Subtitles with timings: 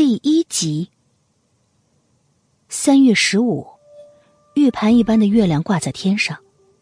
[0.00, 0.88] 第一集。
[2.70, 3.66] 三月十五，
[4.54, 6.38] 玉盘一般的月亮挂在天上，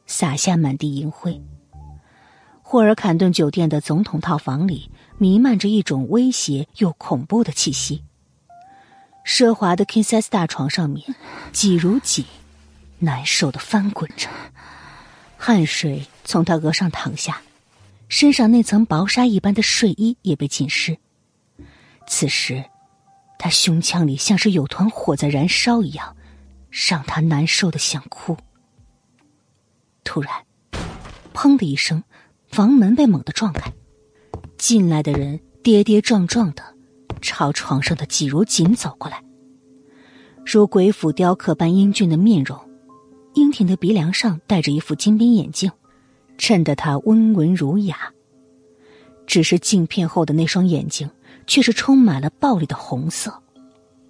[0.06, 1.42] 洒下满地银灰。
[2.62, 8.04] 霍尔坎顿酒店的总统套房里弥漫着一种威胁又恐怖的气息。
[9.27, 11.16] 奢华的 king size 大床上面，
[11.50, 12.25] 挤如挤，
[13.00, 14.29] 难受的翻滚着，
[15.37, 17.43] 汗水从他额上淌下，
[18.09, 20.96] 身上那层薄纱一般的睡衣也被浸湿。
[22.07, 22.64] 此时，
[23.39, 26.17] 他胸腔里像是有团火在燃烧一样，
[26.71, 28.36] 让他难受的想哭。
[30.04, 30.32] 突然，
[31.32, 32.02] 砰的一声，
[32.48, 33.72] 房门被猛地撞开，
[34.56, 36.62] 进来的人跌跌撞撞的。
[37.20, 39.22] 朝床上的季如锦走过来，
[40.46, 42.56] 如鬼斧雕刻般英俊的面容，
[43.34, 45.70] 英挺的鼻梁上戴着一副金边眼镜，
[46.38, 48.12] 衬得他温文儒雅。
[49.27, 51.10] 只是镜片后的那双眼睛，
[51.48, 53.42] 却是充满了暴力的红色，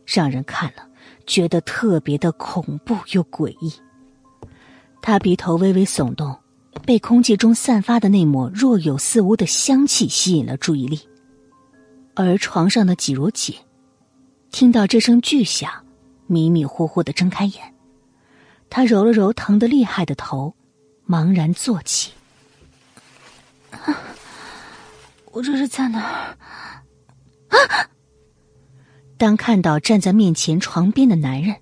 [0.04, 0.86] 让人看了
[1.26, 3.72] 觉得特别的恐怖又诡异。
[5.00, 6.36] 他鼻头微微耸动，
[6.84, 11.00] 被空气中散发的那抹若有似无的香气吸引了注意力。
[12.14, 13.54] 而床上的季如姐，
[14.50, 15.70] 听到这声巨响，
[16.26, 17.74] 迷迷糊糊的睁开眼，
[18.68, 20.52] 他揉了揉疼得厉害的头，
[21.08, 22.10] 茫然坐起。
[25.30, 26.36] 我这是在哪儿？
[27.48, 27.90] 啊！
[29.16, 31.56] 当看到站在面前床边的男人，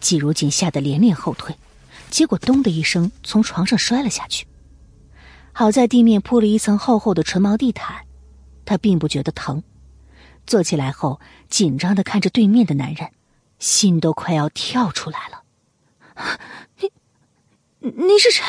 [0.00, 1.56] 季如锦吓得连连后退，
[2.10, 4.46] 结果咚的一声从床上摔了下去。
[5.52, 8.06] 好在地面铺了一层厚厚的纯毛地毯，
[8.64, 9.62] 他并不觉得疼。
[10.46, 13.10] 坐起来后，紧张的看着对面的男人，
[13.58, 15.42] 心都快要跳出来了。
[16.80, 16.90] 你，
[17.80, 18.42] 你是谁？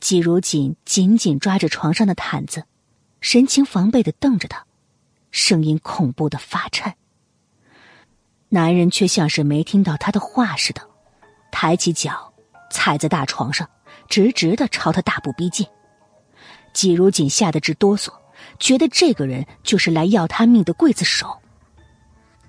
[0.00, 2.64] 季如锦紧紧抓着床上的毯子，
[3.20, 4.66] 神情防备的瞪着他，
[5.34, 6.94] 声音恐怖的发颤。
[8.50, 10.80] 男人却像是没听到他的话似的，
[11.50, 12.32] 抬起脚
[12.70, 13.68] 踩在大床上，
[14.08, 15.66] 直直的朝他大步逼近。
[16.72, 18.10] 季如锦吓得直哆嗦。
[18.60, 21.36] 觉得这个人就是来要他命的刽子手。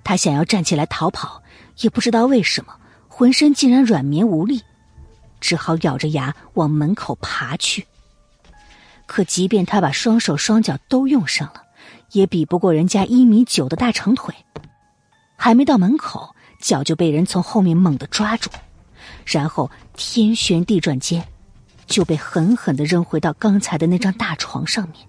[0.04, 1.42] 他想要站起来逃跑，
[1.78, 2.72] 也不知道为什么，
[3.08, 4.62] 浑身竟然软绵无力，
[5.40, 7.84] 只好咬着牙往门口爬去。
[9.06, 11.64] 可即便他把双手双脚都用上了，
[12.12, 14.34] 也比不过人家一米九的大长腿。
[15.36, 18.50] 还没到门口，脚就被人从后面猛地抓住，
[19.24, 21.28] 然后天旋地转间，
[21.86, 25.06] 就被狠狠的扔回到刚才的那张大床上面。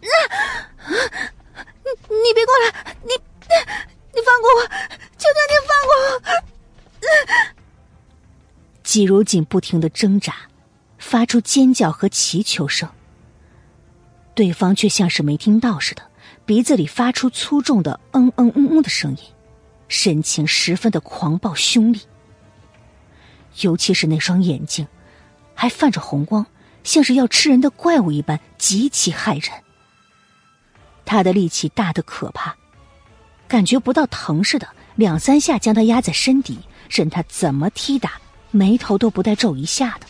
[0.00, 0.08] 你
[2.08, 2.96] 你别过来！
[3.02, 3.10] 你
[4.14, 4.66] 你放过我！
[5.18, 6.20] 求求你放过我！
[8.82, 10.34] 季如锦不停的挣扎，
[10.98, 12.88] 发出尖叫和祈求声。
[14.36, 16.02] 对方却像是没听到似的，
[16.44, 19.18] 鼻子里发出粗重的“嗯嗯嗯嗯”的声音，
[19.88, 22.00] 神情十分的狂暴凶厉。
[23.62, 24.86] 尤其是那双眼睛，
[25.54, 26.44] 还泛着红光，
[26.84, 29.50] 像是要吃人的怪物一般，极其骇人。
[31.06, 32.54] 他的力气大的可怕，
[33.48, 36.58] 感觉不到疼似的，两三下将他压在身底，
[36.90, 38.20] 任他怎么踢打，
[38.50, 40.06] 眉头都不带皱一下的。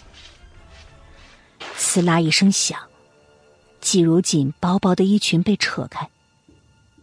[1.78, 2.80] 呲啦一声响，
[3.86, 6.10] 季如锦薄薄的衣裙被扯开，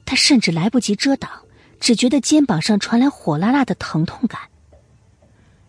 [0.04, 1.32] 他甚至来不及遮挡，
[1.80, 4.42] 只觉得肩膀上传来火辣辣的疼痛感。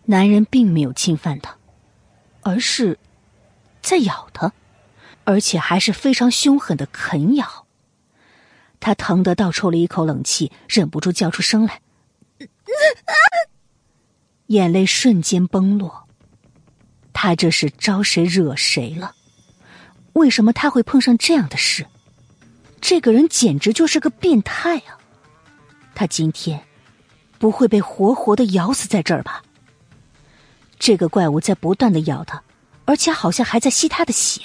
[0.03, 1.55] 男人并没有侵犯他，
[2.41, 2.99] 而是
[3.81, 4.51] 在咬他，
[5.23, 7.65] 而且还是非常凶狠的啃咬。
[8.81, 11.79] 他疼得倒抽了一口冷气，忍不住叫出声来，
[14.47, 16.09] 眼泪瞬间崩落。
[17.13, 19.15] 他这是招谁惹谁了？
[20.15, 21.85] 为什么他会碰上这样的事？
[22.79, 24.97] 这个人简直就是个变态啊！
[25.93, 26.61] 他今天
[27.37, 29.43] 不会被活活的咬死在这儿吧？
[30.79, 32.41] 这个怪物在不断的咬他，
[32.85, 34.41] 而且好像还在吸他的血。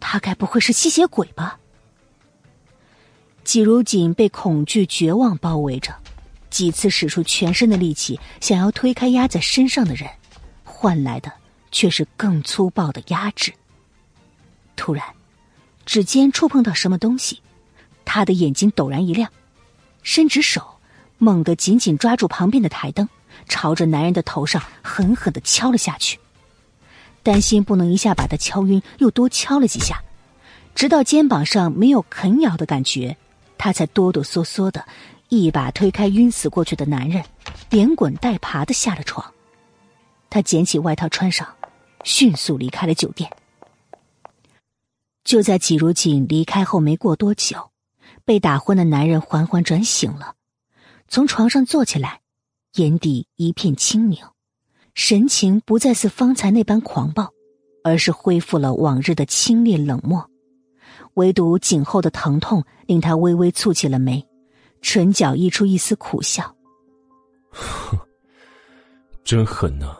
[0.00, 1.58] 他该不会是吸血鬼吧？
[3.44, 5.94] 季如锦被恐惧、绝望包围着，
[6.48, 10.08] 几次使出全身的力气想要推开压在身上的人，
[10.64, 11.30] 换来的
[11.70, 13.52] 却是更粗暴的压制。
[14.76, 15.04] 突然，
[15.86, 17.40] 指尖触碰到什么东西，
[18.04, 19.30] 他的眼睛陡然一亮，
[20.02, 20.78] 伸直手，
[21.18, 23.08] 猛地紧紧抓住旁边的台灯，
[23.48, 26.18] 朝着男人的头上狠狠的敲了下去。
[27.22, 30.02] 担心不能一下把他敲晕，又多敲了几下，
[30.74, 33.16] 直到肩膀上没有啃咬的感觉。
[33.56, 34.84] 他才哆哆嗦嗦的，
[35.30, 37.24] 一把推开晕死过去的男人，
[37.70, 39.32] 连滚带爬的下了床。
[40.28, 41.48] 他捡起外套穿上，
[42.02, 43.30] 迅速离开了酒店。
[45.24, 47.70] 就在季如锦离开后没过多久，
[48.24, 50.34] 被打昏的男人缓缓转醒了，
[51.08, 52.20] 从床上坐起来，
[52.74, 54.22] 眼底一片清明，
[54.94, 57.32] 神情不再似方才那般狂暴，
[57.82, 60.28] 而是恢复了往日的清冽冷漠。
[61.14, 64.26] 唯独颈后的疼痛令他微微蹙起了眉，
[64.82, 66.54] 唇角溢出一丝苦笑。
[67.50, 67.96] 哼，
[69.24, 69.96] 真狠呐！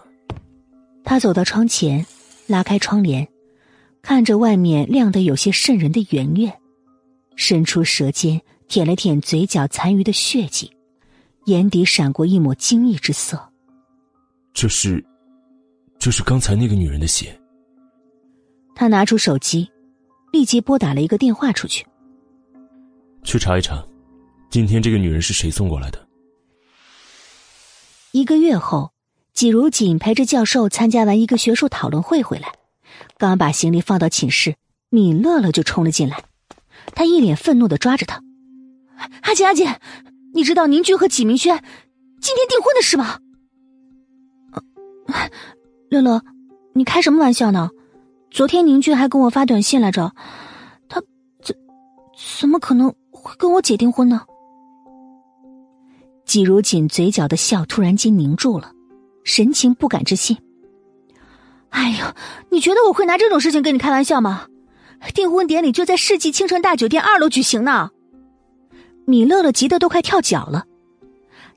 [1.04, 2.04] 他走到窗前，
[2.46, 3.26] 拉开窗帘，
[4.04, 6.52] 看着外面亮得有些渗人的圆月，
[7.34, 10.70] 伸出舌尖舔了舔嘴角残余的血迹，
[11.46, 13.42] 眼底闪过一抹惊异之色。
[14.52, 15.04] 这是，
[15.98, 17.34] 这是刚才那个女人的血。
[18.76, 19.68] 他拿出手机。
[20.32, 21.86] 立即拨打了一个电话出去，
[23.22, 23.80] 去查一查，
[24.50, 26.08] 今天这个女人是谁送过来的。
[28.10, 28.90] 一个月后，
[29.32, 32.48] 季如锦陪着教授参加完一个学术讨论会回来，
[33.18, 34.56] 刚把行李放到寝室，
[34.90, 36.24] 米乐乐就冲了进来，
[36.94, 38.22] 他一脸愤怒的抓着他
[39.22, 39.80] ：“阿姐阿姐，
[40.32, 41.62] 你知道宁俊和纪明轩
[42.20, 43.18] 今天订婚的事吗？”
[45.90, 46.22] 乐乐，
[46.74, 47.70] 你开什么玩笑呢？
[48.30, 50.12] 昨天宁俊还跟我发短信来着，
[50.88, 51.00] 他
[51.42, 51.54] 怎
[52.40, 54.22] 怎么可能会跟我姐订婚呢？
[56.24, 58.72] 季如锦嘴角的笑突然间凝住了，
[59.24, 60.36] 神情不敢置信。
[61.74, 62.14] 哎呀，
[62.50, 64.46] 你觉得我会拿这种事情跟你开玩笑吗？
[65.12, 67.90] 订婚典礼就在世纪倾城大酒店二楼举行呢。
[69.06, 70.64] 米乐乐急得都快跳脚了，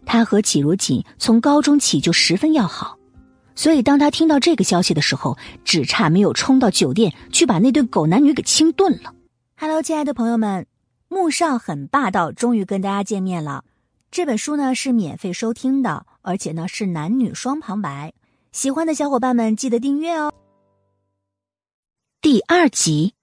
[0.08, 2.98] 他和季如锦从高中起就十分要好。
[3.54, 9.14] 所以，当他听到这个消息的时候，只差没有冲到酒店去把那对狗男女给清炖了。
[9.56, 10.66] Hello，亲爱的朋友们，
[11.10, 13.64] 穆少很霸道，终于跟大家见面了。
[14.10, 18.14] 这本书呢是免费收听的，而且呢是男女双旁白，
[18.58, 20.34] 喜欢的小伙伴们记得订阅哦。
[22.22, 23.14] 第二集，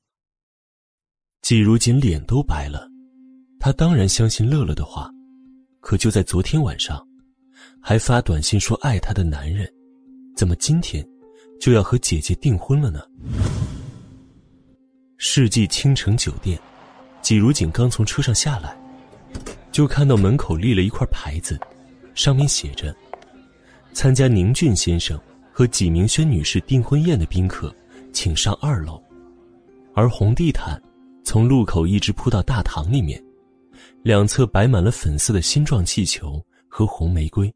[1.42, 2.88] 季如锦脸都白了，
[3.58, 5.10] 他当然相信乐乐的话，
[5.80, 7.04] 可就在昨天晚上，
[7.82, 9.68] 还发短信说爱他的男人。
[10.36, 11.04] 怎么今天
[11.60, 13.02] 就要和姐姐订婚了呢？
[15.16, 16.56] 世纪倾城酒店，
[17.22, 18.80] 季如锦刚从车上下来，
[19.72, 21.58] 就看到门口立了一块牌子，
[22.14, 22.94] 上面写着
[23.94, 25.18] ：“参加宁俊先生
[25.52, 27.74] 和纪明轩女士订婚宴的宾客，
[28.12, 29.00] 请上二楼。”
[29.94, 30.82] 而红地毯
[31.22, 33.22] 从路口一直铺到大堂里面，
[34.02, 37.50] 两侧摆满了粉色的心状气球和红玫瑰。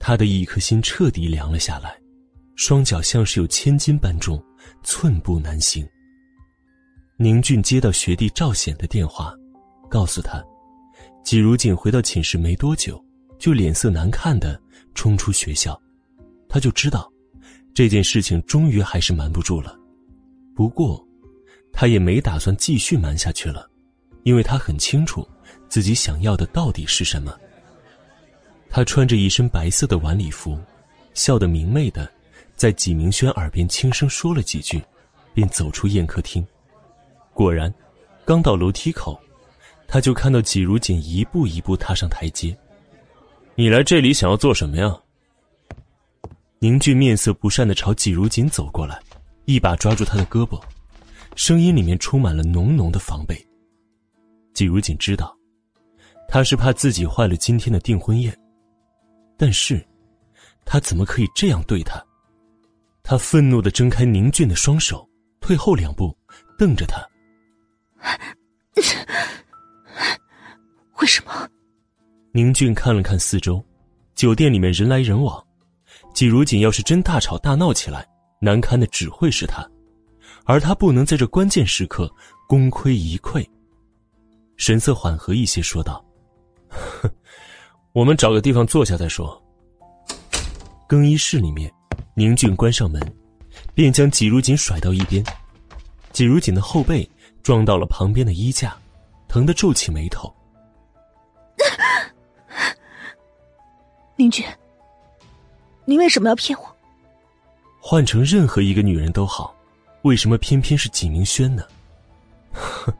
[0.00, 1.96] 他的一颗心彻底凉了下来，
[2.56, 4.42] 双脚像是有千斤般重，
[4.82, 5.86] 寸步难行。
[7.16, 9.32] 宁俊接到学弟赵显的电话，
[9.88, 10.44] 告诉他，
[11.24, 13.02] 季如锦回到寝室没多久，
[13.38, 14.60] 就脸色难看的
[14.96, 15.80] 冲出学校，
[16.48, 17.08] 他就知道，
[17.72, 19.78] 这件事情终于还是瞒不住了。
[20.56, 21.06] 不过，
[21.72, 23.70] 他也没打算继续瞒下去了，
[24.24, 25.28] 因为他很清楚，
[25.68, 27.38] 自己想要的到底是什么。
[28.70, 30.58] 他穿着一身白色的晚礼服，
[31.14, 32.10] 笑得明媚的，
[32.56, 34.82] 在纪明轩耳边轻声说了几句，
[35.34, 36.44] 便走出宴客厅。
[37.34, 37.72] 果然，
[38.24, 39.20] 刚到楼梯口，
[39.86, 42.56] 他就看到纪如锦一步一步踏上台阶。
[43.58, 44.94] 你来这里想要做什么呀？
[46.58, 49.00] 宁俊面色不善的朝季如锦走过来，
[49.46, 50.62] 一把抓住他的胳膊，
[51.36, 53.34] 声音里面充满了浓浓的防备。
[54.52, 55.34] 季如锦知道，
[56.28, 58.38] 他是怕自己坏了今天的订婚宴。
[59.38, 59.82] 但是，
[60.66, 62.04] 他怎么可以这样对他？
[63.02, 65.08] 他愤怒的挣开宁俊的双手，
[65.40, 66.14] 退后两步，
[66.58, 67.00] 瞪着他。
[71.00, 71.48] 为什么？
[72.36, 73.64] 宁俊看了看四周，
[74.14, 75.42] 酒店里面人来人往，
[76.12, 78.06] 季如锦要是真大吵大闹起来，
[78.40, 79.66] 难堪的只会是他，
[80.44, 82.14] 而他不能在这关键时刻
[82.46, 83.42] 功亏一篑。
[84.58, 86.04] 神色缓和一些，说道
[86.68, 87.10] ：“哼。”
[87.94, 89.42] 我们找个地方坐下再说。
[90.86, 91.72] 更衣室里面，
[92.14, 93.00] 宁俊关上门，
[93.72, 95.24] 便将季如锦甩到一边。
[96.12, 97.10] 季如锦的后背
[97.42, 98.76] 撞到了旁边的衣架，
[99.26, 100.30] 疼得皱起眉头。
[104.16, 104.44] 明君，
[105.84, 106.64] 你为什么要骗我？
[107.78, 109.54] 换成任何一个女人都好，
[110.02, 111.62] 为什么偏偏是纪明轩呢？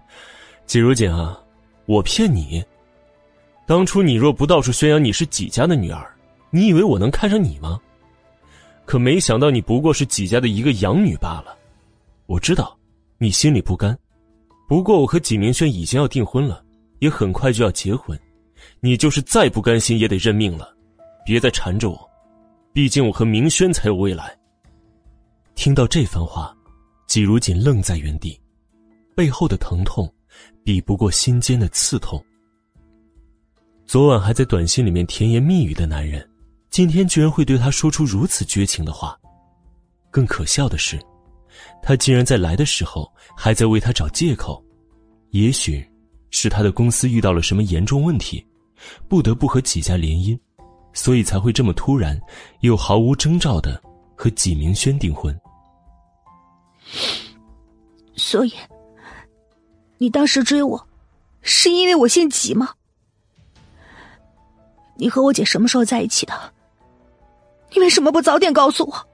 [0.66, 1.40] 季如锦啊，
[1.87, 2.62] 我骗你？
[3.66, 6.14] 当初你若不到处宣扬你是几家的女儿，
[6.50, 7.80] 你以为我能看上你吗？
[8.85, 11.56] 可没想到你不过是几家的一个养女罢了。
[12.26, 12.76] 我知道，
[13.16, 13.99] 你心里不甘。
[14.68, 16.62] 不过我和纪明轩已经要订婚了，
[16.99, 18.20] 也很快就要结婚，
[18.80, 20.75] 你就是再不甘心也得认命了。
[21.26, 22.11] 别再缠着我，
[22.73, 24.33] 毕竟我和明轩才有未来。
[25.56, 26.56] 听到这番话，
[27.09, 28.40] 季如锦愣在原地，
[29.16, 30.09] 背后的疼痛
[30.62, 32.25] 比不过心间的刺痛。
[33.87, 36.25] 昨晚还在短信里面甜言蜜语的男人，
[36.71, 39.18] 今天居然会对他说出如此绝情的话。
[40.12, 40.97] 更可笑的是，
[41.83, 44.64] 他竟然在来的时候还在为他找借口，
[45.30, 45.85] 也许
[46.30, 48.47] 是他的公司遇到了什么严重问题，
[49.09, 50.38] 不得不和几家联姻，
[50.97, 52.19] 所以才会这么突然
[52.61, 53.81] 又毫无征兆的
[54.17, 55.38] 和纪明轩订婚。
[58.17, 58.55] 所以，
[59.99, 60.88] 你当时追我，
[61.43, 62.71] 是因为我姓纪吗？
[64.97, 66.33] 你和我姐什么时候在一起的？
[67.75, 69.09] 你为什么不早点告诉我？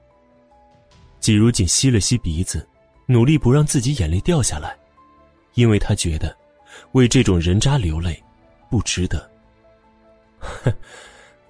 [1.19, 2.65] 季如锦吸了吸鼻子，
[3.07, 4.73] 努力不让自己眼泪掉下来，
[5.55, 6.33] 因为他觉得
[6.93, 8.23] 为这种人渣流泪
[8.69, 9.29] 不值得。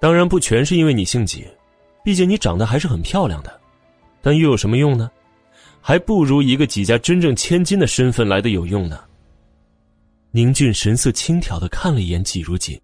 [0.04, 1.48] 当然不全是因为你姓纪，
[2.04, 3.58] 毕竟你长得还是很漂亮的，
[4.20, 5.10] 但又有什么用呢？
[5.80, 9.02] 还不如一个几家真正千金的身份来的有用呢。
[10.30, 12.78] 宁俊神色轻佻的看了一眼季如锦，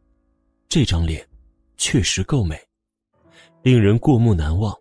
[0.67, 1.23] 这张脸
[1.77, 2.59] 确实够美，
[3.63, 4.75] 令人过目难忘。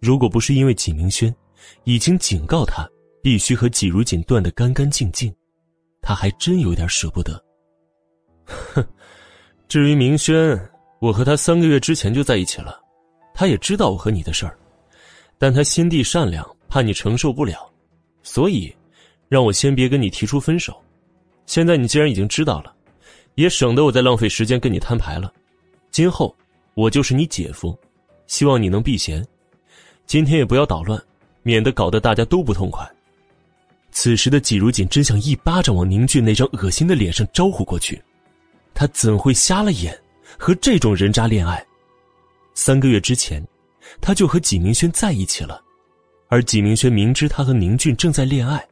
[0.00, 1.32] 如果不是因为纪明轩
[1.84, 2.90] 已经警告他
[3.22, 5.32] 必须和季如锦断得干干净净，
[6.02, 7.40] 他还真有点舍不得。
[8.46, 8.84] 哼，
[9.68, 10.60] 至于明轩，
[11.00, 12.80] 我和他三个月之前就在一起了，
[13.34, 14.58] 他也知道我和你的事儿，
[15.38, 16.46] 但他心地善良。
[16.70, 17.66] 怕你承受不了，
[18.22, 18.70] 所以
[19.26, 20.78] 让我先别跟你提出分手。
[21.46, 22.74] 现在你既然已经知道了，
[23.36, 25.32] 也省得我再浪费时间跟你摊牌了。
[25.90, 26.36] 今后
[26.74, 27.74] 我就是你姐夫，
[28.26, 29.26] 希望你能避嫌。
[30.04, 31.02] 今天也不要捣乱，
[31.42, 32.86] 免得搞得大家都不痛快。
[33.90, 37.98] 此时的季如锦真想一巴掌往宁俊那张恶心的脸上招呼过去，
[38.74, 39.98] 他怎会瞎了眼
[40.36, 41.64] 和这种人渣恋爱？
[42.54, 43.40] 三个月之前，
[44.00, 45.62] 他就和纪明轩在一起了。
[46.28, 48.62] 而纪明轩明知他和宁俊正在恋爱，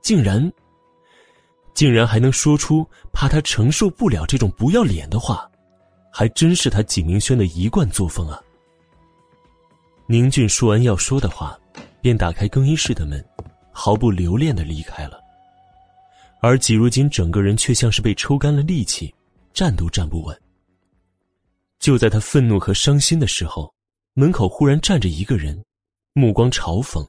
[0.00, 0.52] 竟然，
[1.74, 5.50] 竟然还能说出怕他承受不了这种不要脸的话，
[6.12, 8.40] 还真是他纪明轩的一贯作风啊！
[10.06, 11.58] 宁俊说完要说的话，
[12.00, 13.24] 便打开更衣室的门，
[13.72, 15.20] 毫不留恋的离开了。
[16.40, 19.12] 而季如锦整个人却像是被抽干了力气，
[19.52, 20.40] 站都站不稳。
[21.78, 23.72] 就在他愤怒和伤心的时候，
[24.14, 25.62] 门口忽然站着一个人。
[26.14, 27.06] 目光嘲讽，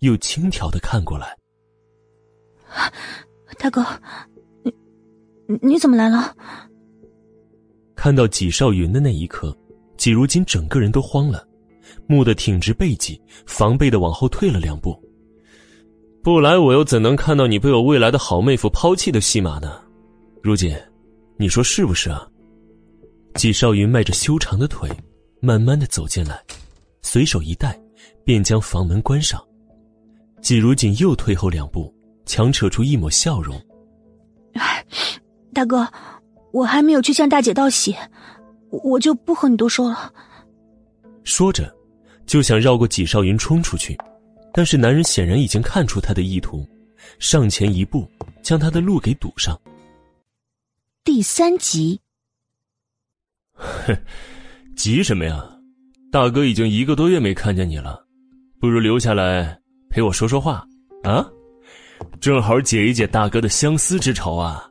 [0.00, 1.34] 又轻佻的看过来。
[3.58, 3.82] 大哥，
[4.62, 6.36] 你你怎么来了？
[7.96, 9.56] 看到纪少云的那一刻，
[9.96, 11.48] 纪如今整个人都慌了，
[12.06, 14.94] 蓦地挺直背脊，防备的往后退了两步。
[16.22, 19.80] 不来，我又怎能看到你被我未来的好妹夫抛弃的戏码呢？
[20.42, 20.76] 如锦，
[21.38, 22.28] 你说是不是啊？
[23.34, 24.90] 纪少云迈着修长的腿，
[25.40, 26.42] 慢慢的走进来，
[27.02, 27.78] 随手一带。
[28.22, 29.42] 便将房门关上，
[30.40, 31.92] 季如锦又退后两步，
[32.26, 33.60] 强扯出一抹笑容
[35.52, 35.88] ：“大哥，
[36.52, 37.96] 我还没有去向大姐道喜，
[38.68, 40.12] 我就不和你多说了。”
[41.24, 41.74] 说着，
[42.24, 43.98] 就想绕过纪少云冲出去，
[44.52, 46.64] 但是男人显然已经看出他的意图，
[47.18, 48.06] 上前一步
[48.42, 49.60] 将他的路给堵上。
[51.02, 52.00] 第三集，
[53.60, 53.96] 哼，
[54.76, 55.42] 急什么呀？
[56.10, 58.04] 大哥已经一个多月没看见你了。
[58.58, 60.66] 不如留下来陪我说说话，
[61.04, 61.24] 啊，
[62.20, 64.68] 正好解一解大哥的相思之愁啊！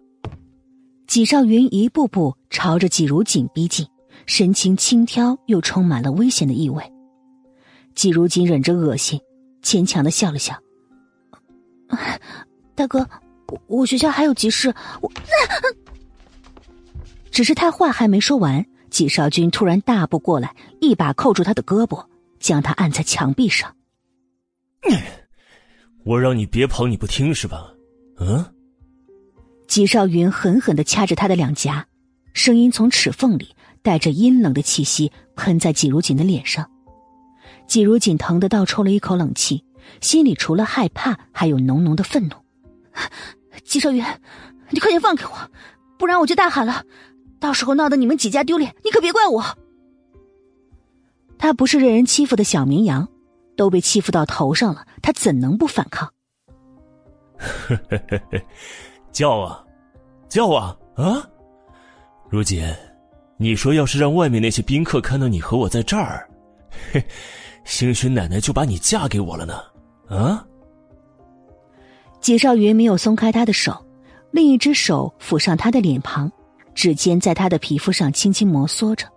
[1.07, 3.87] 纪少云一步步朝着纪如锦逼近，
[4.25, 6.83] 神情轻佻又充满了危险的意味。
[7.95, 9.19] 纪如锦忍着恶心，
[9.63, 10.55] 牵强的笑了笑
[12.75, 13.07] ：“大哥，
[13.65, 15.11] 我学校还有急事，我……”
[17.31, 22.05] 只是他话还没说完，纪少君突然大步过来，一把扣住他的胳膊，
[22.39, 23.75] 将他按在墙壁上。
[26.05, 27.73] 我让你别跑，你不听是吧？
[28.19, 28.45] 嗯。
[29.67, 31.85] 纪少云狠狠的掐着他的两颊，
[32.33, 33.49] 声音从齿缝里
[33.83, 36.69] 带着阴冷的气息喷在季如锦的脸上。
[37.67, 39.63] 季如锦疼得倒抽了一口冷气，
[40.01, 42.35] 心里除了害怕，还有浓浓的愤怒。
[43.63, 44.03] 季少云，
[44.71, 45.51] 你快点放开我，
[45.99, 46.83] 不然我就大喊了，
[47.39, 49.43] 到时候闹得你们几家丢脸，你可别怪我。
[51.37, 53.07] 他不是任人欺负的小绵羊。
[53.57, 56.09] 都被欺负到头上了，他怎能不反抗？
[59.11, 59.65] 叫啊，
[60.29, 61.27] 叫啊啊！
[62.29, 62.63] 如锦，
[63.35, 66.25] 你说要是让外面那些宾客看到你和我在这儿，
[66.93, 67.03] 嘿，
[67.65, 69.61] 兴许奶奶就把你嫁给我了呢。
[70.07, 70.47] 啊！
[72.21, 73.85] 纪少云没有松开他的手，
[74.31, 76.31] 另一只手抚上他的脸庞，
[76.73, 79.07] 指尖在他的皮肤上轻轻摩挲着。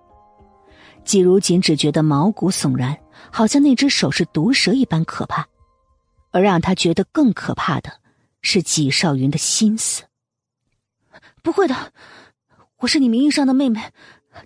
[1.05, 2.97] 季如锦只觉得毛骨悚然。
[3.31, 5.47] 好像那只手是毒蛇一般可怕，
[6.33, 7.91] 而让他觉得更可怕的
[8.43, 10.03] 是纪少云的心思。
[11.43, 11.93] 不会的，
[12.81, 13.81] 我是你名义上的妹妹，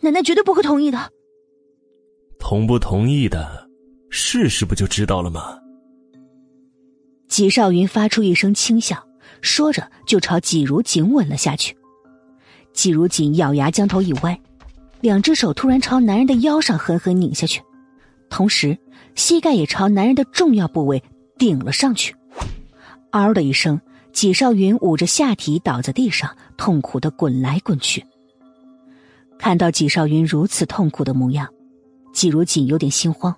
[0.03, 1.11] 奶奶绝对不会同意的。
[2.39, 3.69] 同不同意的，
[4.11, 5.59] 试试不就知道了吗？
[7.29, 9.05] 纪少云发出一声轻笑，
[9.41, 11.77] 说着就朝纪如锦吻了下去。
[12.77, 14.39] 纪如锦咬牙将头一歪，
[15.01, 17.63] 两只手突然朝男人的腰上狠狠拧下去，
[18.29, 18.79] 同时
[19.15, 21.03] 膝盖也朝男人的重要部位
[21.39, 22.15] 顶了上去。
[23.13, 23.81] 嗷的一声，
[24.13, 28.05] 纪少云捂着下体倒在地上，痛苦的滚来滚去。
[29.39, 31.49] 看到纪少云如此痛苦的模样，
[32.13, 33.35] 纪如锦有点心慌，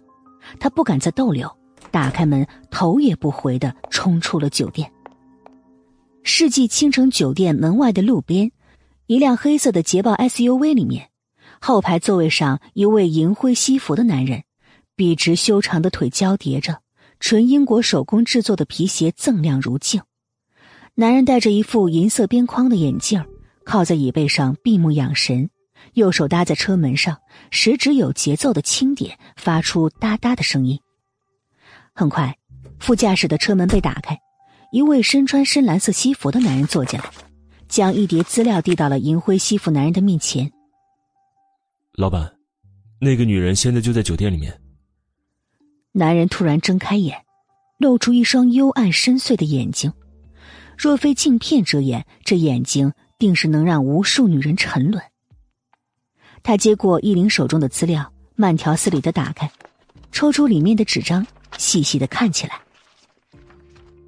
[0.59, 1.49] 他不敢再逗留。
[1.92, 4.90] 打开门，头也不回的冲出了酒店。
[6.25, 8.50] 世纪倾城酒店门外的路边，
[9.08, 11.08] 一辆黑色的捷豹 SUV 里面，
[11.62, 14.42] 后排座位上一位银灰西服的男人，
[14.94, 16.82] 笔直修长的腿交叠着，
[17.18, 20.02] 纯英国手工制作的皮鞋锃亮如镜。
[20.94, 23.24] 男人戴着一副银色边框的眼镜，
[23.64, 25.48] 靠在椅背上闭目养神，
[25.94, 27.16] 右手搭在车门上，
[27.50, 30.78] 食指有节奏的轻点，发出哒哒的声音。
[31.94, 32.36] 很快，
[32.78, 34.18] 副驾驶的车门被打开，
[34.70, 37.06] 一位身穿深蓝色西服的男人坐进来，
[37.68, 40.50] 将一叠资料递到了银灰西服男人的面前。
[41.92, 42.32] 老板，
[43.00, 44.60] 那个女人现在就在酒店里面。
[45.92, 47.25] 男人突然睁开眼，
[47.78, 49.92] 露出一双幽暗深邃的眼睛，
[50.76, 55.02] 若非镜片遮掩，这眼睛定是能让无数女人沉沦。
[56.42, 59.50] 他接过依琳手中的资料，慢条斯理的打开，
[60.12, 61.26] 抽出里面的纸张。
[61.56, 62.60] 细细的看起来。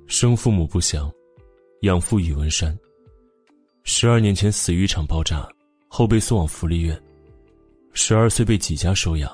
[0.06, 1.10] 生父母不详，
[1.80, 2.78] 养父宇文山。
[3.82, 5.48] 十二年前死于一场爆炸，
[5.88, 7.00] 后被送往福利院。
[7.92, 9.30] 十二岁被几家收养，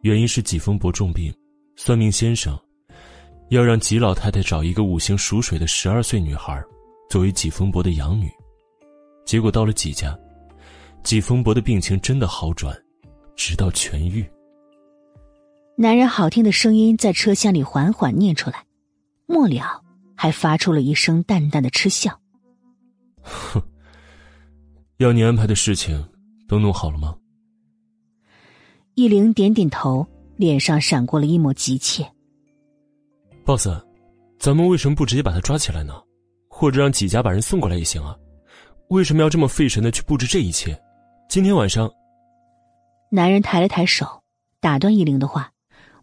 [0.00, 1.32] 原因是纪风伯重病，
[1.76, 2.58] 算命先生
[3.50, 6.60] 要让纪老太太找一个五行属水的十二岁女孩，
[7.08, 8.28] 作为纪风伯的养女。
[9.24, 10.18] 结果到了纪家，
[11.04, 12.76] 纪风伯的病情真的好转，
[13.36, 14.28] 直到痊愈。
[15.76, 18.64] 男人好听的声音在车厢里缓缓念出来，
[19.26, 19.80] 末了
[20.16, 22.18] 还发出了一声淡淡的嗤笑。
[23.22, 23.62] 哼，
[25.02, 26.02] 要你安排的事情
[26.46, 27.16] 都弄好了吗？
[28.94, 32.08] 易灵点点头，脸上闪过了一抹急切。
[33.44, 33.68] boss，
[34.38, 35.94] 咱们为什么不直接把他抓起来呢？
[36.48, 38.16] 或者让几家把人送过来也行啊？
[38.90, 40.80] 为什么要这么费神的去布置这一切？
[41.28, 41.90] 今天晚上，
[43.10, 44.06] 男人抬了抬手，
[44.60, 45.50] 打断易灵的话。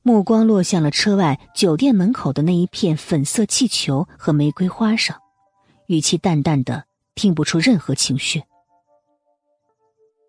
[0.01, 5.15] 目光落向了车外酒店门口的那一片粉色气球和玫瑰花上，
[5.87, 6.85] 语气淡淡的，
[7.15, 8.41] 听不出任何情绪。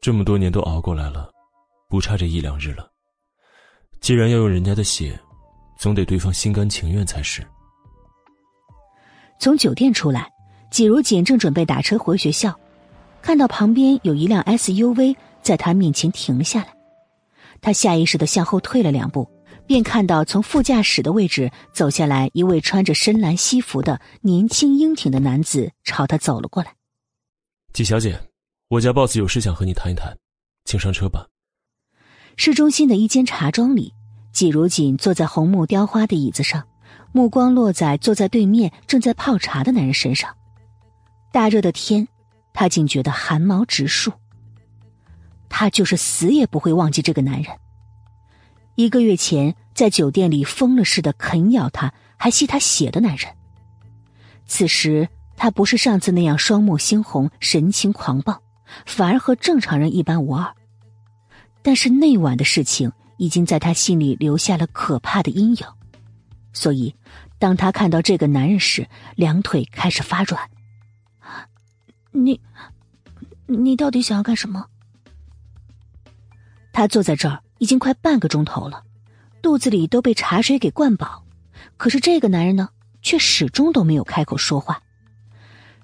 [0.00, 1.30] 这么多年都熬过来了，
[1.88, 2.90] 不差这一两日了。
[4.00, 5.18] 既然要用人家的血，
[5.78, 7.46] 总得对方心甘情愿才是。
[9.38, 10.30] 从酒店出来，
[10.70, 12.58] 季如锦正准备打车回学校，
[13.20, 16.74] 看到旁边有一辆 SUV 在他面前停了下来，
[17.60, 19.28] 他下意识的向后退了两步。
[19.66, 26.74] 便看到从副驾驶的位置走下来一位穿着深蓝西服的年轻英挺的男子，朝他走了过来。
[27.72, 28.20] 季小姐，
[28.70, 30.16] 我家 boss 有事想和你谈一谈，
[30.64, 31.26] 请上车吧。
[32.36, 33.92] 市中心的一间茶庄里，
[34.32, 36.64] 季如锦坐在红木雕花的椅子上，
[37.10, 40.32] 目光落在坐在对面正在泡茶的男人身上。
[41.32, 42.06] 大热的天，
[42.52, 44.12] 他竟觉得汗毛直竖。
[45.48, 47.52] 他就是死也不会忘记这个男人。
[48.76, 53.34] 一个月前，在酒店里疯了似的啃咬他，还吸他血的男人。
[54.46, 58.40] 此时，他不是上次那样双目猩红、神情狂暴，
[58.86, 60.54] 反而和正常人一般无二。
[61.62, 65.66] 但是那晚的事情已经在他心里留下了可怕的阴影，
[66.52, 66.94] 所以，
[67.38, 70.50] 当他看到这个男人时，两腿开始发软。
[72.10, 72.40] 你，
[73.46, 74.66] 你到底想要干什么？
[76.72, 77.42] 他坐在这儿。
[77.60, 78.84] 已经快半个钟头了，
[79.42, 81.22] 肚子里都被茶水给灌饱，
[81.76, 82.70] 可是这个男人呢，
[83.02, 84.82] 却始终都没有开口说话，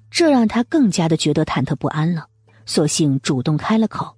[0.09, 2.29] 这让他更加的觉得忐忑不安了。
[2.67, 4.15] 索性主动开了口。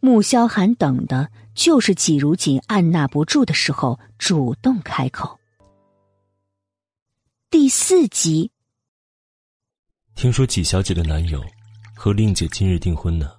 [0.00, 5.38] 穆萧寒等的就是季如锦按捺不住的时候主动开口。
[7.50, 8.50] 第四集，
[10.14, 11.44] 听说季小姐的男友
[11.94, 13.30] 和令姐今日订婚呢。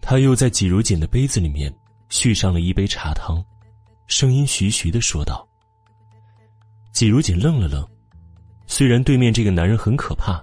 [0.00, 1.72] 他又在季如锦的杯子里面
[2.08, 3.44] 续上了一杯茶汤，
[4.06, 5.46] 声音徐徐的说道
[6.94, 7.86] ：“季如锦愣了愣，
[8.66, 10.40] 虽然对面这个男人很可怕，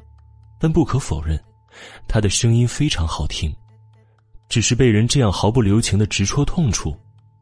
[0.59, 1.41] 但不可否认，
[2.07, 3.53] 他的声音非常好听。
[4.49, 6.95] 只是被人这样毫不留情的直戳痛处，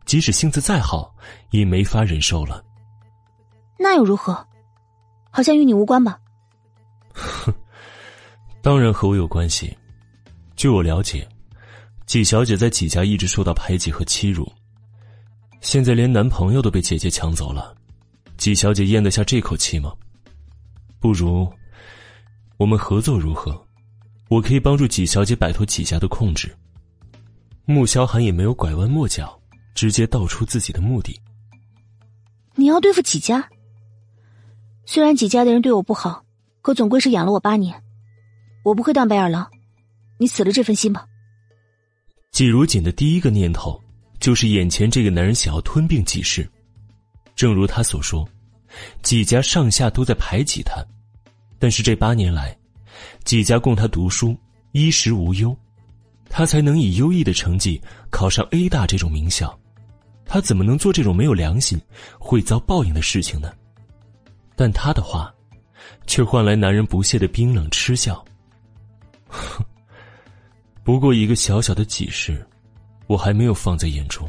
[0.05, 1.13] 即使性子再好，
[1.49, 2.63] 也没法忍受了。
[3.77, 4.47] 那又如何？
[5.29, 6.19] 好像与你无关吧？
[7.13, 7.53] 哼，
[8.61, 9.75] 当然和我有关系。
[10.55, 11.27] 据我了解，
[12.05, 14.49] 季小姐在季家一直受到排挤和欺辱，
[15.59, 17.75] 现在连男朋友都被姐姐抢走了，
[18.37, 19.91] 季小姐咽得下这口气吗？
[20.99, 21.51] 不如，
[22.57, 23.51] 我们合作如何？
[24.31, 26.49] 我可以帮助季小姐摆脱季家的控制。
[27.65, 29.37] 穆萧寒也没有拐弯抹角，
[29.75, 31.19] 直接道出自己的目的。
[32.55, 33.45] 你要对付季家？
[34.85, 36.23] 虽然季家的人对我不好，
[36.61, 37.83] 可总归是养了我八年，
[38.63, 39.51] 我不会当白眼狼。
[40.17, 41.05] 你死了这份心吧。
[42.31, 43.77] 季如锦的第一个念头
[44.21, 46.49] 就是眼前这个男人想要吞并季氏。
[47.35, 48.25] 正如他所说，
[49.03, 50.81] 季家上下都在排挤他，
[51.59, 52.57] 但是这八年来，
[53.23, 54.35] 几家供他读书，
[54.71, 55.55] 衣食无忧，
[56.29, 59.57] 他才能以优异的成绩考上 A 大这种名校。
[60.25, 61.79] 他怎么能做这种没有良心、
[62.17, 63.53] 会遭报应的事情呢？
[64.55, 65.33] 但他的话，
[66.07, 68.23] 却换来男人不屑的冰冷嗤笑。
[69.27, 69.63] 哼。
[70.83, 72.43] 不过一个小小的己事，
[73.05, 74.27] 我还没有放在眼中。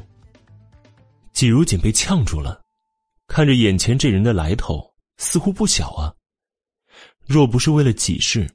[1.33, 2.61] 季如锦被呛住了，
[3.27, 6.13] 看着眼前这人的来头，似乎不小啊。
[7.27, 8.47] 若不是为了己事，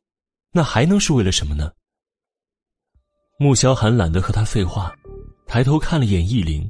[0.58, 1.72] 那还能是为了什么呢？
[3.38, 4.92] 穆萧寒懒得和他废话，
[5.46, 6.68] 抬头看了眼易灵，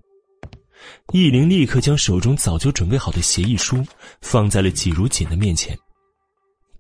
[1.14, 3.82] 易灵立刻将手中早就准备好的协议书
[4.20, 5.74] 放在了季如锦的面前。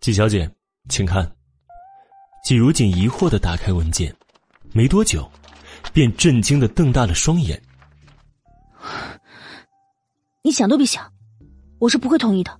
[0.01, 0.53] 季小姐，
[0.89, 1.33] 请看。
[2.43, 4.13] 季如锦疑惑的打开文件。
[4.73, 5.31] 没多久，
[5.93, 7.63] 便震惊的瞪大了双眼。
[10.43, 11.09] 你想都别想，
[11.79, 12.59] 我是不会同意的。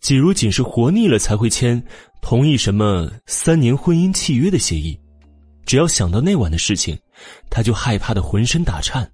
[0.00, 1.82] 季如锦是活腻了才会签
[2.20, 4.98] 同意什么三年婚姻契约的协议，
[5.66, 6.98] 只要想到那晚的事情，
[7.50, 9.10] 他就害怕的浑身打颤。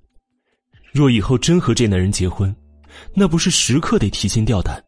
[0.92, 2.54] 若以后真和这男人结婚，
[3.14, 4.82] 那不是时刻得提心吊胆？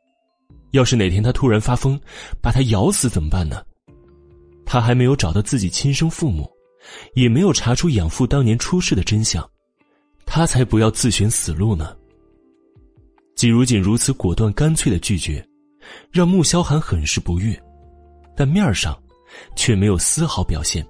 [0.73, 1.99] 要是哪天他突然发疯，
[2.43, 3.63] 把他咬死怎么办呢？
[4.65, 6.51] 他还没有找到自己亲生父母。
[7.15, 9.45] 也没有查出养父当年出事的真相，
[10.25, 11.97] 他才不要自寻死路呢。
[13.35, 15.45] 季如锦如此果断干脆的拒绝，
[16.11, 17.61] 让穆萧寒很是不悦，
[18.37, 18.97] 但面上
[19.55, 20.87] 却没有丝毫表现，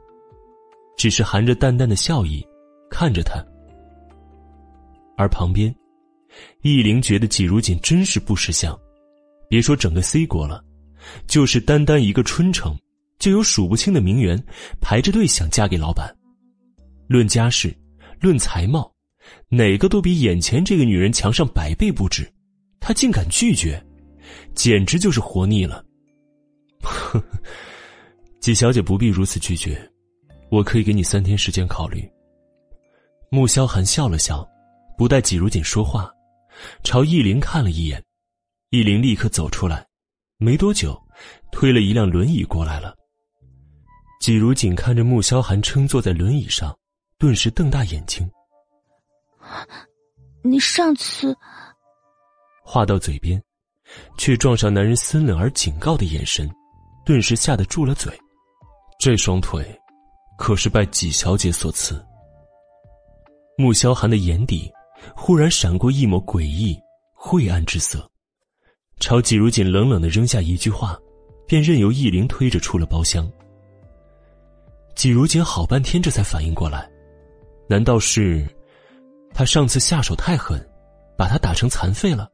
[0.96, 2.46] 只是含着淡淡的笑意
[2.90, 3.44] 看着他。
[5.16, 5.74] 而旁边，
[6.62, 8.78] 易灵觉得季如锦真是不识相，
[9.48, 10.62] 别说整个 C 国了，
[11.26, 12.76] 就是单单一个春城。
[13.18, 14.38] 就有数不清的名媛
[14.78, 16.14] 排着队想嫁给老板，
[17.09, 17.74] 论家世，
[18.20, 18.92] 论才貌，
[19.48, 22.30] 哪个都比眼前这个女人强上百倍不止，
[22.78, 23.82] 他竟敢拒绝，
[24.57, 25.85] 简直就是活腻了。
[28.40, 29.88] 季小姐不必如此拒绝，
[30.51, 32.11] 我可以给你三天时间考虑。
[33.31, 34.49] 穆萧寒笑了笑，
[34.97, 36.11] 不待季如锦说话，
[36.83, 38.03] 朝易灵看了一眼，
[38.71, 39.87] 易灵立刻走出来，
[40.38, 41.01] 没多久，
[41.53, 42.97] 推了一辆轮椅过来了。
[44.21, 46.77] 季如锦看着穆萧寒撑坐在轮椅上，
[47.19, 48.29] 顿时瞪大眼睛。
[50.42, 51.37] 你上次
[52.64, 53.42] 话到嘴边，
[54.18, 56.51] 却撞上男人森冷而警告的眼神，
[57.05, 58.12] 顿时吓得住了嘴。
[58.99, 59.64] 这双腿，
[60.38, 62.05] 可是拜纪小姐所赐。
[63.59, 64.70] 穆萧寒的眼底
[65.14, 66.79] 忽然闪过一抹诡异、
[67.14, 68.07] 晦暗之色，
[69.01, 70.99] 朝季如锦冷冷的扔下一句话，
[71.46, 73.31] 便任由易灵推着出了包厢。
[74.94, 76.90] 季如锦好半天，这才反应过来，
[77.68, 78.46] 难道是
[79.35, 80.59] 他上次下手太狠，
[81.18, 82.31] 把他打成残废了？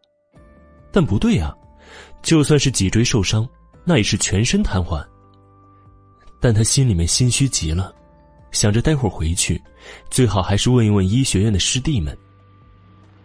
[0.92, 1.56] 但不对啊，
[2.22, 3.48] 就算是脊椎受伤，
[3.84, 5.04] 那也是全身瘫痪。
[6.40, 7.94] 但他心里面心虚极了，
[8.50, 9.60] 想着待会儿回去，
[10.10, 12.16] 最好还是问一问医学院的师弟们。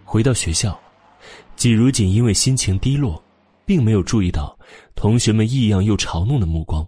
[0.05, 0.79] 回到学校，
[1.55, 3.21] 季如锦因为心情低落，
[3.65, 4.57] 并没有注意到
[4.95, 6.87] 同学们异样又嘲弄的目光。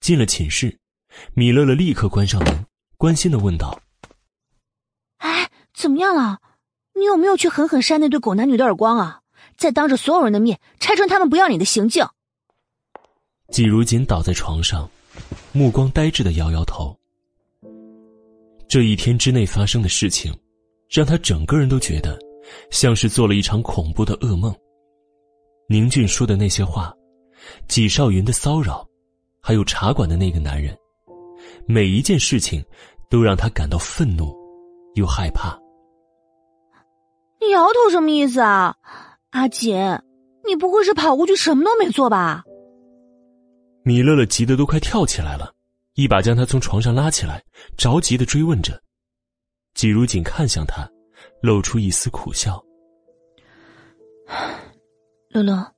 [0.00, 0.76] 进了寝室。
[1.34, 3.80] 米乐乐立刻关上门，关心的问道
[5.18, 6.38] ：“哎，怎么样了？
[6.94, 9.19] 你有没有去狠狠扇那对狗男女的耳光啊？
[9.60, 12.04] 再当着所有人的面拆穿他们不要脸的行径？”
[13.52, 14.88] 季如锦倒在床上，
[15.52, 16.96] 目光呆滞的摇摇头。
[18.66, 20.32] 这一天之内发生的事情，
[20.88, 22.18] 让他整个人都觉得
[22.70, 24.54] 像是做了一场恐怖的噩梦。
[25.68, 26.94] 宁俊说的那些话，
[27.68, 28.86] 季少云的骚扰，
[29.42, 30.76] 还有茶馆的那个男人。
[31.66, 32.64] 每一件事情，
[33.10, 34.34] 都让他感到愤怒，
[34.94, 35.58] 又害怕。
[37.40, 38.76] 你摇头什么意思啊，
[39.30, 39.76] 阿锦？
[40.46, 42.44] 你不会是跑过去什么都没做吧？
[43.84, 45.52] 米乐乐急得都快跳起来了，
[45.94, 47.42] 一把将他从床上拉起来，
[47.76, 48.80] 着急的追问着。
[49.74, 50.88] 季如锦看向他，
[51.40, 52.62] 露出一丝苦笑
[55.30, 55.72] ：“乐乐，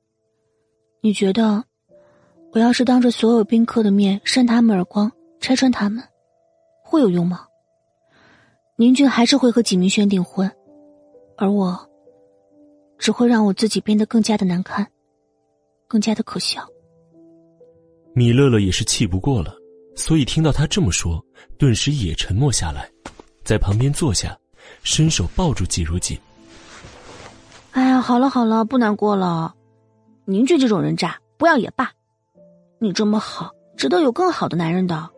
[1.03, 1.63] 你觉得
[2.53, 6.03] 我要是当着所有宾客的面扇他们耳光，拆穿他们，
[6.83, 7.47] 会有用吗？
[8.77, 10.51] 宁俊还是会和纪明轩订婚，
[11.37, 11.89] 而我
[13.03, 14.87] 只会让我自己变得更加的难堪，
[15.89, 16.65] 更加的可笑。
[18.15, 19.53] 米乐乐也是气不过了，
[19.97, 21.21] 所以听到他这么说，
[21.59, 22.89] 顿时也沉默下来，
[23.43, 24.39] 在旁边坐下，
[24.85, 26.17] 伸手抱住季如锦。
[27.73, 29.53] 哎呀，好了好了，不难过了。
[30.25, 31.91] 宁俊这种人渣，不要也罢。
[32.79, 35.11] 你这么好，值得有更好的男人的。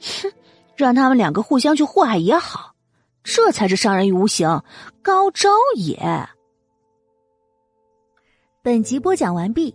[0.00, 0.30] 哼，
[0.76, 2.74] 让他们两个互相去祸害也好，
[3.24, 4.62] 这才是伤人于无形，
[5.00, 6.28] 高招也。
[8.64, 9.74] 本集播讲完毕。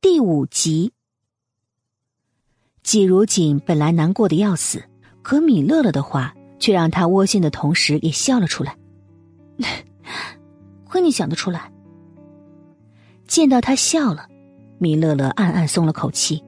[0.00, 0.92] 第五集，
[2.84, 4.80] 季如锦本来难过的要死，
[5.22, 8.76] 可米乐乐的话却让他窝心的同时也笑了出来。
[10.86, 11.68] 亏你想得出来。
[13.26, 14.28] 见到他笑了，
[14.78, 16.40] 米乐乐暗暗松了口气。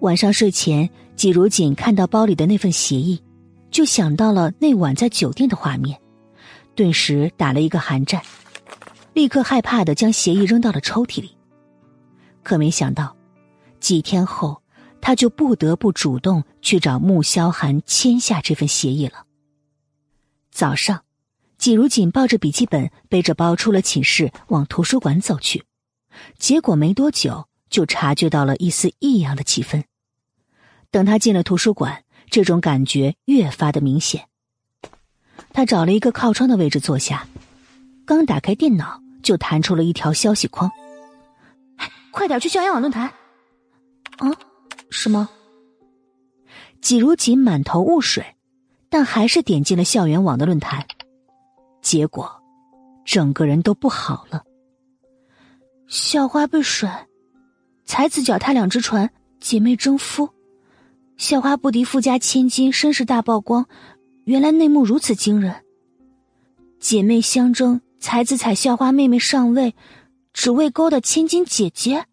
[0.00, 3.18] 晚上睡前，季如锦看到包里的那份协议，
[3.70, 5.98] 就想到了那晚在酒店的画面，
[6.74, 8.20] 顿时打了一个寒战，
[9.12, 11.36] 立刻害怕的将协议扔到了抽屉里。
[12.42, 13.16] 可没想到，
[13.80, 14.62] 几天后，
[15.00, 19.24] 他就不得不主动去找穆萧寒签下这份协议了。
[20.50, 21.02] 早上。
[21.58, 25.62] 季如锦抱着笔记本，背着包出了寝室，往图书馆走去。
[26.38, 29.84] 结果没多久，就察觉到了一丝异样的气氛。
[30.90, 34.26] 等他进了图书馆，这种感觉越发的明显。
[35.52, 37.28] 他找了一个靠窗的位置坐下，
[38.10, 40.68] 刚打开电脑，就弹出了一条消息框
[42.10, 43.04] ：“快点去校园网论坛！”
[44.18, 44.32] 啊，
[44.90, 45.30] 是吗？
[46.80, 48.34] 季如锦满头雾水，
[48.88, 50.84] 但还是点进了校园网的论坛。
[51.82, 52.28] 结果，
[53.04, 54.42] 整个人都不好了。
[55.86, 57.06] 校花被甩，
[57.84, 60.28] 才子脚踏两只船，姐妹争夫，
[61.16, 63.66] 校花不敌富家千金，身世大曝光。
[64.24, 65.64] 原来内幕如此惊人。
[66.80, 69.74] 姐妹相争，才子踩校花妹妹上位，
[70.32, 72.06] 只为勾搭千金姐姐。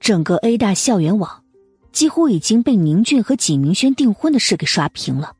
[0.00, 1.44] 整个 A 大校园网，
[1.92, 5.36] 几乎已经被宁俊和景明轩订婚的事给刷屏了。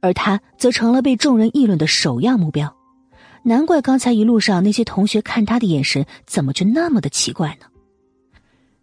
[0.00, 2.72] 而他则成了被众人议论的首要目标，
[3.42, 7.66] 难怪刚才一路上那些同学看他的眼神怎么就那么的奇怪呢？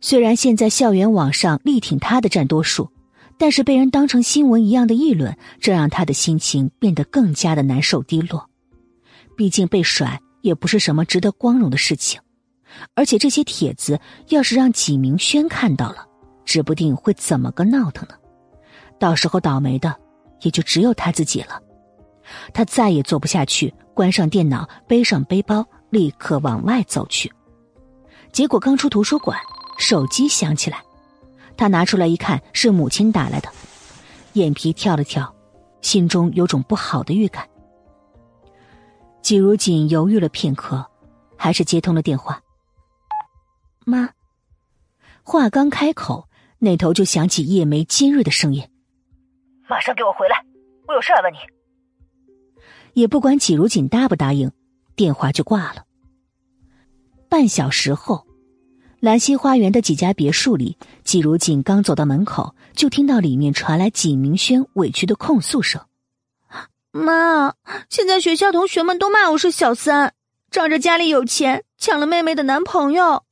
[0.02, 2.90] 虽然现在校园网上力挺他的占多数，
[3.38, 8.50] 但是被人当成新闻一样的议论，这让他的心情变得更加的难受低落。
[9.39, 12.19] 毕竟被甩也不是什么值得光荣的事情，
[12.93, 13.97] 而且这些帖子
[14.28, 16.06] 要是让纪明轩看到了，
[16.43, 18.15] 指不定会怎么个闹腾呢？
[18.99, 19.95] 到时候倒霉的。
[20.41, 21.62] 也就只有他自己了，
[22.54, 27.32] 他再也坐不下去，关上电脑，背上背包，立刻往外走去。
[28.32, 29.38] 结果刚出图书馆，
[29.78, 30.82] 手机响起来，
[31.58, 33.49] 他拿出来一看，是母亲打来的，
[34.34, 35.34] 眼皮跳了跳，
[35.82, 37.49] 心中有种不好的预感。
[39.22, 40.86] 季如锦犹豫了片刻，
[41.36, 42.42] 还是接通了电话。
[43.86, 44.10] 妈，
[45.24, 46.28] 话刚开口，
[46.58, 48.68] 那头就响起叶梅尖锐的声音。
[49.68, 50.44] 马上给我回来，
[50.88, 51.38] 我有事要问你。
[52.94, 54.52] 也不管季如锦答不答应，
[54.96, 55.86] 电话就挂了。
[57.30, 58.26] 半小时后，
[59.00, 65.80] 兰溪花园的几家别墅里，季如锦刚走到门口，就听到里面传来纪明轩委屈的控诉声
[66.91, 67.54] ：“妈，
[67.89, 70.13] 现在学校同学们都骂我是小三，
[70.49, 73.23] 仗着家里有钱抢了妹妹的男朋友。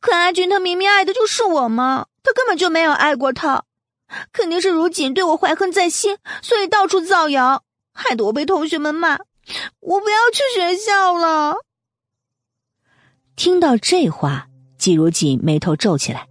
[0.00, 3.64] 可阿军他明明爱的就是我嘛，他根本就没有爱过她。”
[4.30, 9.18] 肯定是如锦对我怀恨在心，所以到处造谣，害得我被同学们骂。
[9.80, 11.56] 我不要去学校了。
[13.34, 16.28] 听到这话，季如锦眉头皱起来。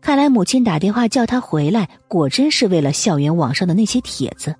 [0.00, 4.56] 看来母亲打电话叫他回来，果真是为了校园网上的那些帖子。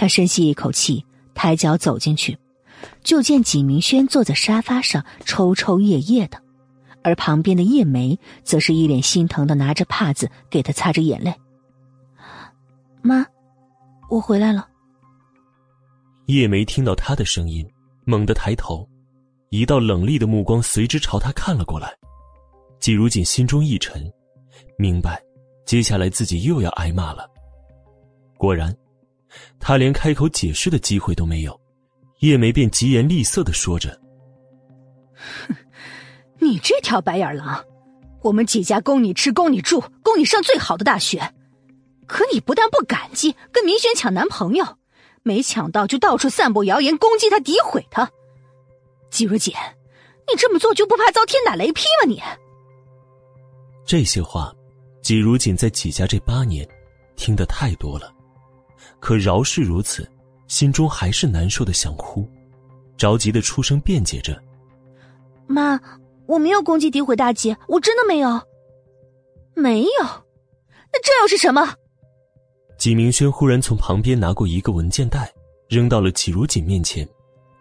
[0.00, 2.38] 他深吸一口气，抬脚走进去，
[3.04, 6.40] 就见纪明轩坐在沙发上抽抽噎噎的。
[7.02, 11.34] 而旁边的叶梅则是一脸心疼的拿着帕子给他擦着眼泪。
[13.02, 13.26] 妈，
[14.08, 14.66] 我回来了。
[16.28, 17.70] 叶梅听到他的声音，
[18.06, 18.88] 猛地抬头，
[19.50, 21.92] 一道冷厉的目光随之朝他看了过来。
[22.78, 24.10] 季如锦心中一沉，
[24.78, 25.22] 明白，
[25.66, 27.28] 接下来自己又要挨骂了。
[28.38, 28.74] 果然，
[29.58, 31.60] 他连开口解释的机会都没有，
[32.20, 34.00] 叶梅便疾言厉色的说着
[35.46, 35.54] ：“哼。”
[36.42, 37.62] 你这条白眼狼，
[38.22, 41.34] 我们几家供你吃，供你住，供你上最好的大学，
[42.06, 44.78] 可你不但不感激，跟明轩抢男朋友，
[45.22, 48.10] 没抢到就到处散播谣言，攻击他，诋毁他。
[49.10, 49.52] 季如锦，
[50.26, 52.08] 你这么做就不怕遭天打雷劈吗？
[52.08, 52.22] 你
[53.84, 54.50] 这些话，
[55.02, 56.66] 季如锦在季家这八年
[57.16, 58.10] 听得太多了，
[59.00, 60.08] 可饶是如此，
[60.46, 62.28] 心中还是难受的想哭，
[62.96, 64.40] 着急的出声辩解着
[65.48, 65.80] ：“妈，
[66.26, 68.28] 我没有攻击诋毁大姐，我真的没有，
[69.54, 70.04] 没有，
[70.92, 71.74] 那这又是什么？”
[72.78, 75.32] 纪明轩忽然从旁边拿过一个文件袋，
[75.68, 77.08] 扔到了季如锦面前，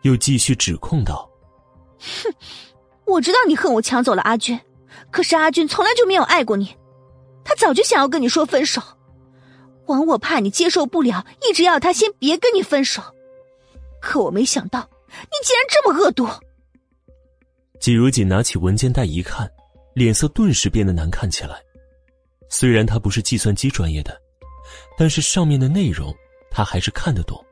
[0.04, 1.30] 又继续指控道
[2.00, 2.34] ：“哼，
[3.06, 4.60] 我知道你恨我抢走了阿娟，
[5.10, 6.76] 可是阿娟从来就没有爱过你，
[7.44, 8.82] 他早就想要跟你说分手，
[9.90, 13.04] 枉我怕你接受不了，一直要他先别跟你分手。
[14.02, 16.26] 可我没想到你竟然这么恶毒。”
[17.80, 19.50] 季如锦拿起文件袋一看，
[19.94, 21.62] 脸色顿时变得难看起来。
[22.50, 24.18] 虽然他不是计算机专业的。
[24.96, 26.14] 但是上面的内容
[26.52, 27.44] 他还是看得懂，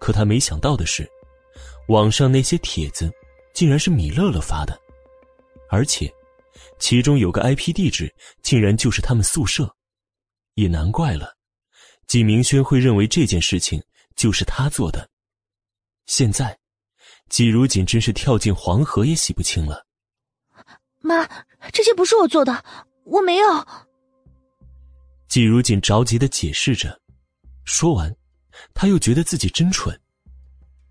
[0.00, 1.08] 可他没想到的是，
[1.88, 3.08] 网上那些帖子
[3.54, 4.76] 竟然是米乐乐发的，
[5.68, 6.12] 而且
[6.78, 9.72] 其中有个 IP 地址竟然就是他们宿舍，
[10.54, 11.32] 也难怪了，
[12.10, 13.80] 纪明轩会认为这件事情
[14.16, 15.08] 就是他做的。
[16.06, 16.58] 现在，
[17.28, 19.86] 季如锦真是跳进黄河也洗不清了。
[20.98, 21.24] 妈，
[21.72, 22.64] 这些不是我做的，
[23.04, 23.46] 我没有。
[25.28, 27.00] 季如锦着急的解释着，
[27.64, 28.12] 说完，
[28.74, 29.96] 他又觉得自己真蠢。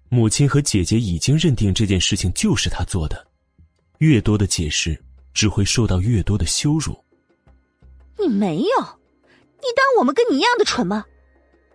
[0.07, 3.27] 母亲和姐姐已经认定这件事情就是他做的，
[3.97, 4.97] 越多的解释
[5.33, 6.97] 只会受到越多的羞辱。
[8.17, 8.99] 你没有，
[9.61, 11.05] 你当我们跟你一样的蠢吗？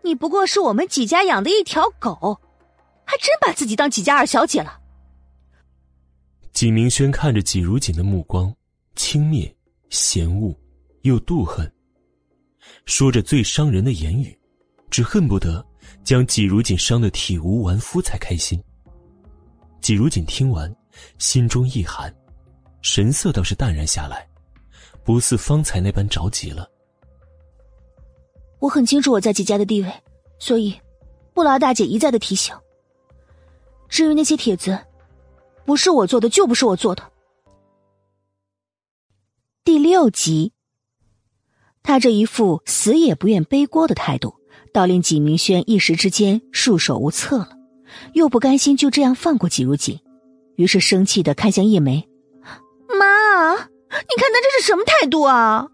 [0.05, 2.39] 你不过是我们几家养的一条狗，
[3.07, 4.79] 还真把自己当几家二小姐了。
[6.53, 8.55] 纪明轩看着纪如锦的目光，
[8.95, 9.51] 轻蔑、
[9.89, 10.55] 嫌恶
[11.03, 11.71] 又妒恨。
[12.85, 14.39] 说着最伤人的言语，
[14.91, 15.65] 只恨不得
[16.05, 18.63] 将纪如锦伤得体无完肤才开心。
[19.81, 20.71] 纪如锦听完，
[21.19, 22.15] 心中一寒，
[22.83, 24.29] 神色倒是淡然下来，
[25.03, 26.71] 不似方才那般着急了。
[28.65, 29.93] 我很清楚我在季家的地位，
[30.39, 30.81] 所以
[31.35, 32.55] 不劳大姐一再的提醒。
[33.91, 34.79] 至于那些帖子，
[35.67, 37.13] 不是我做的，就不是我做的。
[39.65, 40.53] 第六集。
[41.83, 44.35] 他这一副死也不愿背锅的态度，
[44.73, 47.51] 倒令纪明轩一时之间束手无策了，
[48.15, 50.01] 又不甘心就这样放过季如锦，
[50.57, 52.09] 于是生气的看向叶梅
[52.99, 55.69] ：“妈，你看他这是什么态度啊？”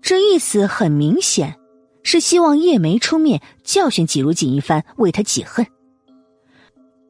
[0.00, 1.58] 这意思很明显，
[2.02, 5.66] 是希望叶梅出面教训季如锦一番，为他解恨。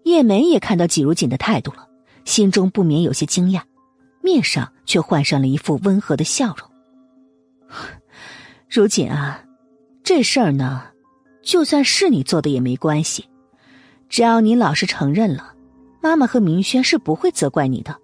[0.04, 1.86] 叶梅也看到季如锦的态度了，
[2.24, 3.62] 心中不免有些惊讶，
[4.22, 6.68] 面上却换上了一副温和的笑容。
[8.68, 9.44] 如锦啊，
[10.02, 10.84] 这事儿呢，
[11.42, 13.26] 就算是你做的也没关系，
[14.08, 15.54] 只要你老实承认了，
[16.00, 17.94] 妈妈和明轩是不会责怪你的。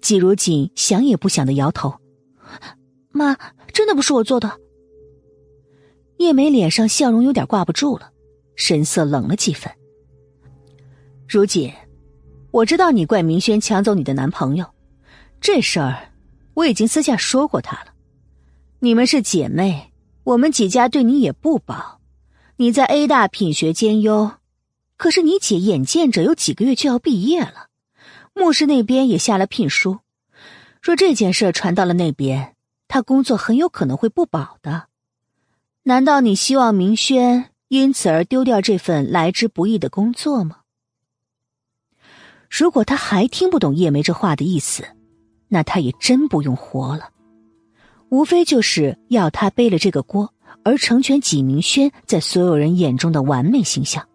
[0.00, 1.94] 季如锦想也不想的摇头
[3.14, 3.38] ：“妈，
[3.72, 4.60] 真的不是我做的。”
[6.18, 8.10] 叶梅脸上笑容有点挂不住了，
[8.56, 9.72] 神色冷了几分。
[11.28, 11.72] 如锦，
[12.50, 14.66] 我知道你怪明轩抢走你的男朋友，
[15.40, 16.12] 这事儿
[16.54, 17.94] 我已经私下说过他了。
[18.80, 19.92] 你们是姐妹，
[20.24, 22.00] 我们几家对你也不薄。
[22.56, 24.32] 你在 A 大品学兼优，
[24.96, 27.68] 可是你姐眼见着有几个月就要毕业了，
[28.34, 29.98] 牧师那边也下了聘书。
[30.80, 32.53] 若这件事传到了那边，
[32.88, 34.88] 他工作很有可能会不保的。
[35.84, 40.58] 难道你希望明轩因此而丢掉这份来之不易的工作吗？
[42.48, 44.84] 如果他还听不懂叶梅这话的意思，
[45.48, 47.10] 那他也真不用活了。
[48.10, 54.06] 无非就是要他背了这个锅，而成全纪明轩在所有人眼中的完美形象，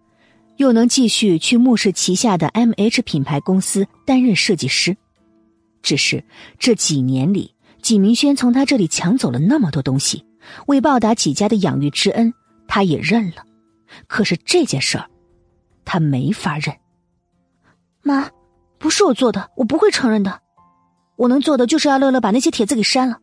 [0.56, 4.96] 又能继续去慕氏旗下的 M H 品牌公司担任设计师。
[5.82, 6.24] 只是
[6.58, 10.26] 这几年里，纪明轩从他这里抢走了那么多东西，
[10.68, 12.34] 为报答纪家的养育之恩，
[12.68, 13.46] 他也认了。
[14.08, 15.10] 可是这件事儿，
[15.86, 16.76] 他没法认。
[18.02, 18.30] 妈，
[18.78, 20.42] 不是我做的，我不会承认的。
[21.16, 23.20] 我能做的就是要乐乐把那些帖子给删了。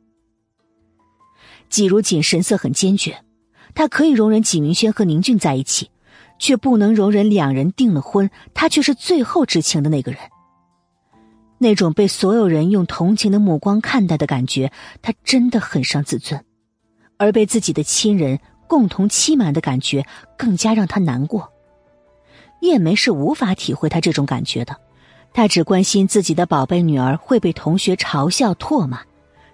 [1.68, 3.24] 季如锦神色很坚决，
[3.74, 5.90] 他可以容忍纪明轩和宁俊在一起，
[6.38, 10.20] 却不能容忍两人订了婚，他却是最后知情的那个人。
[11.58, 14.70] 那种被所有人用同情的目光看待的感觉，
[15.02, 16.40] 他真的很伤自尊；
[17.16, 21.52] 而被自己的亲人共同欺瞒的感觉，更加让他难过。
[22.60, 24.76] 叶梅是无法体会他这种感觉的，
[25.32, 29.00] 他只关心自己的宝贝女儿会被同学嘲笑唾骂。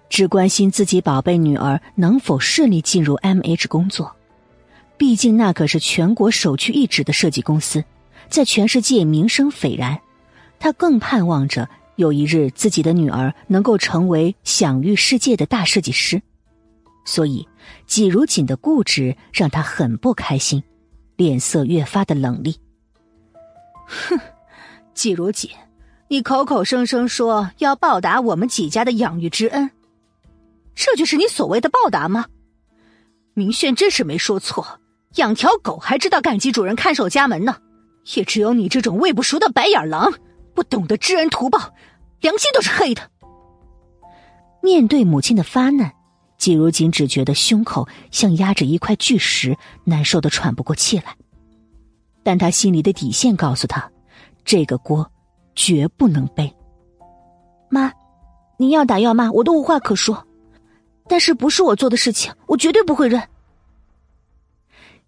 [0.09, 4.15] 只关心自己宝贝女儿能否顺利进入 M H 工作，
[4.95, 7.83] 毕竟那可是全国首屈一指的设计公司，
[8.29, 9.99] 在全世界名声斐然。
[10.59, 16.21] 他更盼望着有一日自己的女儿能够成为享誉世界的大设计师。
[17.05, 17.47] 所以，
[17.85, 20.63] 季如锦的固执让他很不开心，
[21.15, 22.55] 脸色越发的冷厉。
[23.85, 24.17] 哼，
[24.93, 25.49] 季如锦，
[26.07, 29.69] 你口口声声说要报答我们季家的养育之恩，
[30.73, 32.25] 这就是你所谓的报答吗？
[33.33, 34.79] 明轩真是没说错，
[35.15, 37.57] 养条狗还知道感激主人看守家门呢。
[38.15, 40.13] 也只有你这种喂不熟的白眼狼，
[40.53, 41.73] 不懂得知恩图报，
[42.21, 43.01] 良心都是黑的。
[44.61, 45.93] 面对母亲的发难。
[46.37, 51.15] 季如锦只觉得胸口像压着一块巨石，难受的喘不过气来。
[52.21, 53.89] 但他心里的底线告诉他，
[54.43, 55.09] 这个锅
[55.55, 56.53] 绝不能背。
[57.69, 57.89] 妈，
[58.57, 60.27] 您要打要骂，我都无话可说。
[61.07, 63.21] 但是不是我做的事情，我绝对不会认。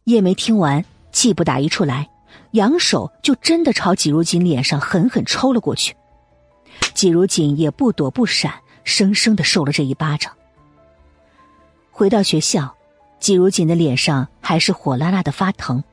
[0.05, 2.07] 叶梅听完，气不打一处来，
[2.55, 5.95] 扬手就真的朝季如锦脸上狠狠抽了过去。
[6.93, 8.51] 季如锦也不躲不闪，
[8.83, 10.33] 生生的受了这一巴掌。
[11.91, 12.75] 回到学校，
[13.19, 15.83] 季如锦的脸上还是火辣辣的发疼。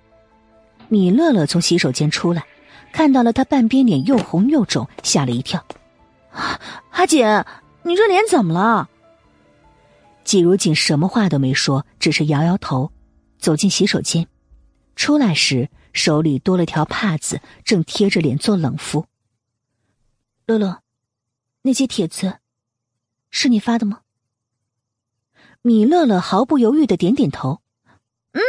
[0.88, 2.44] 米乐乐从洗手间出来，
[2.92, 5.64] 看到了他半边脸又红又肿，吓了一跳。
[6.90, 7.24] 阿锦，
[7.82, 8.88] 你这脸怎么了？
[10.24, 12.90] 季如锦什么话都没说，只是摇摇头，
[13.38, 14.26] 走进洗手间。
[14.94, 19.06] 出来时手里多了条帕子，正贴着脸做冷敷。
[20.46, 20.82] 乐乐，
[21.62, 22.38] 那些帖子
[23.30, 24.00] 是你发的吗？
[25.62, 27.62] 米乐乐毫不犹豫的点点头，
[28.32, 28.40] 嗯，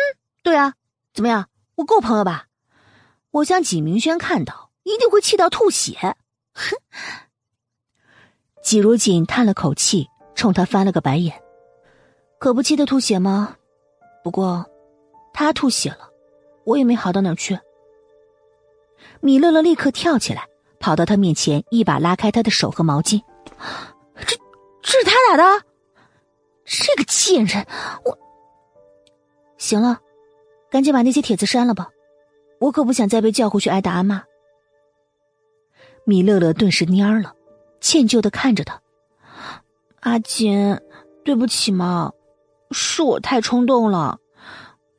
[0.41, 0.73] 对啊，
[1.13, 2.47] 怎么样，我够朋友吧？
[3.29, 6.15] 我想纪明轩看到一定会气到吐血。
[6.53, 6.77] 哼！
[8.63, 11.41] 季如锦叹了口气，冲他翻了个白眼，
[12.39, 13.57] 可不气得吐血吗？
[14.23, 14.65] 不过，
[15.33, 16.12] 他吐血了，
[16.65, 17.59] 我也没好到哪儿去。
[19.19, 20.47] 米乐乐立刻跳起来，
[20.79, 23.21] 跑到他面前，一把拉开他的手和毛巾，
[24.25, 24.37] 这，
[24.81, 25.65] 这是他打的。
[26.65, 27.65] 这个贱人，
[28.05, 28.17] 我
[29.57, 29.99] 行了，
[30.69, 31.89] 赶紧把那些帖子删了吧，
[32.59, 34.23] 我可不想再被叫回去挨打挨骂。
[36.05, 37.35] 米乐乐顿时蔫了，
[37.81, 38.81] 歉疚的看着他
[40.01, 40.79] ：“阿锦，
[41.23, 42.11] 对不起嘛，
[42.71, 44.19] 是我太冲动了，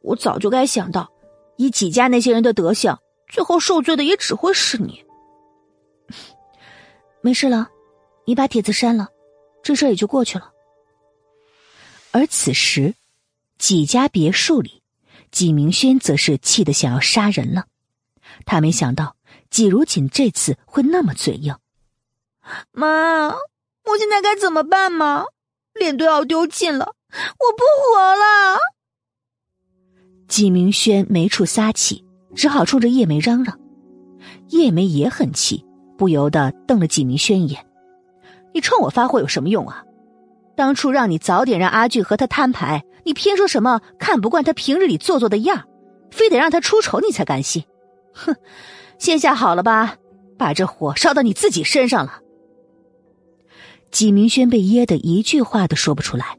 [0.02, 1.10] 我早就该想到，
[1.57, 2.98] 以几家那些人的德行，
[3.28, 5.05] 最后受罪的也只会是你。
[7.20, 7.68] 没事了，
[8.26, 9.09] 你把帖子删了，
[9.62, 10.52] 这事也就过去了。”
[12.12, 12.94] 而此时，
[13.59, 14.82] 纪家别墅里，
[15.30, 17.66] 纪明轩则是气得想要杀人了。
[18.46, 19.16] 他没想到
[19.50, 21.57] 纪如锦这次会那么嘴硬。
[22.72, 25.24] 妈，我现在该怎么办吗？
[25.72, 28.59] 脸都要丢尽了，我不活了！
[30.35, 32.05] 纪明轩没处撒气，
[32.35, 33.57] 只好冲着叶梅嚷嚷。
[34.49, 35.64] 叶梅也很气，
[35.97, 37.64] 不由得瞪了纪明轩一眼
[38.53, 39.85] ：“你冲我发火有什么用啊？”
[40.57, 45.68] 当初让你早点让阿俊和他摊牌，你偏说什么看不惯他平日里做作的样
[46.11, 47.62] 非得让他出丑你才甘心。
[48.12, 48.35] 哼，
[48.99, 49.99] 现下好了吧？
[50.37, 52.18] 把这火烧到你自己身上了。
[53.93, 56.37] 纪明轩被噎得一句话都说不出来，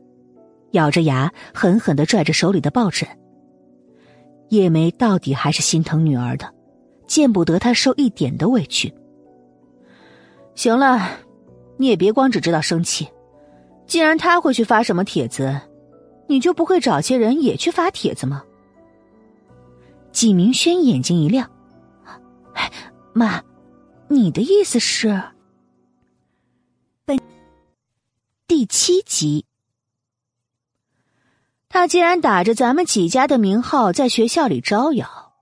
[0.72, 3.08] 咬着牙狠狠的拽着手里的抱枕。
[4.50, 6.54] 叶梅到底还是心疼女儿的，
[7.08, 8.94] 见不得她受一点的委屈。
[10.56, 11.10] 行了，
[11.78, 13.08] 你也别光只知道生气。
[13.88, 15.62] 既然他会去发什么帖子，
[16.28, 18.44] 你就不会找些人也去发帖子吗？
[20.12, 21.48] 纪明轩眼睛一亮
[23.14, 23.44] ：“妈，
[24.08, 25.22] 你的意思是？”
[27.06, 27.20] 本
[28.48, 29.46] 第七集，
[31.76, 35.34] 他既然打着咱们几家的名号在学校里招摇，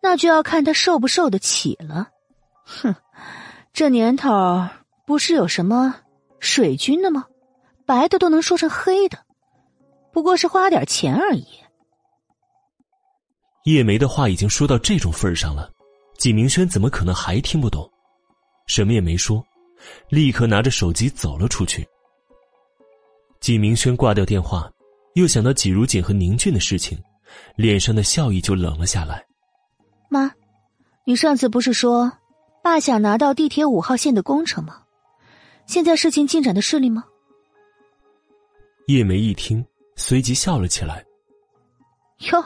[0.00, 2.08] 那就要看他受不受得起了。
[2.64, 2.94] 哼，
[3.74, 4.66] 这年头
[5.04, 5.94] 不是有什么
[6.40, 7.26] 水军的吗？
[7.84, 9.18] 白的都能说成黑的，
[10.10, 11.46] 不过是花点钱而已。
[13.64, 15.70] 叶梅的话已经说到这种份上了，
[16.16, 17.86] 纪明轩怎么可能还听不懂？
[18.66, 19.44] 什么也没说，
[20.08, 21.86] 立刻拿着手机走了出去。
[23.38, 24.66] 纪明轩挂掉电话，
[25.14, 26.98] 又想到季如锦和宁俊的事情，
[27.56, 29.24] 脸上的笑意就冷了下来。
[30.08, 30.30] 妈，
[31.04, 32.12] 你上次不是说
[32.62, 34.82] 爸想拿到地铁五号线的工程吗？
[35.66, 37.04] 现在事情进展的顺利吗？
[38.86, 39.64] 叶梅一听，
[39.96, 41.04] 随即笑了起来。
[42.30, 42.44] 哟，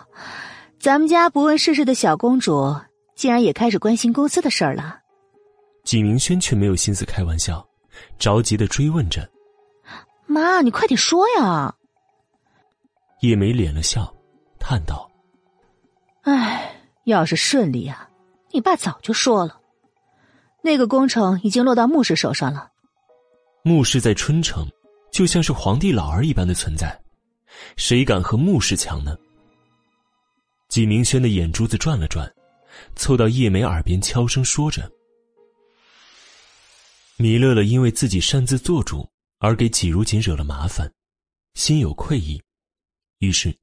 [0.79, 2.75] 咱们家不问世事的小公主，
[3.15, 5.01] 竟然也开始关心公司的事儿了。
[5.85, 7.67] 纪明轩却没有心思开玩笑，
[8.19, 9.29] 着急的追问着
[10.27, 11.75] ：“妈，你快点说呀！”
[13.21, 14.15] 叶梅敛了笑，
[14.59, 15.11] 叹道
[16.23, 18.09] ：“唉，要是顺利啊，
[18.51, 19.61] 你爸早就说了。
[20.63, 22.71] 那个工程已经落到穆氏手上了。
[23.63, 24.69] 穆氏在春城，
[25.11, 26.99] 就像是皇帝老儿一般的存在，
[27.77, 29.17] 谁敢和穆氏抢呢？
[30.69, 32.31] 纪明轩的眼珠子转了转，
[32.97, 34.91] 凑到叶梅耳边悄声说着
[37.17, 39.09] ：“米乐乐因为自己擅自做主
[39.39, 40.93] 而给纪如锦惹了麻烦，
[41.55, 42.43] 心有愧意，
[43.19, 43.57] 于是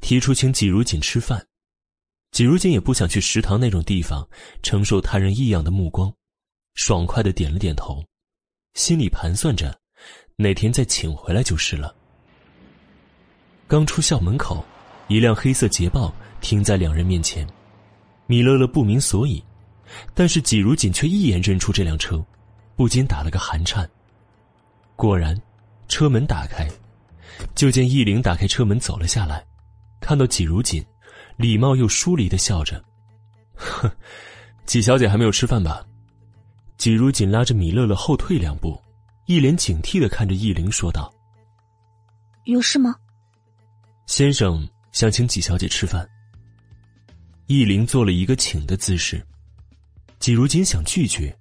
[0.00, 1.46] 提出请纪如锦吃饭。
[2.30, 4.28] 纪如锦也不想去食堂那种地方
[4.62, 6.12] 承受他人异样的目光，
[6.74, 8.04] 爽快的点了点头，
[8.74, 9.78] 心里盘算着
[10.36, 11.94] 哪天再请回来就是了。
[13.66, 14.64] 刚出校门口。”
[15.08, 17.48] 一辆黑色捷豹停在两人面前，
[18.26, 19.42] 米乐乐不明所以，
[20.12, 22.22] 但是季如锦却一眼认出这辆车，
[22.76, 23.88] 不禁打了个寒颤。
[24.96, 25.34] 果然，
[25.88, 26.68] 车门打开，
[27.54, 29.44] 就见易灵打开车门走了下来，
[30.00, 30.84] 看到季如锦，
[31.36, 32.82] 礼貌又疏离的笑着
[33.54, 33.90] ：“哼，
[34.66, 35.84] 季小姐还没有吃饭吧？”
[36.78, 38.80] 季如锦拉着米乐乐后退两步，
[39.26, 41.12] 一脸警惕的看着易灵说道
[42.44, 42.94] ：“有事吗，
[44.06, 46.08] 先生？”想请季小姐吃饭。
[47.46, 49.24] 易灵做了一个请的姿势，
[50.18, 51.36] 季如锦想拒绝，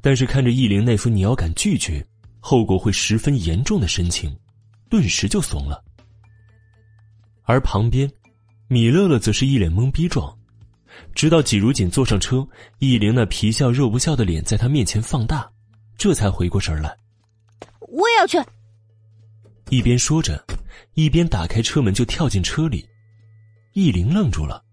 [0.00, 2.02] 但是看着易灵那副你要敢拒绝，
[2.40, 4.34] 后果会十分严重的神情，
[4.90, 5.82] 顿时就怂了。
[7.44, 8.10] 而旁边，
[8.66, 10.36] 米乐乐则是一脸懵逼状，
[11.14, 12.46] 直到季如锦坐上车，
[12.78, 15.50] 易灵那皮笑肉不笑的脸在他面前放大，
[15.96, 16.96] 这才回过神来。
[17.80, 18.38] 我也要去。
[19.70, 20.44] 一边说着。
[20.94, 22.84] 一边打开车门就跳进车里，
[23.72, 24.64] 易灵愣住了，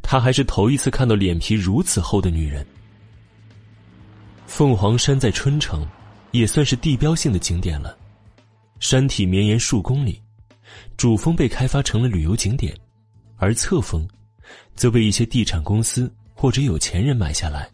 [0.00, 2.64] 她还是头一次看到脸皮如此厚的女人。
[4.46, 5.84] 凤凰山在春城，
[6.30, 7.96] 也算是地标性的景点了，
[8.80, 10.20] 山体绵延数公里，
[10.96, 12.76] 主峰被开发成了旅游景点，
[13.36, 14.08] 而侧峰，
[14.74, 17.70] 则被一些地产公司或者有钱人买下来，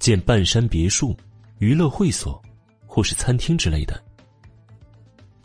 [0.00, 1.16] 建半山别墅、
[1.58, 2.42] 娱乐会所，
[2.84, 4.02] 或是餐厅之类的。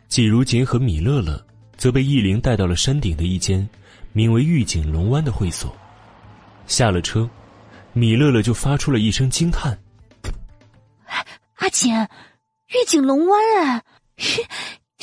[0.08, 1.46] 季如锦和米乐乐。
[1.76, 3.68] 则被易灵带到了山顶的一间
[4.14, 5.76] 名为“御景龙湾”的会所。
[6.66, 7.30] 下了车，
[7.92, 9.78] 米乐乐就发出了一声惊叹
[11.58, 13.42] ：“阿锦，御景龙湾
[13.72, 13.84] 哎，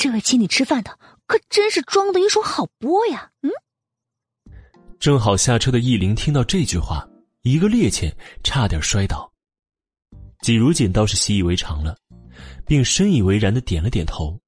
[0.00, 3.50] 这位请你吃饭的可真是装的一手好波呀！”嗯。
[4.98, 7.06] 正好下车的易灵听到这句话，
[7.42, 8.10] 一个趔趄，
[8.42, 9.30] 差点摔倒。
[10.40, 11.94] 季如锦倒是习以为常了，
[12.64, 14.40] 并深以为然的点了点头：“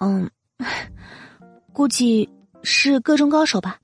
[0.00, 0.30] 嗯。”
[1.74, 2.26] 估计
[2.62, 3.78] 是各中高手吧。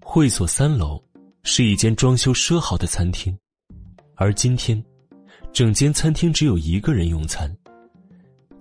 [0.00, 1.02] 会所三楼
[1.42, 3.36] 是一间装修奢豪的餐厅，
[4.14, 4.80] 而今天，
[5.52, 7.52] 整间餐厅只有一个人用餐。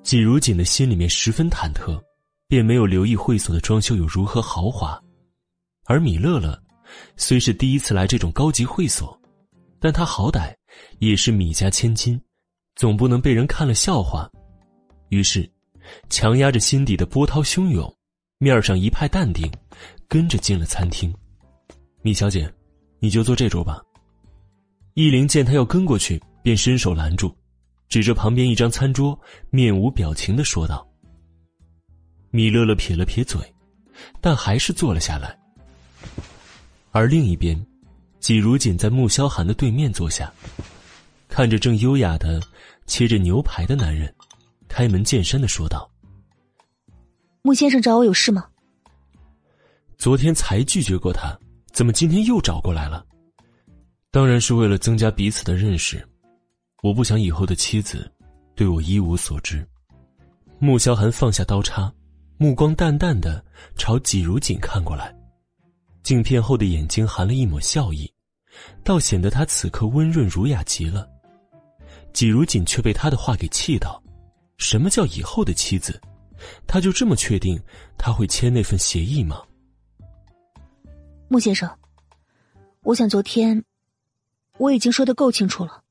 [0.05, 1.99] 季如锦的心里面十分忐忑，
[2.47, 5.01] 便没有留意会所的装修有如何豪华。
[5.85, 6.57] 而米乐乐
[7.17, 9.19] 虽是第一次来这种高级会所，
[9.79, 10.53] 但他好歹
[10.99, 12.21] 也是米家千金，
[12.75, 14.29] 总不能被人看了笑话。
[15.09, 15.51] 于是。
[16.09, 17.95] 强压着心底的波涛汹涌，
[18.39, 19.47] 面上一派淡定，
[20.07, 21.13] 跟着进了餐厅。
[22.01, 22.51] 米小姐，
[22.99, 23.79] 你就坐这桌吧。
[24.95, 27.31] 易灵见他要跟过去，便伸手拦住，
[27.95, 29.17] 指着旁边一张餐桌，
[29.51, 30.85] 面无表情的说道。
[32.29, 33.39] 米乐乐撇了撇嘴，
[34.19, 35.39] 但还是坐了下来。
[36.91, 37.57] 而另一边，
[38.19, 40.29] 季如锦在穆萧寒的对面坐下，
[41.29, 42.41] 看着正优雅的
[42.85, 44.13] 切着牛排的男人。
[44.67, 45.89] 开门见山的说道
[47.43, 48.45] ：“穆先生找我有事吗？
[49.97, 51.33] 昨天才拒绝过他，
[51.71, 53.05] 怎么今天又找过来了？
[54.11, 56.05] 当然是为了增加彼此的认识。
[56.81, 58.11] 我不想以后的妻子
[58.55, 59.65] 对我一无所知。”
[60.59, 61.91] 穆萧寒放下刀叉，
[62.37, 63.43] 目光淡淡的
[63.75, 65.15] 朝纪如锦看过来，
[66.03, 68.11] 镜片后的眼睛含了一抹笑意，
[68.83, 71.09] 倒显得他此刻温润儒雅极了。
[72.13, 74.01] 纪如锦却被他的话给气到。
[74.57, 75.99] 什么叫以后的妻子？
[76.65, 77.61] 他就这么确定
[77.97, 79.41] 他会签那份协议吗？
[81.27, 81.69] 穆先生，
[82.83, 83.61] 我想昨天
[84.57, 85.83] 我已经说的够清楚了。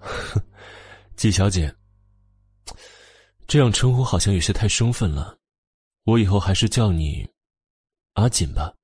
[1.16, 1.74] 季小姐，
[3.46, 5.38] 这样称呼好像有些太生分了，
[6.04, 7.28] 我以后还是叫你
[8.14, 8.74] 阿锦吧。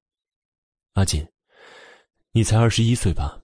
[0.95, 1.27] 阿锦，
[2.33, 3.41] 你才二十一岁吧？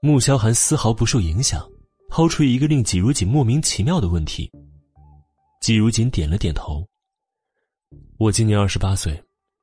[0.00, 1.68] 穆萧寒丝毫不受影响。
[2.14, 4.52] 抛出一个令季如锦莫名其妙的问题，
[5.62, 6.86] 季如锦点了点头。
[8.18, 9.18] 我今年二十八岁，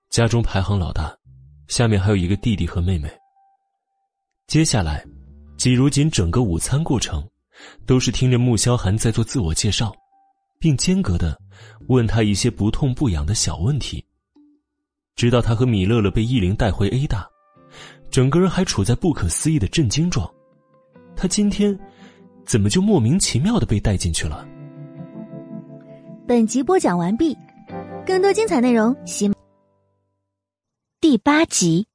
[0.09, 1.15] 家中排行老大，
[1.67, 3.07] 下面还有一个弟弟和妹妹。
[4.47, 5.05] 接下来，
[5.59, 7.21] 季如锦整个午餐过程，
[7.85, 9.93] 都是听着穆萧寒在做自我介绍，
[10.57, 11.37] 并间隔的
[11.89, 14.01] 问他一些不痛不痒的小问题，
[15.17, 17.27] 直到他和米乐乐被易灵带回 A 大，
[18.09, 20.31] 整个人还处在不可思议的震惊状。
[21.13, 21.77] 他今天
[22.45, 24.47] 怎么就莫名其妙的被带进去了？
[26.25, 27.37] 本集播讲完毕，
[28.05, 29.29] 更多精彩内容，喜
[31.01, 31.88] 第八集。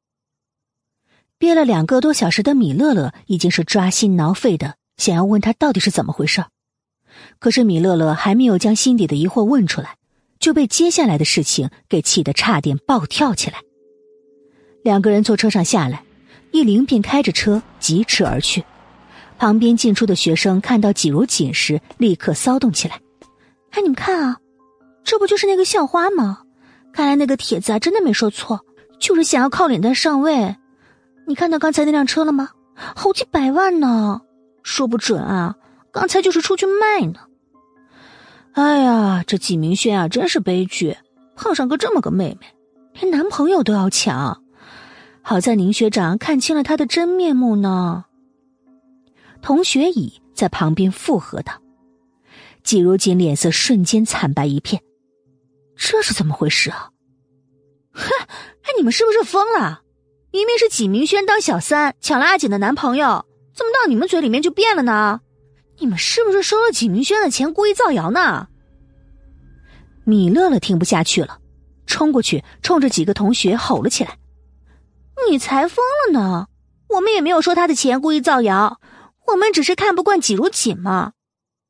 [1.44, 6.42] 憋了两个多小时的米乐乐已经是抓心挠肺的，想要问他到底是怎么回事
[7.38, 9.98] 可是米乐乐还没有将心底的疑惑问出来，
[10.38, 13.58] 就被接下来的事情给气得差点暴跳起来。
[14.82, 16.02] 两个人从车上下来，
[16.50, 18.64] 一灵便开着车疾驰而去。
[19.36, 23.02] 旁边进出的学生看到季如锦时，立刻骚动起来
[23.72, 24.38] ：“哎，你们看啊，
[25.04, 26.38] 这不就是那个校花吗？
[26.90, 28.64] 看来那个帖子啊，真的没说错，
[28.98, 30.56] 就是想要靠脸蛋上位。”
[31.26, 32.50] 你看到刚才那辆车了吗？
[32.76, 34.20] 好几百万呢，
[34.62, 35.56] 说不准啊，
[35.92, 37.20] 刚才就是出去卖呢。
[38.52, 40.96] 哎呀，这纪明轩啊，真是悲剧，
[41.36, 42.46] 碰上个这么个妹妹，
[42.94, 44.42] 连男朋友都要抢。
[45.22, 48.04] 好在宁学长看清了他的真面目呢。
[49.40, 51.52] 同学乙在旁边附和道
[52.64, 54.82] ：“季如锦脸色瞬间惨白一片，
[55.76, 56.90] 这是怎么回事啊？
[57.92, 58.02] 哼，
[58.62, 59.82] 哎，你们是不是疯了？”
[60.34, 63.24] 明明是纪明轩当小三抢了阿锦的男朋友，
[63.54, 65.20] 怎么到你们嘴里面就变了呢？
[65.78, 68.48] 你们是不是收了纪明轩的钱故意造谣呢？
[70.02, 71.38] 米乐乐听不下去了，
[71.86, 74.18] 冲过去冲着几个同学吼了起来
[75.30, 76.48] ：“你才疯了呢！
[76.88, 78.80] 我们也没有收他的钱故意造谣，
[79.28, 81.12] 我们只是看不惯纪如锦嘛。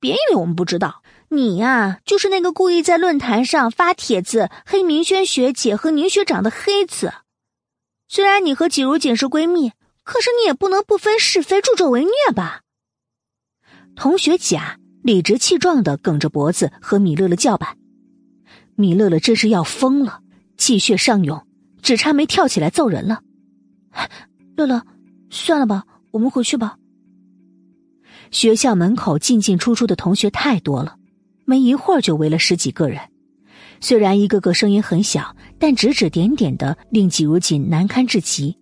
[0.01, 7.13] 别以为我们不知道，你呀就是那个故意在论坛上发帖子黑明轩学姐和宁学长的黑子。”
[8.09, 12.61] 虽然你和季如锦是闺蜜，可是你也不能不分是非、助纣为虐吧？
[13.97, 17.77] 同学甲理直气壮的梗着脖子和米乐乐叫板，
[18.75, 20.21] 米乐乐真是要疯了，
[20.57, 21.47] 气血上涌，
[21.83, 23.23] 只差没跳起来揍人了。
[24.57, 24.85] 乐乐，
[25.31, 26.77] 算了吧，我们回去吧。
[28.31, 30.97] 学校门口进进出出的同学太多了，
[31.45, 33.01] 没一会儿就围了十几个人。
[33.85, 38.57] 虽然一个个声音很小，但指指点点的令季如锦难堪至极。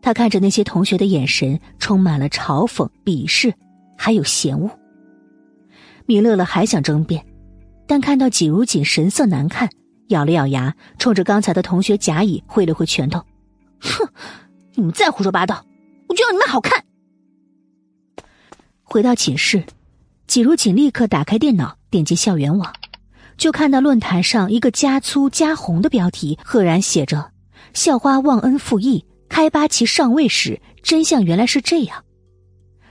[0.00, 3.52] 他看着那些同学的眼神充满了嘲讽、鄙视，
[3.96, 4.70] 还有嫌恶。
[6.06, 7.26] 米乐乐还想争辩，
[7.84, 9.68] 但看到季如锦神色难看，
[10.10, 13.20] 咬了咬牙，冲着刚才的同学甲乙挥了挥拳头
[13.82, 14.08] ：“哼，
[14.76, 15.66] 你们再胡说八道，
[16.08, 16.84] 我就要你们好看！”
[18.86, 19.64] 回到寝室，
[20.28, 22.72] 季如锦立刻打开电脑，点击校园网。
[23.38, 27.30] 就看到论坛上一个加粗加红的标题，赫然写着
[27.72, 32.04] “校花忘恩负义，开八旗上位时，真相原来是这样。”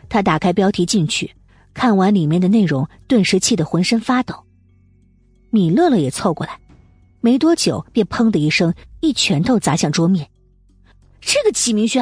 [0.07, 1.35] 他打开标题进去，
[1.73, 4.33] 看完里面的内容，顿时气得浑身发抖。
[5.49, 6.57] 米乐乐也凑过来，
[7.19, 10.29] 没多久便砰的一声，一拳头砸向桌面。
[11.19, 12.01] 这个启明轩，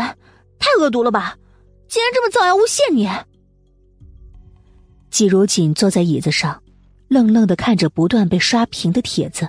[0.60, 1.36] 太恶毒了吧！
[1.88, 3.10] 竟然这么造谣诬陷你！
[5.10, 6.62] 季如锦坐在椅子上。
[7.08, 9.48] 愣愣的看着不断被刷屏的帖子，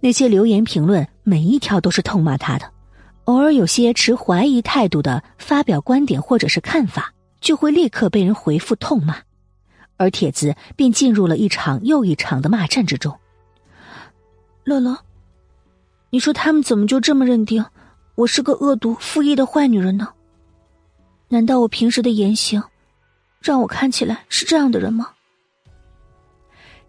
[0.00, 2.70] 那些留言评论每一条都是痛骂他的，
[3.24, 9.16] 偶尔有些持怀疑态度的发表观点或者是看法，就会立刻被人回复痛骂，
[9.96, 13.18] 而帖子便进入了一场又一场的骂战之中。
[14.64, 14.96] 乐乐，
[16.10, 17.64] 你说他们怎么就这么认定
[18.14, 20.08] 我是个恶毒负义的坏女人呢？
[21.28, 22.62] 难道我平时的言行，
[23.40, 25.08] 让我看起来是这样的人吗？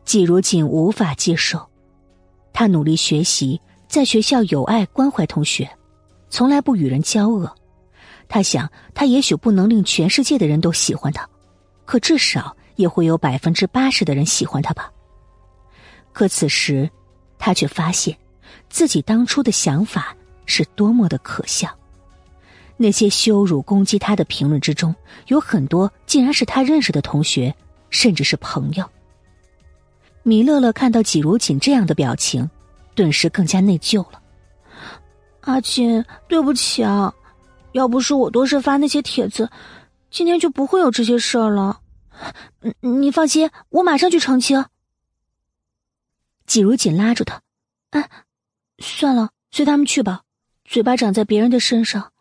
[0.04, 1.66] 季如锦无法接受，
[2.54, 5.70] 他努力学习，在学校有爱关怀同学，
[6.30, 7.54] 从来不与人交恶。
[8.28, 11.28] 他想，他也许不能令全世界的人都喜欢他，
[11.86, 14.92] 可至少也会有百分之八十的人喜欢他吧。
[16.14, 16.90] 可此时，
[17.38, 18.18] 他却发现，
[18.70, 21.70] 自己当初的想法是多么的可笑。
[22.78, 24.96] 那些羞辱攻击他的评论之中，
[25.28, 27.54] 有很多竟然是他认识的同学，
[27.90, 28.90] 甚至是朋友。
[30.24, 32.50] 米乐乐看到季如锦这样的表情，
[32.94, 34.22] 顿时更加内疚了。
[35.42, 37.12] 阿锦，对不起啊，
[37.72, 39.50] 要不是我多事发那些帖子，
[40.12, 41.82] 今天就不会有这些事儿了。
[42.82, 44.64] 你放心，我马上去澄清。
[46.46, 47.42] 季如锦拉住他
[47.90, 48.08] ：“哎，
[48.78, 50.22] 算了，随他们去吧。
[50.64, 52.12] 嘴巴长在别人的身上，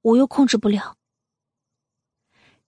[0.00, 0.96] 我又控制不了。”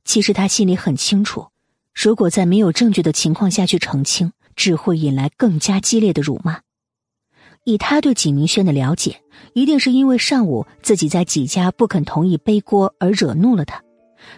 [0.04, 1.48] 其实他心里很清楚，
[1.94, 4.30] 如果在没有证据的情况下去澄清。
[4.56, 6.60] 只会引来更加激烈的辱骂。
[7.64, 9.20] 以他对纪明轩的了解，
[9.52, 13.82] 一定是因为上午自己在纪家不肯同意背锅而惹怒了他，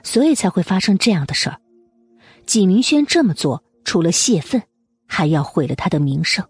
[0.02, 1.60] 所以才会发生这样的事儿。
[2.46, 4.62] 纪明轩这么做，除了泄愤，
[5.06, 6.42] 还要毁了他的名声。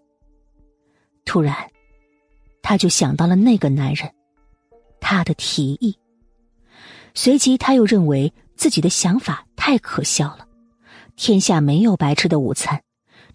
[1.25, 1.53] 突然，
[2.61, 4.09] 他就想到了那个男人，
[5.01, 5.97] 他的提议。
[7.13, 10.47] 随即，他又认为自己的想法太可笑了。
[11.17, 12.81] 天下没有白吃的午餐。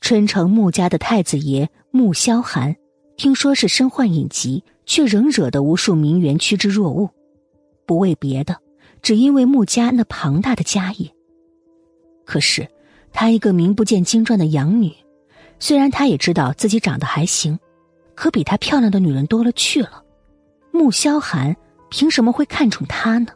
[0.04, 2.76] 春城穆家的太子爷穆萧寒，
[3.16, 7.10] 听说是身患隐疾，却仍惹得无数名媛趋之若鹜。
[7.86, 8.58] 不为别的，
[9.00, 11.10] 只因为穆家那庞大的家业。
[12.26, 12.68] 可是，
[13.14, 14.92] 她一个名不见经传的养女，
[15.58, 17.58] 虽然她也知道自己长得还行，
[18.14, 20.04] 可比她漂亮的女人多了去了。
[20.70, 21.56] 穆萧寒
[21.88, 23.28] 凭什么会看重她呢？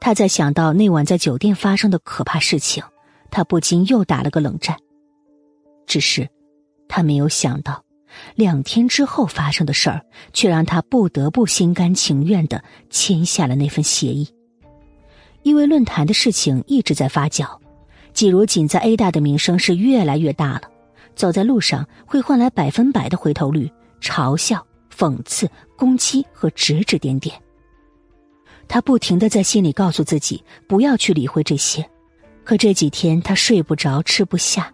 [0.00, 2.82] 他在想到那晚在酒店发生的可怕事情，
[3.30, 4.74] 他不禁又打了个冷战。
[5.88, 6.28] 只是，
[6.86, 7.82] 他没有想到，
[8.36, 10.00] 两天之后发生的事儿，
[10.32, 14.28] 却让他不得不心甘情愿的签下了那份协议。
[15.42, 17.58] 因为论坛的事情一直在发酵，
[18.12, 20.62] 季如锦在 A 大的名声是越来越大了，
[21.14, 23.70] 走在路上会换来百分百的回头率，
[24.00, 24.64] 嘲笑、
[24.94, 27.34] 讽刺、攻击和指指点点。
[28.66, 31.88] 他不停的在心里告诉自己不要去理会这些，
[32.44, 34.70] 可这几天他睡不着，吃不下。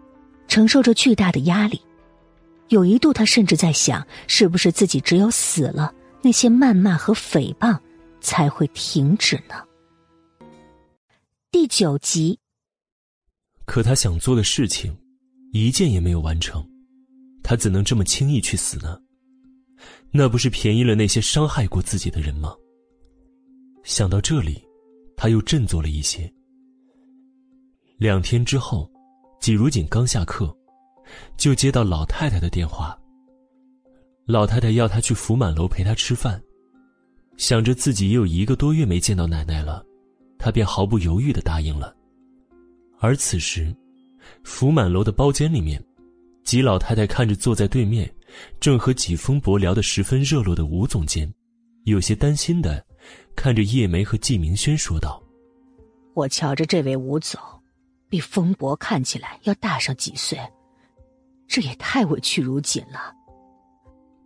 [0.46, 1.80] 承受着巨大的压力，
[2.68, 5.92] 有一度他甚至在想，是不是自己只有死了，
[6.22, 7.78] 那些谩骂和诽谤
[8.20, 9.54] 才会停止呢？
[11.50, 12.38] 第九集。
[13.64, 14.96] 可他想做的事情，
[15.52, 16.64] 一件也没有完成，
[17.42, 19.00] 他怎能这么轻易去死呢？
[20.10, 22.54] 那不是便宜了那些伤害过自己的人吗？
[23.82, 24.62] 想到这里，
[25.16, 26.32] 他又振作了一些。
[27.98, 28.93] 两天之后。
[29.44, 30.56] 季如锦刚下课，
[31.36, 32.98] 就接到老太太的电话。
[34.24, 36.42] 老太太要他去福满楼陪她吃饭，
[37.36, 39.84] 想着自己也有一个多月没见到奶奶了，
[40.38, 41.94] 他便毫不犹豫的答应了。
[43.00, 43.70] 而此时，
[44.44, 45.78] 福满楼的包间里面，
[46.42, 48.10] 季老太太看着坐在对面，
[48.58, 51.30] 正和季风伯聊得十分热络的吴总监，
[51.84, 52.82] 有些担心的
[53.36, 55.22] 看着叶梅和季明轩说道
[56.16, 57.38] ：“我瞧着这位吴总。”
[58.14, 60.38] 比风伯看起来要大上几岁，
[61.48, 63.12] 这也太委屈如锦了。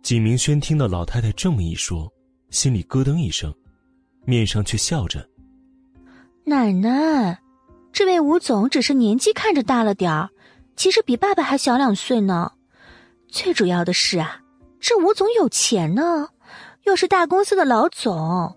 [0.03, 2.07] 景明轩听到老太太这么一说，
[2.51, 3.51] 心里咯噔一声，
[4.25, 5.27] 面上却笑着
[6.45, 7.35] ：“奶奶，
[7.91, 10.29] 这位吴总只是年纪看着大了点儿，
[10.75, 12.51] 其实比爸爸还小两岁呢。
[13.27, 14.39] 最主要的是啊，
[14.79, 16.29] 这吴总有钱呢，
[16.83, 18.55] 又是大公司的老总，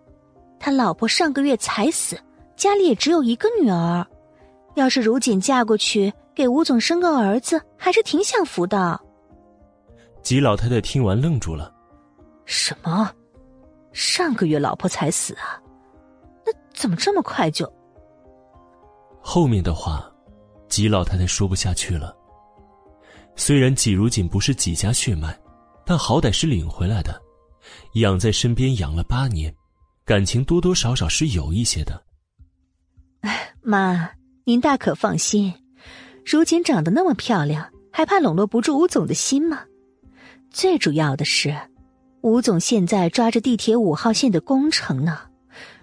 [0.60, 2.20] 他老婆上个月才死，
[2.54, 4.06] 家里也只有一个女儿。”
[4.74, 8.98] 要是如锦嫁过去，给吴总生个儿子，还是挺享福的。
[10.22, 11.74] 吉老太太听完愣住了
[12.46, 13.10] ：“什么？
[13.92, 15.60] 上个月老婆才死啊？
[16.46, 17.70] 那怎么这么快就……”
[19.20, 20.10] 后面的话，
[20.68, 22.16] 吉老太太说不下去了。
[23.36, 25.38] 虽然纪如锦不是纪家血脉，
[25.84, 27.20] 但好歹是领回来的，
[27.94, 29.54] 养在身边养了八年，
[30.04, 32.02] 感情多多少少是有一些的。
[33.20, 34.08] 哎，妈。
[34.44, 35.54] 您大可放心，
[36.24, 39.64] 如今长得那么漂亮，还怕笼络不住吴总的心吗？
[40.50, 41.56] 最主要的是，
[42.22, 45.28] 吴总现在抓着地铁五号线的工程呢。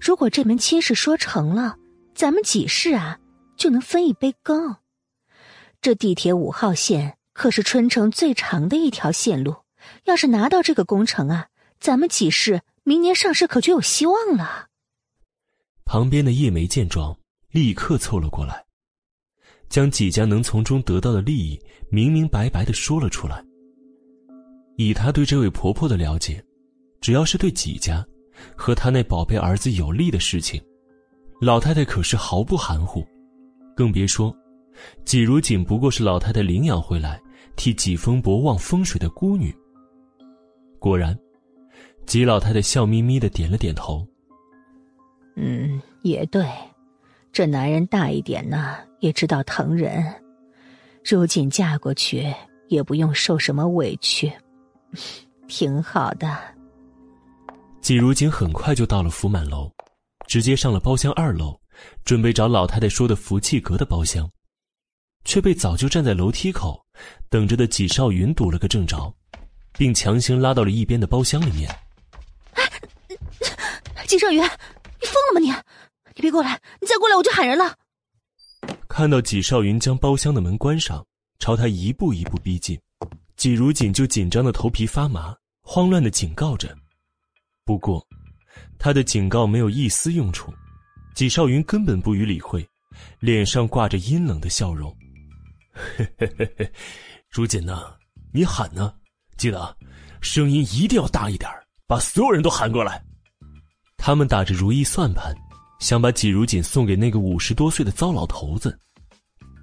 [0.01, 1.77] 如果这门亲事说成了，
[2.13, 3.19] 咱们几世啊
[3.55, 4.75] 就能分一杯羹。
[5.81, 9.55] 这地铁五号线可是春城最长的一条线路，
[10.03, 11.47] 要是拿到这个工程啊，
[11.79, 14.67] 咱们几世明年上市可就有希望了。
[15.85, 17.18] 旁边的叶梅见状。
[17.51, 18.63] 立刻凑了过来，
[19.69, 23.43] 将几家能从中得到的利益明明白白的说了出来。
[24.77, 26.43] 以他对这位婆婆的了解，
[27.01, 28.05] 只要是对几家
[28.55, 30.61] 和他那宝贝儿子有利的事情，
[31.41, 33.05] 老太太可是毫不含糊。
[33.75, 34.33] 更别说，
[35.03, 37.21] 季如锦不过是老太太领养回来
[37.55, 39.53] 替季风伯望风水的孤女。
[40.79, 41.17] 果然，
[42.05, 44.07] 季老太太笑眯眯的点了点头
[45.35, 46.45] ：“嗯，也对。”
[47.31, 50.03] 这男人大一点呢，也知道疼人。
[51.05, 52.33] 如今嫁过去
[52.67, 54.31] 也不用受什么委屈，
[55.47, 56.37] 挺好的。
[57.81, 59.71] 季如锦很快就到了福满楼，
[60.27, 61.57] 直接上了包厢二楼，
[62.03, 64.29] 准备找老太太说的福气阁的包厢，
[65.23, 66.79] 却被早就站在楼梯口
[67.29, 69.11] 等着的纪少云堵了个正着，
[69.73, 71.73] 并强行拉到了一边的包厢里面。
[73.95, 75.51] 哎季少云，你疯了吗你？
[76.19, 76.61] 你别过来！
[76.81, 77.73] 你再过来我就喊人了。
[78.89, 81.01] 看到纪少云将包厢的门关上，
[81.39, 82.77] 朝他一步一步逼近，
[83.37, 86.77] 纪如锦就紧张的头皮发麻，慌乱的警告着。
[87.63, 88.05] 不过，
[88.77, 90.53] 他的警告没有一丝用处，
[91.15, 92.67] 纪少云根本不予理会，
[93.19, 94.93] 脸上挂着阴冷的笑容。
[95.71, 96.69] 嘿嘿嘿嘿，
[97.29, 97.95] 如锦呐，
[98.33, 98.93] 你喊呢，
[99.37, 99.73] 记得
[100.19, 101.49] 声音一定要大一点，
[101.87, 103.01] 把所有人都喊过来。
[103.95, 105.33] 他们打着如意算盘。
[105.79, 108.77] 想把纪如锦送给那个五十多岁的糟老头子，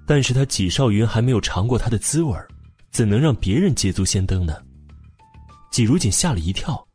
[0.05, 2.35] 但是他纪少云还没有尝过他的滋味
[2.91, 4.57] 怎能让别人捷足先登呢？
[5.71, 6.85] 纪如锦吓了一跳，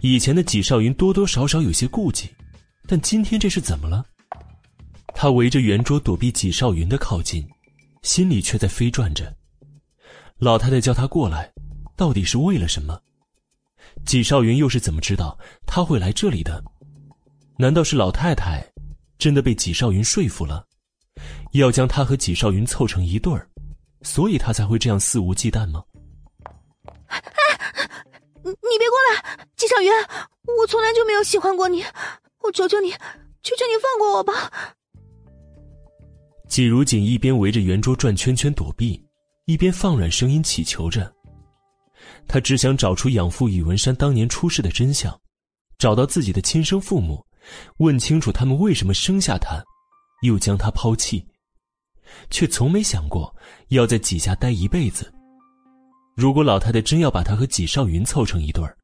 [0.00, 2.28] 以前的纪少云多多少少有些顾忌，
[2.88, 4.04] 但今天这是怎么了？
[5.14, 7.46] 他围着圆桌躲避纪少云的靠近，
[8.02, 9.32] 心里却在飞转着。
[10.38, 11.52] 老太太叫他过来，
[11.96, 12.98] 到底是为了什么？
[14.04, 16.64] 纪少云又是怎么知道他会来这里的？
[17.58, 18.66] 难道是老太太
[19.18, 20.66] 真的被纪少云说服了，
[21.52, 23.48] 要将他和纪少云凑成一对儿，
[24.02, 25.84] 所以他才会这样肆无忌惮吗？
[27.06, 27.20] 哎，
[28.42, 29.90] 你你别过来，纪少云，
[30.58, 31.84] 我从来就没有喜欢过你，
[32.42, 34.50] 我求求你，求求你放过我吧。
[36.48, 39.02] 季如锦一边围着圆桌转圈圈躲避，
[39.44, 41.12] 一边放软声音祈求着。
[42.26, 45.18] 他只想找出养父宇文山当年出事的真相，
[45.78, 47.24] 找到自己的亲生父母，
[47.78, 49.62] 问清楚他们为什么生下他，
[50.22, 51.24] 又将他抛弃，
[52.30, 53.34] 却从没想过
[53.68, 55.12] 要在纪家待一辈子。
[56.14, 58.76] 如果老太太真要把他和纪少云凑成一对儿，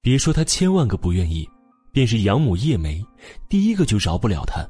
[0.00, 1.48] 别说他千万个不愿意，
[1.92, 3.04] 便是养母叶梅，
[3.48, 4.66] 第一个就饶不了他。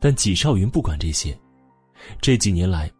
[0.00, 1.36] 但纪少云不管这些，
[2.20, 2.90] 这几年来，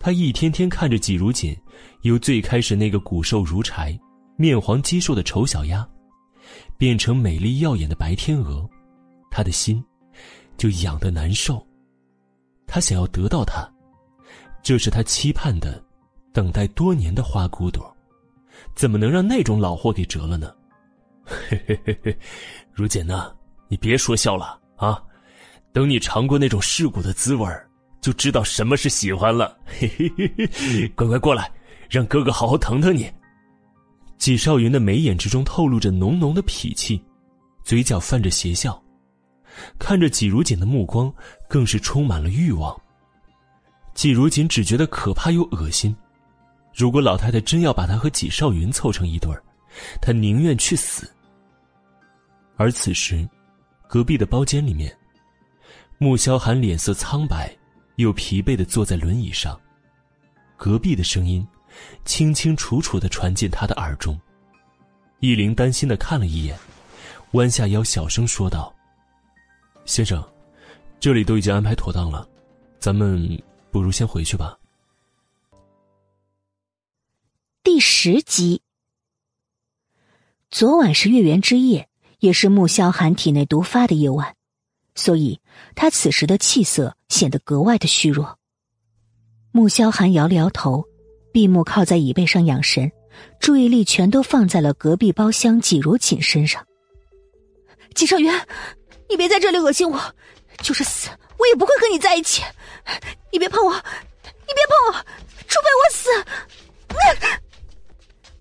[0.00, 1.56] 他一天天看着纪如锦，
[2.02, 3.98] 由最开始那个骨瘦如柴、
[4.36, 5.86] 面黄肌瘦的丑小鸭，
[6.78, 8.68] 变成美丽耀眼的白天鹅，
[9.32, 9.82] 他的心
[10.58, 11.66] 就痒得难受。
[12.66, 13.68] 他想要得到她，
[14.62, 15.82] 这是他期盼的、
[16.32, 17.96] 等待多年的花骨朵，
[18.74, 20.54] 怎么能让那种老货给折了呢？
[21.24, 22.18] 嘿嘿嘿嘿，
[22.72, 23.32] 如简呐，
[23.68, 25.02] 你别说笑了啊！
[25.72, 27.48] 等你尝过那种世故的滋味
[28.00, 29.56] 就知道什么是喜欢了。
[29.64, 31.50] 嘿嘿嘿嘿，乖乖过来，
[31.88, 33.10] 让哥哥好好疼疼你。
[34.18, 37.02] 纪少云的眉眼之中透露着浓浓的痞气，
[37.64, 38.80] 嘴角泛着邪笑，
[39.78, 41.12] 看着纪如锦的目光
[41.48, 42.78] 更是充满了欲望。
[43.94, 45.94] 纪如锦只觉得可怕又恶心。
[46.74, 49.42] 如果老太太真要把他和纪少云凑成一对儿，
[50.00, 51.10] 他宁愿去死。
[52.56, 53.28] 而此时，
[53.86, 54.96] 隔壁的包间里面。
[55.98, 57.54] 穆萧寒脸色苍白，
[57.96, 59.60] 又疲惫的坐在轮椅上。
[60.56, 61.46] 隔壁的声音，
[62.04, 64.18] 清清楚楚的传进他的耳中。
[65.20, 66.58] 易灵担心的看了一眼，
[67.32, 68.74] 弯下腰小声说道
[69.84, 70.22] ：“先生，
[71.00, 72.28] 这里都已经安排妥当了，
[72.78, 74.58] 咱们不如先回去吧。”
[77.64, 78.62] 第十集。
[80.50, 84.36] 昨晚是月圆之夜，也是穆萧寒体内毒发的夜晚。
[84.94, 85.40] 所以，
[85.74, 88.38] 他此时的气色显得格外的虚弱。
[89.50, 90.84] 穆萧寒摇了摇头，
[91.32, 92.92] 闭目靠在椅背上养神，
[93.40, 96.66] 注意力全都放在了隔壁包厢季如锦身上。
[97.94, 98.30] 季少云，
[99.12, 100.00] 你别在这里恶心我，
[100.62, 102.42] 就是死我也不会和你在一起。
[103.30, 103.80] 你别碰我，你
[104.54, 104.92] 别碰我，
[105.46, 106.08] 除非我死。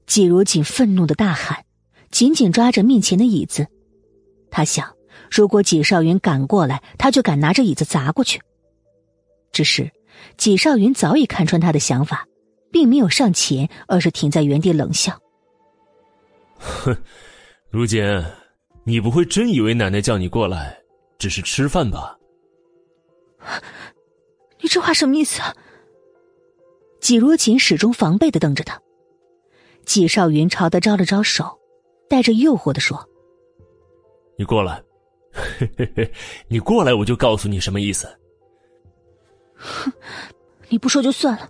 [0.07, 1.65] 季如锦愤怒的大喊，
[2.09, 3.67] 紧紧抓着面前的椅子，
[4.49, 4.89] 他想。
[5.29, 8.41] 如果季少云敢过来，他就敢拿着椅子砸过去。
[9.51, 9.91] 只是
[10.37, 12.25] 季少云早已看穿他的想法，
[12.71, 15.19] 并没有上前，而是停在原地冷笑
[16.59, 16.97] ：“哼，
[17.69, 18.01] 如锦，
[18.91, 20.77] 你不会真以为奶奶叫你过来
[21.17, 22.19] 只是吃饭吧？”
[24.59, 25.41] 你这话什么意思？
[26.99, 28.77] 季如锦始终防备的瞪着他。
[29.85, 31.57] 季少云朝他招了招手，
[32.09, 33.07] 带着诱惑的说
[34.37, 34.83] ：“你过来。”
[35.31, 36.11] 嘿嘿嘿，
[36.49, 38.05] 你过来我就告诉你什么意思。
[39.55, 39.89] 哼，
[40.67, 41.49] 你不说就算了，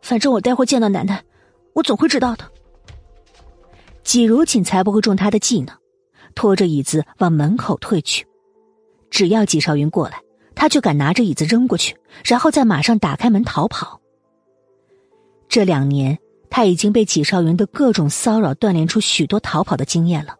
[0.00, 1.24] 反正我待会见到奶奶，
[1.74, 2.48] 我总会知道的。
[4.04, 5.76] 季如锦才不会中他的计呢，
[6.34, 8.26] 拖着椅子往门口退去。
[9.10, 10.20] 只要季少云过来，
[10.54, 14.00] 他就敢拿着椅子扔过去，然后再马上打开门逃跑。
[15.48, 16.18] 这两年，
[16.50, 20.36] 他已经被季少云的各种骚扰锻炼出许多逃跑的经验了。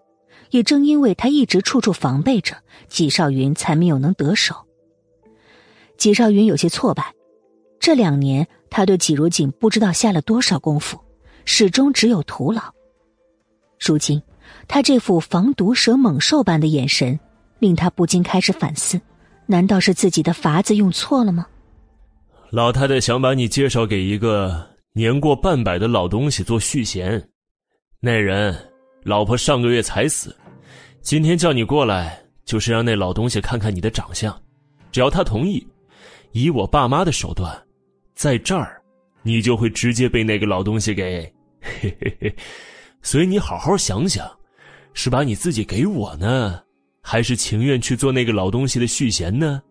[0.51, 2.57] 也正因为他一直处处防备着
[2.89, 4.55] 纪少云，才没有能得手。
[5.99, 7.15] 纪少云有些挫败，
[7.79, 10.99] 这两年他对纪如锦不知道下了多少功夫，
[11.45, 12.63] 始终只有徒劳。
[13.79, 14.23] 如今
[14.69, 17.19] 他这副防毒蛇猛兽般的眼神，
[17.59, 19.01] 令他不禁开始反思：
[19.47, 21.47] 难道是自己的法子用错了吗？
[22.51, 27.29] 老太太想把你介绍给一个年过半百的老东西做续弦，
[27.99, 28.57] 那人。
[29.05, 30.37] 老婆上个月才死，
[31.01, 34.39] 今天叫你过来，就是让那老东西看看你的长相。
[34.93, 35.67] 只要他同意，
[36.33, 37.57] 以我爸妈的手段，
[38.15, 38.83] 在这儿，
[39.23, 41.23] 你就会直接被那个老东西给。
[41.63, 42.37] 嘿嘿嘿，
[43.03, 44.29] 所以你好好想想，
[45.01, 46.61] 是把你自己给我呢，
[47.01, 49.63] 还是情愿去做那个老东西的续弦呢？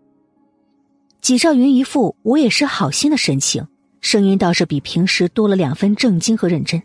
[1.19, 3.67] 纪少云一副我也是好心的神情，
[3.99, 6.81] 声音倒是比平时多了两分正经和认真。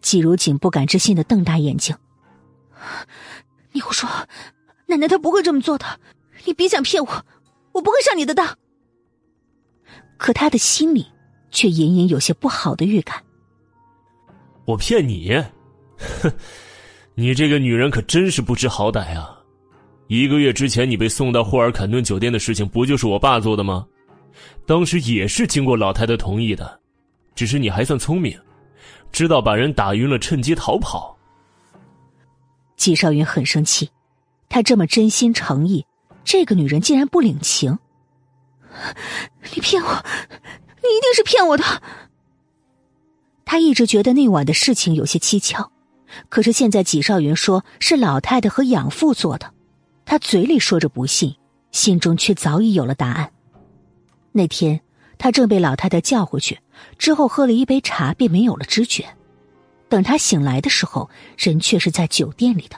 [0.00, 1.94] 季如锦不敢置信的瞪大眼睛
[3.72, 4.08] ：“你胡说，
[4.86, 5.84] 奶奶她不会这么做的，
[6.46, 7.26] 你别想骗我，
[7.72, 8.56] 我不会上你的当。”
[10.16, 11.04] 可他的心里
[11.50, 13.22] 却隐隐有些不好的预感。
[14.64, 15.34] 我骗你？
[15.98, 16.32] 哼，
[17.18, 19.40] 你这个女人可真是不知好歹啊！
[20.06, 23.86] 一个月之前你被送到霍尔坎顿酒店的事情，不就是我爸做的吗？
[24.66, 26.78] 当时也是经过老太太同意的，
[27.34, 28.38] 只是你还算聪明，
[29.10, 31.16] 知道把人打晕了，趁机逃跑。
[32.76, 33.88] 季少云很生气，
[34.50, 35.86] 他这么真心诚意，
[36.22, 37.78] 这个女人竟然不领情。
[39.54, 41.64] 你骗我，你一定是骗我的。
[43.46, 45.72] 他一直觉得那晚的事情有些蹊跷，
[46.28, 49.52] 可是现在纪少云说是老太太和养父做的，
[50.04, 51.34] 他嘴里说着不信，
[51.72, 53.30] 心中却早已有了答案。
[54.32, 54.80] 那天
[55.18, 56.58] 他正被老太太叫回去，
[56.98, 59.04] 之后喝了一杯茶便没有了知觉，
[59.88, 62.76] 等他醒来的时候，人却是在酒店里的。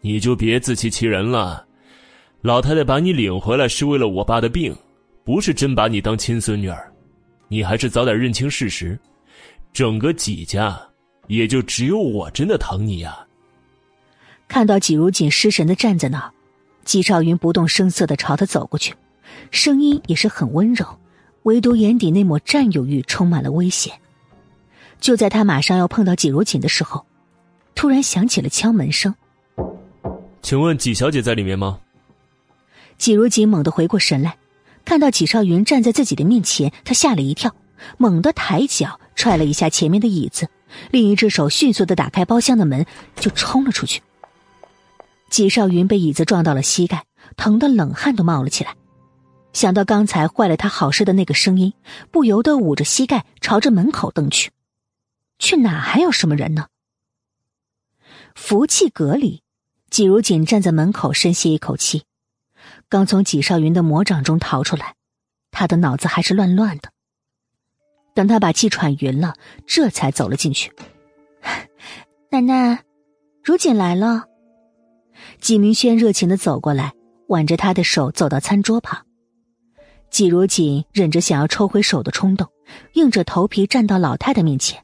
[0.00, 1.66] 你就别自欺欺人了。
[2.40, 4.76] 老太太把你领回来是为了我爸的病，
[5.24, 6.92] 不是真把你当亲孙女儿。
[7.46, 8.98] 你还是早点认清事实，
[9.72, 10.80] 整个纪家
[11.32, 13.26] 也就只有我真的疼你呀。
[14.48, 16.30] 看到季如锦失神的站在那儿，
[16.84, 18.94] 纪少云不动声色的朝他走过去，
[19.50, 20.86] 声音也是很温柔，
[21.44, 23.94] 唯独眼底那抹占有欲充满了危险。
[25.00, 27.06] 就在他马上要碰到季如锦的时候，
[27.74, 29.14] 突然响起了敲门声。
[30.42, 31.80] 请问季小姐在里面吗？
[32.98, 34.36] 季如锦猛地回过神来，
[34.84, 37.56] 看到季少云站在自己的面前，他吓了一跳，
[37.96, 40.48] 猛地抬脚踹了一下前面的椅子，
[40.90, 44.02] 另一只手迅速的打开包厢的门，就冲了出去。
[45.30, 47.04] 纪少云被椅子撞到了膝盖，
[47.36, 48.74] 疼得冷汗都冒了起来。
[49.52, 51.72] 想到刚才坏了他好事的那个声音，
[52.10, 54.50] 不由得捂着膝盖朝着门口瞪去，
[55.38, 56.66] 却哪还有什么人呢？
[58.34, 59.42] 福气阁里，
[59.90, 62.04] 季如锦站在门口，深吸一口气。
[62.88, 64.94] 刚从纪少云的魔掌中逃出来，
[65.50, 66.90] 他的脑子还是乱乱的。
[68.14, 69.34] 等他把气喘匀了，
[69.66, 70.72] 这才走了进去。
[72.30, 72.82] 奶奶，
[73.42, 74.24] 如锦来了。
[75.40, 76.92] 纪明轩热情的走过来，
[77.28, 79.04] 挽着他的手走到餐桌旁。
[80.10, 82.48] 纪如锦忍着想要抽回手的冲动，
[82.94, 84.82] 硬着头皮站到老太太面前。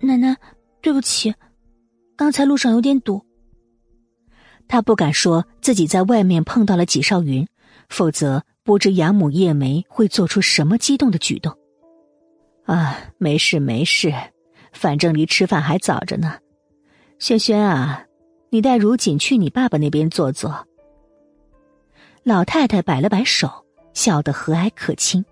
[0.00, 0.36] 奶奶，
[0.80, 1.34] 对不起，
[2.16, 3.24] 刚才路上有点堵。
[4.68, 7.46] 他不敢说自己在外面碰到了纪少云，
[7.88, 11.56] 否则不知养母叶梅会做出什么激动的举动。
[12.64, 14.14] 啊，没事没事，
[14.72, 16.38] 反正离吃饭还早着呢。
[17.18, 18.04] 轩轩啊，
[18.50, 20.66] 你带如锦去你爸爸那边坐坐。
[22.22, 25.24] 老太太摆了摆手，笑得和蔼可亲。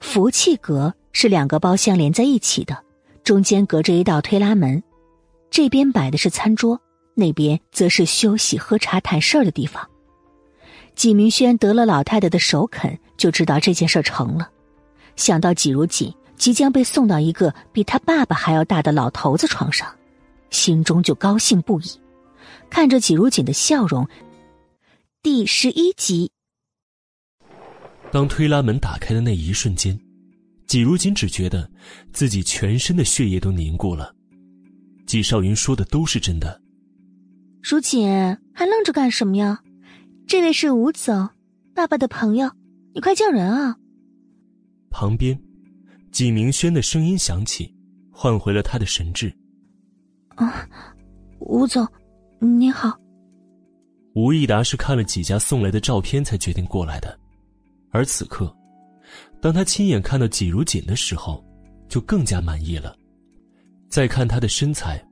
[0.00, 2.84] 福气阁是两个包厢连在一起的，
[3.22, 4.82] 中间隔着一道推拉门，
[5.50, 6.80] 这边摆的是餐桌。
[7.18, 9.88] 那边则是休息、喝茶、谈事儿的地方。
[10.94, 14.50] 纪明轩得了老太太的首肯，就知道这件事成了。
[15.16, 19.92] 想到季如锦即将被送到一个比他爸爸还要大的老头子床上，
[20.50, 21.84] 心中就高兴不已。
[22.70, 24.06] 看着季如锦的笑容，
[25.22, 26.30] 第十一集。
[28.12, 29.98] 当推拉门打开的那一瞬间，
[30.66, 31.68] 季如锦只觉得
[32.12, 34.14] 自己全身的血液都凝固了。
[35.06, 36.60] 季少云说的都是真的。
[37.62, 38.08] 如锦，
[38.52, 39.60] 还愣着干什么呀？
[40.26, 41.30] 这位是吴总，
[41.74, 42.50] 爸爸的朋友，
[42.94, 43.76] 你快叫人啊！
[44.98, 45.38] 旁边，
[46.10, 47.70] 纪明轩的声音响起，
[48.10, 49.30] 唤回了他的神智。
[50.36, 50.66] 啊，
[51.38, 51.86] 吴总，
[52.38, 52.98] 你好。
[54.14, 57.14] 吴益达是看了几家送来的照片才决定过来的，
[57.90, 58.50] 而此刻，
[59.38, 61.44] 当他亲眼看到纪如锦的时候，
[61.90, 62.96] 就更加满意了。
[63.90, 65.06] 再看她的身材。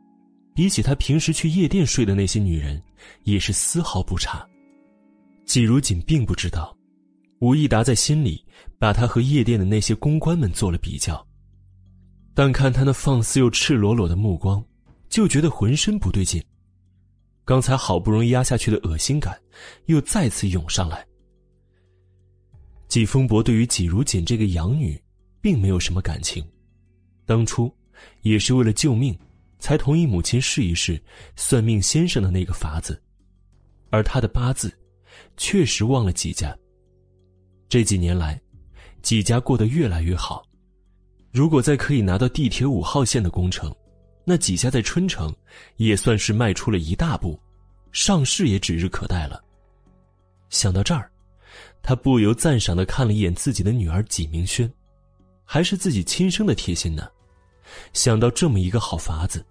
[0.55, 2.80] 比起他平时去夜店睡的那些女人，
[3.24, 4.47] 也是丝毫不差。
[5.45, 6.74] 季如锦并不知道，
[7.41, 8.43] 吴益达在心里
[8.85, 11.26] 把他和夜店的那些公关们做了比较。
[12.35, 14.62] 但看他那放肆又赤裸裸的目光，
[15.09, 16.45] 就觉得浑身不对劲。
[17.47, 19.41] 刚才好不容易压下去的恶心感，
[19.87, 21.03] 又再次涌上来。
[22.87, 25.03] 季风伯对于季如锦这个养女，
[25.41, 26.47] 并没有什么感情，
[27.24, 27.74] 当初
[28.20, 29.18] 也是为了救命。
[29.59, 31.03] 才同意母亲试一试
[31.37, 33.03] 算命先生的那个法子，
[33.89, 34.70] 而他的八字
[35.39, 36.55] 确实忘了几家。
[37.66, 38.39] 这几年来，
[39.05, 40.42] 几家过得越来越好。
[41.30, 43.72] 如果再可以拿到地铁五号线的工程，
[44.24, 45.32] 那几家在春城
[45.76, 47.38] 也算是迈出了一大步。
[47.92, 49.44] 上市也指日可待了。
[50.48, 51.09] 想到这儿，
[51.82, 54.72] 他不由赞赏的看了一眼自己的女儿纪明轩，
[55.44, 57.07] 还是自己亲生的贴心呢。
[57.92, 59.44] 想到这么一个好法子，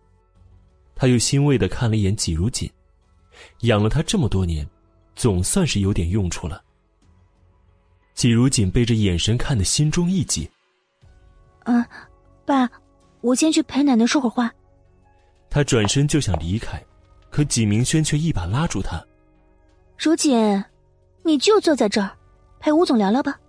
[0.95, 2.69] 他又欣慰的看了一眼纪如锦，
[3.61, 4.67] 养了他这么多年，
[5.15, 6.61] 总算是有点用处了。
[8.13, 10.47] 纪如锦被这眼神看得心中一紧。
[11.65, 11.83] 嗯，
[12.45, 12.69] 爸，
[13.21, 14.53] 我先去陪奶奶说会儿话。
[15.49, 16.81] 他转身就想离开，
[17.29, 19.03] 可纪明轩却一把拉住他。
[19.97, 20.63] 如锦，
[21.23, 22.11] 你就坐在这儿，
[22.59, 23.39] 陪吴总聊聊吧。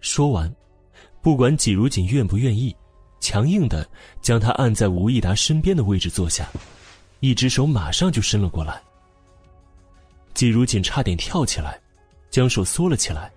[0.00, 0.52] 说完，
[1.20, 2.74] 不管纪如锦愿不愿意，
[3.20, 3.88] 强硬的
[4.20, 6.48] 将他按在吴益达身边的位置坐下，
[7.20, 8.82] 一只手马上就伸了过来。
[10.34, 11.80] 季如锦差点跳起来，
[12.30, 13.30] 将手缩了起来。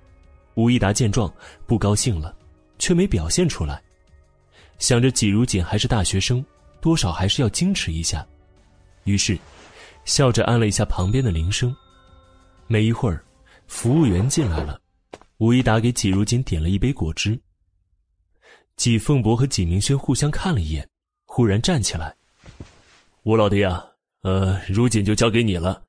[0.55, 1.31] 吴益达见状，
[1.67, 2.35] 不高兴了，
[2.79, 3.81] 却没表现出来。
[4.79, 6.43] 想着纪如锦还是大学生，
[6.81, 8.25] 多少还是要矜持一下，
[9.05, 9.37] 于是
[10.03, 11.75] 笑着按了一下旁边的铃声。
[12.67, 13.23] 没一会儿，
[13.67, 14.79] 服务员进来了，
[15.37, 17.39] 吴一达给纪如锦点了一杯果汁。
[18.75, 20.85] 纪凤博和纪明轩互相看了一眼，
[21.25, 22.13] 忽然站起来
[23.23, 23.85] ：“吴老弟啊，
[24.23, 25.81] 呃，如锦就交给你了，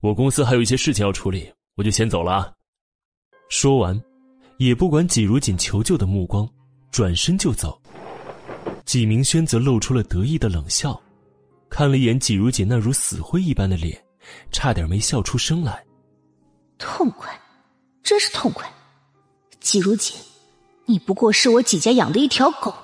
[0.00, 2.52] 我公司还有一些事情要处理，我就先走了啊。”
[3.52, 4.02] 说完，
[4.56, 6.48] 也不管纪如锦求救的目光，
[6.90, 7.78] 转身就走。
[8.86, 10.98] 纪明轩则露出了得意的冷笑，
[11.68, 14.02] 看了一眼纪如锦那如死灰一般的脸，
[14.50, 15.84] 差点没笑出声来。
[16.78, 17.30] 痛快，
[18.02, 18.66] 真是痛快！
[19.60, 20.16] 季如锦，
[20.86, 22.74] 你不过是我季家养的一条狗，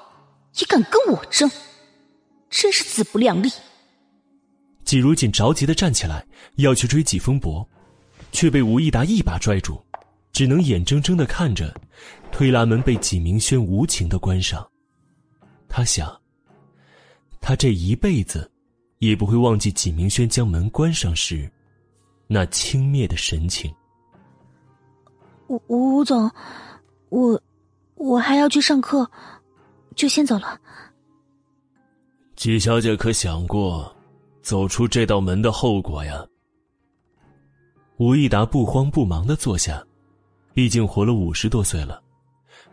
[0.59, 1.51] 也敢跟我争，
[2.51, 3.51] 真是自不量力！
[4.85, 7.66] 季如锦着急的站起来，要去追季风伯，
[8.33, 9.83] 却被吴益达一把拽住，
[10.39, 11.74] 只能眼睁睁的看着
[12.30, 14.64] 推拉门被季明轩无情的关上。
[15.68, 16.16] 他想，
[17.41, 18.49] 他这一辈子
[19.01, 21.51] 也不会忘记季明轩将门关上时
[22.28, 23.74] 那轻蔑的神情。
[25.49, 26.30] 吴吴总，
[27.09, 27.43] 我
[27.97, 29.11] 我还要去上课，
[29.97, 30.57] 就先走了。
[32.36, 33.93] 季小姐可想过
[34.41, 36.24] 走出这道门的后果呀？
[37.97, 39.84] 吴益达不慌不忙的坐下，
[40.59, 42.02] 毕竟活了五十多岁了，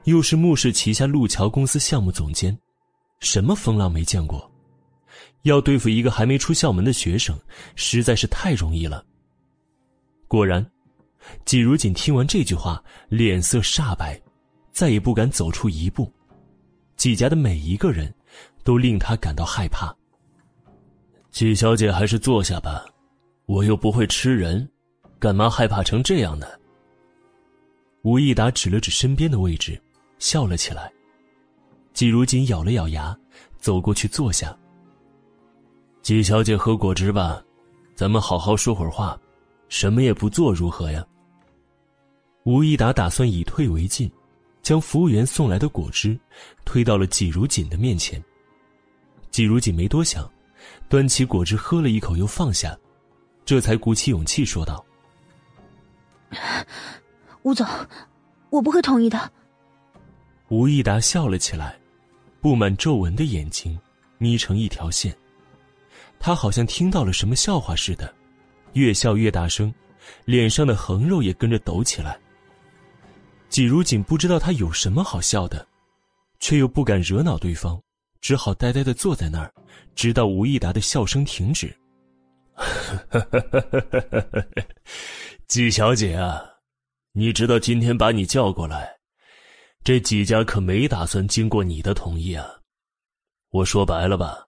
[0.06, 2.58] 又是穆氏旗下路桥公司项目总监，
[3.20, 4.52] 什么风浪没见过？
[5.44, 7.40] 要对付一个还没出校门的学生，
[7.76, 9.06] 实在是太容易了。
[10.28, 10.66] 果然。
[11.46, 14.20] 季如锦听完这句话，脸色煞白，
[14.72, 16.12] 再也不敢走出一步。
[16.98, 18.12] 季家的每一个人，
[18.64, 19.96] 都令他感到害怕。
[21.30, 22.84] 季小姐还是坐下吧，
[23.46, 24.68] 我又不会吃人，
[25.20, 26.48] 干嘛害怕成这样呢？
[28.06, 29.82] 吴益达指了指身边的位置，
[30.20, 30.94] 笑了起来。
[31.92, 33.18] 季如锦咬了咬牙，
[33.58, 34.56] 走过去坐下。
[36.04, 37.44] 季小姐喝果汁吧，
[37.96, 39.20] 咱们好好说会儿话，
[39.70, 41.04] 什么也不做如何呀？
[42.44, 44.12] 吴一达打算以退为进，
[44.62, 46.16] 将服务员送来的果汁
[46.64, 48.24] 推到了季如锦的面前。
[49.32, 50.32] 季如锦没多想，
[50.88, 52.78] 端起果汁喝了一口，又放下，
[53.46, 54.86] 这才鼓起勇气说道
[57.46, 57.66] ：“吴总，
[58.50, 59.32] 我不会同意的。”
[60.50, 61.78] 吴一达笑了起来，
[62.42, 63.80] 布满皱纹的眼睛
[64.18, 65.16] 眯成一条线，
[66.20, 68.12] 他好像听到了什么笑话似的，
[68.74, 69.72] 越笑越大声，
[70.26, 72.20] 脸上的横肉也跟着抖起来。
[73.48, 75.68] 季如锦不知道他有什么好笑的，
[76.40, 77.80] 却又不敢惹恼对方，
[78.22, 79.54] 只好呆呆的坐在那儿，
[79.94, 81.72] 直到吴益达的笑声停止。
[85.48, 86.44] 季小姐啊，
[87.18, 88.94] 你知道今天把你叫过来，
[89.86, 92.46] 这几家可没打算经过你的同意啊。
[93.52, 94.40] 我说白了吧，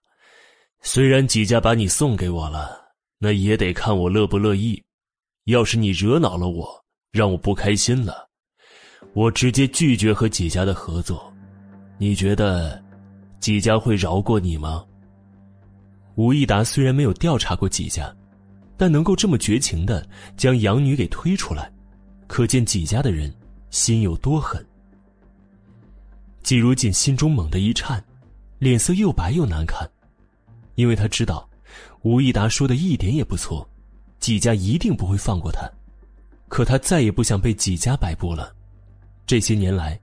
[0.82, 2.78] 虽然几家把你送给我了，
[3.16, 4.84] 那也得看我乐不乐意。
[5.44, 6.68] 要是你惹恼了我，
[7.10, 8.28] 让我不开心了。
[9.14, 11.32] 我直接拒绝和几家的合作，
[11.96, 12.78] 你觉得
[13.40, 14.84] 几家会饶过你吗？
[16.16, 18.14] 吴益达虽然没有调查过几家，
[18.76, 21.72] 但能够这么绝情的将养女给推出来，
[22.28, 23.34] 可见几家的人
[23.70, 24.64] 心有多狠。
[26.44, 28.02] 季如锦心中猛地一颤，
[28.60, 29.90] 脸色又白又难看，
[30.76, 31.48] 因为他知道
[32.02, 33.68] 吴益达说的一点也不错，
[34.20, 35.68] 纪家一定不会放过他，
[36.48, 38.54] 可他再也不想被几家摆布了。
[39.26, 39.98] 这些年来，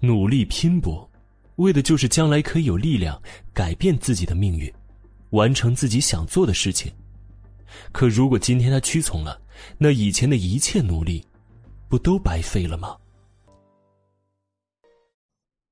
[0.00, 1.08] 努力拼搏，
[1.56, 3.20] 为的就是将来可以有力量
[3.52, 4.72] 改变自己的命运，
[5.30, 6.92] 完成自己想做的事情。
[7.90, 9.40] 可如果今天他屈从了，
[9.78, 11.24] 那以前的一切努力，
[11.90, 12.96] 不都白费了吗？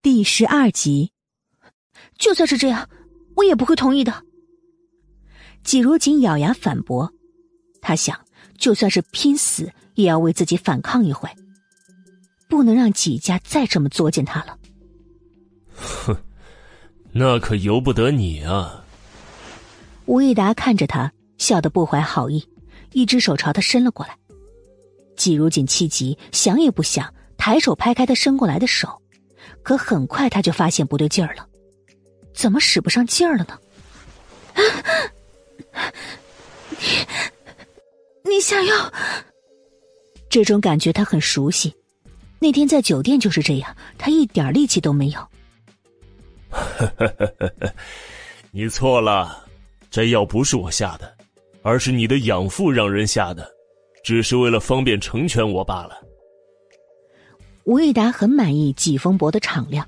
[0.03, 1.13] 第十二集，
[2.19, 2.91] 就算是这样，
[3.37, 4.25] 我也不会同意的。
[5.63, 7.13] 季如锦咬牙反驳，
[7.81, 8.19] 他想，
[8.59, 11.31] 就算是拼死，也要为自己反抗一回，
[12.49, 14.59] 不能让季家再这么作践他了。
[15.77, 16.17] 哼，
[17.13, 18.85] 那可由不得你啊！
[20.07, 22.45] 吴益达看着他，笑得不怀好意，
[22.91, 24.18] 一只手朝他伸了过来。
[25.19, 28.89] 季如锦气急，想也不想，抬手拍开他伸过来的手，
[29.63, 31.47] 可很快他就发现不对劲儿了，
[32.33, 33.59] 怎么使不上劲儿了呢？
[38.25, 38.93] 你，你想要？
[40.31, 41.75] 这种感觉他很熟悉，
[42.39, 45.29] 那天在酒店就是这样，他一点力气都没有。
[48.53, 49.45] 你错了，
[49.91, 51.17] 这药不是我下的，
[51.63, 53.58] 而是你的养父让人下的。
[54.05, 56.01] 只是为了方便成全我罢了。
[57.65, 59.87] 吴益达很满意纪风伯的敞亮，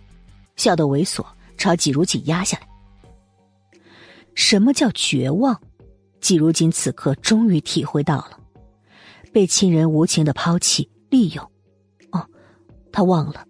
[0.57, 1.25] 笑得猥琐，
[1.57, 2.69] 朝纪如锦压下来。
[4.35, 5.59] 什么叫绝望？
[6.21, 8.39] 纪如锦此刻终于体会到了，
[9.33, 11.43] 被亲人无情的抛弃、利用。
[12.13, 12.27] 哦，
[12.93, 13.47] 他忘了，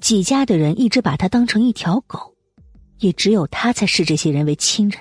[0.00, 2.34] 纪家的人一直把他当成一条狗，
[2.98, 5.00] 也只有他才视这些人为亲人。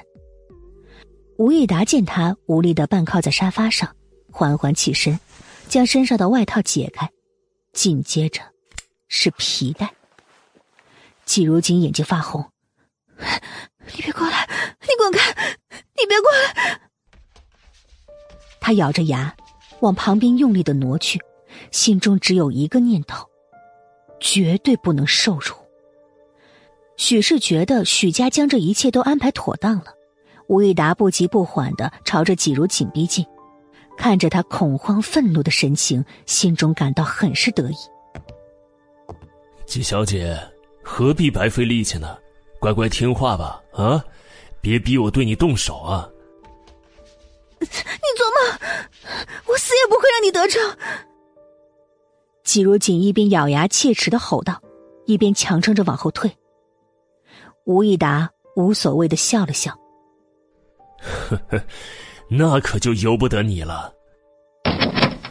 [1.38, 3.94] 吴益达见他无力的半靠在沙发上。
[4.32, 5.20] 缓缓起身，
[5.68, 7.10] 将身上的外套解开，
[7.74, 8.42] 紧接着
[9.08, 9.94] 是皮带。
[11.26, 12.50] 季如锦眼睛发红
[13.94, 14.50] ：“你别过来！
[14.82, 15.58] 你滚开！
[15.98, 16.82] 你别过来！”
[18.60, 19.36] 他咬着牙
[19.80, 21.20] 往旁边用力的挪去，
[21.72, 23.28] 心中只有一个念头：
[24.20, 25.56] 绝对不能受辱。
[26.98, 29.94] 许是觉得许家将这一切都安排妥当了，
[30.48, 33.26] 吴益达不急不缓的朝着季如锦逼近。
[34.02, 37.76] 看着他恐慌愤怒的神情，心中感到很是得意。
[39.68, 40.36] 季小姐，
[40.82, 42.18] 何必白费力气呢？
[42.60, 44.04] 乖乖听话吧，啊，
[44.60, 46.10] 别逼我对你动手啊！
[47.60, 47.68] 你
[48.18, 48.60] 做梦！
[49.46, 50.76] 我死也不会让你得逞！
[52.44, 54.60] 季如锦一边咬牙切齿的吼道，
[55.06, 56.36] 一边强撑着往后退。
[57.66, 59.80] 吴益达无所谓的笑了笑，
[61.30, 61.64] 呵呵。
[62.34, 63.94] 那可就由不得你了。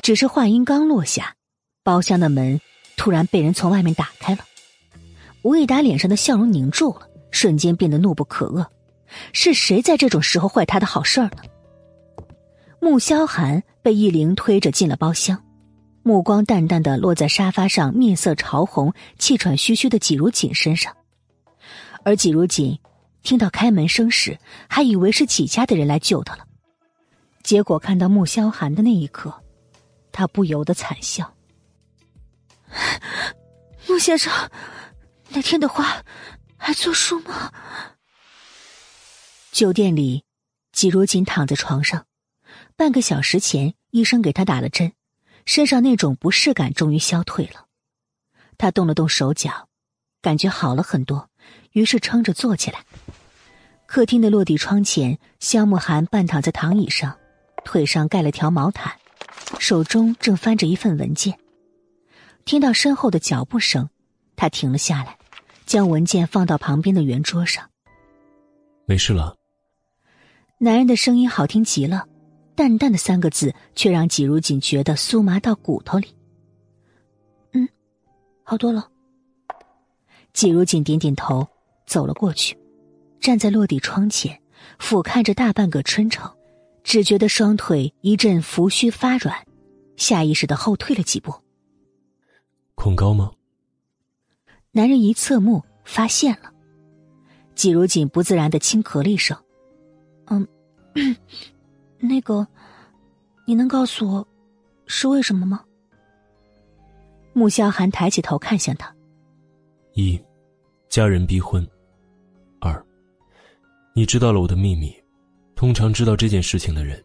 [0.02, 1.34] 只是话音刚落下，
[1.82, 2.60] 包厢的门
[2.98, 4.40] 突然被人从外面打开了。
[5.40, 8.66] 吴益达脸上的笑容凝住了，瞬间变得怒不可遏。
[9.32, 11.42] 是谁在这种时候坏他的好事儿呢？
[12.80, 15.42] 穆萧寒被易灵推着进了包厢，
[16.02, 20.94] 目光淡淡的落在沙发上面色潮红、气喘吁吁的季如锦身上，
[22.04, 22.78] 而季如锦
[23.22, 26.44] 听到开门声时，还以为是季家的人来救他了。
[27.42, 29.42] 结果看到穆萧寒的那一刻，
[30.12, 31.34] 他不由得惨笑。
[33.88, 34.32] 穆先生，
[35.28, 36.04] 那天的话
[36.56, 37.52] 还作数吗？
[39.50, 40.24] 酒店里，
[40.72, 42.06] 季如锦躺在床上，
[42.76, 44.92] 半个小时前医生给他打了针，
[45.44, 47.66] 身上那种不适感终于消退了。
[48.56, 49.68] 他动了动手脚，
[50.22, 51.28] 感觉好了很多，
[51.72, 52.84] 于是撑着坐起来。
[53.86, 57.18] 客厅的落地窗前，萧慕寒半躺在躺椅上。
[57.64, 58.92] 腿上盖了条毛毯，
[59.58, 61.38] 手中正翻着一份文件。
[62.44, 63.88] 听到身后的脚步声，
[64.34, 65.16] 他停了下来，
[65.66, 67.68] 将文件放到旁边的圆桌上。
[68.86, 69.36] 没事了。
[70.58, 72.06] 男人的声音好听极了，
[72.54, 76.08] 淡淡的三个字却让季如锦觉得酥麻到骨头里。
[77.52, 77.68] 嗯，
[78.42, 78.88] 好多了。
[80.32, 81.46] 季如锦点点头，
[81.86, 82.58] 走了过去，
[83.20, 84.40] 站在落地窗前，
[84.78, 86.30] 俯瞰着大半个春城。
[86.82, 89.46] 只觉得双腿一阵浮虚发软，
[89.96, 91.32] 下意识的后退了几步。
[92.74, 93.30] 恐高吗？
[94.72, 96.52] 男人一侧目，发现了。
[97.54, 99.36] 季如锦不自然的轻咳了一声
[100.28, 100.46] ：“嗯，
[101.98, 102.46] 那个，
[103.46, 104.28] 你能告诉我，
[104.86, 105.64] 是为什么吗？”
[107.34, 108.94] 穆萧寒抬起头看向他
[109.92, 110.18] ：“一，
[110.88, 111.62] 家人逼婚；
[112.60, 112.82] 二，
[113.94, 114.94] 你知道了我的秘密。”
[115.60, 117.04] 通常知道这件事情的人，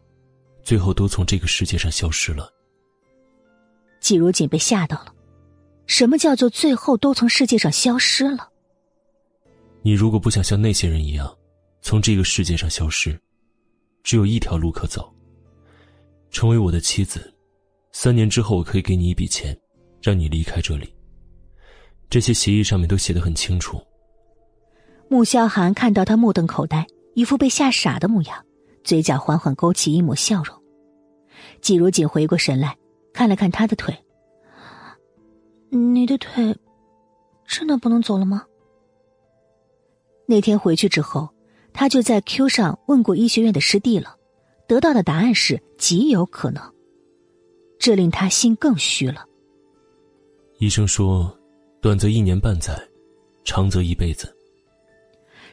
[0.62, 2.50] 最后都从这个世界上消失了。
[4.00, 5.12] 季如锦被吓到了，
[5.86, 8.48] 什么叫做最后都从世界上消失了？
[9.82, 11.36] 你如果不想像那些人一样，
[11.82, 13.20] 从这个世界上消失，
[14.02, 15.14] 只有一条路可走。
[16.30, 17.30] 成为我的妻子，
[17.92, 19.54] 三年之后我可以给你一笔钱，
[20.00, 20.90] 让你离开这里。
[22.08, 23.78] 这些协议上面都写的很清楚。
[25.10, 28.45] 穆萧寒看到他目瞪口呆，一副被吓傻的模样。
[28.86, 30.56] 嘴角缓缓勾起一抹笑容，
[31.60, 32.78] 季如锦回过神来，
[33.12, 33.92] 看了看他的腿。
[35.70, 36.56] 你的腿
[37.48, 38.46] 真的不能走了吗？
[40.24, 41.28] 那天回去之后，
[41.72, 44.14] 他就在 Q 上问过医学院的师弟了，
[44.68, 46.62] 得到的答案是极有可能。
[47.80, 49.26] 这令他心更虚了。
[50.60, 51.36] 医生说，
[51.82, 52.72] 短则一年半载，
[53.44, 54.32] 长则一辈子。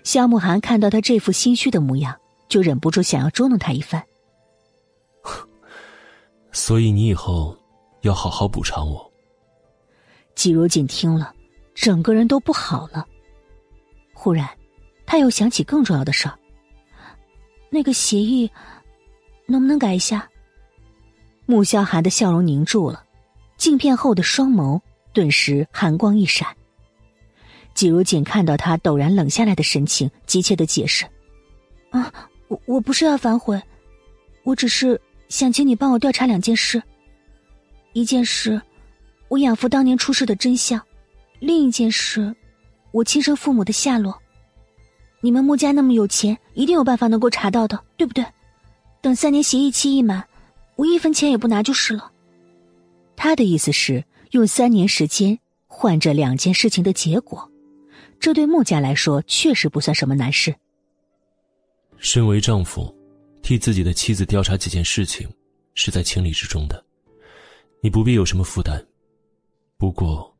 [0.03, 2.15] 夏慕寒看到他这副心虚的模样，
[2.53, 3.99] 就忍不住想要捉弄他一番。
[6.53, 7.57] 所以你以后
[8.01, 9.11] 要好好补偿我。
[10.35, 11.33] 季如锦听了，
[11.73, 13.07] 整个人都不好了。
[14.13, 14.47] 忽然，
[15.03, 16.37] 他又想起更重要的事儿。
[17.71, 18.47] 那个协议，
[19.47, 20.29] 能不能改一下？
[21.47, 23.03] 穆萧寒的笑容凝住了，
[23.57, 24.79] 镜片后的双眸
[25.11, 26.55] 顿时寒光一闪。
[27.73, 31.03] 季如锦看到他陡然冷下来的神情，急切的解释
[31.89, 32.29] ：“啊，
[32.65, 33.61] 我不是要反悔，
[34.43, 34.99] 我只是
[35.29, 36.81] 想请你帮我调查两件事。
[37.93, 38.61] 一件事，
[39.27, 40.79] 我养父当年出事的真相；
[41.39, 42.35] 另一件事，
[42.91, 44.17] 我亲生父母的下落。
[45.21, 48.25] 你们穆家那么有钱，一定有办法能够查到的，对不对？
[49.01, 50.27] 等三年协议期一满，
[50.75, 52.11] 我一分钱也不拿就是了。”
[53.15, 57.49] 他的意思是用三年时间换这两件事情的结果。
[58.19, 60.55] 这对穆家来说确实不算什么难事。
[62.03, 62.93] 身为丈夫，
[63.41, 65.25] 替自己的妻子调查几件事情，
[65.73, 66.85] 是在情理之中的，
[67.81, 68.85] 你不必有什么负担。
[69.77, 70.37] 不过，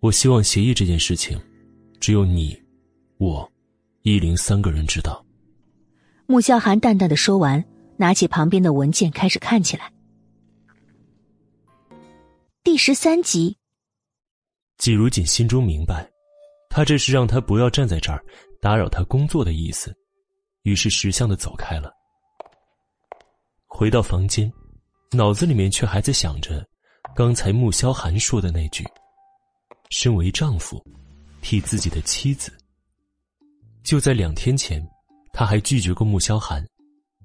[0.00, 1.40] 我希望协议这件事情，
[2.00, 2.60] 只有你、
[3.18, 3.48] 我、
[4.02, 5.24] 依林三个人知道。
[6.26, 7.64] 穆萧寒淡淡的说完，
[7.96, 9.92] 拿起旁边的文件开始看起来。
[12.64, 13.56] 第十三集，
[14.78, 16.10] 季如锦心中明白。
[16.68, 18.20] 他这是让他不要站在这儿
[18.60, 19.96] 打扰他工作的意思，
[20.64, 21.90] 于是识相的走开了。
[23.66, 24.52] 回到房间，
[25.12, 26.66] 脑子里面却还在想着
[27.14, 28.84] 刚才穆萧寒说的那句
[29.90, 30.82] ：“身为丈夫，
[31.40, 32.52] 替自己的妻子。”
[33.84, 34.82] 就在两天前，
[35.32, 36.64] 他还拒绝过穆萧寒，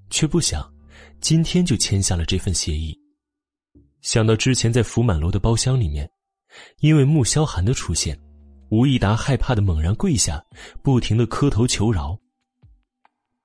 [0.09, 0.69] 却不想
[1.21, 2.97] 今天就签下了这份协议。
[4.01, 6.09] 想到之前在福满楼的包厢里面，
[6.79, 8.19] 因为穆萧寒的出现。
[8.69, 10.43] 吴益达害怕的猛然跪下，
[10.83, 12.15] 不停的磕头求饶。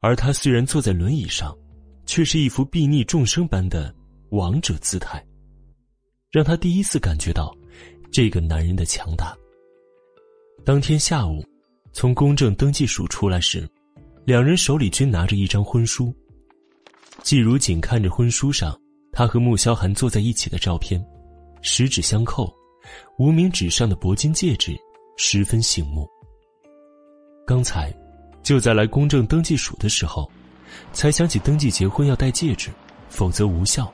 [0.05, 1.56] 而他虽然坐在轮椅上，
[2.05, 3.90] 却是一副睥睨众生般的
[4.32, 5.24] 王者姿态，
[6.31, 7.56] 让他第一次感觉到
[8.12, 9.35] 这个男人的强大。
[10.62, 11.43] 当天下午，
[11.94, 13.66] 从公证登记署出来时，
[14.26, 16.14] 两人手里均拿着一张婚书。
[17.22, 18.78] 季如锦看着婚书上
[19.10, 21.02] 他和穆萧寒坐在一起的照片，
[21.62, 22.55] 十指相扣，
[23.18, 24.76] 无名指上的铂金戒指。
[25.16, 26.06] 十分醒目。
[27.47, 27.90] 刚才
[28.44, 30.30] 就在来公证登记署的时候，
[30.92, 32.70] 才想起登记结婚要戴戒指，
[33.08, 33.92] 否则无效。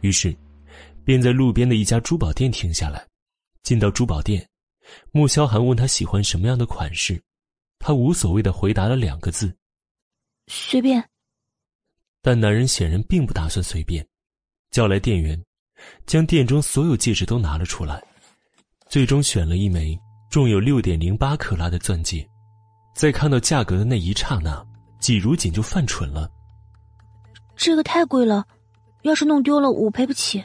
[0.00, 0.34] 于是，
[1.04, 3.04] 便在路边的一家珠宝店停下来。
[3.64, 4.46] 进到珠宝店，
[5.10, 7.20] 穆萧寒问他喜欢什么样的款式，
[7.78, 9.54] 他无所谓的回答了两个字
[10.46, 11.02] ：“随便。”
[12.22, 14.06] 但男人显然并不打算随便，
[14.70, 15.42] 叫来店员，
[16.06, 18.02] 将店中所有戒指都拿了出来，
[18.88, 19.98] 最终选了一枚。
[20.30, 22.28] 重有六点零八克拉的钻戒，
[22.94, 24.64] 在看到价格的那一刹那，
[24.98, 26.30] 季如锦就犯蠢了。
[27.56, 28.46] 这个太贵了，
[29.02, 30.42] 要是弄丢了，我赔不起。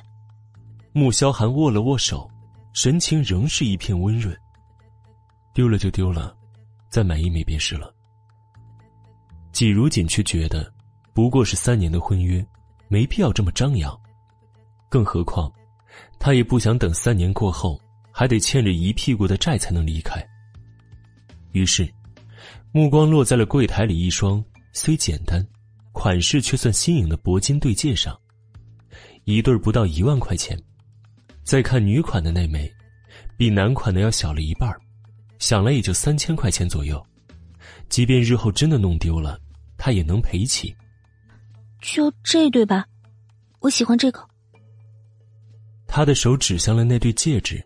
[0.91, 2.29] 穆萧寒握了握手，
[2.73, 4.35] 神情仍是一片温润。
[5.53, 6.35] 丢了就丢了，
[6.89, 7.93] 再买一枚便是了。
[9.51, 10.69] 季如锦却觉得，
[11.13, 12.45] 不过是三年的婚约，
[12.87, 13.97] 没必要这么张扬。
[14.89, 15.51] 更何况，
[16.19, 17.79] 他也不想等三年过后。
[18.11, 20.21] 还得欠着一屁股的债才能离开。
[21.53, 21.89] 于是，
[22.71, 24.43] 目光落在了柜台里一双
[24.73, 25.45] 虽简单、
[25.91, 28.15] 款式却算新颖的铂金对戒上，
[29.23, 30.57] 一对不到一万块钱。
[31.43, 32.71] 再看女款的那枚，
[33.35, 34.71] 比男款的要小了一半，
[35.39, 37.03] 想来也就三千块钱左右。
[37.89, 39.39] 即便日后真的弄丢了，
[39.75, 40.75] 他也能赔起。
[41.81, 42.85] 就这对吧？
[43.61, 44.23] 我喜欢这个。
[45.87, 47.65] 他的手指向了那对戒指。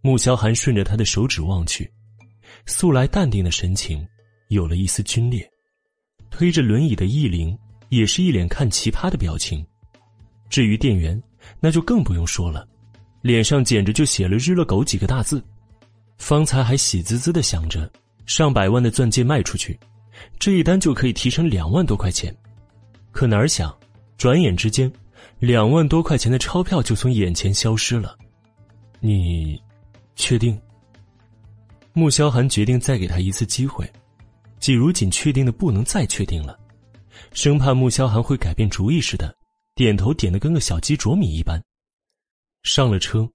[0.00, 1.90] 穆萧寒顺着他的手指望去，
[2.66, 4.06] 素来淡定的神情
[4.54, 5.48] 有了一丝皲裂。
[6.30, 7.56] 推着轮椅的易灵
[7.90, 9.64] 也是一脸看奇葩的表情。
[10.48, 11.22] 至于店员，
[11.60, 12.66] 那就更不用说了，
[13.22, 15.42] 脸上简直就写了“日了狗”几个大字。
[16.18, 17.90] 方才还喜滋滋的想着
[18.26, 19.78] 上百万的钻戒卖出去，
[20.38, 22.34] 这一单就可以提成两万多块钱。
[23.12, 23.76] 可哪儿想，
[24.16, 24.90] 转眼之间，
[25.38, 28.16] 两万多块钱的钞票就从眼前消失了。
[29.00, 29.60] 你。
[30.16, 30.56] 确定。
[31.92, 33.84] 穆萧寒决定再给他一次机会，
[34.64, 36.58] 季如锦确定的不能再确定了，
[37.34, 39.36] 生怕穆萧寒会改变主意似的，
[39.74, 41.62] 点头点的跟个小鸡啄米一般。
[42.62, 43.28] 上了车，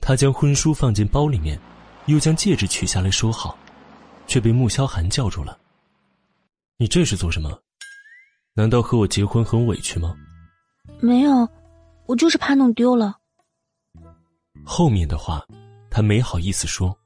[0.00, 1.58] 他将婚书放进包里面，
[2.06, 3.58] 又将戒指取下来收好，
[4.28, 5.58] 却被穆萧寒叫住了
[6.78, 7.60] ：“你这是做什么？
[8.54, 10.14] 难道和我结婚很委屈吗？
[11.00, 11.48] 没有，
[12.06, 13.16] 我就是怕弄丢了。
[14.64, 15.44] 后面的话，
[15.90, 16.96] 他没好意思说。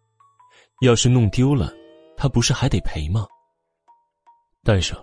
[0.82, 1.73] 要是弄丢了，
[2.19, 3.27] 他不是还得赔吗？
[4.64, 4.97] 带上，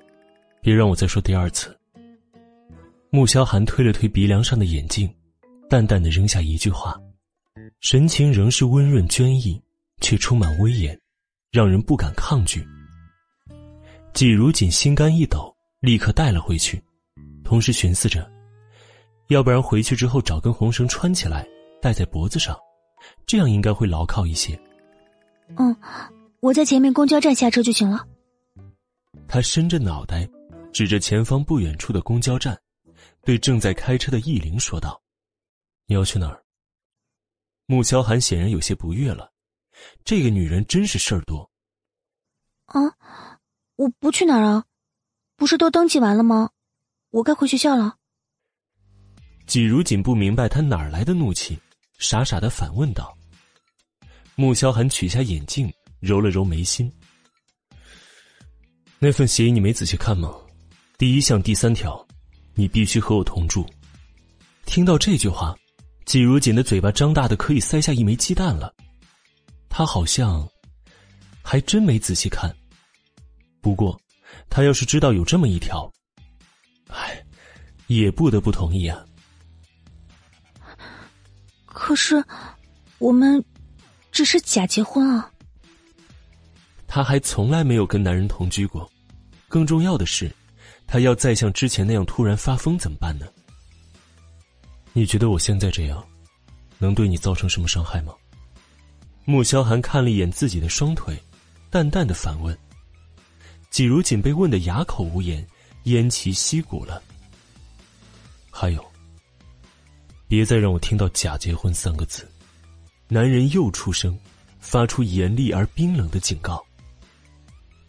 [0.62, 1.78] 别让我再说第二次。
[3.10, 5.14] 穆萧寒推了推鼻梁上的眼镜，
[5.70, 6.98] 淡淡的扔下一句话，
[7.82, 9.62] 神情仍是温润娟逸，
[10.00, 10.98] 却充满威严，
[11.52, 12.66] 让人不敢抗拒。
[14.14, 16.82] 季如锦心肝一抖，立刻带了回去，
[17.44, 18.32] 同时寻思着，
[19.28, 21.46] 要不然回去之后找根红绳穿起来，
[21.82, 22.58] 戴在脖子上，
[23.26, 24.58] 这样应该会牢靠一些。
[25.58, 25.76] 嗯，
[26.40, 28.06] 我在前面公交站下车就行了。
[29.30, 30.28] 他伸着脑袋，
[30.74, 32.60] 指着前方不远处的公交站，
[33.22, 35.00] 对正在开车的易灵说道
[35.86, 36.44] ：“你要去哪儿？”
[37.68, 39.32] 穆萧寒显然有些不悦了，
[40.04, 41.48] 这个女人真是事儿多。
[42.66, 42.82] 啊，
[43.76, 44.66] 我不去哪儿啊？
[45.36, 46.50] 不是都登记完了吗？
[47.12, 47.98] 我该回学校了。
[49.46, 51.60] 季如锦不明白他哪儿来的怒气，
[52.00, 53.16] 傻傻的反问道。
[54.36, 56.92] 穆萧寒取下眼镜，揉了揉眉心。
[59.02, 60.30] 那份协议你没仔细看吗？
[60.98, 62.06] 第一项第三条，
[62.54, 63.66] 你必须和我同住。
[64.66, 65.58] 听到这句话，
[66.06, 68.74] 季如锦的嘴巴张大的可以塞下一枚鸡蛋了。
[69.70, 70.46] 他好像
[71.42, 72.54] 还真没仔细看。
[73.62, 73.98] 不过，
[74.50, 75.90] 他要是知道有这么一条，
[76.88, 77.26] 哎，
[77.88, 79.06] 也不得不同意啊。
[81.66, 82.24] 可是，
[82.98, 83.44] 我们。
[84.12, 85.32] 只是假结婚啊！
[86.92, 88.92] 她还从来没有跟男人同居过，
[89.48, 90.30] 更重要的是，
[90.88, 93.28] 她要再像之前那样突然发疯怎么办呢？
[94.92, 96.04] 你觉得我现在这样，
[96.80, 98.14] 能对你造成什么伤害吗？
[99.24, 101.16] 穆萧寒看了一眼自己的双腿，
[101.70, 102.58] 淡淡的反问。
[103.70, 105.48] 季如锦被问得哑口无言，
[105.84, 107.00] 偃旗息鼓了。
[108.50, 108.84] 还有，
[110.28, 112.28] 别再让我听到“假结婚”三个字。
[113.08, 114.18] 男人又出声，
[114.60, 116.66] 发出严厉而冰冷的警告。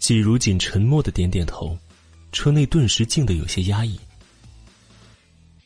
[0.00, 1.78] 季如锦沉默的点点头，
[2.32, 3.96] 车内顿时静得有些压抑。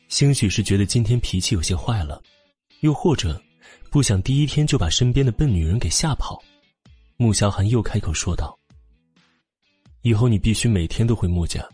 [0.09, 2.23] 兴许是觉得今天脾气有些坏了，
[2.81, 3.41] 又或者
[3.91, 6.43] 不想第一天就把身边的笨女人给吓跑，
[7.17, 8.59] 穆萧寒又开口说道
[10.03, 11.67] ：“以后你必须每天都回穆家，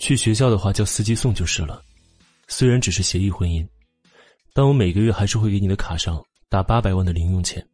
[0.00, 1.80] 去学校的话叫司机送就是了。
[2.48, 3.64] 虽然只是协议婚姻，
[4.52, 6.20] 但我每个月还是会给你的卡上。”
[6.50, 7.66] 打八百万的零用钱，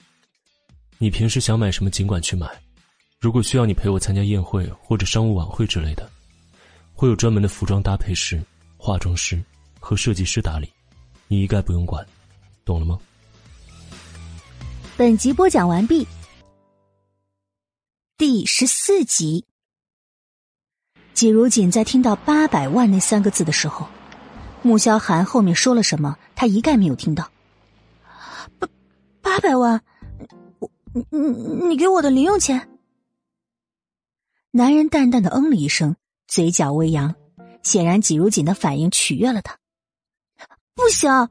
[0.97, 2.49] 你平时想买什么尽管去买。
[3.21, 6.11] 如果需要你陪我参加宴会或者商务晚会之类的，
[6.95, 8.43] 会有专门的服装搭配师、
[8.79, 9.39] 化妆师
[9.79, 10.73] 和设计师打理，
[11.29, 12.03] 你一概不用管，
[12.65, 12.99] 懂了吗？
[14.97, 16.09] 本集播讲完毕，
[18.17, 19.45] 第十四集。
[21.13, 23.87] 季如锦在听到“八百万”那三个字的时候，
[24.63, 27.31] 穆萧寒后面说了什么，他一概没有听到。
[29.21, 29.79] 八百万，
[30.59, 32.67] 我你你你给我的零用钱。
[34.53, 35.95] 男人淡淡的嗯了一声，
[36.27, 37.15] 嘴角微扬，
[37.63, 39.57] 显然季如锦的反应取悦了他。
[40.75, 41.29] 不行，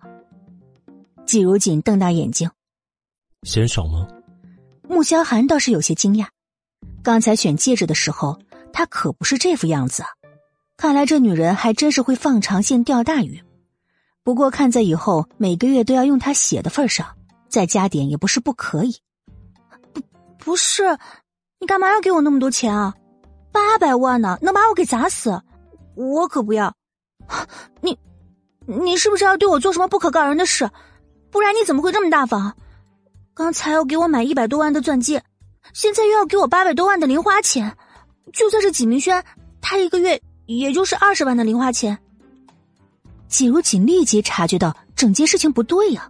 [1.25, 2.49] 季如锦瞪大眼睛，
[3.43, 4.07] 嫌少吗？
[4.87, 6.27] 穆萧寒倒是有些惊讶，
[7.03, 8.39] 刚才选戒指的时候，
[8.71, 10.09] 他可不是这副样子啊。
[10.77, 13.43] 看来这女人还真是会放长线钓大鱼。
[14.23, 17.15] 不过看在以后每个月都要用他血的份上。
[17.49, 18.95] 再加点也不是不可以，
[19.91, 20.01] 不
[20.37, 20.83] 不是，
[21.59, 22.93] 你干嘛要给我那么多钱啊？
[23.51, 25.41] 八百万呢，能把我给砸死，
[25.95, 26.75] 我可不要。
[27.81, 27.97] 你，
[28.65, 30.69] 你是不是要对我做什么不可告人的事？
[31.31, 32.55] 不然你怎么会这么大方？
[33.33, 35.23] 刚才要给我买一百多万的钻戒，
[35.73, 37.75] 现在又要给我八百多万的零花钱，
[38.33, 39.23] 就算是纪明轩，
[39.61, 41.97] 他一个月也就是二十万的零花钱。
[43.27, 46.09] 季如锦立即察觉到整件事情不对呀。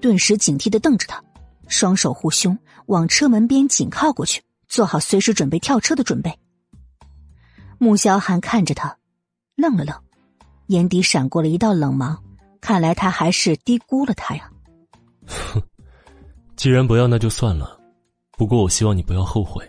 [0.00, 1.22] 顿时警惕的瞪着他，
[1.68, 6.36] 双手护胸，往车门边紧靠过去，做好随时准备跳车的准备。
[7.82, 8.94] 穆萧寒看着他，
[9.56, 9.96] 愣了愣，
[10.66, 12.22] 眼底闪过了一道冷芒，
[12.60, 14.50] 看来他还是低估了他呀。
[15.26, 15.62] 哼，
[16.56, 17.80] 既然不要，那就算了。
[18.32, 19.66] 不过我希望你不要后悔。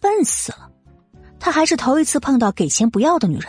[0.00, 0.70] 笨死了，
[1.40, 3.48] 他还是头一次碰到给钱不要的女人。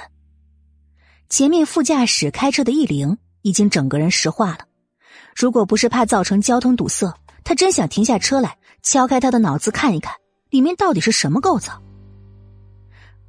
[1.28, 4.60] 前面副驾驶开车的易灵已经整个人石化了。
[5.36, 7.14] 如果不是怕造成交通堵塞，
[7.44, 10.15] 他真想停下车来敲开他的脑子看一看，
[10.49, 11.84] 里面到底是什么构造。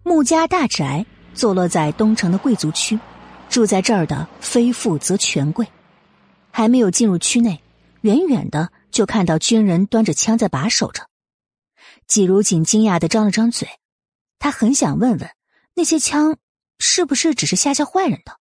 [0.06, 3.00] 穆家大宅坐落在东城的贵族区，
[3.48, 5.66] 住在这儿的非富则权贵。
[6.50, 7.60] 还没有进入区内，
[8.02, 11.08] 远远的就看到军人端着枪在把守着。
[12.06, 13.66] 季如锦惊讶的张了张嘴，
[14.38, 15.30] 他很想问问
[15.74, 16.36] 那些枪
[16.78, 18.38] 是不是只是吓吓坏人的？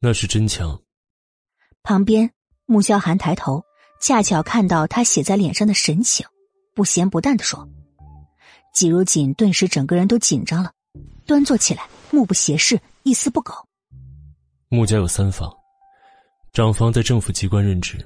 [0.00, 0.82] 那是真枪。
[1.84, 2.32] 旁边，
[2.66, 3.64] 穆萧寒抬头，
[4.00, 6.26] 恰巧看到他写在脸上的神情，
[6.74, 7.68] 不咸不淡的说
[8.74, 10.72] ：“季如锦顿时整个人都紧张了，
[11.24, 13.54] 端坐起来，目不斜视，一丝不苟。
[14.68, 15.54] 穆家有三房，
[16.52, 17.96] 长房在政府机关任职，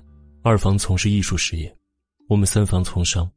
[0.43, 1.75] 二房从事艺术事业，
[2.29, 3.29] 我们三房从商。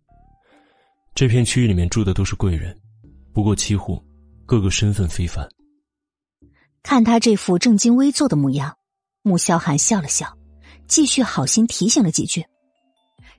[1.16, 2.78] 这片区域里面住的都是贵人，
[3.34, 4.04] 不过七户，
[4.46, 5.48] 个个身份非凡。”
[6.84, 8.76] 看他这副正襟危坐的模样，
[9.22, 10.38] 穆萧寒笑了笑，
[10.86, 12.46] 继续好心提醒了几句。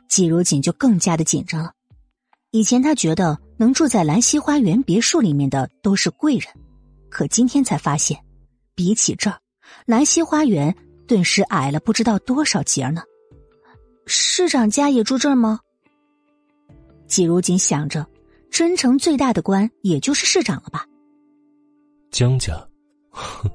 [0.08, 1.72] 季如锦就更加的紧张了。
[2.52, 6.48] 以前他觉得能住在兰溪花园别墅里面的都是贵人，
[7.08, 8.18] 可今天才发现，
[8.74, 9.38] 比起这儿，
[9.86, 10.74] 兰溪花园
[11.06, 13.04] 顿时矮了不知道多少截呢。
[14.04, 15.60] 市长家也住这儿吗？
[17.06, 18.04] 季如锦想着，
[18.50, 20.84] 真城最大的官也就是市长了吧？
[22.10, 22.52] 江家。
[23.10, 23.48] 哼，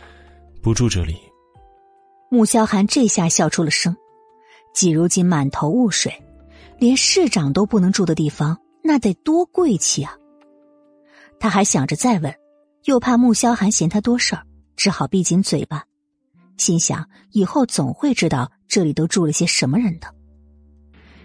[0.62, 1.18] 不住这里。
[2.30, 3.94] 穆萧寒这下笑出了声，
[4.72, 6.10] 季如锦满头雾水，
[6.78, 10.16] 连市长都不能住的地方，那得多贵气啊！
[11.38, 12.34] 他还想着再问，
[12.84, 14.42] 又怕穆萧寒嫌他多事儿，
[14.76, 15.84] 只好闭紧嘴巴，
[16.56, 20.14] 心想以后总会知道这里都住了些什么人的。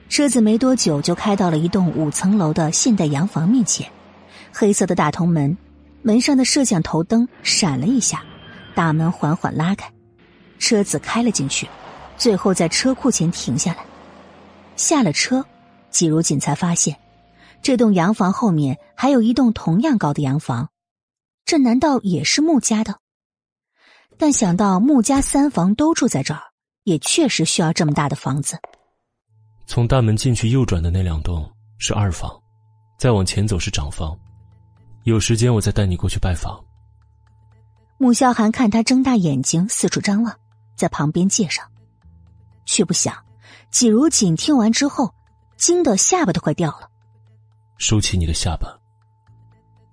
[0.08, 3.92] 车子没多久就开到了一栋五层楼的现代洋房面前，
[4.54, 5.58] 黑色的大铜门。
[6.02, 8.24] 门上的摄像头灯闪了一下，
[8.76, 9.92] 大门缓缓拉开，
[10.60, 11.68] 车子开了进去，
[12.16, 13.84] 最后在车库前停下来。
[14.76, 15.44] 下了车，
[15.90, 16.96] 季如锦才发现，
[17.66, 20.70] 这栋洋房后面还有一栋同样高的洋房，
[21.46, 23.00] 这难道也是穆家的？
[24.20, 26.44] 但想到穆家三房都住在这儿，
[26.84, 28.60] 也确实需要这么大的房子。
[29.66, 32.40] 从大门进去右转的那两栋是二房，
[33.00, 34.16] 再往前走是长房。
[35.06, 36.64] 有时间我再带你过去拜访。
[37.98, 40.38] 穆萧寒看他睁大眼睛四处张望，
[40.76, 41.64] 在旁边介绍，
[42.68, 43.18] 却不想
[43.72, 45.16] 季如锦听完之后，
[45.58, 46.92] 惊得下巴都快掉了。
[47.78, 48.68] 收起你的下巴。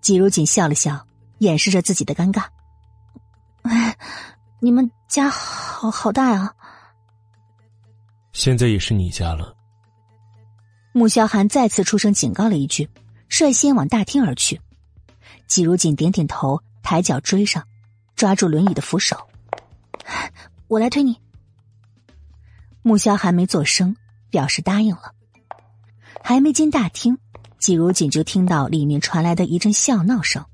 [0.01, 1.07] 季如锦笑了笑，
[1.39, 2.47] 掩饰着自己的尴尬。
[3.63, 3.97] 哎，
[4.61, 6.55] 你们家好好大呀。
[8.33, 9.57] 现在也是你家了。
[10.93, 12.89] 穆萧寒再次出声警告了一句，
[13.29, 14.61] 率先往大厅而去。
[15.47, 17.67] 季如锦点点头，抬脚追上，
[18.17, 19.17] 抓住轮椅的扶手。
[20.69, 21.21] 我来推你。
[22.83, 23.97] 穆萧寒没做声，
[24.31, 25.15] 表示答应了。
[26.23, 27.19] 还没进大厅，
[27.63, 30.45] 季如锦就听到里面传来的一阵笑闹声。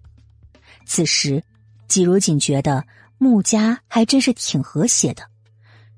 [0.85, 1.43] 此时，
[1.89, 2.85] 季如锦觉得
[3.16, 5.22] 穆家还真是挺和谐的，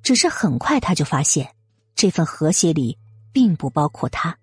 [0.04, 1.52] 只是很快他就发现，
[1.96, 2.96] 这份和谐里
[3.32, 4.38] 并不包括他。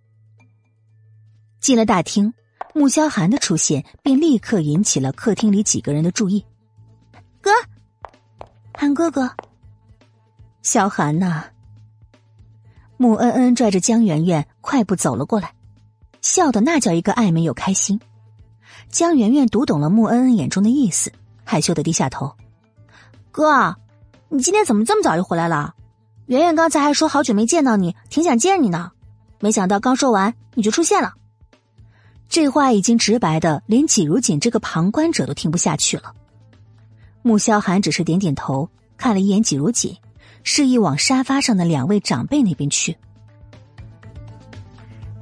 [1.61, 2.33] 进了大厅。
[2.73, 6.45] 穆萧寒的出现便立刻引起了客厅里几个人的注意。
[7.41, 7.49] 哥，
[8.71, 9.27] 韩哥哥，
[10.61, 11.45] 萧寒呐！
[12.97, 15.51] 穆恩恩拽着江圆圆快步走了过来，
[16.27, 18.01] 笑的那叫一个暧昧又开心。
[18.89, 21.09] 江圆圆读懂了穆恩恩眼中的意思，
[21.45, 22.33] 害羞的低下头
[23.31, 23.77] ：“哥，
[24.27, 25.73] 你今天怎么这么早就回来了？
[26.25, 28.91] 圆圆刚才还说好久没见到你，挺想见你呢，
[29.39, 31.13] 没想到刚说完你就出现了。”
[32.27, 36.13] 这话已经直白的，连季如锦这个旁观者都听不下去了。
[37.21, 39.95] 穆萧寒只是点点头，看了一眼季如锦，
[40.43, 42.97] 示意往沙发上的两位长辈那边去。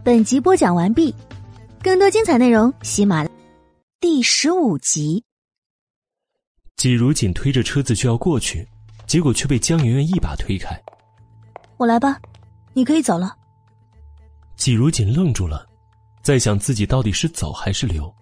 [0.06, 1.12] 本集播讲完毕，
[1.82, 3.30] 更多精彩内容，喜马拉
[4.00, 5.24] 第十五集。
[6.78, 8.70] 季如锦推着车子就要过去，
[9.08, 10.80] 结果却被江媛媛一把推开。
[11.78, 12.22] 我来吧，
[12.74, 13.36] 你可以走了。
[14.56, 15.66] 季如锦愣住了。
[16.22, 18.14] 在想自己到底是走还是留，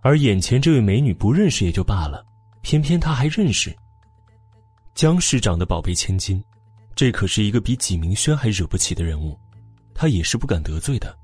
[0.00, 2.26] 而眼前这位美女不认识也就罢了，
[2.62, 3.72] 偏偏她还认识。
[4.96, 6.42] 江市长的宝贝千金，
[6.96, 9.38] 这可是一个比纪明轩还惹不起的人物，
[10.00, 11.14] 他也是不敢得罪的。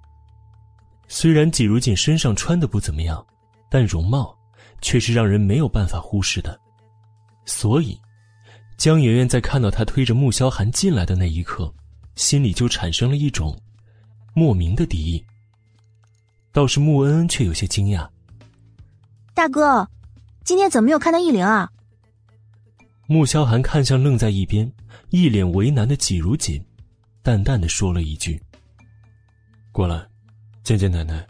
[1.09, 3.27] 虽然季如锦身上穿的不怎么样，
[3.70, 4.36] 但容貌
[4.82, 6.61] 却是让人没有办法忽视的。
[7.47, 7.98] 所以，
[8.77, 11.73] 江媛媛在看到他推着穆萧寒进来的那一刻，
[12.16, 13.59] 心里就产生了一种
[14.35, 15.24] 莫名的敌意。
[16.53, 18.07] 倒是穆恩恩却有些惊讶。
[19.32, 19.89] 大哥，
[20.44, 21.66] 今天怎么没有看到易灵啊？
[23.07, 24.70] 穆萧寒看向愣在一边、
[25.09, 26.62] 一脸为难的季如锦，
[27.23, 28.39] 淡淡的说了一句
[29.77, 30.03] ：“过来，
[30.62, 31.23] 见见奶奶。”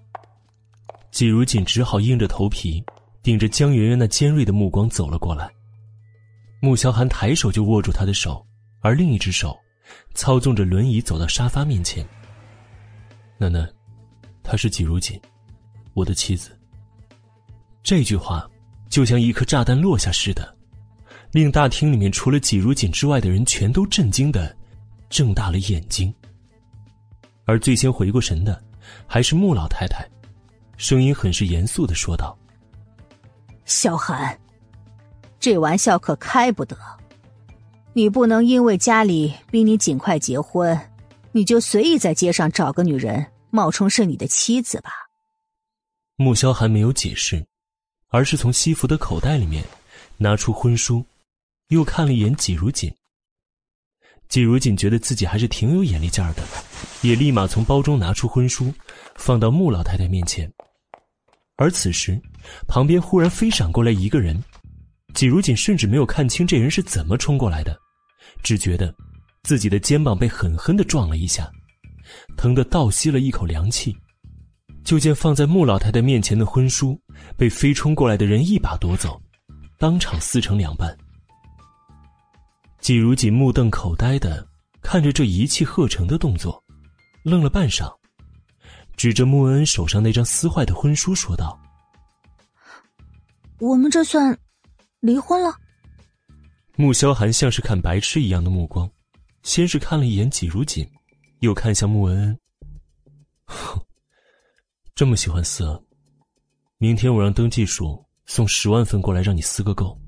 [1.10, 2.80] 季如锦只好硬着头皮，
[3.20, 5.50] 顶着江圆圆那尖锐的目光走了过来。
[6.60, 8.46] 穆萧寒抬手就握住她的手，
[8.82, 9.58] 而另一只手
[10.14, 12.06] 操纵着轮椅走到沙发面前。
[13.36, 13.68] 奶奶。
[14.44, 15.20] 她是季如锦，
[15.92, 16.56] 我的妻子。
[17.82, 18.48] 这句话
[18.88, 20.56] 就像一颗炸弹落下似的，
[21.32, 24.56] 令大厅里面除了季如锦之外的人全都震惊的
[25.10, 26.14] 睁大了眼睛。
[27.46, 28.62] 而最先回过神的，
[29.06, 30.06] 还是穆老太太，
[30.76, 32.36] 声音很是严肃的说道
[33.64, 34.38] ：“萧寒，
[35.38, 36.76] 这玩笑可开不得。
[37.92, 40.78] 你不能因为家里逼你尽快结婚，
[41.32, 44.90] 你就随意在街上找个女人冒充是你的妻子吧？”
[46.18, 47.46] 穆萧寒没有解释，
[48.08, 49.64] 而是从西服的口袋里面
[50.16, 51.04] 拿出婚书，
[51.68, 52.92] 又看了一眼季如锦。
[54.28, 56.42] 季如锦觉得自己还是挺有眼力劲儿的，
[57.02, 58.72] 也立马从包中拿出婚书，
[59.14, 60.50] 放到穆老太太面前。
[61.56, 62.20] 而此时，
[62.66, 64.42] 旁边忽然飞闪过来一个人，
[65.14, 67.78] 季如锦甚至没有看清这人是怎么冲过来的，
[68.42, 68.94] 只觉得
[69.42, 71.50] 自己的肩膀被狠狠的撞了一下，
[72.36, 73.96] 疼得倒吸了一口凉气。
[74.84, 77.00] 就见放在穆老太太面前的婚书
[77.36, 79.20] 被飞冲过来的人一把夺走，
[79.78, 80.96] 当场撕成两半。
[82.86, 84.46] 季如锦目瞪口呆的
[84.80, 86.62] 看着这一气呵成的动作，
[87.24, 87.92] 愣了半晌，
[88.96, 91.60] 指着穆恩恩手上那张撕坏的婚书说道
[93.58, 94.38] ：“我们这算
[95.00, 95.52] 离婚了？”
[96.78, 98.88] 穆萧寒像是看白痴一样的目光，
[99.42, 100.88] 先是看了一眼季如锦，
[101.40, 102.38] 又看向穆恩恩。
[103.46, 103.82] 哼，
[104.94, 105.64] 这么喜欢撕，
[106.78, 110.00] 明天我让登记处送十万份过来，让你撕个够。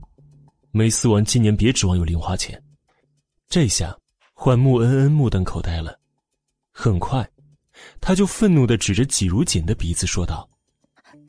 [0.71, 2.63] 没撕完，今年别指望有零花钱。
[3.49, 3.97] 这下
[4.35, 5.99] 换穆恩恩目瞪口呆了，
[6.71, 7.27] 很快，
[7.99, 10.47] 他就愤怒的指着季如锦的鼻子说道：“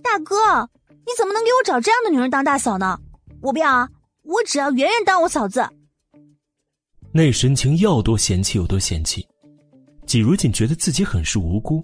[0.04, 3.00] 大哥，你怎么能给我找这样的女人当大嫂呢？
[3.42, 3.90] 我不要啊！
[4.24, 5.66] 我只要圆圆当我嫂子。”
[7.14, 9.26] 那神情要多嫌弃有多嫌弃，
[10.06, 11.82] 季如锦觉得自己很是无辜，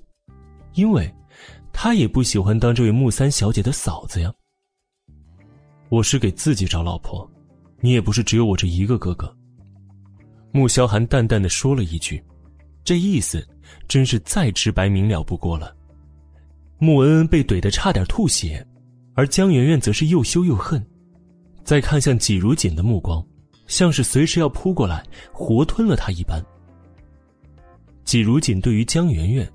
[0.73, 1.11] 因为，
[1.71, 4.33] 他也不喜欢当这位穆三小姐的嫂子呀。
[5.87, 7.27] 我是给自己找老婆，
[7.79, 9.34] 你也不是只有我这一个哥哥。
[10.55, 12.23] 穆萧寒淡淡的说了一句，
[12.85, 13.45] 这意思
[13.89, 15.75] 真是再直白明了不过了。
[16.77, 18.65] 穆恩恩被怼得差点吐血，
[19.15, 20.81] 而江媛媛则是又羞又恨，
[21.65, 23.21] 再看向季如锦的目光，
[23.67, 25.03] 像是随时要扑过来
[25.33, 26.41] 活吞了他一般。
[28.05, 29.45] 季如锦对于江媛媛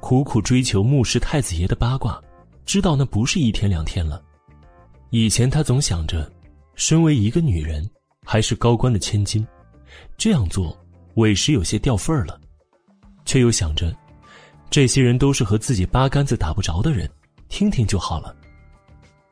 [0.00, 2.18] 苦苦追求穆氏太子爷的八卦，
[2.64, 4.22] 知道那不是一天两天了。
[5.10, 6.32] 以前他总想着，
[6.76, 7.86] 身为一个女人，
[8.24, 9.46] 还是高官的千金。
[10.20, 10.78] 这样做，
[11.14, 12.38] 委实有些掉份儿了，
[13.24, 13.90] 却又想着，
[14.68, 17.10] 这些人都是和自己八竿子打不着的人，
[17.48, 18.36] 听听就好了。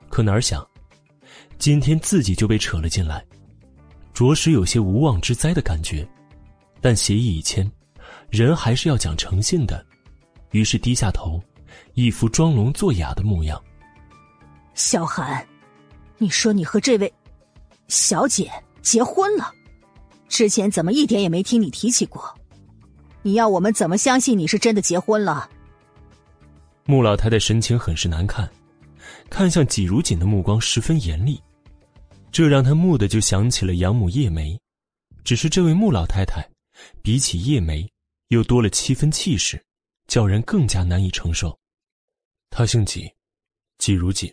[0.08, 0.66] 可哪儿想，
[1.58, 3.22] 今天自己就被扯了进来，
[4.14, 6.08] 着实有些无妄之灾的感觉。
[6.80, 7.70] 但协议已签，
[8.30, 9.84] 人还是要讲诚信的，
[10.52, 11.38] 于是低下头，
[11.92, 13.62] 一副装聋作哑的模样。
[14.72, 15.46] 小韩，
[16.16, 17.12] 你说你和这位
[17.88, 18.50] 小姐
[18.80, 19.52] 结婚了？
[20.28, 22.22] 之前怎么一点也没听你提起过？
[23.22, 25.50] 你要我们怎么相信你是真的结婚了？
[26.84, 28.48] 穆老太太神情很是难看，
[29.28, 31.40] 看向季如锦的目光十分严厉，
[32.30, 34.58] 这让他蓦地就想起了养母叶梅，
[35.24, 36.48] 只是这位穆老太太
[37.02, 37.86] 比起叶梅
[38.28, 39.62] 又多了七分气势，
[40.06, 41.58] 叫人更加难以承受。
[42.50, 43.10] 她姓季，
[43.78, 44.32] 季如锦。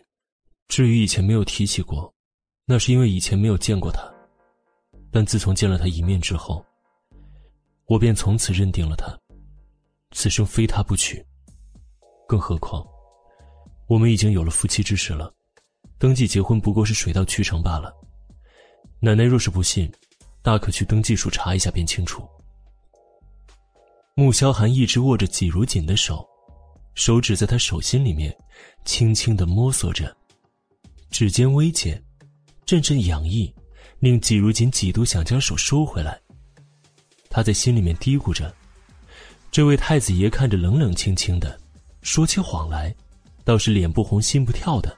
[0.68, 2.12] 至于以前没有提起过，
[2.64, 4.15] 那是因为以前没有见过她。
[5.10, 6.64] 但自从见了他一面之后，
[7.86, 9.18] 我便从此认定了他，
[10.12, 11.24] 此生非他不娶。
[12.26, 12.86] 更何况，
[13.86, 15.32] 我们已经有了夫妻之实了，
[15.98, 17.94] 登记结婚不过是水到渠成罢了。
[18.98, 19.90] 奶奶若是不信，
[20.42, 22.28] 大可去登记处查一下便清楚。
[24.14, 26.26] 穆萧寒一直握着季如锦的手，
[26.94, 28.36] 手指在他手心里面
[28.84, 30.16] 轻轻的摸索着，
[31.10, 32.02] 指尖微茧，
[32.64, 33.54] 阵阵痒意。
[33.98, 36.20] 令季如锦几度想将手收回来，
[37.30, 38.54] 他在心里面嘀咕着
[39.50, 41.58] ：“这位太子爷看着冷冷清清的，
[42.02, 42.94] 说起谎来，
[43.42, 44.96] 倒是脸不红心不跳的。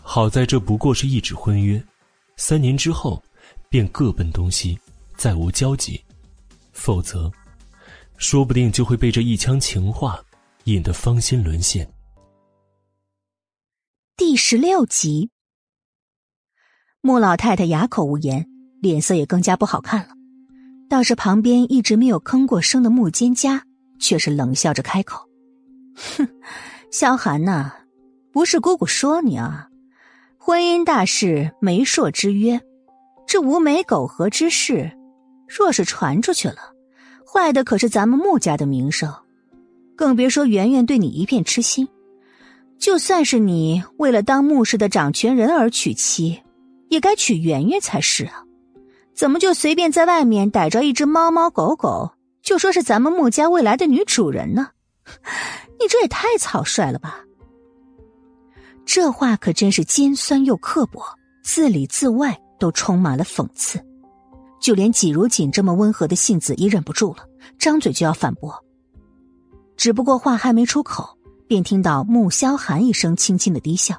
[0.00, 1.82] 好在这不过是一纸婚约，
[2.36, 3.22] 三年之后
[3.68, 4.78] 便各奔东西，
[5.16, 6.02] 再无交集。
[6.72, 7.30] 否则，
[8.16, 10.18] 说不定就会被这一腔情话
[10.64, 11.86] 引得芳心沦陷。”
[14.16, 15.30] 第十六集。
[17.00, 18.44] 穆老太太哑口无言，
[18.80, 20.08] 脸色也更加不好看了。
[20.88, 23.60] 倒是旁边一直没有吭过声的穆蒹葭，
[24.00, 25.24] 却是冷笑着开口
[26.16, 26.28] ：“哼，
[26.90, 27.72] 萧寒呐，
[28.32, 29.68] 不是姑姑说你啊，
[30.38, 32.60] 婚姻大事，媒妁之约，
[33.26, 34.90] 这无媒苟合之事，
[35.46, 36.58] 若是传出去了，
[37.24, 39.12] 坏的可是咱们穆家的名声，
[39.96, 41.86] 更别说圆圆对你一片痴心。
[42.76, 46.40] 就算是你为了当穆氏的掌权人而娶妻，
[46.88, 48.44] 也该娶圆圆才是啊！
[49.14, 52.12] 怎么就随便在外面逮着一只猫猫狗狗，
[52.42, 54.68] 就说是咱们穆家未来的女主人呢？
[55.80, 57.24] 你这也太草率了吧！
[58.84, 61.02] 这话可真是尖酸又刻薄，
[61.42, 63.78] 字里字外都充满了讽刺。
[64.60, 67.24] 就连季如锦这么温和的性子也忍不住了，
[67.58, 68.52] 张嘴就要反驳。
[69.76, 71.16] 只不过话还没出口，
[71.46, 73.96] 便听到穆萧寒一声轻轻的低笑，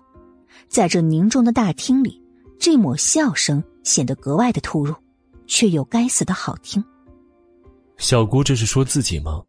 [0.67, 2.21] 在这凝重的大厅里，
[2.59, 4.93] 这抹笑声显得格外的突兀，
[5.47, 6.83] 却又该死的好听。
[7.97, 9.41] 小姑这是说自己吗？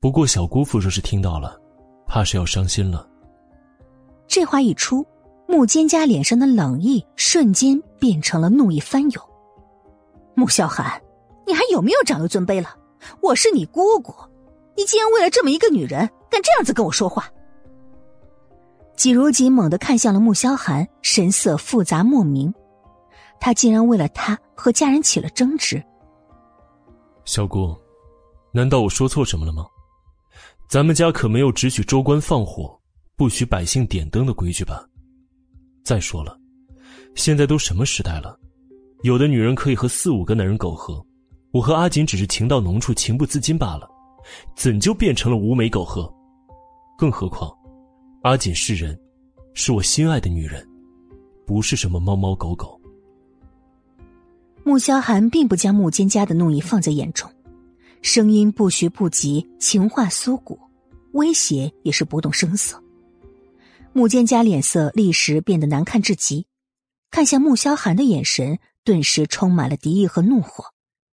[0.00, 1.60] 不过小姑父若是听到了，
[2.06, 3.06] 怕是要伤心了。
[4.26, 5.06] 这话一出，
[5.46, 9.24] 穆蒹家脸上的冷意瞬间变成了怒意翻涌。
[10.34, 11.00] 穆萧寒，
[11.46, 12.74] 你还有没有长幼尊卑了？
[13.20, 14.14] 我是你姑姑。
[14.76, 17.28] 你竟然为了这么一个女人，敢这样子跟我说话？
[19.00, 22.52] 季如锦猛地看向了穆萧寒，神色复杂莫名。
[23.40, 25.82] 他竟然为了他和家人起了争执。
[27.24, 27.74] 小姑，
[28.52, 29.64] 难道我说错什么了吗？
[30.68, 32.78] 咱们家可没有只许州官放火，
[33.16, 34.84] 不许百姓点灯的规矩吧？
[35.82, 36.38] 再说了，
[37.14, 38.38] 现在都什么时代了，
[39.02, 41.02] 有的女人可以和四五个男人苟合，
[41.52, 43.88] 我和阿锦只是情到浓处，情不自禁罢了。
[44.54, 46.06] 怎就变成了无美苟合？
[46.98, 47.50] 更何况，
[48.22, 49.00] 阿锦是人，
[49.54, 50.68] 是我心爱的女人，
[51.46, 52.78] 不是什么猫猫狗狗。
[54.62, 57.32] 穆萧寒并不将穆坚家的怒意放在眼中，
[58.02, 60.60] 声音不徐不急，情话酥骨，
[61.12, 62.78] 威胁也是不动声色。
[63.94, 66.46] 穆坚家脸色立时变得难看至极，
[67.10, 70.66] 看向穆萧寒的眼神顿时充满了敌意和怒火，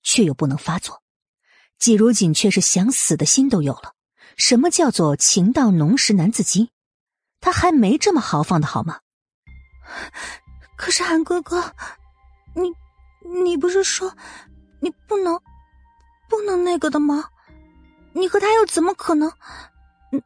[0.03, 1.01] 却又不能发作。
[1.79, 3.93] 季如锦却是想死的心都有了。
[4.35, 6.67] 什么叫做情到浓时难自禁？
[7.39, 8.99] 他还没这么豪放的好吗？
[10.75, 11.63] 可是韩哥哥，
[12.53, 12.71] 你
[13.41, 14.13] 你不是说
[14.79, 15.39] 你不能
[16.29, 17.25] 不能那个的吗？
[18.13, 19.31] 你和他又怎么可能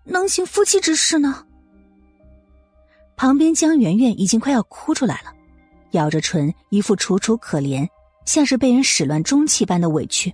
[0.03, 1.45] 能行夫妻之事呢？
[3.15, 5.33] 旁边江圆圆已经快要哭出来了，
[5.91, 7.88] 咬着唇，一副楚楚可怜，
[8.25, 10.33] 像是被人始乱终弃般的委屈。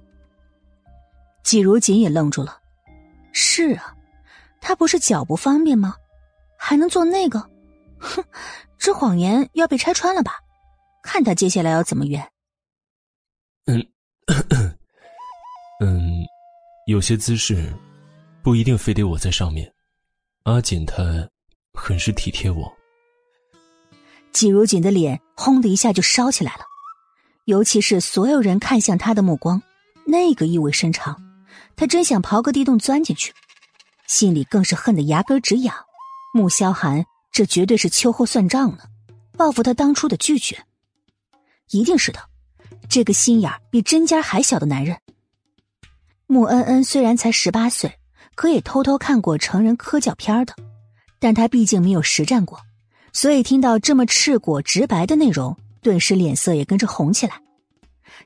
[1.44, 2.60] 季如锦也愣住了，
[3.32, 3.96] 是啊，
[4.62, 5.96] 他不是脚不方便吗？
[6.58, 7.40] 还能做那个？
[8.00, 8.24] 哼，
[8.78, 10.34] 这谎言要被拆穿了吧？
[11.04, 12.28] 看他接下来要怎么圆。
[13.66, 13.86] 嗯，
[15.82, 16.26] 嗯，
[16.88, 17.74] 有些姿势
[18.44, 19.72] 不一定非得我在上面。
[20.44, 21.28] 阿锦他
[21.74, 22.72] 很是体贴我。
[24.32, 26.62] 季如锦的脸轰的一下就烧起来了，
[27.46, 29.62] 尤其是所有人看向他的目光，
[30.06, 31.22] 那个意味深长。
[31.76, 33.34] 他真想刨个地洞钻进去，
[34.08, 35.76] 心里更是恨得牙根直痒。
[36.38, 38.84] 穆萧寒，这绝对是秋后算账呢，
[39.36, 40.56] 报复他当初的拒绝。
[41.72, 42.20] 一定是的，
[42.88, 44.96] 这个心眼比针尖还小的男人。
[46.28, 47.98] 穆恩恩虽然才十八岁，
[48.36, 50.54] 可也偷偷看过成人科教片的，
[51.18, 52.62] 但他毕竟没有实战过，
[53.12, 57.42] 所以听到这么赤果直白的内容，顿时脸色也跟着红起来。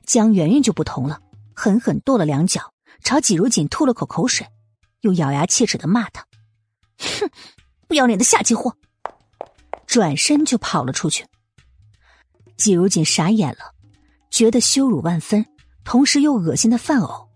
[0.04, 1.18] 江圆圆就不同了，
[1.54, 2.74] 狠狠跺了两脚。
[3.02, 4.46] 朝季如锦吐了口口水，
[5.00, 6.26] 又咬牙切齿的骂他
[7.00, 7.30] ：“哼，
[7.92, 8.74] 不要脸的下贱货！”
[9.86, 11.26] 转身就跑了出去。
[12.56, 13.74] 季如锦傻眼了，
[14.30, 15.44] 觉得羞辱万分，
[15.84, 17.28] 同时又恶心的犯呕。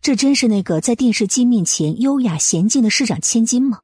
[0.00, 3.80] 这真是那个在电视机面前优雅娴静的市长千金吗？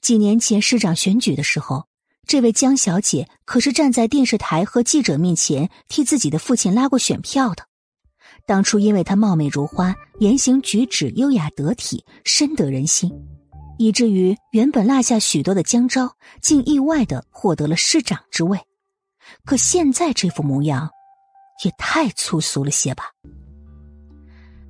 [0.00, 1.88] 几年前市长选举的时候，
[2.28, 7.66] 这位江小姐可是站在电视台和记者面前替自己的父亲拉过选票的。
[8.46, 13.10] 当初因为她貌美如花，言行举止优雅得体，深得人心，
[13.78, 18.58] 以至于原本落下许多的江昭，竟意外的获得了市长之位。
[19.44, 20.90] 可现在这副模样，
[21.64, 23.04] 也太粗俗了些吧？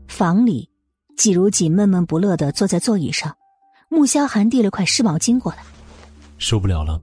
[0.08, 0.70] 房里，
[1.16, 3.36] 季如锦闷闷不乐的坐在座椅上，
[3.88, 5.64] 穆萧寒递了块湿毛巾过来，
[6.38, 7.02] 受不了了。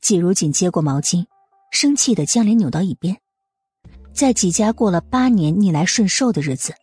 [0.00, 1.24] 季如锦接过毛巾，
[1.72, 3.16] 生气的将脸扭到一边。
[4.12, 6.74] 在几家过了八年逆来顺受的日子，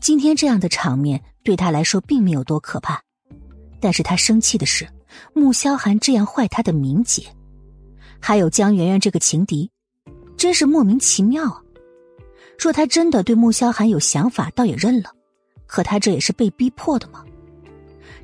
[0.00, 3.02] 今天这样的场面对他来说并没有多可怕，
[3.80, 4.86] 但是他生气的是
[5.32, 7.22] 穆萧寒这样坏他的名节，
[8.20, 9.70] 还有江媛媛这个情敌，
[10.36, 11.62] 真是莫名其妙啊！
[12.58, 15.10] 若他真的对穆萧寒有想法，倒也认了，
[15.66, 17.24] 可他这也是被逼迫的吗？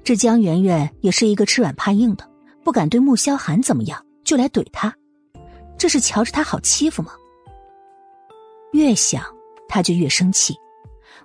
[0.05, 2.29] 这江媛媛也是一个吃软怕硬的，
[2.63, 4.95] 不敢对穆萧寒怎么样，就来怼他，
[5.79, 7.13] 这是瞧着他好欺负吗？
[8.73, 9.25] 越想，
[9.69, 10.55] 他就越生气，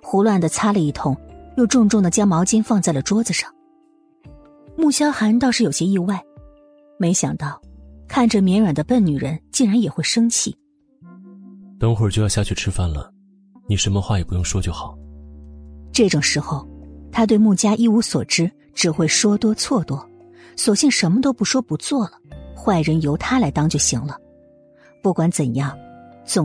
[0.02, 1.16] 胡乱的擦了一通，
[1.56, 3.52] 又重重的将毛巾放在了桌子上。
[4.82, 6.20] 穆萧寒倒是有些意外，
[6.98, 7.62] 没想到
[8.08, 10.52] 看着绵软的笨女人，竟然也会生气。
[11.78, 13.08] 等会儿就要下去吃饭了，
[13.68, 14.98] 你什么话也不用说就好。
[15.92, 16.68] 这种时候，
[17.12, 20.04] 他对穆家一无所知，只会说多错多，
[20.56, 22.18] 索性什么都不说不做了，
[22.56, 24.18] 坏人由他来当就行了。
[25.00, 25.78] 不管怎样，
[26.24, 26.44] 总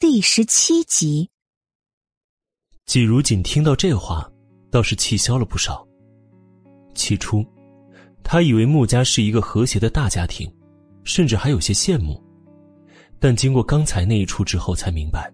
[0.00, 1.30] 第十七集。
[2.86, 4.28] 季如锦听到这话，
[4.68, 5.86] 倒是气消了不少。
[6.96, 7.44] 起初，
[8.24, 10.50] 他以为穆家是一个和谐的大家庭，
[11.04, 12.20] 甚至还有些羡慕。
[13.20, 15.32] 但经过刚才那一出之后，才明白，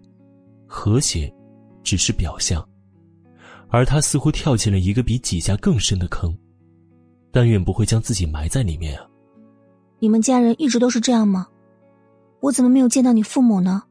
[0.67, 1.33] 和谐
[1.83, 2.63] 只是表象，
[3.69, 6.37] 而他似乎跳进了一个比几家更深的坑。
[7.31, 9.07] 但愿不会将自己埋在里面啊！
[9.97, 11.47] 你们家人一直都是这样吗？
[12.41, 13.81] 我怎么没有见到你父母呢？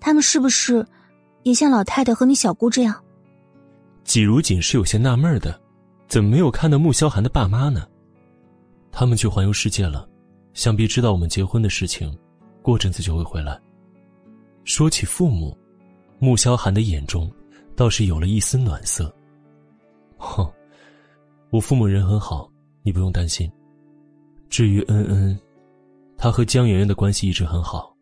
[0.00, 0.86] 他们是不是
[1.42, 2.98] 也像老太太和你小姑这样？
[4.02, 5.60] 季如锦是有些纳闷的，
[6.08, 7.86] 怎么没有看到穆萧寒的爸妈呢？
[8.92, 10.08] 他们去环游世界了，
[10.52, 12.16] 想必知道我们结婚的事情，
[12.62, 13.60] 过阵子就会回来。
[14.64, 15.56] 说起父母，
[16.18, 17.30] 穆萧寒的眼中
[17.74, 19.12] 倒是有了一丝暖色。
[20.16, 20.48] 哼，
[21.50, 22.50] 我父母人很好，
[22.82, 23.50] 你不用担心。
[24.48, 25.38] 至于恩恩。
[26.16, 27.94] 他和江媛媛的关系一直很好，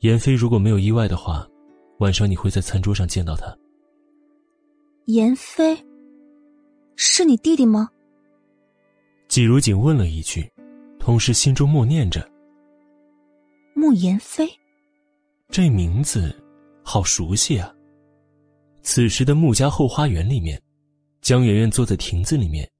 [0.00, 1.46] 妍飞如果没有意外的话，
[1.98, 3.54] 晚上你会在餐桌上见到他。
[5.04, 5.76] 妍飞，
[6.96, 7.90] 是你弟弟吗？
[9.28, 10.50] 季如锦问了一句，
[10.98, 12.26] 同时心中默念着
[13.74, 14.48] ：“慕言飞，
[15.48, 16.34] 这名字
[16.82, 17.72] 好熟悉啊。”
[18.82, 20.60] 此时的穆家后花园里面，
[21.20, 22.70] 江媛媛坐在亭子里面，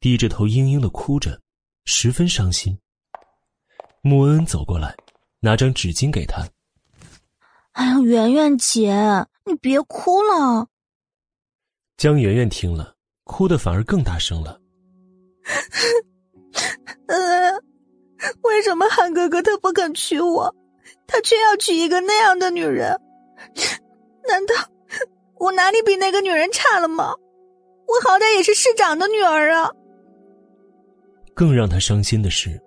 [0.00, 1.38] 低着头嘤嘤的哭着，
[1.84, 2.78] 十分伤心。
[4.00, 4.96] 穆恩走过来，
[5.40, 6.48] 拿张纸巾给她。
[7.72, 8.94] 哎呀，媛媛姐，
[9.44, 10.68] 你别哭了。
[11.96, 12.94] 江媛媛听了，
[13.28, 14.58] 哭的反而更大声了。
[17.06, 17.52] 呃，
[18.42, 20.52] 为什么韩哥哥他不肯娶我，
[21.06, 22.98] 他却要娶一个那样的女人？
[24.26, 24.54] 难道
[25.36, 27.14] 我哪里比那个女人差了吗？
[27.86, 29.70] 我好歹也是市长的女儿啊。
[31.34, 32.60] 更让他伤心的是。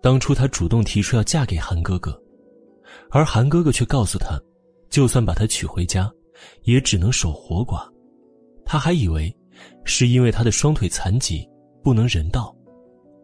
[0.00, 2.16] 当初他主动提出要嫁给韩哥哥，
[3.10, 4.40] 而韩哥哥却告诉他，
[4.88, 6.10] 就算把她娶回家，
[6.62, 7.86] 也只能守活寡。
[8.64, 9.34] 他还以为
[9.88, 11.48] 是因为他的双腿残疾
[11.82, 12.54] 不能人道，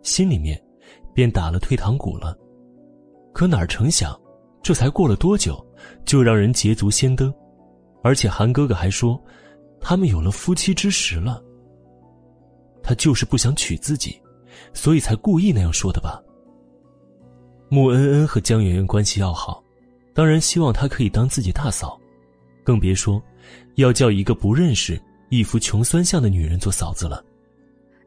[0.03, 0.61] 心里面
[1.13, 2.35] 便打了退堂鼓了。
[3.35, 4.19] 可哪成想，
[4.63, 5.63] 这才过了多久，
[6.07, 7.33] 就让人捷足先登，
[8.03, 9.23] 而且韩哥哥还说，
[9.79, 11.45] 他们有了夫妻之实了。
[12.83, 14.19] 他就是不想娶自己，
[14.73, 16.19] 所以才故意那样说的吧。
[17.69, 19.63] 穆恩恩和江媛媛关系要好，
[20.15, 22.01] 当然希望她可以当自己大嫂，
[22.65, 23.23] 更别说
[23.75, 24.99] 要叫一个不认识、
[25.39, 27.25] 一副穷酸相的女人做嫂子了。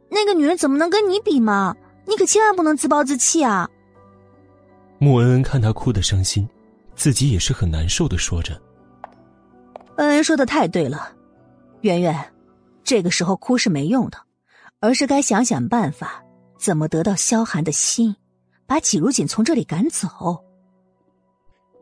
[0.09, 1.75] 那个女人怎么能跟你比嘛？
[2.05, 3.69] 你可千万不能自暴自弃啊！
[4.99, 6.47] 穆恩恩看他哭得伤心，
[6.95, 8.59] 自己也是很难受的，说着
[9.97, 11.11] ：“恩恩说的太对了，
[11.81, 12.33] 圆圆，
[12.83, 14.17] 这个时候哭是没用的，
[14.79, 16.23] 而是该想想办法，
[16.57, 18.15] 怎么得到萧寒的心。”
[18.67, 20.43] 把季如锦从这里赶走。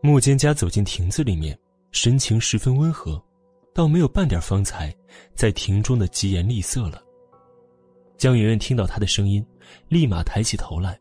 [0.02, 1.58] 穆蒹葭走进亭子里面，
[1.90, 3.20] 神情十分温和，
[3.76, 4.96] 倒没有半点方才
[5.36, 7.04] 在庭中的疾言厉色了。
[8.18, 9.46] 江媛媛听到他的声音，
[9.90, 10.98] 立马抬起头来，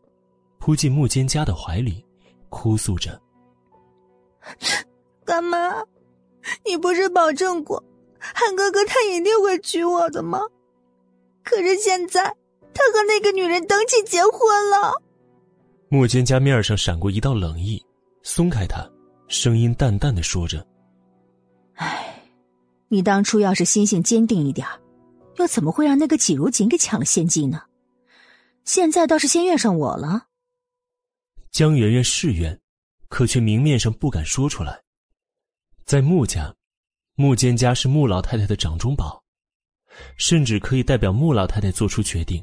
[0.59, 2.05] 扑进穆蒹家的怀里，
[2.49, 3.17] 哭诉着
[5.23, 5.81] ：“干妈，
[6.65, 7.81] 你不是保证过
[8.19, 10.41] 汉哥哥他一定会娶我的吗？
[11.45, 12.23] 可是现在
[12.73, 15.01] 他和那个女人登记结婚了。”
[15.87, 17.81] 莫蒹家面上闪过一道冷意，
[18.21, 18.85] 松开他，
[19.29, 20.65] 声音淡淡的说着
[21.75, 22.14] ：“哎，
[22.95, 24.65] 你当初要是心性坚定一点
[25.35, 27.61] 又怎么会让那个季如锦给抢了先机呢？
[28.63, 30.27] 现在倒是先怨上我了。”
[31.51, 32.57] 江媛媛是怨，
[33.09, 34.81] 可却明面上不敢说出来。
[35.83, 36.55] 在穆家，
[37.15, 39.21] 穆坚家是穆老太太的掌中宝，
[40.15, 42.41] 甚至可以代表穆老太太做出决定。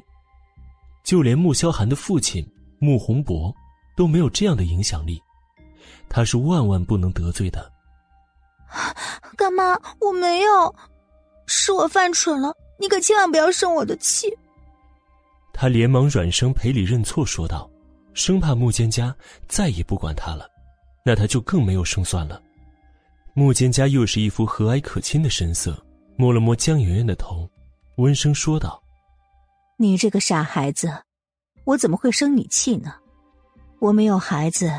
[1.03, 2.47] 就连穆萧寒的父亲。
[2.77, 3.51] 穆宏博
[3.97, 5.19] 都没有这样的影响力，
[6.07, 7.72] 他是万万不能得罪的。
[9.35, 10.75] 干妈，我没有，
[11.45, 14.31] 是我犯蠢了，你可千万不要生我的气。
[15.53, 17.69] 他连忙软声赔礼认错，说道，
[18.13, 19.13] 生怕穆蒹葭
[19.47, 20.47] 再也不管他了，
[21.05, 22.41] 那他就更没有胜算了。
[23.33, 25.83] 穆蒹葭又是一副和蔼可亲的神色，
[26.15, 27.49] 摸了摸江媛媛的头，
[27.97, 28.81] 温声说道
[29.77, 30.91] ：“你这个傻孩子。”
[31.65, 32.93] 我怎么会生你气呢？
[33.79, 34.69] 我没有孩子，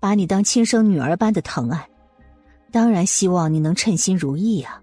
[0.00, 1.88] 把你当亲生女儿般的疼爱，
[2.76, 4.78] 当然希望你能称心如意啊。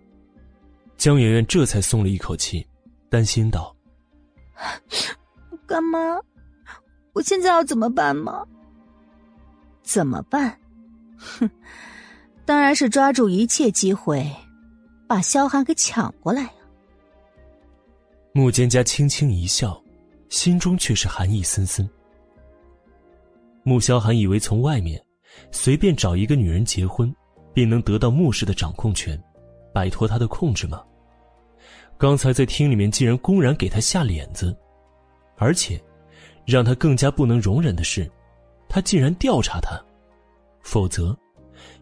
[0.97, 2.65] 江媛媛这才松了一口气，
[3.07, 3.71] 担心道
[5.67, 6.19] ：“干妈，
[7.13, 8.43] 我现在要怎么办吗？
[9.83, 10.59] 怎么办？
[11.19, 11.47] 哼，
[12.45, 14.27] 当然是抓住一切机会，
[15.05, 16.51] 把萧寒给抢过来呀！
[18.33, 19.79] 穆蒹葭轻轻一笑，
[20.29, 21.87] 心中却是寒意森森。
[23.61, 24.99] 穆萧寒以为从外面
[25.51, 27.15] 随便找一个女人结婚，
[27.53, 29.21] 便能得到穆氏的掌控权，
[29.73, 30.83] 摆脱他的控制吗？
[31.97, 34.55] 刚才在厅里面竟然公然给他下脸子，
[35.37, 35.81] 而且
[36.45, 38.09] 让他更加不能容忍的是，
[38.67, 39.79] 他竟然调查他，
[40.61, 41.15] 否则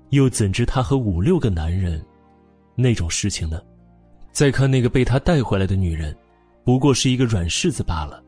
[0.10, 2.04] 又怎知他和五六个男人
[2.76, 3.62] 那种事情呢？
[4.32, 6.16] 再看那个被他带回来的女人，
[6.64, 8.24] 不过是一个软柿子罢了。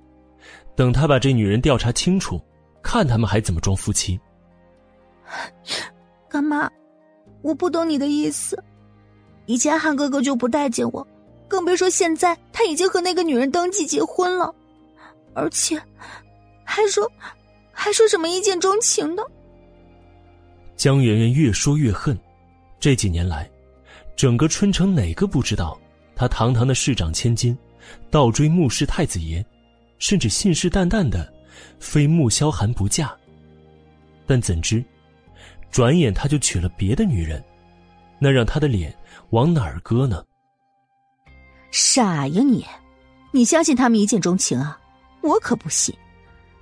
[0.76, 2.42] 等他把这女人调查清楚。
[2.86, 4.20] 看他们还怎么装夫妻？
[6.30, 6.70] 干妈，
[7.44, 8.58] 我不懂你的意思。
[9.46, 11.06] 以前汉哥哥就不待见我，
[11.48, 14.52] 更别说现在他已经和那个女人登记结婚了，
[15.36, 15.80] 而且
[16.64, 17.08] 还说
[17.72, 19.24] 还说什么一见钟情的。
[20.76, 22.18] 江媛媛越说越恨。
[22.80, 23.50] 这几年来，
[24.16, 25.80] 整个春城哪个不知道
[26.16, 27.58] 他堂堂的市长千金，
[28.10, 29.46] 倒追穆氏太子爷，
[30.00, 31.32] 甚至信誓旦旦的。
[31.80, 33.16] 非穆萧寒不嫁，
[34.26, 34.84] 但怎知，
[35.74, 37.44] 转眼他就娶了别的女人，
[38.20, 38.96] 那让他的脸
[39.32, 40.24] 往哪儿搁呢？
[41.72, 42.64] 傻呀你！
[43.32, 44.80] 你相信他们一见钟情啊？
[45.22, 45.94] 我可不信。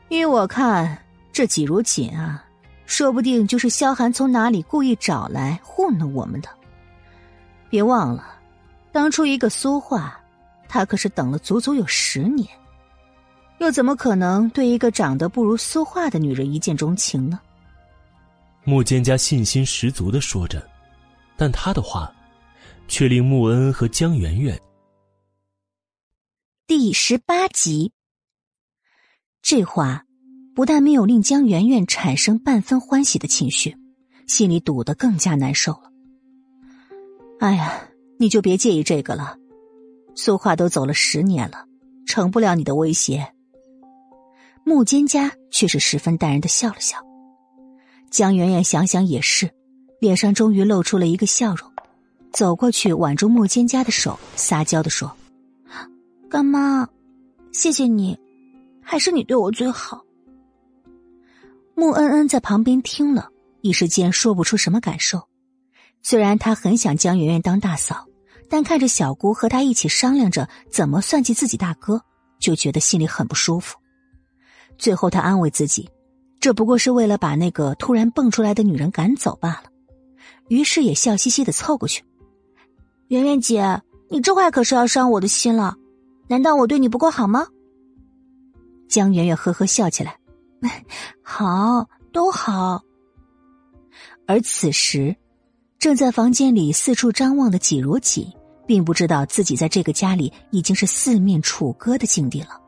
[0.08, 0.98] 依我看，
[1.34, 2.42] 这季如锦啊，
[2.86, 6.48] 说不定就是萧寒从哪里故意找来糊弄我们的。
[7.70, 8.40] 别忘了，
[8.94, 10.18] 当初一个苏画，
[10.70, 12.48] 他可是等了足足有十年。
[13.58, 17.38] 又怎么可能对一个长得不如苏画的女人一见钟情呢？
[18.64, 20.68] 穆蒹葭信心十足的说着，
[21.36, 22.14] 但他的话，
[22.88, 24.60] 却令穆恩和江媛媛。
[26.68, 27.92] 第十八集，
[29.42, 30.06] 这话
[30.56, 33.76] 不但没有令江媛媛产生半分欢喜的情绪，
[34.28, 35.92] 心里堵得更加难受了。
[37.40, 37.90] 哎呀，
[38.20, 39.36] 你就别介意这个了，
[40.16, 41.66] 苏画都走了十年了，
[42.06, 43.34] 成不了你的威胁。
[44.64, 46.98] 穆蒹葭却是十分淡然的笑了笑，
[48.12, 49.50] 江媛媛想想也是，
[50.02, 51.72] 脸上终于露出了一个笑容，
[52.34, 55.16] 走过去挽住穆蒹葭的手，撒娇的说
[56.30, 56.86] ：“干妈，
[57.54, 58.20] 谢谢你，
[58.84, 60.04] 还是你对我最好。”
[61.74, 63.30] 穆恩恩在旁边听了
[63.62, 65.26] 一时间说不出什么感受，
[66.04, 68.06] 虽然他很想江媛媛当大嫂，
[68.50, 72.02] 但看着小姑和他一起商量着怎么算计自己大哥，
[72.40, 73.78] 就觉得心里很不舒服。
[74.78, 75.90] 最后，他安慰自己，
[76.42, 79.64] 这不过是为了把那个突然蹦出来的女人赶走罢了。
[80.50, 82.04] 于是也笑嘻嘻的凑过去
[83.08, 85.78] ：“圆圆姐，你这话可是要伤我的心了。
[86.28, 87.48] 难道我对你不够好吗？”
[88.90, 90.18] 江圆圆呵呵笑起来
[91.22, 92.82] ：“好，都好。”
[94.28, 95.16] 而此时，
[95.78, 98.28] 正在房间里四处张望的季如锦，
[98.66, 102.60] 并不知道自己在这个家里已经是四面楚歌的境地了。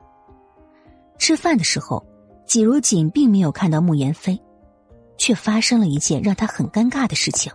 [1.18, 2.06] 吃饭的时候，
[2.54, 4.40] 季如锦并没有看到穆言飞，
[5.18, 7.52] 却发生了一件让他很尴尬的事情。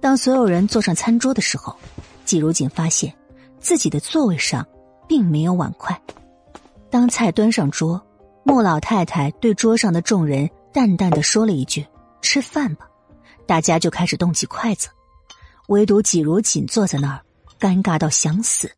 [0.00, 1.76] 当所有人坐上餐桌的时候，
[2.24, 3.14] 季如锦发现
[3.58, 4.66] 自己的座位上
[5.06, 6.00] 并没有碗筷。
[6.88, 8.02] 当菜端上桌，
[8.42, 11.86] 穆老太太对桌上的众人淡淡的说了一句
[12.22, 12.88] ：“吃饭吧。”
[13.44, 14.88] 大家就开始动起筷子，
[15.68, 17.20] 唯独季如锦坐在那儿，
[17.60, 18.72] 尴尬到想死。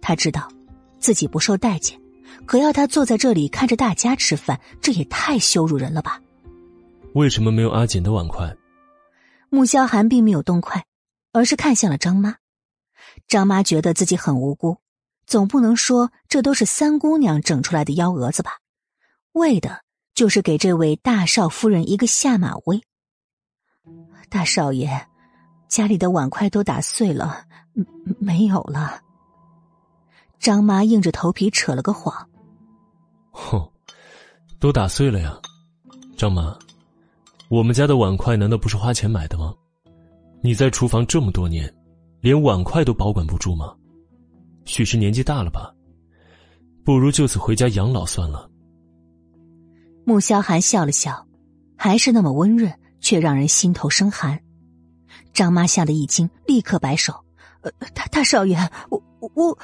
[0.00, 0.46] 他知道
[1.00, 2.00] 自己不受待见。
[2.48, 6.18] 可要他坐在这里看着大家吃饭，这也太羞辱人了吧？
[7.12, 8.56] 为什么没有阿锦的碗筷？
[9.50, 10.86] 穆萧寒并没有动筷，
[11.32, 12.36] 而是看向了张妈。
[13.26, 14.78] 张妈觉得自己很无辜，
[15.26, 18.52] 总不能说这都是三姑娘整出来的幺蛾子吧？
[19.32, 19.82] 为的
[20.14, 22.80] 就是给这位大少夫人一个下马威。
[24.30, 25.06] 大少爷，
[25.68, 27.44] 家里的碗筷都打碎了，
[28.18, 29.02] 没有了。
[30.38, 32.26] 张妈硬着头皮扯了个谎。
[33.38, 33.70] 哼，
[34.58, 35.38] 都打碎了呀，
[36.16, 36.58] 张妈，
[37.48, 39.54] 我们家的碗筷难道不是花钱买的吗？
[40.42, 41.72] 你在厨房这么多年，
[42.20, 43.74] 连碗筷都保管不住吗？
[44.64, 45.72] 许是年纪大了吧？
[46.84, 48.50] 不如就此回家养老算了。
[50.04, 51.24] 穆萧寒笑了笑，
[51.76, 54.38] 还是那么温润，却让人心头生寒。
[55.32, 57.14] 张妈吓得一惊，立刻摆手
[57.62, 58.58] ：“呃，大大少爷，
[58.90, 59.00] 我
[59.34, 59.56] 我。”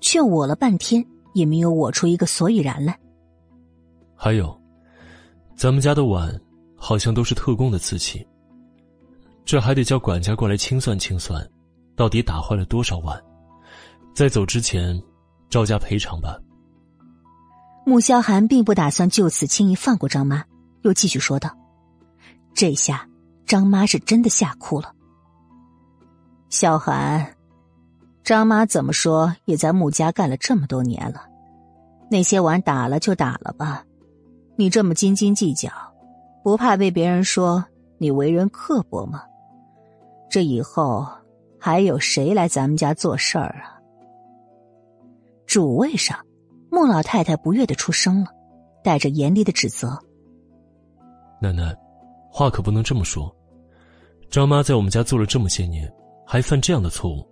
[0.00, 1.04] 却我了半天，
[1.34, 2.98] 也没有我出一个所以然来。
[4.16, 4.58] 还有，
[5.54, 6.34] 咱们家的碗
[6.74, 8.26] 好像都是特供的瓷器，
[9.44, 11.46] 这还得叫管家过来清算清算，
[11.94, 13.22] 到底打坏了多少碗？
[14.14, 14.98] 在走之前，
[15.50, 16.38] 照价赔偿吧。
[17.84, 20.42] 穆萧寒并不打算就此轻易放过张妈，
[20.82, 21.54] 又继续说道
[22.54, 23.06] ：“这下
[23.44, 24.94] 张妈是真的吓哭了。
[26.48, 27.33] 萧寒，
[28.24, 31.22] 张妈怎么说也在穆家干了这么多年了，
[32.10, 33.84] 那些碗打了就打了吧，
[34.56, 35.70] 你这么斤斤计较，
[36.42, 37.64] 不怕被别人说
[37.98, 39.22] 你为人刻薄吗？
[40.30, 41.06] 这以后
[41.60, 43.78] 还有谁来咱们家做事儿啊？”
[45.46, 46.18] 主位上。
[46.70, 48.30] 穆老太太不悦的出声了，
[48.82, 49.96] 带着严厉的指责
[51.40, 51.72] ：“奶奶，
[52.28, 53.32] 话可不能这么说。
[54.28, 55.88] 张妈在我们家做了这么些年，
[56.26, 57.24] 还犯这样的错误。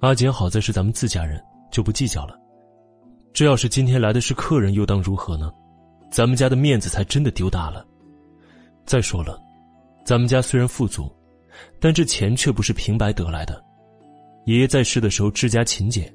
[0.00, 2.38] 阿简好在是咱们自家人，就不计较了。
[3.32, 5.52] 这要是今天来的是客人，又当如何呢？
[6.10, 7.86] 咱们家的面子才真的丢大了。
[8.84, 9.38] 再说了，
[10.04, 11.10] 咱们家虽然富足，
[11.80, 13.62] 但这钱却不是平白得来的。
[14.44, 16.14] 爷爷在世的时候治家勤俭，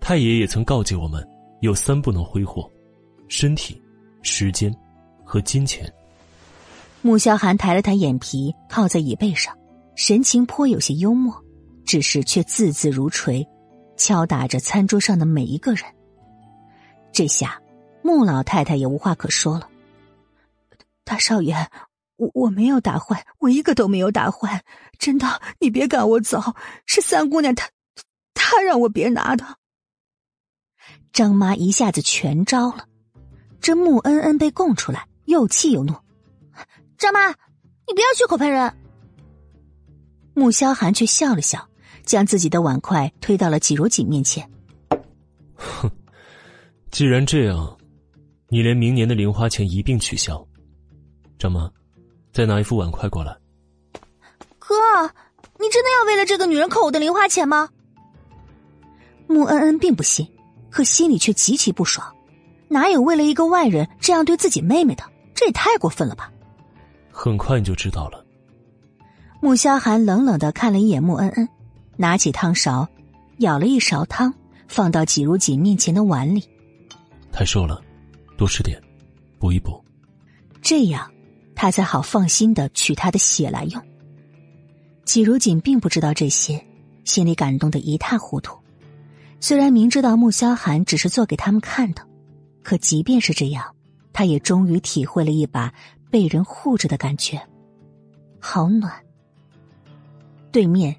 [0.00, 1.26] 太爷也曾告诫我们。”
[1.60, 2.70] 有三不能挥霍：
[3.26, 3.80] 身体、
[4.20, 4.74] 时间
[5.24, 5.90] 和金钱。
[7.00, 9.56] 穆萧寒抬了抬眼皮，靠在椅背上，
[9.96, 11.34] 神情颇有些幽默，
[11.84, 13.46] 只是却字字如锤，
[13.96, 15.84] 敲打着餐桌上的每一个人。
[17.12, 17.60] 这下，
[18.02, 19.68] 穆老太太也无话可说了。
[21.04, 21.54] 大少爷，
[22.16, 24.64] 我我没有打坏，我一个都没有打坏，
[24.98, 26.40] 真的，你别赶我走，
[26.86, 27.68] 是三姑娘她，
[28.32, 29.44] 她让我别拿的。
[31.12, 32.88] 张妈一下子全招了，
[33.60, 35.94] 这穆恩恩被供出来，又气又怒。
[36.98, 38.74] 张妈，你不要血口喷人。
[40.34, 41.68] 穆萧寒却笑了笑，
[42.04, 44.48] 将自己的碗筷推到了季如锦面前。
[45.54, 45.90] 哼，
[46.90, 47.76] 既然这样，
[48.48, 50.46] 你连明年的零花钱一并取消。
[51.38, 51.70] 张妈，
[52.32, 53.36] 再拿一副碗筷过来。
[54.58, 54.74] 哥，
[55.58, 57.68] 你真的要为了这个女人扣我的零花钱吗？
[59.26, 60.26] 穆恩恩并不信。
[60.70, 62.04] 可心里却极其不爽，
[62.66, 65.04] 哪有为了一个外人这样对自己妹妹的？
[65.32, 66.32] 这也太过分了吧！
[67.12, 68.26] 很快你就知道了。
[69.40, 71.48] 穆萧寒冷冷的看了一眼穆恩恩，
[71.96, 72.88] 拿起汤勺，
[73.38, 74.32] 舀了一勺汤，
[74.68, 76.42] 放到季如锦面前的碗里。
[77.32, 77.82] 太瘦了，
[78.36, 78.80] 多吃点，
[79.38, 79.82] 补一补。
[80.62, 81.10] 这样，
[81.54, 83.82] 他才好放心的取他的血来用。
[85.04, 86.64] 季如锦并不知道这些，
[87.04, 88.58] 心里感动的一塌糊涂。
[89.40, 92.02] 虽然明知道穆萧寒只是做给他们看的，
[92.62, 93.74] 可即便是这样，
[94.12, 95.70] 他也终于体会了一把
[96.10, 97.38] 被人护着的感觉，
[98.40, 98.90] 好暖。
[100.50, 100.96] 对面，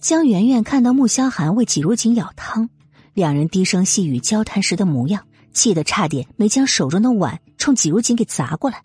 [0.00, 2.70] 江媛媛看到穆萧寒为季如锦舀汤，
[3.12, 5.22] 两人低声细语交谈时的模样，
[5.52, 8.80] 气得差点没将手中的碗冲季如锦给砸过来。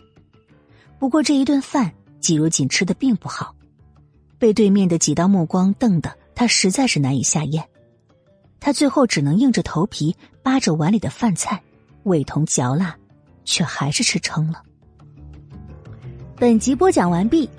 [1.00, 3.56] 不过这一顿饭，季如锦吃的并不好，
[4.38, 7.66] 被对面的几道目光瞪得他实在是难以下咽。
[8.60, 10.14] 他最后只能硬着头皮
[10.44, 11.64] 扒着碗里的饭菜，
[12.04, 12.94] 味同嚼蜡，
[13.46, 14.62] 却还是吃撑了。
[16.36, 17.50] 本集播讲完毕，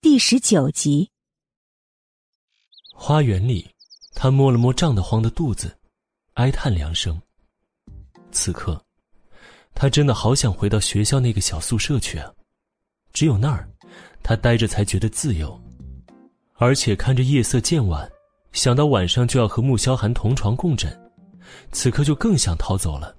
[0.00, 1.10] 第十九集。
[3.06, 3.68] 花园里，
[4.14, 5.76] 他摸了摸胀得慌的肚子，
[6.36, 7.20] 哀叹两声。
[8.32, 8.82] 此刻，
[9.74, 12.32] 他真的好想回到学校那个小宿舍去啊！
[13.12, 13.68] 只有那儿，
[14.22, 15.60] 他待着才觉得自由，
[16.54, 18.10] 而且看着夜色渐晚。
[18.52, 20.90] 想到晚上就要和穆萧寒同床共枕，
[21.72, 23.14] 此刻就更想逃走了。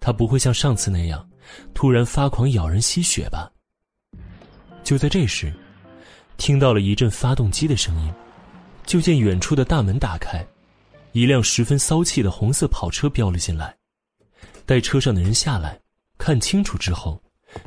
[0.00, 1.26] 他不会像上次那样，
[1.72, 3.50] 突然发狂咬人吸血吧？
[4.84, 5.50] 就在这时，
[6.36, 8.12] 听到了一阵发动机的声音，
[8.84, 10.46] 就见远处的大门打开，
[11.12, 13.74] 一辆十分骚气的红色跑车飙了进来。
[14.66, 15.80] 待车上的人下来，
[16.18, 17.20] 看清楚之后，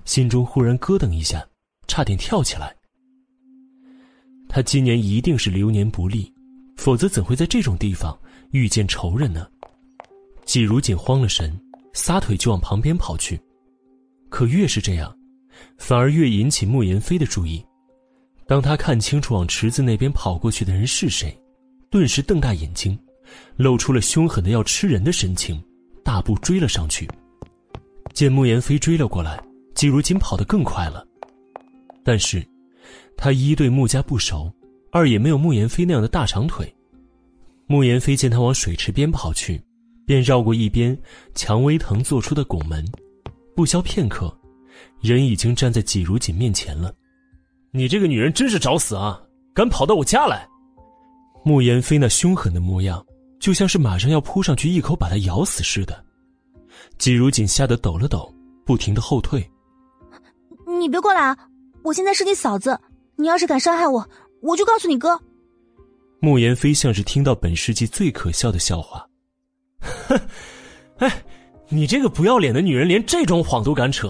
[0.06, 1.46] 心中忽然咯噔一下，
[1.88, 2.76] 差点跳起来。
[4.48, 6.34] 他今年一定是流年不利。
[6.78, 8.16] 否则怎会在这种地方
[8.52, 9.48] 遇见仇人呢？
[10.44, 11.58] 季如锦慌了神，
[11.94, 13.40] 撒腿就往旁边跑去。
[14.30, 15.18] 可越是这样，
[15.78, 17.66] 反而越引起穆言飞的注意。
[18.48, 21.36] 当他看清楚往池子那边跑过去的人是谁，
[21.90, 22.98] 顿时瞪大眼睛，
[23.56, 25.62] 露出了凶狠的要吃人的神情，
[26.04, 27.10] 大步追了上去。
[28.14, 29.42] 见穆言飞追了过来，
[29.74, 31.06] 季如锦跑得更快了。
[32.04, 32.46] 但是，
[33.18, 34.52] 他一对穆家不熟。
[34.92, 36.74] 二也没有穆言飞那样的大长腿，
[37.68, 39.62] 穆言飞见他往水池边跑去，
[40.06, 40.98] 便绕过一边
[41.34, 42.82] 蔷薇藤做出的拱门，
[43.54, 44.34] 不消片刻，
[45.02, 46.96] 人已经站在季如锦面前了。
[47.76, 49.22] 你这个女人真是找死啊！
[49.54, 50.48] 敢跑到我家来！
[51.44, 53.06] 慕言飞那凶狠的模样，
[53.38, 56.06] 就像是马上要扑上去一口把她咬死似的。
[56.98, 58.34] 季如锦吓得抖了抖，
[58.66, 59.46] 不停的后退。
[60.80, 61.38] 你别过来啊！
[61.84, 62.80] 我现在是你嫂子，
[63.18, 64.10] 你要是敢伤害我。
[64.42, 65.20] 我就告诉你哥。
[66.22, 69.06] 慕言飞像是听到本世纪最可笑的笑话，
[70.08, 70.18] 哼，
[71.00, 71.24] 哎，
[71.68, 74.08] 你这个不要脸的女人，连这种谎都敢扯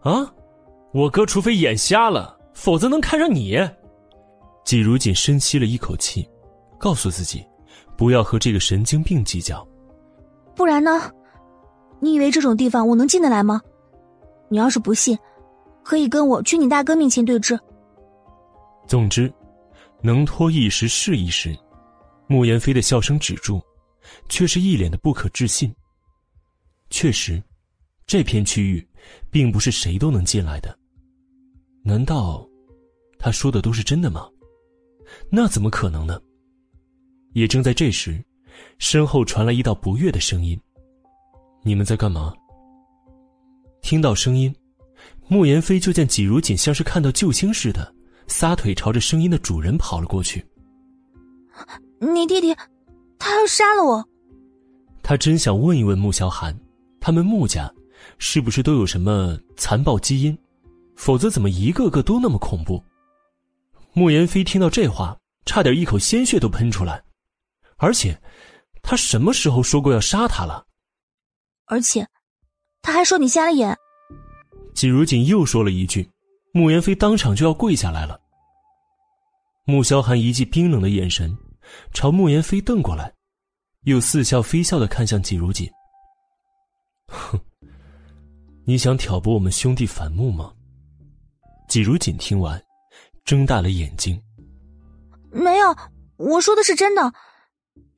[0.00, 0.32] 啊！
[0.94, 3.58] 我哥除非眼瞎了，否则能看上你？
[4.64, 6.24] 季如锦深吸了一口气，
[6.78, 7.44] 告诉自己，
[7.96, 9.66] 不要和这个神经病计较。
[10.54, 11.10] 不然呢？
[11.98, 13.60] 你以为这种地方我能进得来吗？
[14.48, 15.18] 你要是不信，
[15.82, 17.58] 可以跟我去你大哥面前对质。
[18.86, 19.32] 总之，
[20.00, 21.52] 能拖一时是一时。
[22.28, 23.60] 慕言飞的笑声止住，
[24.28, 25.74] 却是一脸的不可置信。
[26.90, 27.42] 确实，
[28.06, 28.88] 这片区域
[29.32, 30.78] 并不是谁都能进来的。
[31.84, 32.48] 难道
[33.22, 34.28] 他说的都是真的吗？
[35.30, 36.20] 那怎么可能呢？
[37.34, 38.20] 也正在这时，
[38.78, 40.60] 身后传来一道不悦的声音
[41.62, 42.34] ：“你们在干嘛？”
[43.80, 44.52] 听到声音，
[45.28, 47.94] 慕言飞就见季如锦像是看到救星似的，
[48.26, 50.44] 撒腿朝着声音的主人跑了过去。
[52.00, 52.52] 你弟弟，
[53.20, 54.04] 他要杀了我。
[55.00, 56.58] 他真想问一问穆萧寒，
[57.00, 57.72] 他们穆家
[58.18, 60.36] 是不是都有什么残暴基因？
[60.96, 62.82] 否则怎么一个个都那么恐怖？
[63.94, 67.02] 穆言飞听到这话，差点一口鲜血都喷出来。
[67.76, 68.18] 而且，
[68.82, 70.64] 他什么时候说过要杀他了？
[71.66, 72.06] 而且。
[72.80, 73.76] 他还说你瞎了眼。
[74.74, 76.08] 季如锦又说了一句，
[76.52, 78.20] 穆言飞当场就要跪下来了。
[79.66, 81.36] 穆萧寒一记冰冷的眼神，
[81.92, 83.12] 朝穆言飞瞪过来，
[83.82, 85.70] 又似笑非笑的看向季如锦。
[87.06, 87.38] 哼，
[88.64, 90.52] 你想挑拨我们兄弟反目吗？
[91.68, 92.60] 季如锦听完，
[93.24, 94.20] 睁大了眼睛。
[95.30, 95.76] 没有，
[96.16, 97.12] 我说的是真的。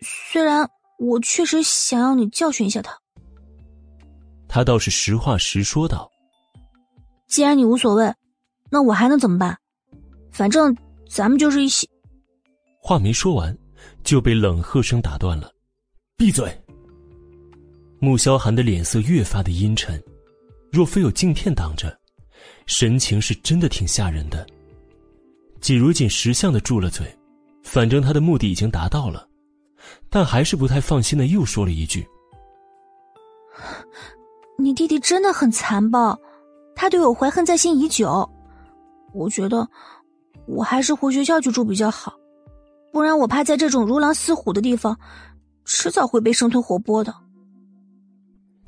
[0.00, 0.68] 虽然
[0.98, 2.96] 我确实想要你教训一下他。
[4.48, 6.10] 他倒是实话实说道
[7.26, 8.14] ：“既然你无所谓，
[8.70, 9.58] 那我还能怎么办？
[10.30, 10.76] 反正
[11.10, 11.88] 咱们就是一起。”
[12.80, 13.56] 话没说完，
[14.04, 15.50] 就被冷喝声打断了
[16.16, 16.56] ：“闭嘴！”
[17.98, 20.00] 穆萧寒的脸色越发的阴沉，
[20.70, 21.98] 若非有镜片挡着，
[22.66, 24.46] 神情是真的挺吓人的。
[25.64, 27.06] 季如锦识相的住了嘴，
[27.62, 29.26] 反正他的目的已经达到了，
[30.10, 32.06] 但还是不太放心的又说了一句。
[34.58, 36.20] 你弟弟真的很残暴，
[36.76, 38.30] 他对我怀恨在心已久。
[39.14, 39.66] 我觉得
[40.46, 42.12] 我还是回学校去住比较好，
[42.92, 44.94] 不然我怕在这种如狼似虎的地方，
[45.64, 47.14] 迟早会被生吞活剥的。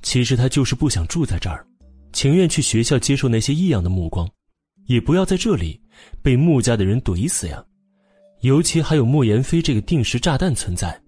[0.01, 1.67] 其实他就是不想住在这儿，
[2.15, 4.27] 情愿去学校接受那些异样的目光，
[4.87, 5.79] 也不要在这里
[6.23, 7.65] 被穆家的人怼死呀。
[8.41, 11.01] 尤其还有莫言飞这个定时炸弹存在。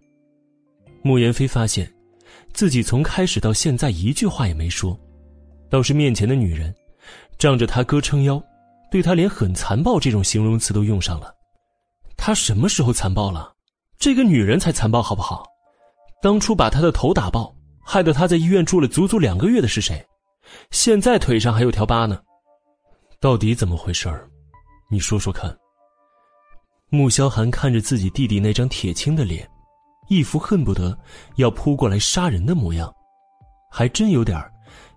[1.03, 1.93] 莫言飞发现。
[2.55, 4.99] 自己从开始到现在一句话也没说，
[5.69, 6.75] 倒是面前的女人，
[7.39, 8.43] 仗着他哥撑腰，
[8.91, 11.33] 对他连很残暴这种形容词都用上了。
[12.17, 13.53] 他什么时候残暴了？
[13.99, 15.47] 这个女人才残暴好不好？
[16.21, 20.05] 当初把他的头打爆，害得他在医院住了足足两个月的是谁？
[20.71, 22.21] 现在腿上还有条疤呢，
[23.21, 24.28] 到底怎么回事儿？
[24.91, 25.57] 你说说看。
[26.91, 29.49] 穆萧寒看着自己弟弟那张铁青的脸。
[30.09, 30.99] 一副恨不得
[31.37, 32.91] 要扑过来杀人的模样，
[33.71, 34.43] 还真有点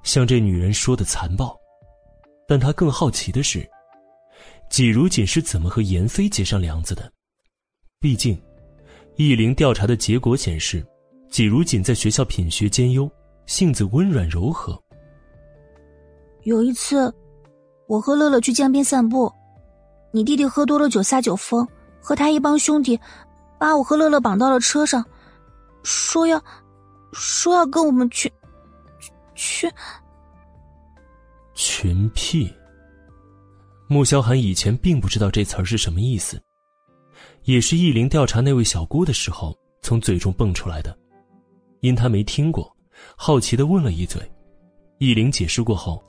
[0.04, 1.54] 像这女人说的残暴。
[2.48, 3.70] 但他更好奇的是，
[4.70, 7.12] 季如锦是怎么和严飞结上梁子的？
[8.00, 8.42] 毕竟，
[9.18, 10.82] 易灵调查的结果显示，
[11.30, 13.12] 季如锦在学校品学兼优，
[13.46, 14.82] 性子温软柔和。
[16.44, 17.14] 有一次，
[17.90, 19.30] 我和乐乐去江边散步，
[20.12, 21.68] 你弟弟喝多了酒撒酒疯，
[22.00, 23.00] 和他一帮兄弟。
[23.58, 25.06] 把我和乐乐绑到了车上，
[25.84, 26.44] 说要，
[27.14, 28.34] 说要跟我们去，
[29.36, 29.72] 去
[31.54, 32.52] 群屁。
[33.88, 36.42] 穆萧寒以前并不知道这词儿是什么意思，
[37.44, 40.98] 也是易灵调查那位小姑的时候从嘴中蹦出来的，
[41.82, 42.76] 因他没听过，
[43.16, 44.20] 好奇的问了一嘴。
[44.98, 46.04] 易灵解释过后，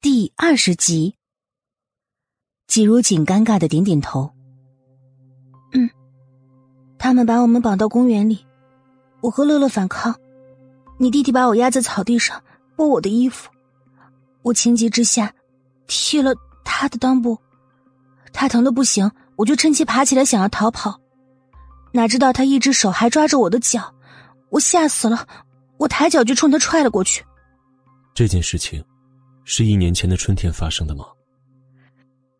[0.00, 1.14] 第二十集，
[2.68, 4.30] 季如锦尴尬的点点头。
[5.72, 5.90] 嗯
[6.98, 8.46] 他们把我们绑到公园里，
[9.20, 10.14] 我和乐乐反抗，
[10.98, 12.42] 你弟弟把我压在草地上
[12.76, 13.50] 剥我的衣服，
[14.42, 15.32] 我情急之下
[15.86, 16.34] 踢了
[16.64, 17.38] 他的裆部，
[18.32, 21.00] 他疼的不行，我就趁机爬起来想要逃跑，
[21.92, 23.94] 哪知道他一只手还抓着我的脚，
[24.50, 25.26] 我吓死了，
[25.78, 27.24] 我抬脚就冲他踹了过去。
[28.12, 28.84] 这件事情
[29.44, 31.04] 是一年前的春天发生的吗？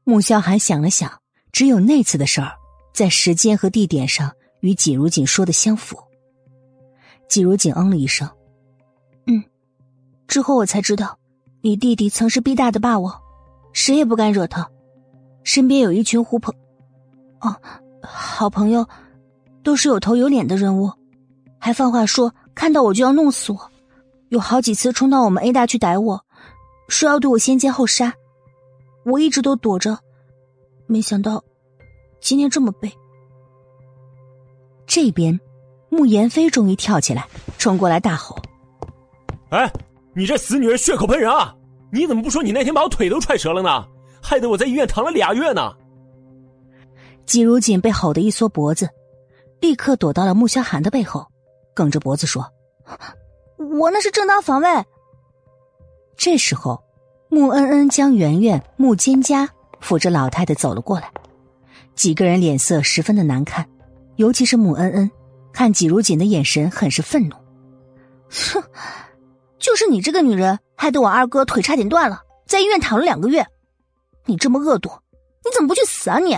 [0.09, 1.21] 穆萧寒想了想，
[1.53, 2.57] 只有那次的事儿，
[2.95, 4.33] 在时间和地点上。
[4.61, 5.99] 与季如锦说的相符。
[7.29, 8.27] 季如锦嗯了一声，
[9.27, 9.45] 嗯，
[10.27, 11.19] 之后我才知道，
[11.61, 13.21] 你弟弟曾是 B 大的霸王，
[13.75, 14.67] 谁也不敢惹他，
[15.45, 16.55] 身边有一群狐朋，
[17.41, 17.55] 哦，
[18.03, 18.89] 好朋友，
[19.63, 20.91] 都是有头有脸的人物，
[21.59, 23.71] 还放话说看到我就要弄死我，
[24.31, 26.25] 有好几次冲到我们 A 大去逮我，
[26.89, 28.15] 说要对我先奸后杀，
[29.05, 29.99] 我一直都躲着，
[30.87, 31.43] 没想到
[32.21, 32.93] 今天这么背。
[34.87, 35.39] 这边，
[35.89, 37.27] 慕言飞终于跳起来，
[37.59, 38.37] 冲过来大吼
[39.51, 39.71] ：“哎，
[40.15, 41.55] 你这死女人，血口喷人啊！
[41.93, 43.87] 你怎么不说你那天把我腿都踹折了呢？
[44.23, 45.73] 害得我在医院躺了俩月呢！”
[47.25, 48.89] 季如锦被吼得一缩脖子，
[49.61, 51.27] 立刻躲到了穆萧寒的背后，
[51.75, 52.51] 梗着脖子说
[53.79, 54.69] ：“我那是正当防卫。”
[56.17, 56.83] 这时候，
[57.31, 59.47] 穆恩恩、江圆圆、穆蒹葭
[59.81, 61.11] 扶着老太太走了过来，
[61.95, 63.69] 几个人脸色十分的难看，
[64.17, 65.11] 尤其是穆恩恩，
[65.53, 67.37] 看季如锦的眼神很是愤怒。
[68.31, 68.63] 哼，
[69.59, 73.47] 就是你这个女人，害得我二哥腿差点断了，在医院躺了两个月。
[74.25, 74.91] 你这么恶毒，
[75.45, 76.37] 你怎么不去死啊你？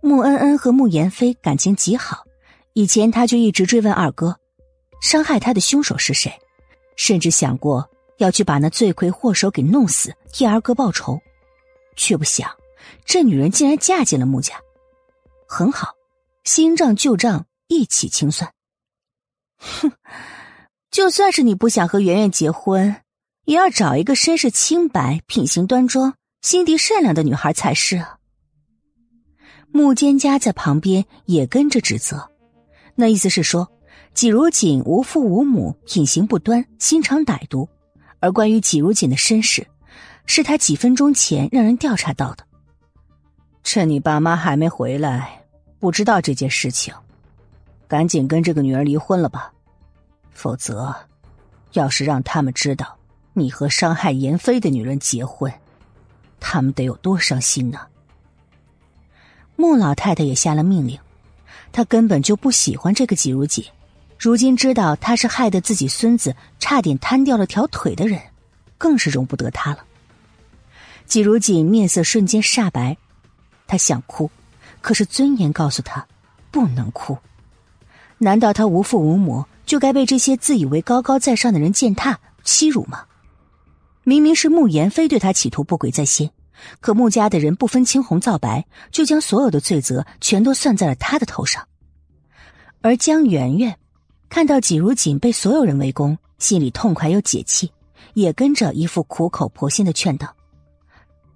[0.00, 2.24] 穆恩恩和穆言飞感情极好，
[2.74, 4.36] 以前他就一直追问二哥，
[5.00, 6.32] 伤害他的凶手是谁，
[6.96, 7.88] 甚至想过
[8.18, 11.20] 要去把那罪魁祸首给弄死，替二哥报仇，
[11.96, 12.50] 却不想
[13.04, 14.54] 这女人竟然嫁进了穆家。
[15.46, 15.94] 很好，
[16.44, 18.52] 新账旧账一起清算。
[19.58, 19.92] 哼，
[20.90, 22.96] 就算是你不想和圆圆结婚，
[23.44, 28.18] 也要找一个身世清白、品行端庄、心地善良的女孩才是啊。
[29.70, 32.30] 穆蒹葭在旁边也跟着指责，
[32.94, 33.70] 那意思是说，
[34.12, 37.68] 季如锦无父无母，品行不端，心肠歹毒。
[38.24, 39.66] 而关于季如锦的身世，
[40.24, 42.46] 是他几分钟前让人调查到的。
[43.62, 45.44] 趁你爸妈还没回来，
[45.78, 46.94] 不知道这件事情，
[47.86, 49.52] 赶紧跟这个女儿离婚了吧，
[50.32, 50.96] 否则，
[51.72, 52.96] 要是让他们知道
[53.34, 55.52] 你和伤害妍飞的女人结婚，
[56.40, 57.78] 他们得有多伤心呢？
[59.54, 60.98] 穆老太太也下了命令，
[61.72, 63.62] 她根本就不喜欢这个季如锦，
[64.24, 68.18] 如今知道他是害得自己孙子差点瘫掉了条腿的人，
[68.78, 69.84] 更是容不得他了。
[71.04, 72.96] 季如锦面色瞬间煞白，
[73.66, 74.30] 他想哭，
[74.80, 76.06] 可是尊严告诉他
[76.50, 77.18] 不能哭。
[78.16, 83.04] 难道他无父无母就该被这些自以为高高在上的人践踏欺辱吗？
[84.04, 86.30] 明明是穆言飞对他企图不轨在先。
[86.80, 91.68] 可穆家的人不分青红皂白，就将所有的罪责全都算在了他的头上。
[92.80, 93.76] 而江圆圆
[94.34, 97.70] 看到季如锦被所有人围攻，心里痛快又解气，
[98.14, 100.34] 也跟着一副苦口婆心的劝道：“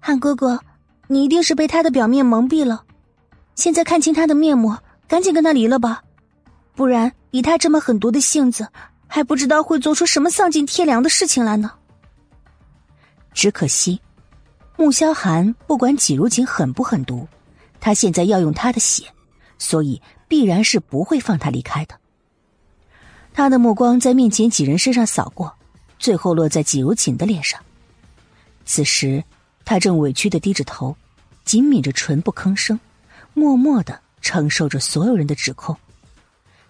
[0.01, 0.59] 汉哥哥，
[1.07, 2.83] 你一定是被他的表面蒙蔽了，
[3.55, 4.75] 现在看清他的面目，
[5.07, 6.03] 赶紧跟他离了吧，
[6.75, 8.67] 不然以他这么狠毒的性子，
[9.07, 11.71] 还不知道会做出什么丧尽天良的事情来呢。”
[13.33, 14.01] 只可惜。
[14.75, 17.25] 穆萧寒不管季如锦狠不狠毒，
[17.79, 19.05] 他现在要用他的血，
[19.57, 21.95] 所以必然是不会放他离开的。
[23.39, 25.55] 他的目光在面前几人身上扫过，
[25.97, 27.57] 最后落在季如锦的脸上。
[28.65, 29.23] 此时，
[29.63, 30.93] 他正委屈的低着头，
[31.45, 32.77] 紧抿着唇不吭声，
[33.33, 35.73] 默默的承受着所有人的指控，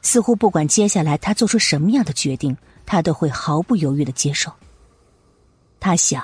[0.04, 2.56] 似乎不管接下来他做出什么样的决定，
[2.86, 4.54] 他都会毫不犹豫的接受。
[5.80, 6.24] 他想。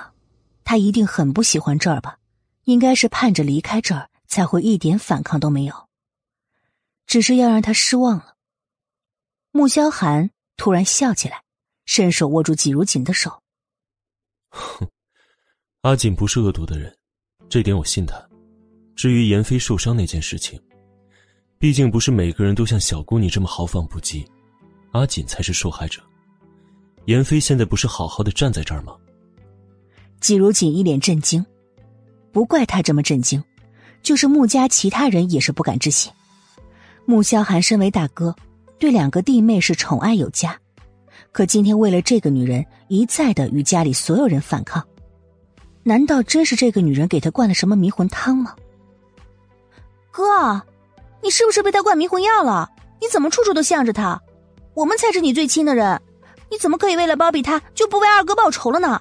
[0.62, 2.18] 他一定很不喜欢这儿吧，
[2.66, 5.88] 应该是盼着离开这儿才会一点反抗都没有。
[7.04, 8.34] 只是要让他失望了。
[9.52, 11.42] 穆萧寒突然笑起来，
[11.84, 13.42] 伸手握住季如锦的手。
[14.50, 14.88] 哼，
[15.82, 16.96] 阿锦不是恶毒的人，
[17.48, 18.20] 这点我信他。
[18.94, 20.60] 至于妍飞受伤那件事情，
[21.58, 24.26] 毕竟不是每个人都像小姑你这么豪放不羁，
[24.92, 26.02] 阿锦才是受害者。
[27.04, 28.96] 妍飞现在不是好好的站在这儿吗？
[30.20, 31.44] 季如锦一脸震惊，
[32.32, 33.44] 不怪他这么震惊，
[34.02, 36.10] 就是穆家其他人也是不敢置信。
[37.04, 38.34] 穆萧寒身为大哥，
[38.78, 40.58] 对两个弟妹是宠爱有加，
[41.32, 44.82] 可今天为了这个女人一再的与家里所有人反抗，
[45.82, 48.54] 难道真是这个女人给他灌了什么迷魂汤吗？
[50.10, 50.60] 哥，
[51.22, 52.70] 你是不是被他灌迷魂药了？
[53.00, 54.20] 你怎么处处都向着他？
[54.74, 56.00] 我们才是你最亲的人，
[56.50, 59.00] 你怎么可以为了包庇他就不为二哥报仇了呢？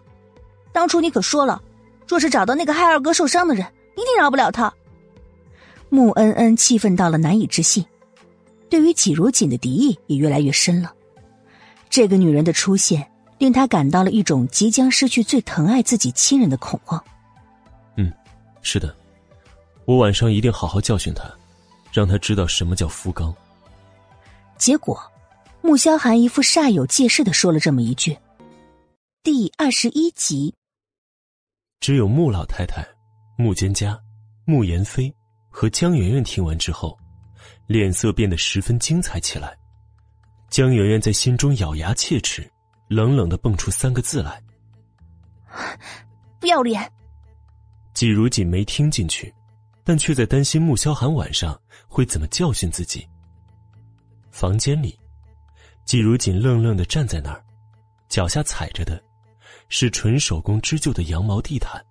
[0.72, 1.61] 当初你可说了，
[2.07, 3.65] 若是找到那个害二哥受伤的人，
[3.95, 4.73] 一定饶不了他。
[5.89, 7.85] 穆恩恩气愤到了难以置信，
[8.70, 10.94] 对于季如锦的敌意也越来越深了。
[11.90, 17.04] 这个女人的出现，令他感到了一种即将失去最疼爱自己亲人的恐慌。
[17.96, 18.12] 嗯，
[18.62, 18.96] 是的，
[19.86, 21.24] 我晚上一定好好教训他，
[21.94, 23.34] 让他知道什么叫夫刚。
[24.58, 25.00] 结果，
[25.62, 28.18] 穆萧寒一副煞有介事的说了这么一句。
[29.24, 30.54] 第二十一集。
[31.80, 32.86] 只有穆老太太、
[33.38, 33.98] 穆蒹葭、
[34.46, 35.14] 穆言飞
[35.50, 36.98] 和江媛媛听完之后，
[37.68, 39.58] 脸色变得十分精彩起来。
[40.50, 42.50] 江媛媛在心中咬牙切齿，
[42.88, 44.42] 冷冷的蹦出三个字来
[46.40, 46.92] ：“不要脸。”
[47.94, 49.34] 季如锦没听进去，
[49.84, 53.08] 但却在担心穆萧寒晚上会怎么教训自己。
[54.32, 54.98] 房间里，
[55.86, 57.44] 季如锦愣愣的站在那儿，
[58.10, 59.02] 脚下踩着的，
[59.70, 61.84] 是纯手工织就的羊毛地毯，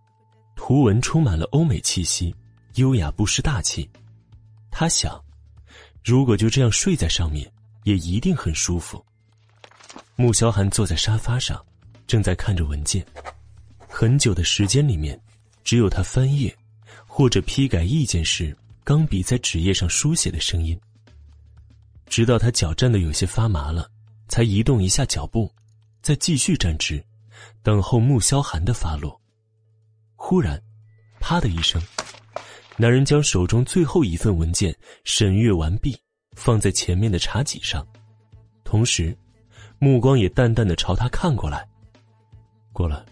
[0.54, 2.34] 图文充满了欧美气息，
[2.74, 3.90] 优雅不失大气。
[4.70, 5.18] 他想，
[6.04, 7.50] 如果就这样睡在上面，
[7.84, 9.02] 也一定很舒服。
[10.16, 11.64] 穆萧寒坐在沙发上，
[12.06, 13.04] 正在看着文件，
[13.88, 15.18] 很久的时间里面。
[15.64, 16.54] 只有他翻页，
[17.06, 18.54] 或者批改意见时，
[18.84, 20.78] 钢笔在纸页上书写的声音。
[22.06, 23.90] 直到他脚站得有些发麻了，
[24.28, 25.50] 才移动一下脚步，
[26.02, 27.02] 再继续站直，
[27.62, 29.18] 等候穆萧寒的发落。
[30.16, 30.62] 忽然，
[31.18, 31.82] 啪的一声，
[32.76, 34.74] 男人将手中最后一份文件
[35.04, 35.96] 审阅完毕，
[36.36, 37.86] 放在前面的茶几上，
[38.64, 39.16] 同时，
[39.78, 41.68] 目光也淡淡的朝他看过来。
[42.72, 43.04] 过来，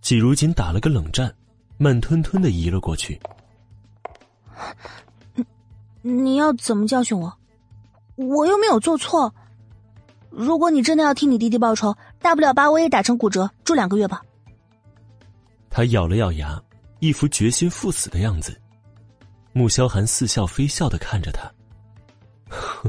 [0.00, 1.34] 季如锦打了个冷战。
[1.80, 3.20] 慢吞吞的移了过去。
[6.02, 7.32] 你你要怎么教训我？
[8.16, 9.32] 我又没有做错。
[10.28, 14.20] 如果你真的要替你弟弟报仇，大不了把我也打成骨折，住两个月吧。
[15.70, 16.60] 他咬了咬牙，
[16.98, 18.60] 一副决心赴死的样子。
[19.58, 21.52] 穆萧寒似笑非笑的看着他，
[22.48, 22.88] 哼，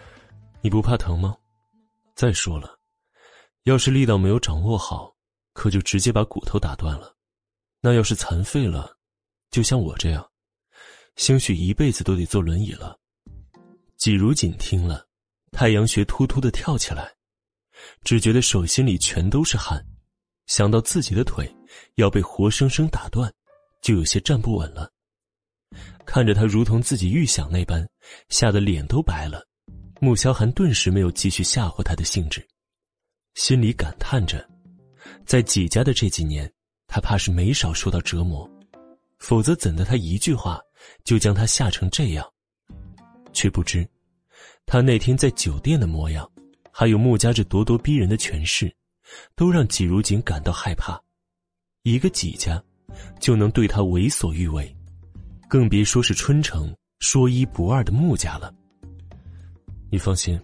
[0.64, 1.36] 你不怕疼吗？
[2.14, 2.78] 再说了，
[3.64, 5.14] 要是力道没有掌握好，
[5.52, 7.14] 可就直接把骨头打断了。
[7.82, 8.96] 那要是残废了，
[9.50, 10.26] 就像我这样，
[11.16, 12.98] 兴许一辈子都得坐轮椅了。
[13.98, 15.06] 季如锦听了，
[15.52, 17.14] 太阳穴突突的跳起来，
[18.04, 19.84] 只觉得手心里全都是汗，
[20.46, 21.54] 想到自己的腿
[21.96, 23.30] 要被活生生打断，
[23.82, 24.90] 就有些站不稳了。
[26.06, 27.86] 看着他如同自己预想那般，
[28.28, 29.46] 吓得脸都白了，
[30.00, 32.46] 穆萧寒顿时没有继续吓唬他的兴致，
[33.34, 34.48] 心里感叹着，
[35.26, 36.50] 在季家的这几年。
[36.88, 38.48] 他怕是没少受到折磨，
[39.18, 40.60] 否则怎的他一句话
[41.02, 42.24] 就将他吓成这样？
[43.32, 43.86] 却不知，
[44.66, 46.30] 他那天在酒店的模样，
[46.70, 48.72] 还有穆家这咄咄逼人的权势，
[49.34, 50.96] 都让季如锦感到害怕。
[51.82, 52.62] 一个季家，
[53.18, 54.75] 就能对他为所欲为，
[55.48, 58.52] 更别说是春城说一不二的穆家了。
[59.90, 60.40] 你放心，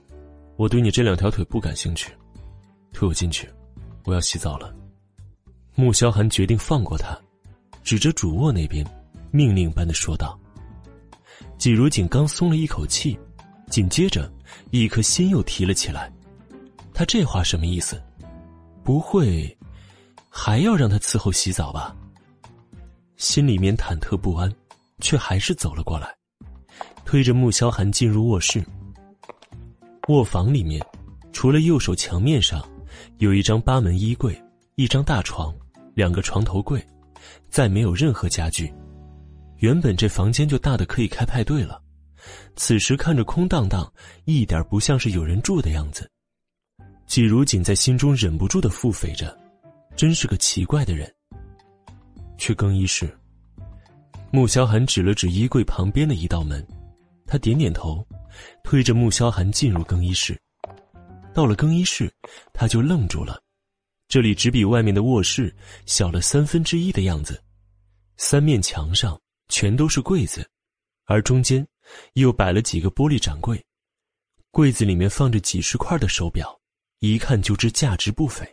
[0.57, 2.13] 我对你这两条腿不感兴趣，
[2.93, 3.49] 推我进去，
[4.05, 4.75] 我要洗澡了。
[5.75, 7.19] 穆萧寒决定放过他，
[7.83, 8.87] 指着主卧那边，
[9.31, 10.39] 命令般的说道
[11.59, 13.19] ：“季如锦刚松了一口气，
[13.69, 14.33] 紧接着，
[14.71, 16.13] 一颗心又提了起来。
[16.95, 18.01] 他这话什么意思？
[18.85, 19.57] 不会
[20.29, 21.97] 还要让他伺候洗澡吧？”
[23.17, 24.53] 心里面忐忑不安，
[25.03, 26.09] 却还是走了过来，
[27.05, 28.65] 推着穆萧寒进入卧室。
[30.09, 30.83] 卧房里面，
[31.31, 32.67] 除了右手墙面上
[33.19, 34.43] 有一张八门衣柜，
[34.77, 35.55] 一张大床。
[35.95, 36.83] 两个床头柜，
[37.51, 38.73] 再没有任何家具。
[39.59, 41.79] 原本这房间就大的可以开派对了，
[42.57, 43.93] 此时看着空荡荡，
[44.25, 46.11] 一点不像是有人住的样子。
[47.07, 49.39] 季如锦在心中忍不住的腹诽着
[49.95, 51.15] ：“真是个奇怪的人。”
[52.39, 53.15] 去更衣室。
[54.35, 56.67] 穆萧寒指了指衣柜旁边的一道门，
[57.27, 58.03] 他点点头，
[58.65, 60.41] 推着穆萧寒进入更衣室。
[61.35, 62.11] 到了更衣室，
[62.51, 63.39] 他就愣住了。
[64.09, 65.55] 这里只比外面的卧室
[65.85, 67.43] 小了三分之一的样子，
[68.17, 70.49] 三面墙上全都是柜子，
[71.05, 71.67] 而中间
[72.15, 73.63] 又摆了几个玻璃展柜，
[74.51, 76.59] 柜子里面放着几十块的手表，
[77.01, 78.51] 一看就知价值不菲。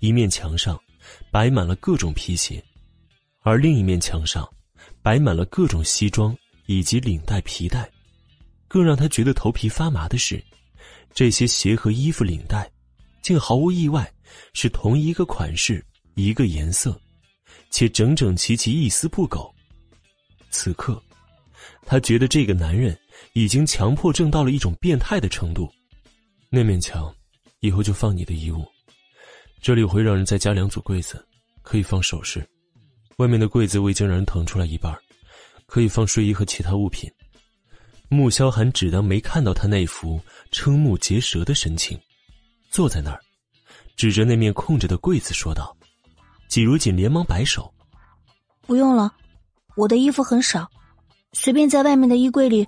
[0.00, 0.80] 一面墙上
[1.30, 2.64] 摆满了各种皮鞋，
[3.40, 4.48] 而另一面墙上
[5.02, 7.90] 摆满了各种西装以及领带、皮带。
[8.66, 10.42] 更让他觉得头皮发麻的是，
[11.14, 12.70] 这些鞋和衣服、领带，
[13.22, 14.10] 竟毫无意外。
[14.52, 15.84] 是同一个款式，
[16.14, 17.00] 一个颜色，
[17.70, 19.52] 且整整齐齐，一丝不苟。
[20.50, 21.02] 此刻，
[21.86, 22.96] 他觉得这个男人
[23.32, 25.72] 已经强迫症到了一种变态的程度。
[26.50, 27.12] 那面墙，
[27.60, 28.66] 以后就放你的衣物。
[29.62, 31.26] 这里会让人再加两组柜子，
[31.62, 32.46] 可以放首饰。
[33.18, 34.96] 外面的柜子我已经让人腾出来一半，
[35.66, 37.10] 可以放睡衣和其他物品。
[38.08, 40.20] 穆萧寒只当没看到他那副
[40.52, 41.98] 瞠目结舌的神情，
[42.70, 43.20] 坐在那儿。
[43.96, 45.76] 指着那面空着的柜子说道
[46.46, 47.74] ：“季如锦连忙摆手，
[48.62, 49.12] 不用了，
[49.74, 50.70] 我的衣服很少，
[51.32, 52.66] 随便在外面的衣柜里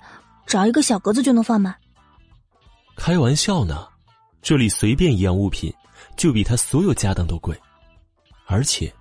[0.48, 1.72] 找一个小格子就能放满。”
[2.98, 3.86] 开玩笑呢，
[4.42, 5.72] 这里随便一样物品
[6.16, 7.56] 就比他所有家当都贵，
[8.46, 8.92] 而且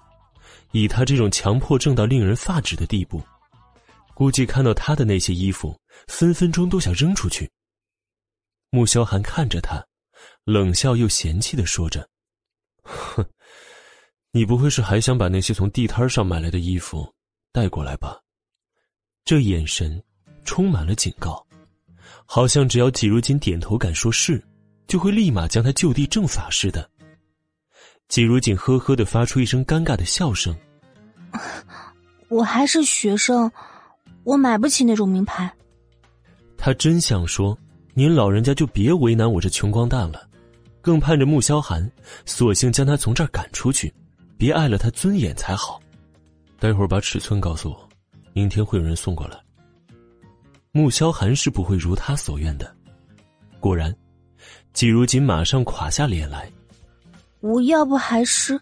[0.71, 3.21] 以他这种强迫症到令人发指的地步，
[4.13, 7.49] 估计看到他的那些衣服，分分钟都想扔出去。
[8.69, 9.83] 穆萧寒看着他，
[10.43, 12.07] 冷笑又嫌弃的说着
[12.83, 13.25] ：“哼，
[14.31, 17.11] 你不会是还想把那些从地摊上买来的衣服
[17.51, 18.19] 带过来吧？”
[19.25, 20.03] 这眼神
[20.43, 21.45] 充满了警告，
[22.25, 24.43] 好像只要季如锦点头敢说是，
[24.87, 26.88] 就会立马将他就地正法似的。
[28.09, 30.53] 季如锦呵呵的发出一声尴尬的笑声
[32.27, 33.49] ：“我还是学生，
[34.23, 35.49] 我买不起那种名牌。”
[36.57, 37.57] 他真想说
[37.93, 40.27] ：“您老人家就别为难我这穷光蛋了。”
[40.81, 41.89] 更盼着穆萧寒，
[42.25, 43.93] 索性将他从这儿赶出去，
[44.37, 45.79] 别碍了他尊严才好。
[46.57, 47.89] 待会儿把尺寸告诉我，
[48.33, 49.37] 明天会有人送过来。
[50.71, 52.73] 穆萧寒是不会如他所愿的。
[53.59, 53.93] 果然，
[54.73, 56.49] 季如锦马上垮下脸来。
[57.41, 58.59] 我要不还是……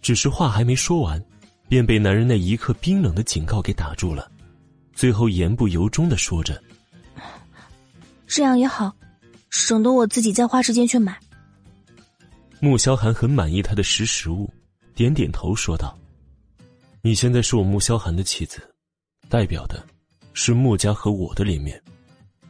[0.00, 1.22] 只是话还没说完，
[1.68, 4.30] 便被男人那一刻冰冷的警告给打住了。
[4.92, 6.62] 最后言不由衷的说着
[8.26, 8.92] ：“这样也好。”
[9.50, 11.14] 省得我自己再花时间去买。
[12.58, 14.50] 穆萧寒很满意他的识时务，
[14.94, 15.96] 点点头说道
[17.02, 18.66] ：“你现在是我穆萧寒的妻子，
[19.28, 19.84] 代表的，
[20.32, 21.80] 是穆家和我的脸面。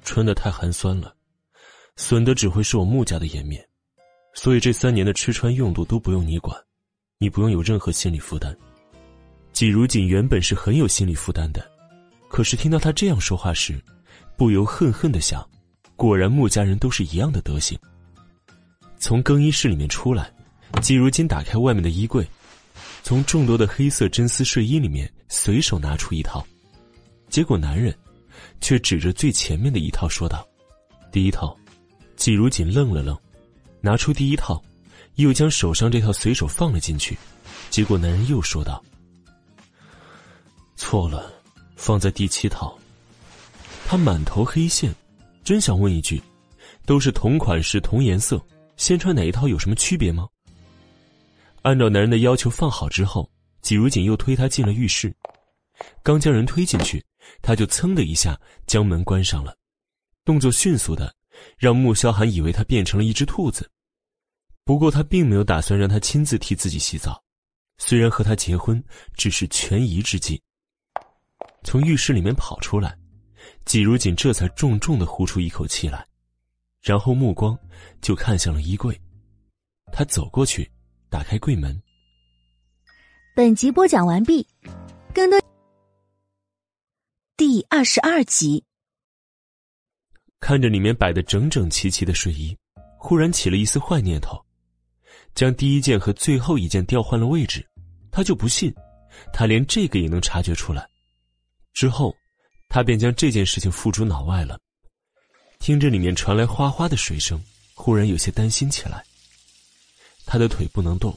[0.05, 1.13] 穿的太寒酸了，
[1.97, 3.69] 损的只会是我穆家的颜面。
[4.35, 6.57] 所以这三年的吃穿用度都不用你管，
[7.19, 8.57] 你不用有任何心理负担。”
[9.53, 11.71] 季如锦原本是很有心理负担的，
[12.29, 13.79] 可是听到他这样说话时，
[14.37, 15.47] 不由恨恨的想。
[15.95, 17.79] 果然，穆家人都是一样的德行。
[18.99, 20.33] 从更衣室里面出来，
[20.81, 22.27] 季如锦打开外面的衣柜，
[23.03, 26.45] 从众多的黑色真丝睡衣里面随手拿出一套，
[27.29, 27.95] 结果男人
[28.61, 30.49] 却指着最前面的一套说道
[31.13, 31.57] ：“第一套。”
[32.17, 33.17] 季如锦愣了愣，
[33.83, 34.63] 拿出第一套，
[35.17, 37.19] 又将手上这套随手放了进去，
[37.69, 38.83] 结果男人又说道
[40.77, 41.31] ：“错了，
[41.77, 42.79] 放在第七套。”
[43.85, 44.95] 他满头黑线。
[45.45, 46.23] 真想问一句，
[46.87, 48.41] 都是同款式、同颜色，
[48.77, 50.29] 先穿哪一套有什么区别吗？
[51.63, 53.29] 按照男人的要求放好之后，
[53.61, 55.13] 季如锦又推他进了浴室。
[56.01, 57.05] 刚将人推进去，
[57.43, 59.53] 他就噌的一下将门关上了，
[60.25, 61.13] 动作迅速的
[61.59, 63.71] 让穆萧寒以为他变成了一只兔子。
[64.65, 67.23] 不过他并没有打算让他亲自替自己洗澡，
[67.79, 68.83] 虽然和他结婚
[69.15, 70.41] 只是权宜之计。
[71.65, 72.97] 从浴室里面跑出来。
[73.65, 76.07] 季如锦这才重重的呼出一口气来，
[76.81, 77.59] 然后目光
[78.01, 79.01] 就看向了衣柜。
[79.93, 80.71] 他走过去，
[81.09, 81.81] 打开柜门。
[83.35, 84.47] 本集播讲完毕，
[85.13, 85.41] 更多
[87.37, 88.65] 第二十二集。
[90.43, 92.55] 看着里面摆的整整齐齐的睡衣，
[92.99, 94.39] 忽然起了一丝坏念头，
[95.35, 97.65] 将第一件和最后一件调换了位置。
[98.11, 98.75] 他就不信，
[99.33, 100.87] 他连这个也能察觉出来。
[101.73, 102.15] 之后。
[102.75, 104.59] 他便将这件事情付诸脑外了。
[105.59, 107.39] 听着里面传来哗哗的水声，
[107.75, 109.05] 忽然有些担心起来。
[110.25, 111.15] 他的腿不能动，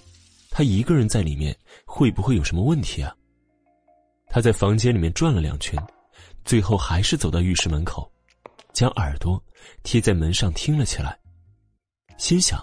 [0.49, 3.15] 他一个人在里面会不会有什么问题啊？
[4.27, 5.81] 他在房间里面转了两圈，
[6.43, 8.11] 最后还是走到浴室门口，
[8.75, 9.41] 将耳朵
[9.83, 11.17] 贴在门上听了起来，
[12.17, 12.59] 心想：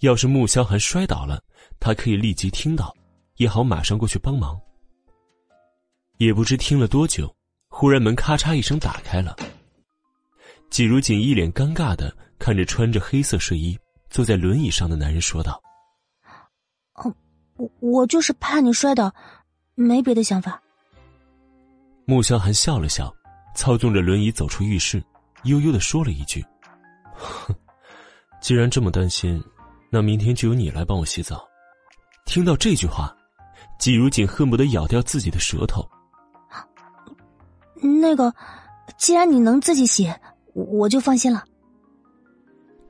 [0.00, 1.42] 要是穆萧寒摔倒了，
[1.80, 2.94] 他可以立即听到，
[3.36, 4.60] 也好马上过去帮忙。
[6.18, 7.34] 也不知听了多久。
[7.72, 9.34] 忽然，门咔嚓一声打开了。
[10.68, 13.78] 季如锦一脸尴尬的看着穿着黑色睡衣
[14.10, 15.62] 坐在轮椅上的男人，说道
[16.94, 17.14] ：“哦，
[17.56, 19.10] 我我就是怕你摔倒，
[19.74, 20.60] 没别的想法。”
[22.04, 23.10] 穆萧寒笑了笑，
[23.54, 25.02] 操纵着轮椅走出浴室，
[25.44, 26.44] 悠悠的说了一句
[27.14, 27.54] ：“哼，
[28.40, 29.42] 既然这么担心，
[29.90, 31.46] 那明天就由你来帮我洗澡。”
[32.26, 33.16] 听到这句话，
[33.78, 35.88] 季如锦恨不得咬掉自己的舌头。
[38.00, 38.32] 那个，
[38.98, 40.12] 既然你能自己洗，
[40.52, 41.44] 我就放心了。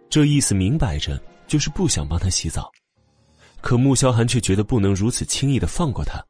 [0.08, 2.70] 这意思明摆着就是不想帮他洗澡，
[3.60, 6.20] 可穆萧寒却觉得不能如此轻易的放过他。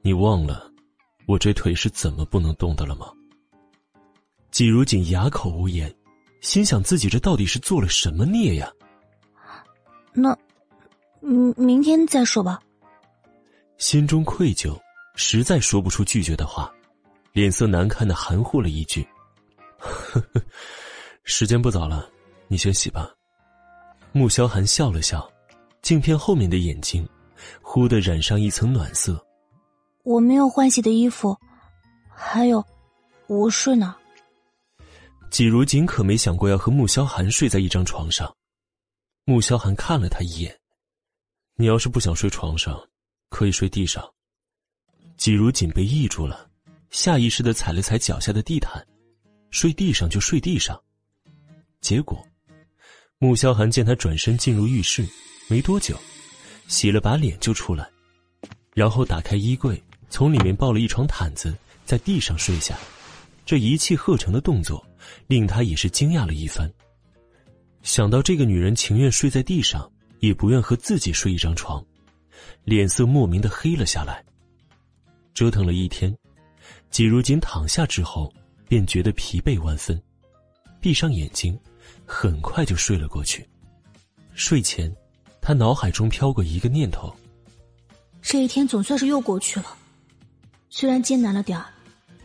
[0.00, 0.70] 你忘了，
[1.26, 3.08] 我这腿是怎么不能动的了吗？
[4.52, 5.92] 季如锦哑口无言，
[6.42, 8.70] 心想自己这到底是做了什么孽呀？
[10.12, 10.36] 那，
[11.22, 12.60] 嗯，明天再说吧。
[13.78, 14.78] 心中愧疚，
[15.16, 16.70] 实在说不出拒绝的话。
[17.32, 19.02] 脸色难看的含糊了一句
[19.80, 20.42] ：“呵呵，
[21.24, 22.06] 时间不早了，
[22.46, 23.10] 你先洗吧。”
[24.12, 25.26] 穆萧寒笑了笑，
[25.80, 27.08] 镜片后面的眼睛
[27.62, 29.18] 忽的染上一层暖色。
[30.02, 31.34] 我没有换洗的衣服，
[32.14, 32.62] 还有，
[33.28, 33.96] 我睡哪？
[35.32, 38.30] 季如锦可没想过要和穆萧寒睡在一张床上。
[39.24, 40.54] 穆萧寒看了他一眼
[41.56, 42.78] ：“你要是不想睡床上，
[43.30, 44.06] 可以睡地上。”
[45.16, 46.50] 季如锦被抑住了。
[46.90, 48.86] 下意识的踩了踩脚下的地毯，
[49.50, 50.78] 睡地上就睡地上，
[51.80, 52.22] 结果
[53.16, 55.08] 穆萧寒见他转身进入浴室，
[55.48, 55.98] 没多久，
[56.68, 57.88] 洗了把脸就出来，
[58.74, 61.56] 然后打开衣柜，从里面抱了一床毯子，
[61.86, 62.78] 在地上睡下。
[63.46, 64.86] 这一气呵成的动作，
[65.26, 66.70] 令他也是惊讶了一番。
[67.82, 71.84] 想到这个女人情愿睡在地上，也不愿和自己睡一张床，
[72.64, 74.24] 脸色莫名的黑了下来。
[75.34, 76.16] 折腾了一天，
[76.90, 78.32] 季如锦躺下之后，
[78.68, 80.00] 便觉得疲惫万分，
[80.80, 81.58] 闭上眼睛。
[82.04, 83.48] 很快就睡了过去。
[84.34, 84.94] 睡前，
[85.40, 87.14] 他脑海中飘过一个念头：
[88.20, 89.76] 这一天总算是又过去了，
[90.68, 91.66] 虽然艰难了点儿，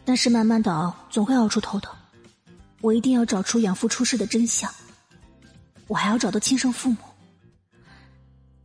[0.03, 1.89] 但是慢慢的熬，总会熬出头的。
[2.87, 4.73] 我一定要找出养父出事的真相，
[5.87, 6.97] 我还要找到亲生父母。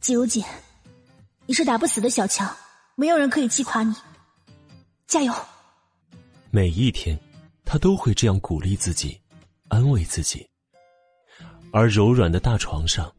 [0.00, 0.44] 季如锦，
[1.44, 2.56] 你是打不死的小强，
[2.94, 3.92] 没有人可以击垮你。
[5.08, 5.34] 加油！
[6.52, 7.18] 每一天，
[7.64, 9.20] 他都会这样鼓励自己，
[9.66, 10.48] 安慰自己。
[11.72, 13.12] 而柔软的大床上，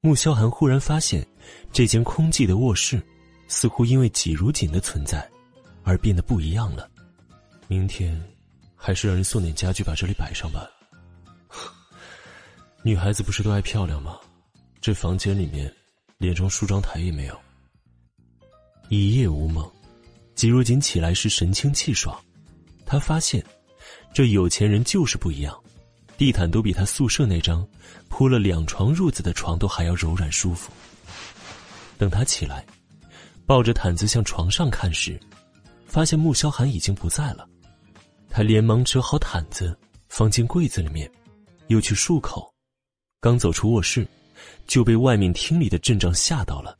[0.00, 1.26] 穆萧寒忽然发现，
[1.70, 3.02] 这间空寂的卧室，
[3.46, 5.30] 似乎因为季如锦的存在，
[5.84, 6.90] 而变得不一样了。
[7.68, 8.18] 明天，
[8.76, 10.70] 还是让人送点家具把这里摆上吧。
[12.82, 14.16] 女孩子不是都爱漂亮吗？
[14.80, 15.74] 这房间里面，
[16.18, 17.36] 连张梳妆台也没有。
[18.88, 19.68] 一夜无梦，
[20.36, 22.16] 季如锦起来时神清气爽，
[22.84, 23.44] 他发现，
[24.14, 25.58] 这有钱人就是不一样。
[26.16, 27.66] 地毯都比他宿舍那张
[28.08, 30.70] 铺了两床褥子的床都还要柔软舒服。
[31.98, 32.64] 等他起来，
[33.44, 35.20] 抱着毯子向床上看时，
[35.86, 37.48] 发现穆萧寒已经不在了。
[38.28, 39.76] 他连忙折好毯子
[40.08, 41.10] 放进柜子里面，
[41.68, 42.52] 又去漱口。
[43.20, 44.06] 刚走出卧室，
[44.66, 46.76] 就被外面厅里的阵仗吓到了。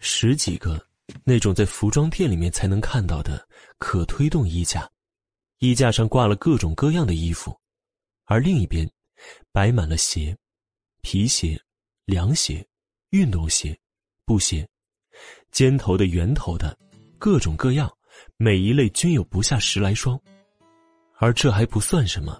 [0.00, 0.84] 十几个
[1.24, 3.46] 那种在服装店里面才能看到的
[3.78, 4.90] 可推动衣架，
[5.58, 7.56] 衣架上挂了各种各样的衣服。
[8.24, 8.88] 而另一边，
[9.52, 10.36] 摆满了鞋，
[11.02, 11.60] 皮鞋、
[12.04, 12.66] 凉鞋、
[13.10, 13.78] 运动鞋、
[14.24, 14.68] 布鞋，
[15.50, 16.76] 尖头的、圆头的，
[17.18, 17.90] 各种各样，
[18.36, 20.20] 每一类均有不下十来双。
[21.22, 22.36] 而这还不算什么，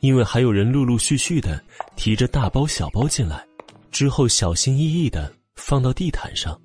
[0.00, 1.62] 因为还有人陆陆续续的
[1.96, 3.46] 提着大包小包进来，
[3.90, 6.58] 之后小心翼翼的放到地毯上。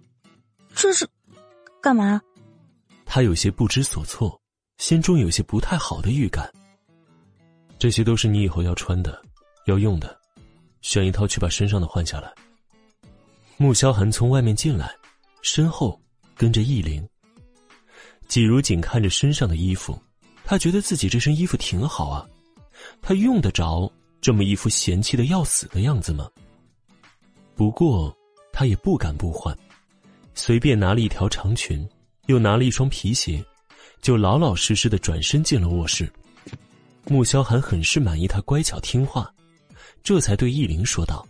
[0.73, 1.05] 这是
[1.81, 2.21] 干嘛？
[3.05, 4.39] 他有些不知所措，
[4.77, 6.49] 心中有些不太好的预感。
[7.77, 9.21] 这些都是你以后要穿的，
[9.65, 10.17] 要用的，
[10.79, 12.33] 选一套去把身上的换下来。
[13.57, 14.95] 穆萧寒从外面进来，
[15.41, 15.99] 身后
[16.33, 17.05] 跟着易灵。
[18.29, 20.01] 季如锦看着身上的衣服，
[20.49, 22.25] 他觉得自己这身衣服挺好啊，
[23.01, 26.31] 他用得着这么一副嫌弃的要死的样子吗？
[27.53, 28.15] 不过
[28.53, 29.53] 他也不敢不换，
[30.33, 31.85] 随便拿了一条长裙，
[32.27, 33.43] 又拿了一双皮鞋，
[34.01, 36.09] 就老老实实的转身进了卧室。
[37.07, 39.29] 穆萧寒很是满意他乖巧听话，
[40.01, 41.27] 这才对易林说道：“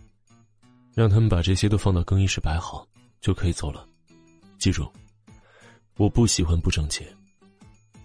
[0.94, 2.86] 让他们把这些都放到更衣室摆好，
[3.20, 3.84] 就可以走了。
[4.60, 4.88] 记住，
[5.96, 7.04] 我不喜欢不整洁。”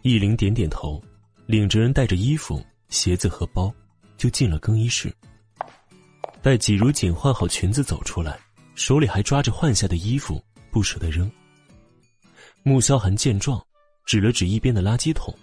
[0.04, 1.02] 易灵点点头，
[1.46, 3.74] 领着人带着衣服、鞋子和包，
[4.18, 5.10] 就进了更衣室。
[6.42, 8.38] 待季如锦换好裙子走出来，
[8.76, 11.32] 手里还抓着换下的衣服，不舍得扔。
[12.64, 13.66] 穆萧寒见状，
[14.06, 15.34] 指了指一边的垃圾桶：“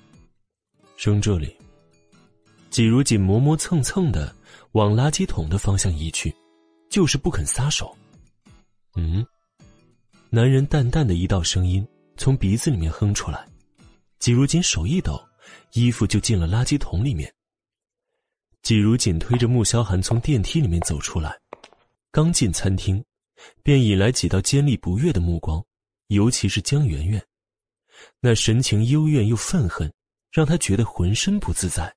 [0.98, 1.56] 扔这里。”
[2.68, 4.36] 季如锦磨磨蹭蹭的
[4.72, 6.34] 往垃圾桶的方向移去，
[6.90, 7.96] 就是不肯撒手。
[8.94, 9.26] 嗯，
[10.28, 11.82] 男人淡淡的一道声音
[12.18, 13.48] 从鼻子里面哼出来，
[14.20, 15.18] 季如锦手一抖，
[15.72, 17.32] 衣服就进了垃圾桶里面。
[18.62, 21.34] 季如锦推着穆萧寒从电梯里面走出来，
[22.12, 23.02] 刚进餐厅，
[23.62, 25.64] 便引来几道尖利不悦的目光，
[26.08, 27.24] 尤其是江媛媛，
[28.20, 29.90] 那神情幽怨又愤恨，
[30.30, 31.90] 让他觉得浑身不自在。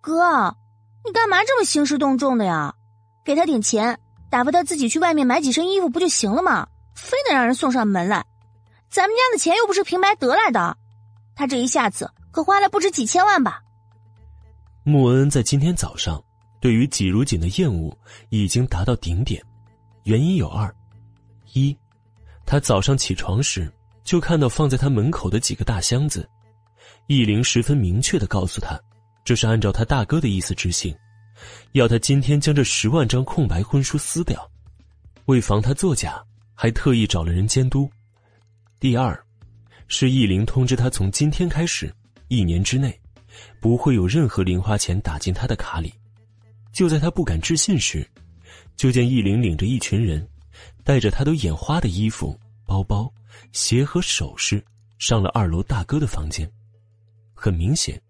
[0.00, 0.56] 哥，
[1.04, 2.72] 你干嘛这么兴师动众的呀？
[3.24, 3.98] 给他点钱，
[4.30, 6.68] 打发他自己去外面买几身衣服不就行了吗？
[6.94, 8.24] 非得让人送上门来，
[8.88, 10.78] 咱们家的钱又不是平白得来的，
[11.34, 13.62] 他这一下子可花了不止几千万吧？
[14.82, 16.22] 穆恩在今天早上
[16.60, 17.96] 对于季如锦的厌恶
[18.28, 19.42] 已经达到顶点，
[20.04, 20.74] 原因有二：
[21.52, 21.76] 一，
[22.44, 23.72] 他早上起床时
[24.04, 26.28] 就看到放在他门口的几个大箱子，
[27.06, 28.78] 易灵十分明确的告诉他。
[29.24, 30.94] 这是按照他大哥的意思执行，
[31.72, 34.46] 要他今天将这十万张空白婚书撕掉，
[35.24, 36.22] 为防他作假，
[36.54, 37.90] 还特意找了人监督。
[38.78, 39.18] 第二，
[39.88, 41.92] 是易灵通知他，从今天开始，
[42.28, 42.98] 一年之内，
[43.60, 45.92] 不会有任何零花钱打进他的卡里。
[46.72, 48.06] 就在他不敢置信时，
[48.76, 50.26] 就见易灵领着一群人，
[50.82, 53.12] 带着他都眼花的衣服、包包、
[53.52, 54.64] 鞋和首饰，
[54.98, 56.50] 上了二楼大哥的房间。
[57.34, 58.00] 很明显。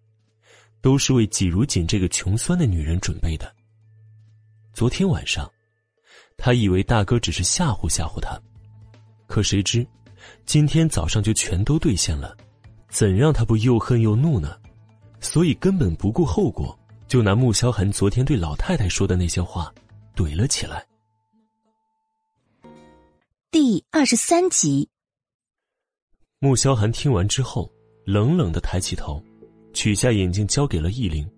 [0.80, 3.50] 都是为季如锦这个穷酸的女人准备的。
[4.74, 5.50] 昨天晚上，
[6.36, 8.38] 他以为大哥只是吓唬吓唬他，
[9.26, 9.86] 可谁知，
[10.46, 12.36] 今天早上就全都兑现了，
[12.88, 14.56] 怎让他不又恨又怒呢？
[15.20, 19.72] 所以根本不顾后果，就拿穆萧寒昨天对老太太说的那些话
[20.14, 20.86] 怼了起来。
[23.50, 24.88] 第二十三集，
[26.40, 27.70] 穆萧寒听完之后，
[28.04, 29.22] 冷冷的抬起头，
[29.72, 31.28] 取下眼镜交给了易灵，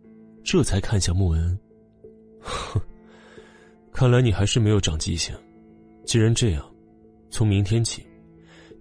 [0.45, 1.59] 这才看向穆恩恩。
[2.41, 2.81] 哼。
[3.93, 5.35] 看来你还是没有长记性。
[6.05, 6.75] 既然这样，
[7.31, 8.06] 从明天起，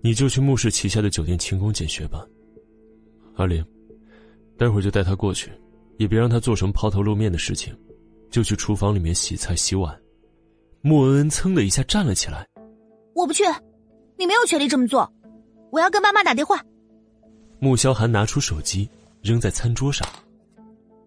[0.01, 2.25] 你就去穆氏旗下的酒店勤工俭学吧。
[3.35, 3.65] 阿玲，
[4.57, 5.51] 待会儿就带他过去，
[5.97, 7.75] 也别让他做什么抛头露面的事情，
[8.29, 9.99] 就去厨房里面洗菜洗碗。
[10.81, 12.47] 穆恩恩噌的一下站了起来。
[13.15, 13.43] 我不去，
[14.17, 15.11] 你没有权利这么做。
[15.71, 16.63] 我要跟妈妈打电话。
[17.59, 18.87] 穆萧寒拿出手机
[19.21, 20.07] 扔在餐桌上，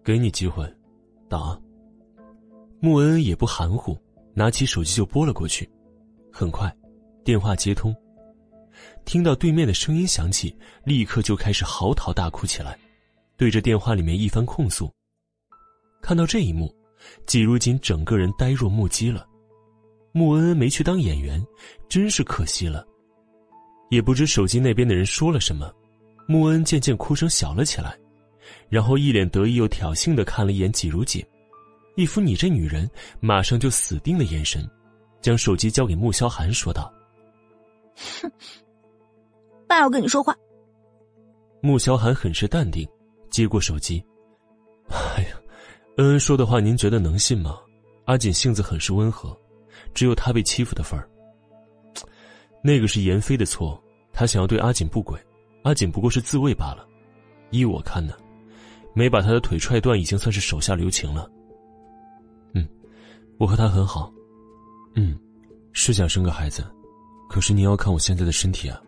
[0.03, 0.65] 给你机会，
[1.29, 1.57] 打。
[2.79, 3.97] 穆恩恩也不含糊，
[4.33, 5.69] 拿起手机就拨了过去。
[6.31, 6.75] 很快，
[7.23, 7.95] 电话接通。
[9.09, 12.77] 听到对面的声音响起，立刻就开始嚎啕大哭起来，
[13.37, 14.87] 对着电话里面一番控诉。
[15.99, 16.71] 看到这一幕，
[17.25, 19.25] 季如锦整个人呆若木鸡了。
[20.11, 21.43] 穆恩恩没去当演员，
[21.89, 22.85] 真是可惜了。
[23.89, 25.73] 也不知手机那边的人说了什么，
[26.27, 27.97] 穆恩渐渐哭声小了起来，
[28.69, 31.25] 然后一脸得意又挑衅的看了一眼季如锦。
[31.95, 32.87] 一副你这女人
[33.19, 34.69] 马上就死定的眼神，
[35.19, 36.93] 将手机交给穆萧寒，说道
[38.21, 38.31] ：“哼，
[39.69, 40.35] 爸要跟你说话。”
[41.61, 42.87] 穆萧寒很是淡定，
[43.29, 44.03] 接过手机。
[44.89, 45.35] “哎呀，
[45.97, 47.59] 恩恩说的话您觉得能信吗？
[48.05, 49.37] 阿锦性子很是温和，
[49.93, 51.07] 只有他被欺负的份儿。
[52.63, 53.81] 那个是严飞的错，
[54.11, 55.19] 他想要对阿锦不轨，
[55.63, 56.87] 阿锦不过是自卫罢了。
[57.51, 58.13] 依我看呢，
[58.93, 61.29] 没把他的腿踹断，已经算是手下留情了。”
[62.55, 62.67] 嗯
[63.37, 64.11] 我和他很好，
[64.95, 65.17] 嗯，
[65.71, 66.65] 是想生个孩子，
[67.29, 68.81] 可是你要看我现在的身体啊，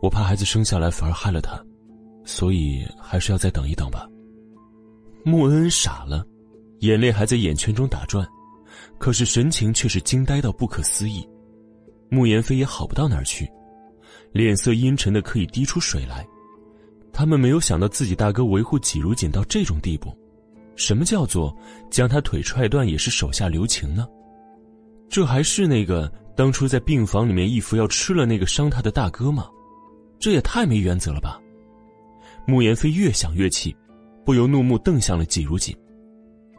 [0.00, 1.58] 我怕孩子生下来反而害了他，
[2.24, 4.06] 所以还是要再等一等吧。
[5.24, 6.24] 穆恩傻了，
[6.80, 8.26] 眼泪还在眼圈中打转，
[8.98, 11.26] 可是神情却是惊呆到不可思议。
[12.08, 13.50] 穆言飞也好不到哪儿去，
[14.32, 16.26] 脸色阴沉的可以滴出水来。
[17.12, 20.16] 他们没有想到自己大哥维护纪如锦到这种地步。
[20.76, 21.56] 什么叫做
[21.90, 24.06] 将他腿踹断也是手下留情呢？
[25.08, 29.48] 这还是那个当初在病房里面一副要吃了那个伤他的大哥吗？
[30.18, 31.40] 这也太没原则了吧！
[32.46, 33.76] 穆言飞越想越气，
[34.24, 35.76] 不由怒目瞪向了季如锦。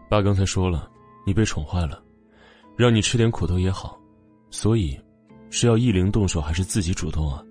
[0.10, 0.90] 爸刚才说了，
[1.26, 2.02] 你被宠坏了，
[2.76, 4.00] 让你吃点苦头也好，
[4.52, 5.00] 所以
[5.50, 7.44] 是要易灵动手还是自己主动啊？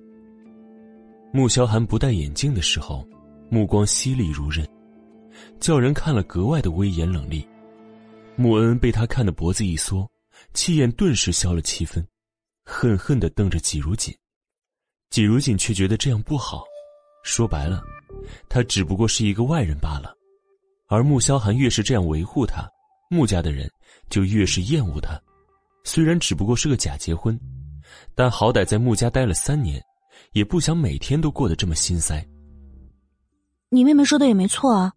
[1.33, 3.07] 穆萧寒不戴眼镜的时候，
[3.51, 4.67] 目光犀利如刃。
[5.61, 7.47] 叫人看了格外的威严冷厉，
[8.37, 10.11] 穆恩恩被他看得脖子一缩，
[10.55, 12.07] 气焰顿时消了七分，
[12.65, 14.15] 恨恨的瞪着季如锦。
[15.11, 16.65] 季如锦却觉得这样不好，
[17.23, 17.83] 说白了，
[18.49, 20.15] 他只不过是一个外人罢了。
[20.89, 22.69] 而穆萧寒越是这样维护他，
[23.11, 23.71] 穆家的人
[24.09, 25.21] 就越是厌恶他。
[25.85, 27.39] 虽然只不过是个假结婚，
[28.15, 29.83] 但好歹在穆家待了三年，
[30.33, 32.25] 也不想每天都过得这么心塞。
[33.69, 34.93] 你妹妹说的也没错啊。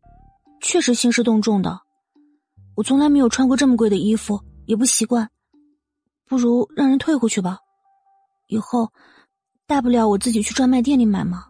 [0.62, 1.80] 确实兴师动众的，
[2.76, 5.30] 我从来没有穿过这么贵的衣服，也不习惯。
[6.28, 7.58] 不如让人退回去吧，
[8.48, 8.92] 以后
[9.70, 11.48] 大不了我自己去专卖店里买嘛。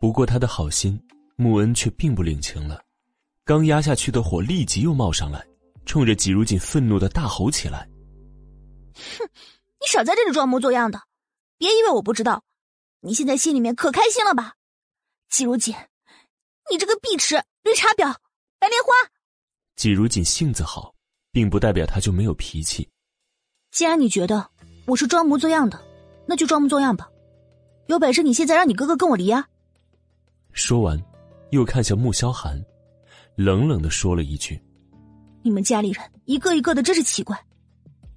[0.00, 1.00] 不过他的好心，
[1.36, 2.82] 穆恩却并不领情了，
[3.44, 5.46] 刚压下去的火立即又冒上来，
[5.86, 7.88] 冲着季如锦愤怒的大吼起来
[8.98, 9.30] ：“哼，
[9.80, 11.00] 你少在这里装模作样的，
[11.56, 12.42] 别以为我不知道，
[13.00, 14.54] 你现在心里面可开心了吧？
[15.30, 15.72] 季如锦，
[16.68, 18.12] 你这个碧池！”绿茶婊，
[18.58, 18.90] 白莲花。
[19.76, 20.92] 季如锦性子好，
[21.30, 22.88] 并不代表他就没有脾气。
[23.70, 24.50] 既然你觉得
[24.84, 25.80] 我是装模作样的，
[26.26, 27.08] 那就装模作样吧。
[27.86, 29.46] 有本事你现在让你哥哥跟我离啊！
[30.52, 31.02] 说完，
[31.50, 32.62] 又看向穆萧寒，
[33.36, 34.60] 冷冷的说了一句
[35.42, 37.38] ：“你们家里人一个一个的真是奇怪，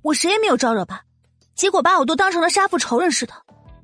[0.01, 1.03] 我谁也没有招惹吧？
[1.56, 3.34] 结果把我都当成了杀父仇人似的。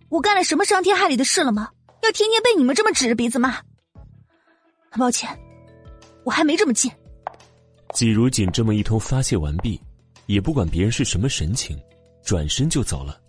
[0.10, 1.70] 我干了什么伤天害理的事了吗？
[2.04, 3.52] 要天天被你们这么指着鼻子骂？
[4.90, 5.30] 很抱歉。”
[6.24, 6.92] 我还没这么贱。
[7.94, 9.82] 季如锦这么一通发泄完毕，
[10.26, 11.78] 也不管别人是什么神情，
[12.24, 13.21] 转身就走了。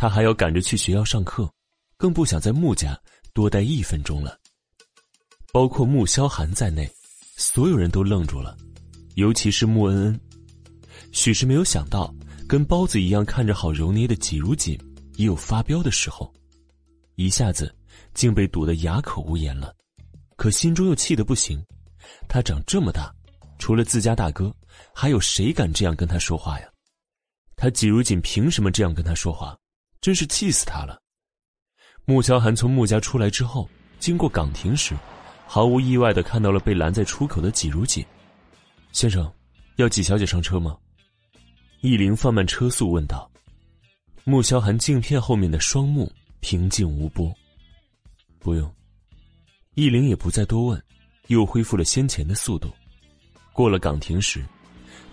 [0.00, 1.52] 他还要赶着去学校上课，
[1.96, 2.96] 更不想在穆家
[3.34, 4.38] 多待一分钟了。
[5.52, 6.88] 包括穆萧寒在内，
[7.36, 8.56] 所有人都愣住了，
[9.16, 10.20] 尤其是穆恩恩。
[11.10, 12.14] 许是没有想到，
[12.46, 14.78] 跟包子一样看着好揉捏的季如锦，
[15.16, 16.32] 也有发飙的时候，
[17.16, 17.74] 一下子
[18.14, 19.74] 竟被堵得哑口无言了。
[20.36, 21.60] 可心中又气得不行。
[22.28, 23.12] 他长这么大，
[23.58, 24.54] 除了自家大哥，
[24.94, 26.68] 还有谁敢这样跟他说话呀？
[27.56, 29.58] 他季如锦凭什么这样跟他说话？
[30.00, 31.00] 真是气死他了！
[32.04, 33.68] 穆萧寒从穆家出来之后，
[33.98, 34.96] 经过岗亭时，
[35.46, 38.04] 毫无意外的看到了被拦在出口的季如锦。
[38.92, 39.30] 先生，
[39.76, 40.76] 要季小姐上车吗？
[41.80, 43.30] 易灵放慢车速问道。
[44.24, 46.10] 穆萧寒镜片后面的双目
[46.40, 47.32] 平静无波。
[48.38, 48.72] 不用。
[49.74, 50.84] 易灵也不再多问，
[51.26, 52.74] 又恢复了先前的速度。
[53.52, 54.44] 过了岗亭时，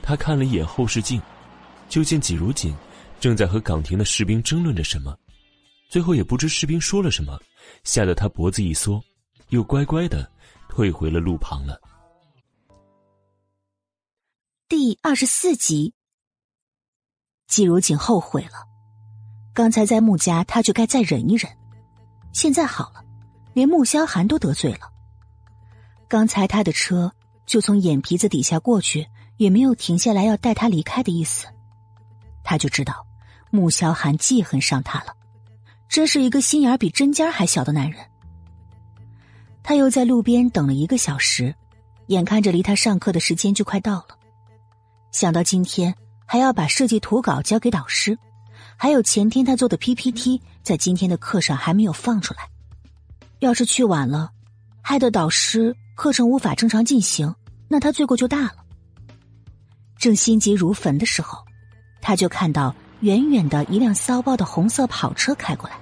[0.01, 1.21] 他看了一眼后视镜，
[1.87, 2.75] 就见季如锦
[3.25, 5.17] 正在和岗亭的士兵争论着什么。
[5.89, 7.41] 最后也不知士兵说了什么，
[7.83, 9.03] 吓得他脖子一缩，
[9.49, 10.31] 又乖乖的
[10.69, 11.81] 退回了路旁了。
[14.69, 15.91] 第二十四集，
[17.47, 18.67] 季如锦后悔了，
[19.55, 21.51] 刚才在穆家，他就该再忍一忍。
[22.31, 23.03] 现在好了，
[23.55, 24.81] 连穆萧寒都得罪了。
[26.07, 27.11] 刚才他的车
[27.47, 31.47] 就从眼皮子底下过去，也没有停下来要带他离开的意思，
[32.43, 33.03] 他就知道
[33.55, 35.15] 穆萧寒记恨上他了。
[35.87, 38.05] 真是一个心眼比针尖还小的男人。
[39.63, 41.55] 他又在路边等了一个小时，
[42.07, 44.07] 眼看着离他上课的时间就快到了。
[45.11, 48.17] 想到今天还要把设计图稿交给导师，
[48.75, 52.49] 还有前天他做的 PPT 在今天的课上还没有放出来，
[53.39, 54.31] 要是去晚了，
[54.81, 57.33] 害得导师课程无法正常进行，
[57.69, 58.57] 那他罪过就大了。
[59.97, 61.43] 正心急如焚的时候，
[62.01, 62.75] 他就看到
[63.05, 65.77] 远远的一辆骚包的红色跑车开过来，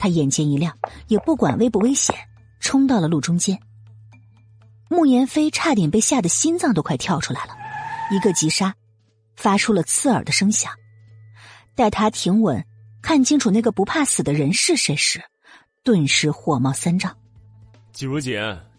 [0.00, 0.76] 他眼前一亮，
[1.06, 2.12] 也不管危不危险，
[2.58, 3.56] 冲到了路中间。
[4.88, 7.54] 穆言飞差点被吓得心脏都快跳出来了。
[8.10, 8.74] 一个急刹，
[9.36, 10.72] 发出了刺耳的声响。
[11.76, 12.66] 待他停稳，
[13.00, 15.22] 看清楚那个不怕死的人是谁时，
[15.84, 17.16] 顿时火冒三丈。
[17.92, 18.36] 季如锦，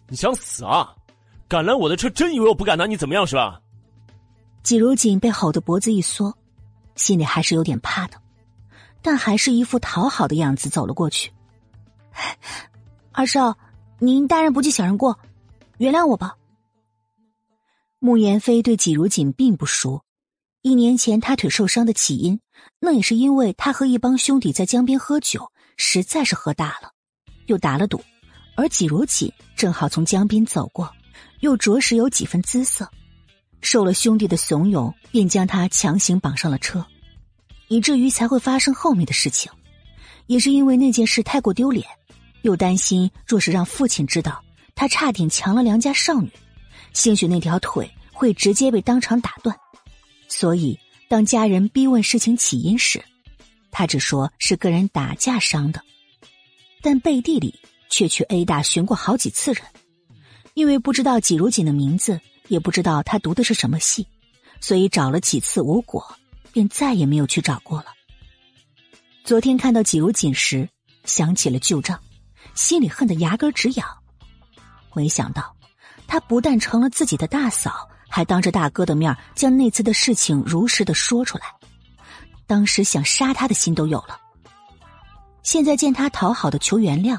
[0.08, 0.94] 你想死啊？
[1.48, 3.58] 敢拦我的车，真以为我不敢拿你怎么样是吧？
[4.62, 6.36] 季如锦被吼得脖子一缩，
[7.02, 8.22] 心里还是有点怕的，
[9.02, 11.32] 但还是一副讨好的样子走了过去。
[13.10, 13.58] 二少，
[13.98, 15.18] 您大人不计小人过，
[15.78, 16.36] 原谅我吧。
[17.98, 20.04] 穆言飞对季如锦并不熟，
[20.62, 22.40] 一年前他腿受伤的起因，
[22.78, 26.92] 那也是因为他和一帮兄弟在江边喝酒，实在是喝大了，
[27.46, 28.00] 又打了赌，
[28.56, 30.88] 而季如锦正好从江边走过，
[31.40, 32.88] 又着实有几分姿色，
[33.60, 36.84] 受了兄弟的怂恿，便将他强行绑上了车，
[37.72, 39.50] 以至于才会发生后面的事情。
[40.26, 41.86] 也是因为那件事太过丢脸，
[42.42, 44.44] 又担心若是让父亲知道，
[44.74, 46.30] 他差点强了良家少女。
[46.92, 49.56] 兴许那条腿会直接被当场打断，
[50.28, 50.78] 所以
[51.08, 53.02] 当家人逼问事情起因时，
[53.70, 55.80] 他只说是跟人打架伤的，
[56.82, 59.64] 但背地里却去 A 大寻过好几次人，
[60.52, 64.06] 因为不知道季如锦的名字，也不知道他读的是什么系，
[64.60, 66.06] 所以找了几次无果，
[66.52, 67.86] 便再也没有去找过了。
[69.24, 70.68] 昨天看到季如锦时，
[71.04, 71.98] 想起了旧账，
[72.54, 73.86] 心里恨得牙根直痒，
[74.94, 75.54] 没想到。
[76.06, 81.44] 他不但成了自己的大嫂，还当着大哥的面将那次的事情如实的说出来。
[82.46, 84.20] 当时想杀他的心都有了。
[85.42, 87.18] 现在见他讨好的求原谅，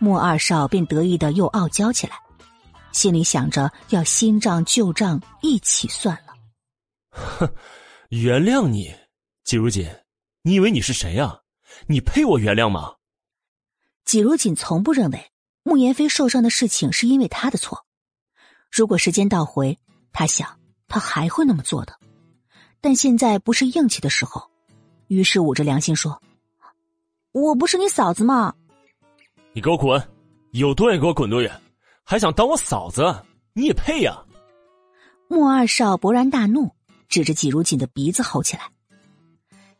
[0.00, 2.16] 莫二少便得意的又傲娇起来，
[2.90, 6.34] 心里想着要新账旧账一起算了。
[7.10, 7.48] 哼，
[8.14, 8.94] 原谅你，
[9.42, 9.88] 季如锦，
[10.42, 11.40] 你以为你是谁呀？
[11.86, 12.96] 你配我原谅吗？
[14.04, 15.30] 季如锦从不认为
[15.62, 17.86] 慕言飞受伤的事情是因为他的错。
[18.70, 19.78] 如果时间倒回，
[20.12, 21.98] 他想他还会那么做的，
[22.82, 24.50] 但现在不是硬气的时候，
[25.06, 26.22] 于是捂着良心说
[27.32, 28.54] ：“我不是你嫂子吗？”
[29.54, 29.98] 你给我滚！
[30.50, 31.50] 有多远给我滚多远！
[32.04, 33.24] 还想当我嫂子？
[33.54, 34.22] 你也配呀！
[35.28, 36.70] 穆二少勃然大怒，
[37.12, 38.62] 指着季如锦的鼻子吼起来。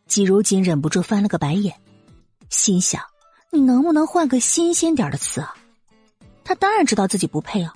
[0.06, 1.74] 季如锦忍不住翻了个白眼，
[2.50, 3.02] 心想：
[3.50, 5.56] 你能不能换个新鲜点的词啊？
[6.44, 7.72] 他当然知道自己不配啊。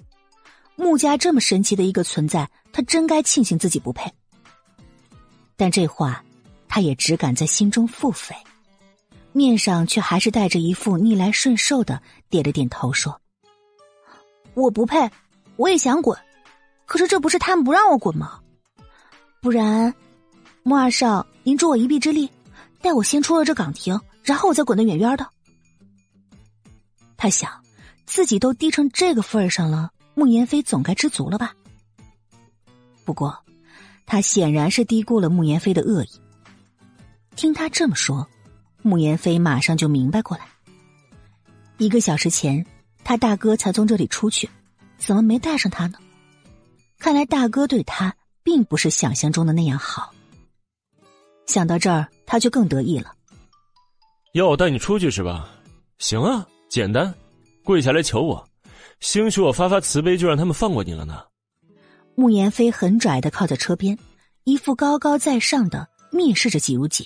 [0.75, 4.13] 穆家这么神奇的一个存在，他真该庆幸自己不配。
[5.57, 6.23] 但这话，
[6.69, 8.35] 他也只敢在心中腹诽，
[9.33, 13.19] 面上却还是带着一副逆来顺受的点了点头，说
[14.53, 15.11] ：“我不配，
[15.57, 16.19] 我也想滚，
[16.85, 18.43] 可是这不是他们不让我滚吗？
[19.47, 19.95] 不然，
[20.65, 22.29] 穆二少，您助我一臂之力，
[22.83, 25.25] 带我先出了这岗亭，然后我再滚得远远的。”
[27.17, 27.63] 他想，
[28.07, 29.93] 自己都低成这个份儿上了。
[30.15, 31.55] 穆言飞总该知足了吧？
[33.05, 33.39] 不过，
[34.05, 36.11] 他显然是低估了穆言飞的恶意。
[37.37, 38.27] 听他这么说，
[38.83, 40.49] 穆言飞马上就明白过来。
[41.79, 42.67] 一个小时前，
[43.05, 44.51] 他大哥才从这里出去，
[44.99, 46.01] 怎么没带上他呢？
[46.99, 48.17] 看来大哥对他
[48.47, 50.15] 并不是想象中的那样好。
[51.47, 53.13] 想到这儿，他就更得意了。
[54.35, 55.51] 要我带你出去是吧？
[55.99, 57.13] 行啊，简单，
[57.65, 58.49] 跪下来求我，
[59.01, 61.25] 兴许我发发慈悲，就让他们放过你了呢。
[62.15, 63.99] 慕言飞很拽的靠在车边，
[64.45, 67.05] 一副高高在上的蔑视着季如锦。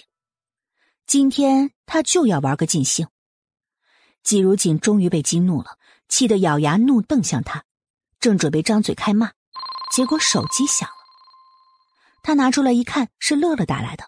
[1.06, 3.08] 今天他就要玩个尽兴。
[4.22, 7.64] 季如锦终于被激怒了，气得咬牙怒瞪向他，
[8.20, 9.32] 正准备张嘴开骂，
[9.90, 10.99] 结果手机响了。
[12.22, 14.04] 他拿出来一看，是乐乐打来的。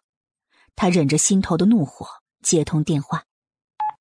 [0.75, 2.07] 他忍着心头的怒火
[2.43, 3.25] 接通电话，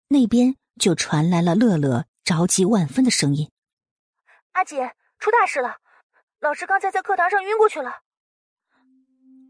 [0.08, 3.50] 那边就传来了乐乐着急万分的声音
[4.54, 5.78] ：“阿姐，出大事了！
[6.40, 7.92] 老师刚才在课堂上晕过去了。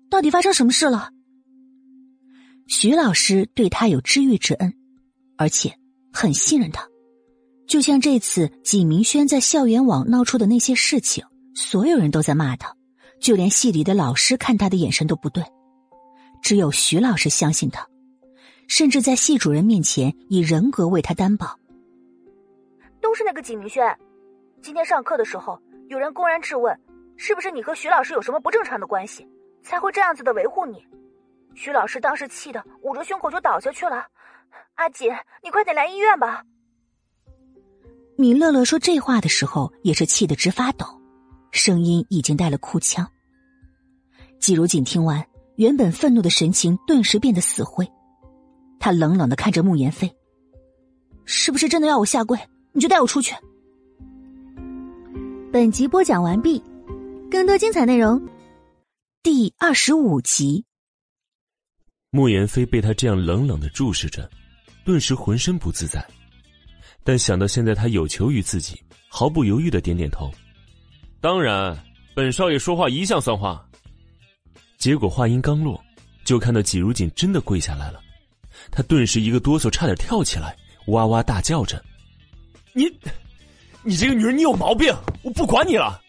[0.10, 1.10] 到底发生什么事了？”
[2.68, 4.74] 徐老师对他有知遇之恩，
[5.38, 5.78] 而且
[6.14, 6.88] 很信任他。
[7.68, 11.26] 就像这次纪明轩在校园网闹出的那些事情，
[11.56, 12.76] 所有人都在骂他，
[13.22, 15.44] 就连系里的老师看他的眼神都不对。
[16.42, 17.88] 只有徐老师相信他，
[18.68, 21.56] 甚至在系主任面前以人格为他担保。
[23.00, 23.98] 都是那个景明轩，
[24.62, 26.78] 今天上课的时候，有人公然质问，
[27.16, 29.28] 是不是你和徐老师有什么不正常的关系，
[29.64, 30.84] 才会这样子的维护你？
[31.54, 34.08] 徐老师当时气得捂着胸口就倒下去了。
[34.76, 35.12] 阿锦，
[35.44, 36.44] 你快点来医院吧。
[38.18, 40.86] 米乐乐说这话的时候也是气得直发抖，
[41.52, 43.10] 声音已经带了哭腔。
[44.40, 47.88] 季如锦听完，原本愤怒的神情顿时变得死灰，
[48.80, 50.12] 他冷冷的看着慕言飞
[51.26, 52.40] ：“是不是真的要我下跪？
[52.72, 53.36] 你就带我出去。”
[55.54, 56.64] 本集播讲完毕，
[57.30, 58.22] 更多精彩内容，
[59.22, 60.66] 第二十五集。
[62.10, 64.30] 慕言飞被他这样冷冷的注视着，
[64.86, 66.06] 顿时浑身不自在。
[67.04, 70.32] 但想到现在他有求于自己，毫不犹豫的点点头。
[71.22, 71.78] 当然，
[72.16, 73.64] 本少爷说话一向算话。
[74.80, 75.80] 结果话音刚落，
[76.26, 78.02] 就看到季如锦真的跪下来了。
[78.72, 81.80] 他顿时一个哆嗦，差点跳起来，哇哇大叫着
[82.74, 82.86] ：“你，
[83.84, 84.92] 你这个女人，你有毛病！
[85.22, 86.02] 我不管你了！”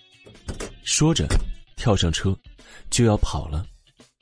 [0.82, 1.28] 说着，
[1.76, 2.34] 跳上车，
[2.89, 3.66] 就要跑了。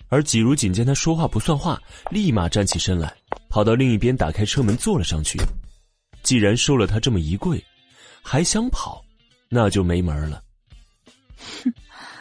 [0.09, 3.15] 而季如锦见他说话不算话，立马站起身来，
[3.49, 5.39] 跑到另一边，打开车门坐了上去。
[6.25, 7.65] 既然收了他这么一跪，
[8.23, 9.01] 还想跑，
[9.49, 10.43] 那就没门了。
[11.65, 11.73] 哼，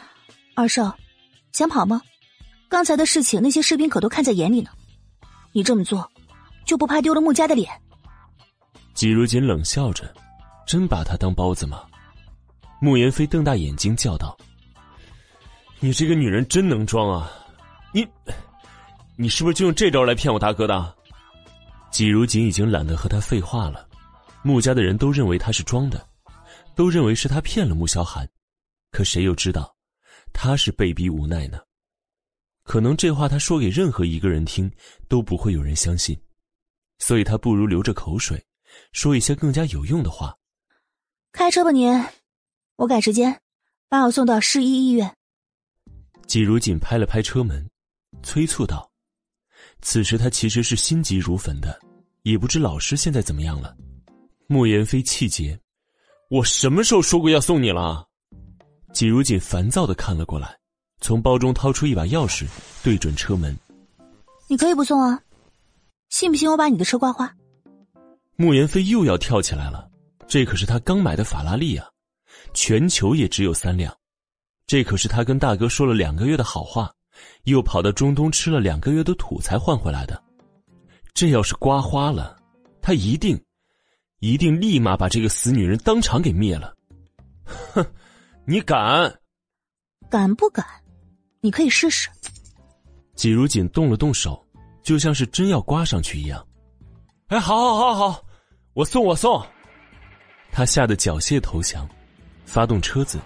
[0.54, 0.96] 二少，
[1.52, 2.00] 想跑吗？
[2.68, 4.70] 刚才的事情，那些士兵可都看在眼里呢。
[5.52, 6.08] 你这么做，
[6.64, 7.68] 就不怕丢了穆家的脸？
[8.94, 10.12] 季如锦冷笑着，
[10.66, 11.82] 真把他当包子吗？
[12.80, 14.36] 穆言飞瞪大眼睛叫道
[15.80, 17.30] ：“你这个女人真能装啊！”
[17.92, 18.06] 你，
[19.16, 20.94] 你是不是就用这招来骗我大哥的？
[21.90, 23.86] 季如锦已经懒得和他废话了。
[24.42, 26.06] 穆家的人都认为他是装的，
[26.76, 28.26] 都认为是他骗了穆萧寒，
[28.90, 29.76] 可谁又知道，
[30.32, 31.60] 他是被逼无奈呢？
[32.62, 34.70] 可能这话他说给任何一个人听，
[35.08, 36.20] 都不会有人相信，
[36.98, 38.44] 所以他不如流着口水，
[38.92, 40.36] 说一些更加有用的话。
[41.32, 41.92] 开车吧，您，
[42.76, 43.40] 我赶时间，
[43.88, 45.16] 把我送到市一医院。
[46.26, 47.68] 季如锦拍了拍车门。
[48.22, 48.90] 催促道
[49.80, 51.80] ：“此时他其实是心急如焚的，
[52.22, 53.74] 也不知老师现在怎么样了。”
[54.46, 55.58] 莫言飞气结
[56.28, 58.06] ：“我什么时候说过要送你了？”
[58.92, 60.58] 季如锦烦躁的看了过来，
[61.00, 62.46] 从包中掏出一把钥匙，
[62.82, 63.56] 对准车门
[64.48, 65.20] ：“你可以不送啊，
[66.08, 67.34] 信不信我把你的车刮花？”
[68.36, 69.88] 莫言飞又要跳起来了，
[70.26, 71.86] 这可是他刚买的法拉利啊，
[72.54, 73.96] 全球也只有三辆，
[74.66, 76.92] 这可是他跟大哥说了两个月的好话。
[77.44, 80.22] 又跑到中东吃了两个月的土才换回来的，
[81.12, 82.34] 这要是刮花了，
[82.80, 83.38] 他一定，
[84.20, 86.74] 一定立马把这个死女人当场给灭了。
[87.44, 87.84] 哼，
[88.50, 89.16] 你敢？
[90.10, 90.66] 敢不敢？
[91.40, 92.08] 你可以试试。
[93.14, 94.44] 季如锦动了动手，
[94.82, 96.44] 就像是真要刮上去一样。
[97.28, 98.24] 哎，好，好，好，好，
[98.72, 99.40] 我送，我送。
[100.50, 101.88] 他吓得缴械投降，
[102.44, 103.20] 发动车子，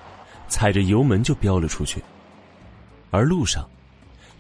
[0.47, 2.05] 踩着油门就飙了出去。
[3.11, 3.67] 而路上。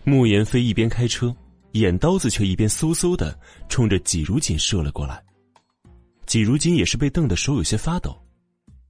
[0.05, 1.35] 慕言飞一边开车，
[1.73, 3.35] 眼刀子却一边嗖嗖的
[3.71, 5.25] 冲着季如锦射了过来。
[6.27, 8.15] 季如锦也是被瞪得手有些发抖，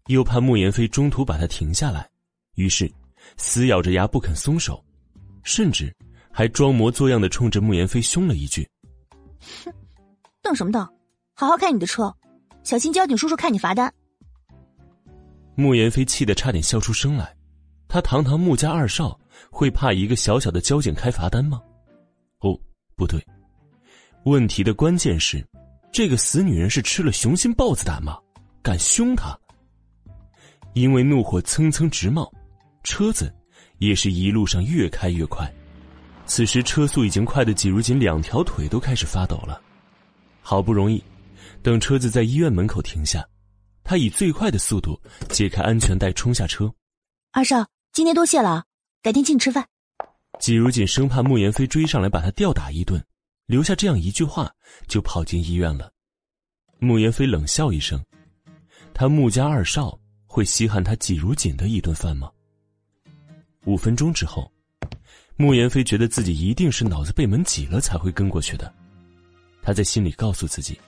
[0.07, 2.09] 又怕慕言飞中途把他停下来，
[2.57, 2.91] 于是
[3.37, 4.85] 死咬着牙不肯松手，
[5.43, 5.95] 甚至
[6.31, 8.69] 还装模作样的冲着慕言飞凶了一句
[9.65, 9.73] ：“哼，
[10.43, 10.87] 瞪什么瞪？
[11.35, 12.15] 好好开你的车，
[12.63, 13.93] 小心交警叔叔看你罚单。”
[15.57, 17.35] 慕言飞气得差点笑出声来，
[17.89, 19.19] 他堂堂穆家二少。
[19.51, 21.61] 会怕一个小小的交警开罚单吗？
[22.41, 22.59] 哦，
[22.97, 23.25] 不对，
[24.25, 25.45] 问题的关键是，
[25.93, 28.19] 这个死女人是吃了雄心豹子胆吗？
[28.63, 29.37] 敢凶他？
[30.75, 32.31] 因为怒火蹭蹭直冒，
[32.83, 33.33] 车子
[33.79, 35.51] 也是一路上越开越快。
[36.27, 39.61] 此时车速已经快的季如锦两条腿都开始发抖了。
[40.41, 41.03] 好不容易，
[41.63, 43.27] 等车子在医院门口停下，
[43.83, 46.73] 他以最快的速度解开安全带，冲下车。
[47.33, 48.65] 二少，今天多谢了，
[49.03, 49.67] 改天请你吃饭。
[50.41, 53.03] 季如锦生怕穆言飞追上来把他吊打一顿，
[53.47, 54.51] 留下这样一句话，
[54.89, 55.93] 就跑进医院了。
[56.79, 58.03] 穆言飞冷笑一声
[58.93, 59.99] ：“他穆家二少
[60.35, 62.29] 会稀罕他季如锦的一顿饭吗？”
[63.67, 64.51] 五分钟之后。
[65.37, 68.73] 穆言飞觉得自己一定是脑子被门挤了才会跟过去的，
[69.63, 70.79] 他在心里告诉自己，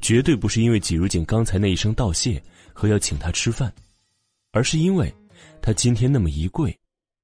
[0.00, 2.42] 绝对不是因为季如锦刚才那一声道谢
[2.72, 3.72] 和要请他吃饭，
[4.50, 5.14] 而是因为
[5.62, 6.76] 他今天那么一跪，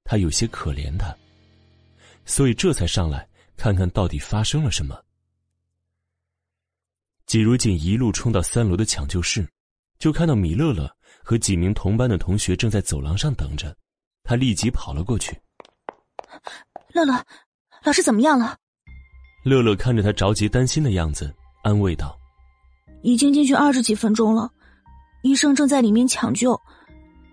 [0.05, 1.13] 他有些可怜他，
[2.25, 4.97] 所以这才上来看看到底发生了什么。
[7.27, 9.45] 季如锦一路冲到三楼的抢救室，
[9.99, 10.89] 就看到米乐乐
[11.29, 13.75] 和几名同班的同学正在走廊上等着，
[14.23, 15.37] 他立即跑了过去。
[16.95, 17.21] 乐乐，
[17.83, 18.57] 老师怎么样了？
[19.43, 22.17] 乐乐看着他着急担心的样子，安慰道
[23.03, 24.49] ：“已经进去二十几分钟了，
[25.25, 26.57] 医生正在里面抢救，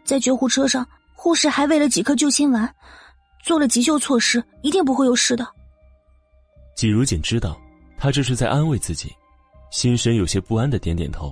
[0.04, 2.76] 在救护车上，护士还喂了几颗救心丸，
[3.44, 5.48] 做了急救措施，一定不会有事的。”
[6.76, 7.56] 季如锦知道
[7.96, 9.14] 他这是在安慰自己，
[9.70, 11.32] 心神有些不安的点点头。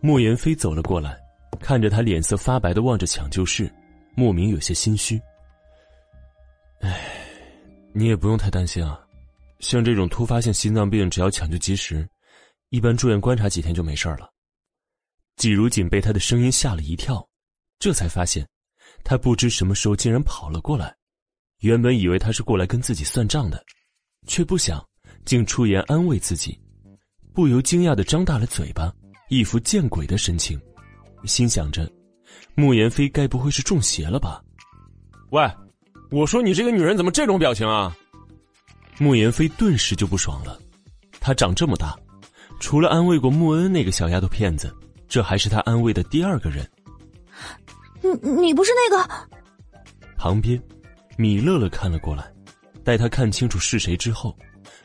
[0.00, 1.21] 莫言飞走了过来，
[1.60, 3.72] 看着他脸色发白的望着抢救室，
[4.14, 5.20] 莫名有些心虚。
[6.80, 7.00] 哎，
[7.92, 9.00] 你也不用太担心啊，
[9.60, 12.08] 像这种突发性心脏病，只要抢救及时，
[12.70, 14.28] 一般住院观察几天就没事了。
[15.36, 17.26] 季如锦被他的声音吓了一跳，
[17.78, 18.46] 这才发现，
[19.04, 20.94] 他不知什么时候竟然跑了过来。
[21.60, 23.64] 原本以为他是过来跟自己算账的，
[24.26, 24.84] 却不想
[25.24, 26.58] 竟出言安慰自己，
[27.32, 28.92] 不由惊讶的张大了嘴巴，
[29.28, 30.60] 一副见鬼的神情，
[31.24, 31.90] 心想着，
[32.54, 34.42] 穆言飞该不会是中邪了吧？
[35.30, 35.50] 喂！
[36.10, 37.96] 我说你这个女人怎么这种表情啊？
[38.98, 40.58] 穆言飞顿时就不爽了。
[41.20, 41.96] 他长这么大，
[42.60, 44.74] 除了安慰过穆恩那个小丫头片子，
[45.08, 46.68] 这还是他安慰的第二个人。
[48.02, 49.28] 你你不是那个？
[50.18, 50.60] 旁边，
[51.16, 52.30] 米乐乐看了过来，
[52.84, 54.36] 待他看清楚是谁之后，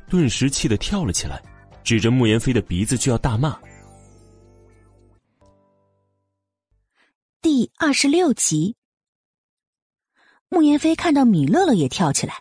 [0.07, 1.41] 顿时气得跳了起来，
[1.83, 3.57] 指着穆言飞的鼻子就要大骂。
[7.49, 8.75] 第二十六集。
[10.49, 12.33] 穆言飞看到米乐乐也跳起来，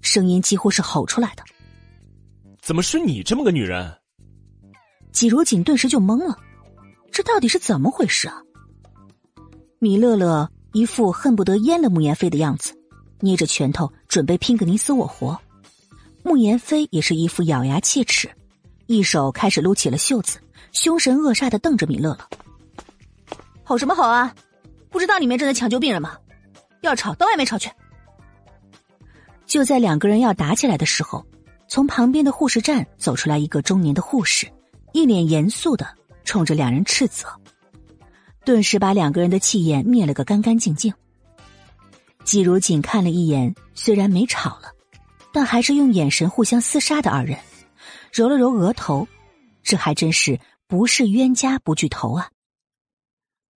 [0.00, 1.44] 声音几乎是吼出来的
[2.60, 3.96] ：“怎么是你这么个女人？”
[5.12, 6.36] 季如锦顿时就懵了，
[7.12, 8.42] 这到底是怎么回事啊？
[9.78, 12.74] 米乐乐一副恨不得阉了穆言飞的样子，
[13.20, 15.40] 捏着拳头准备拼个你死我活。
[16.24, 18.28] 穆言飞也是一副咬牙切齿，
[18.88, 20.40] 一手开始撸起了袖子，
[20.72, 22.28] 凶神恶煞的瞪着米乐乐
[23.64, 24.34] ：“吼什么吼啊？
[24.90, 26.16] 不知道里面正在抢救病人吗？”
[26.82, 27.70] 要吵到外面吵去！
[29.46, 31.24] 就在两个人要打起来的时候，
[31.68, 34.50] 从旁边的护士站走出来一个中年的护士，
[34.92, 35.86] 一脸严肃的
[36.24, 37.28] 冲着两人斥责，
[38.44, 40.92] 顿时把两个人的气焰灭了个干干净净。
[42.24, 44.72] 季如锦看了一眼，虽然没吵了，
[45.32, 47.38] 但还是用眼神互相厮杀的二人，
[48.12, 49.06] 揉了揉额头，
[49.62, 52.28] 这还真是不是冤家不聚头啊！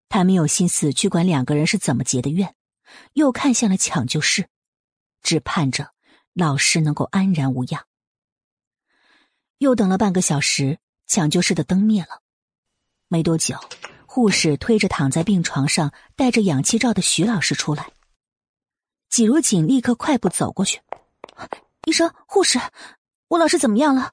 [0.08, 2.54] 他没有心思去管两个人是怎么结的怨。
[3.14, 4.48] 又看向了抢救室，
[5.20, 5.92] 只盼着
[6.32, 7.84] 老师能够安然无恙。
[9.58, 12.22] 又等了半个小时，抢救室的灯灭了。
[13.08, 13.58] 没多久，
[14.06, 17.90] 护士推着躺在病床上、戴着氧气罩的徐老师出来。
[19.08, 20.80] 季如锦立刻快步走过去
[21.86, 22.60] ：“医生，护士，
[23.28, 24.12] 吴老师怎么样了？”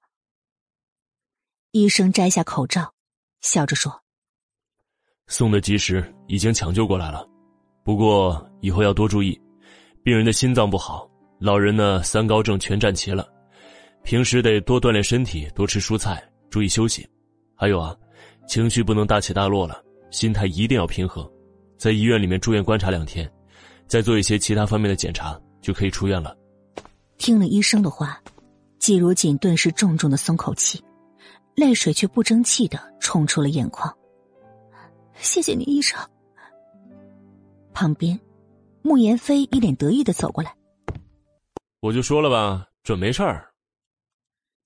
[1.72, 2.94] 医生摘下口罩，
[3.42, 4.03] 笑着说
[5.28, 7.28] ：“送的及时，已经抢救过来了。”
[7.84, 9.40] 不过以后要多注意，
[10.04, 11.06] 病人的心脏不好，
[11.40, 13.28] 老人呢三高症全占齐了，
[14.04, 17.06] 平时得多锻炼身体，多吃蔬菜，注意休息。
[17.56, 17.94] 还有啊，
[18.48, 21.30] 情绪不能大起大落了，心态一定要平和。
[21.78, 23.30] 在医院里面住院观察两天，
[23.86, 26.34] 再做一些其他方面的检查，就可以出院了。
[27.18, 28.18] 听了医生的话，
[28.80, 30.82] 季如锦顿时重重的松口气，
[31.56, 33.94] 泪水却不争气的冲出了眼眶。
[35.24, 35.98] 谢谢你，医生。
[37.74, 38.20] 旁边，
[38.82, 40.54] 慕言飞一脸得意的走过来。
[41.80, 43.50] 我就说了吧，准没事儿。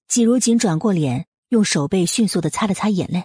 [0.08, 3.24] 季如锦转过脸，用手背迅速的擦了擦眼泪，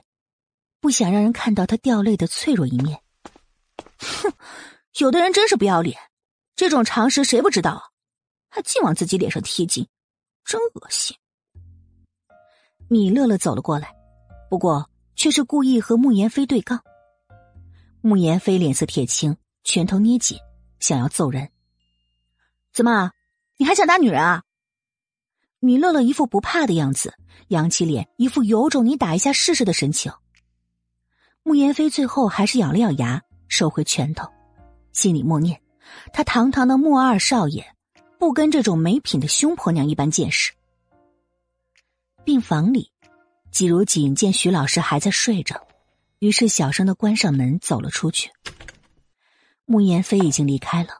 [0.78, 3.00] 不想让人看到他掉泪的脆弱一面。
[3.98, 4.32] 哼，
[4.98, 5.98] 有的人真是不要脸，
[6.54, 7.82] 这种常识谁不知道啊？
[8.50, 9.88] 还净往自己脸上贴金，
[10.44, 11.16] 真恶心。
[12.88, 13.94] 米乐乐走了过来，
[14.50, 14.86] 不过
[15.16, 16.78] 却是故意和慕言飞对杠。
[18.02, 19.36] 穆言飞脸色铁青。
[19.64, 20.36] 拳头捏紧，
[20.81, 21.48] 想要揍人。
[22.72, 23.12] 怎么，
[23.58, 24.42] 你还想打女人啊？
[25.60, 27.14] 米乐乐一副不怕的样子，
[27.47, 30.12] 扬起脸，一副有种你打一下试试的神情。
[31.44, 34.28] 穆言飞最后还是咬了咬牙，收回拳头，
[34.92, 35.62] 心里默念：
[36.12, 37.64] 他堂堂的穆二少爷，
[38.18, 40.52] 不跟这种没品的凶婆娘一般见识。
[42.24, 42.90] 病房里，
[43.52, 45.64] 季如锦见徐老师还在睡着，
[46.23, 48.31] 于是小声的关上门，走了出去。
[49.65, 50.91] 穆言飞已经离开了，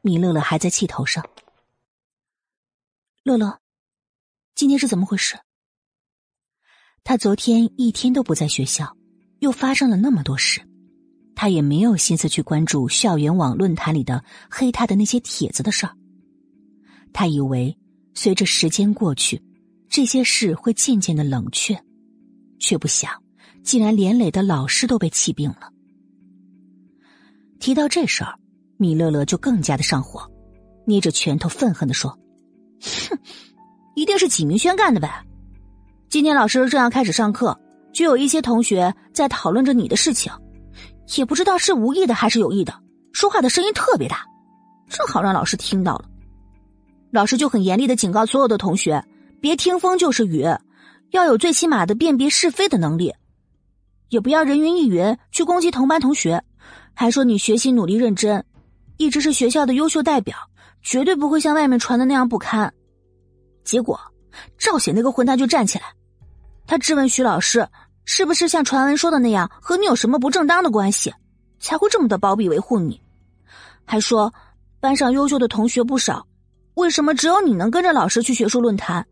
[0.00, 1.28] 米乐乐还在气头上。
[3.24, 3.58] 乐乐，
[4.54, 5.36] 今天是怎么回事？
[7.02, 8.96] 他昨天一天都不在学校，
[9.40, 10.64] 又发生了那么多事，
[11.34, 15.96] 他也没有心思去关注校园网论坛里的黑他的那些帖子的事儿。
[17.12, 17.76] 他以为
[18.14, 19.42] 随着时间过去。
[19.88, 21.84] 这些事会渐渐的冷却，
[22.60, 23.19] 却不想，
[23.62, 25.70] 竟然连累的老师都被气病了。
[27.58, 28.34] 提到这事儿，
[28.76, 30.30] 米乐乐就更加的上火，
[30.86, 32.10] 捏着拳头愤恨的说
[33.08, 33.18] ：“哼，
[33.94, 35.24] 一定是纪明轩干的呗！
[36.08, 37.58] 今天老师正要开始上课，
[37.92, 40.32] 就有一些同学在讨论着你的事情，
[41.16, 42.74] 也不知道是无意的还是有意的，
[43.12, 44.24] 说话的声音特别大，
[44.88, 46.04] 正好让老师听到了。
[47.10, 49.04] 老师就很严厉的警告所有的同学。”
[49.40, 50.44] 别听风就是雨，
[51.12, 53.14] 要有最起码的辨别是非的能力，
[54.10, 56.42] 也不要人云亦云去攻击同班同学，
[56.92, 58.44] 还说你学习努力认真，
[58.98, 60.36] 一直是学校的优秀代表，
[60.82, 62.72] 绝对不会像外面传的那样不堪。
[63.64, 63.98] 结果
[64.58, 65.84] 赵显那个混蛋就站起来，
[66.66, 67.66] 他质问徐老师，
[68.04, 71.14] 是不是像传闻说的那样和你有什么不正当的关系，
[71.58, 73.00] 才会这么的包庇维护你？
[73.84, 74.32] 还说
[74.80, 76.26] 班上优秀的同学不少，
[76.74, 79.06] 为什么只有你能跟着老师去学术论坛？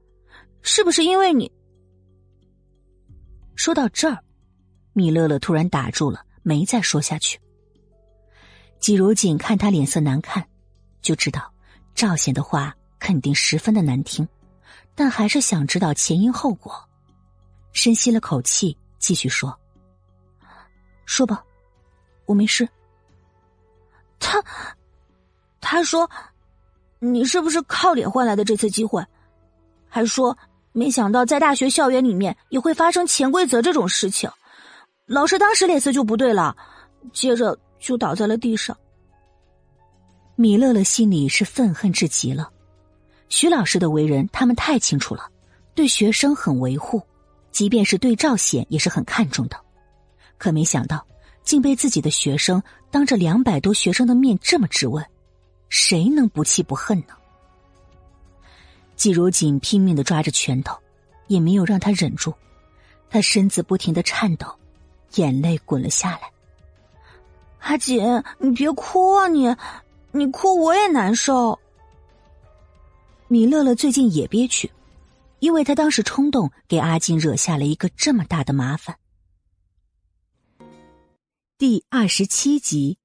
[0.61, 1.51] 是不是因为你？
[3.55, 4.19] 说到这儿，
[4.99, 7.39] 米乐乐突然打住了，没再说下去。
[8.81, 10.45] 季如锦看他脸色难看，
[11.01, 11.53] 就知道
[11.95, 14.27] 赵显的话肯定十分的难听，
[14.97, 16.75] 但还是想知道前因后果。
[17.73, 19.57] 深吸了口气，继续说
[21.07, 21.45] ：“说吧，
[22.27, 22.69] 我没事。”
[24.19, 24.43] 他
[25.61, 26.11] 他说
[26.99, 29.01] ：“你是不是靠脸换来的这次机会？”
[29.89, 30.37] 还说。
[30.73, 34.31] 没想到在大学校园里面也会发生潜规则这种事情，
[35.09, 36.55] 老师当时脸色就不对了，
[37.15, 38.77] 接着就倒在了地上。
[40.37, 42.51] 米乐乐心里是愤恨至极了，
[43.31, 45.27] 徐老师的为人他们太清楚了，
[45.75, 47.03] 对学生很维护，
[47.51, 49.57] 即便是对赵显也是很看重的，
[50.37, 51.07] 可没想到
[51.43, 55.03] 竟被自己的学生当着两百多学生的面这么质问，
[55.71, 57.15] 谁能不气不恨呢？
[58.95, 60.77] 季如锦拼命的抓着拳头，
[61.29, 62.35] 也没有让他忍住，
[63.09, 64.55] 他身子不停的颤抖，
[65.15, 66.31] 眼泪滚了下来。
[67.61, 68.01] 阿锦，
[68.39, 69.29] 你别哭啊！
[69.29, 69.55] 你，
[70.13, 71.59] 你哭我也难受。
[73.27, 74.71] 米乐乐最近也憋屈，
[75.41, 78.97] 因为他当时冲动给阿锦惹下了一个这么大的麻烦。
[81.59, 82.99] 第二十七集。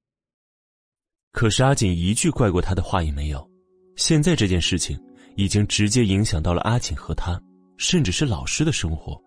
[1.31, 3.49] 可是阿锦一句怪过他的话也没有，
[3.95, 4.99] 现在这件事情。
[5.35, 7.41] 已经直接影响到了阿锦和他，
[7.77, 9.19] 甚至是老师的生活。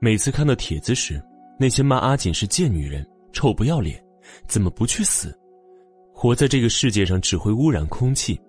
[0.00, 1.20] 每次看到帖子时，
[1.58, 4.02] 那些骂阿锦是贱女人、臭不要脸，
[4.46, 5.36] 怎么不去死？
[6.12, 8.40] 活在这个世界上只会污染空气，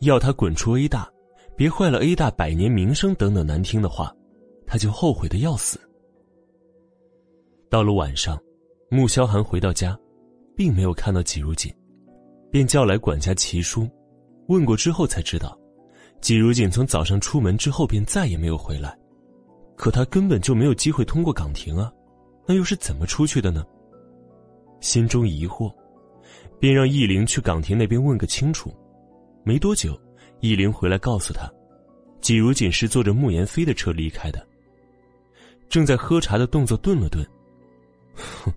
[0.00, 1.08] 要他滚出 A 大，
[1.56, 4.14] 别坏了 A 大百年名声等等难听的话，
[4.66, 5.80] 他就后悔的要死。
[7.68, 8.38] 到了晚上，
[8.90, 9.98] 穆萧寒回到家，
[10.56, 11.72] 并没有看到季如锦，
[12.50, 13.88] 便叫来管家齐叔，
[14.48, 15.56] 问过之后才知道。
[16.20, 18.98] 季如锦从早上出门之后便再也没有回来，
[19.76, 21.90] 可他根本就没有机会通过岗亭啊，
[22.50, 23.64] 那又是怎么出去的呢？
[24.80, 25.72] 心中疑惑，
[26.58, 28.74] 便让易灵去岗亭那边问个清楚。
[29.44, 29.96] 没多久，
[30.40, 31.48] 易灵回来告诉他，
[32.20, 34.44] 季如锦是坐着慕言飞的车离开的。
[35.68, 37.24] 正在喝茶的动作顿了顿，
[38.16, 38.52] 哼，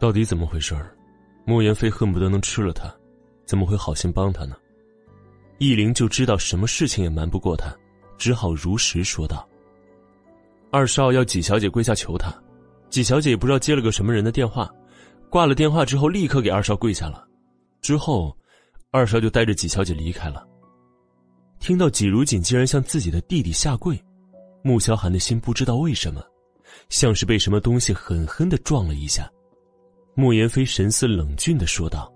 [0.00, 0.92] 到底怎么回事儿？
[1.44, 2.92] 慕言飞恨不得能吃了他，
[3.46, 4.56] 怎么会好心帮他呢？
[5.58, 7.72] 易灵就知道什么事情也瞒不过他，
[8.18, 9.48] 只好如实说道
[10.72, 12.34] ：“二少要纪小姐跪下求他，
[12.90, 14.68] 纪小姐也不知道接了个什么人的电话，
[15.30, 17.24] 挂了电话之后立刻给二少跪下了，
[17.80, 18.36] 之后，
[18.90, 20.46] 二少就带着纪小姐离开了。”
[21.60, 23.98] 听到纪如锦竟然向自己的弟弟下跪，
[24.62, 26.22] 穆萧寒的心不知道为什么，
[26.88, 29.30] 像是被什么东西狠狠的撞了一下。
[30.14, 32.12] 穆言飞神色冷峻的说道：“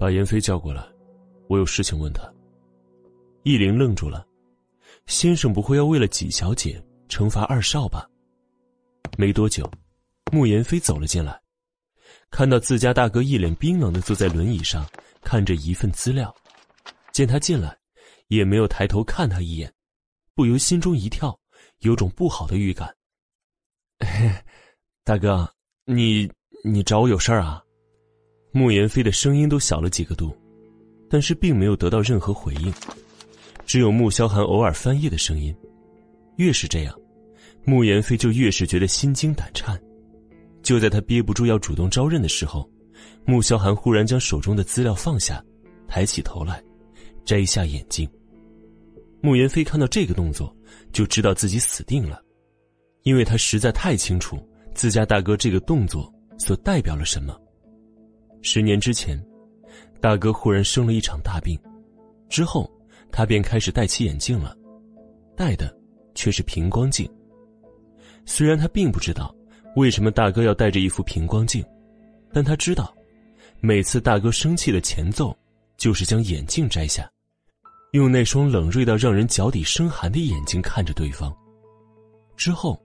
[0.00, 0.82] 把言飞叫过来，
[1.48, 2.22] 我有事情问他。”
[3.44, 4.26] 易灵愣住了，
[5.06, 8.08] 先生不会要为了纪小姐惩罚二少吧？
[9.18, 9.70] 没多久，
[10.30, 11.40] 穆言飞走了进来，
[12.30, 14.86] 看到自家大哥一脸冰冷的坐在轮椅上，
[15.22, 16.34] 看着一份资料，
[17.12, 17.76] 见他进来，
[18.28, 19.72] 也没有抬头看他一眼，
[20.34, 21.38] 不由心中一跳，
[21.78, 22.94] 有种不好的预感。
[25.02, 25.50] 大哥，
[25.86, 26.30] 你
[26.62, 27.62] 你找我有事儿啊？
[28.52, 30.36] 慕言飞的声音都小了几个度，
[31.08, 32.72] 但是并没有得到任何回应，
[33.64, 35.56] 只有穆萧寒偶尔翻页的声音。
[36.36, 36.98] 越是这样，
[37.66, 39.78] 慕言飞就越是觉得心惊胆颤。
[40.62, 42.68] 就在他憋不住要主动招认的时候，
[43.24, 45.44] 穆萧寒忽然将手中的资料放下，
[45.86, 46.62] 抬起头来，
[47.24, 48.08] 摘下眼镜。
[49.20, 50.54] 慕言飞看到这个动作，
[50.92, 52.22] 就知道自己死定了，
[53.02, 54.38] 因为他实在太清楚
[54.74, 57.36] 自家大哥这个动作所代表了什么。
[58.42, 59.20] 十年之前，
[60.00, 61.58] 大哥忽然生了一场大病，
[62.28, 62.70] 之后
[63.10, 64.56] 他便开始戴起眼镜了，
[65.36, 65.76] 戴的
[66.14, 67.08] 却是平光镜。
[68.26, 69.34] 虽然他并不知道。
[69.76, 71.62] 为什么大哥要戴着一副平光镜？
[72.32, 72.94] 但他知道，
[73.60, 75.36] 每次大哥生气的前奏，
[75.76, 77.06] 就是将眼镜摘下，
[77.92, 81.30] 用那双冷锐到让人脚底生寒的眼睛看着对方。
[82.38, 82.82] 之后，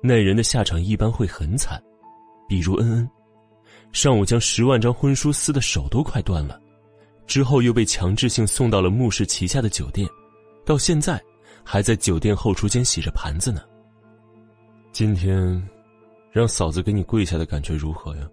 [0.00, 1.82] 那人的下场一般会很惨，
[2.48, 3.10] 比如恩恩，
[3.90, 6.60] 上午将十万张婚书撕的手都快断了，
[7.26, 10.08] 之后又被强制性送到了穆氏旗下的酒店，
[10.64, 11.20] 到现在
[11.64, 13.62] 还在酒店后厨间洗着盘子呢。
[14.94, 15.60] 今天。
[16.30, 18.28] 让嫂子给你跪下的感觉如何呀？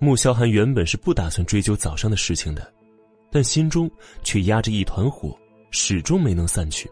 [0.00, 2.72] 穆萧寒原本是不打算追究早上的事情的，
[3.30, 3.88] 但心中
[4.24, 5.36] 却压着一团火，
[5.70, 6.90] 始终没能散去，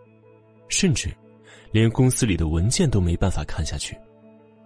[0.69, 1.13] 甚至
[1.73, 3.99] 连公司里的文件都没办法看下去，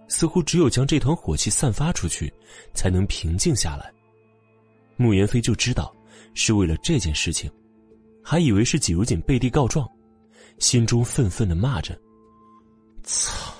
[0.07, 2.31] 似乎只有将这团火气散发出去，
[2.75, 3.91] 才能平静下来。
[4.95, 5.91] 穆言飞就知道
[6.35, 7.49] 是为了这件事情，
[8.23, 9.89] 还以为是季如锦背地告状，
[10.59, 11.99] 心中愤愤的骂着
[13.01, 13.53] ：“操！”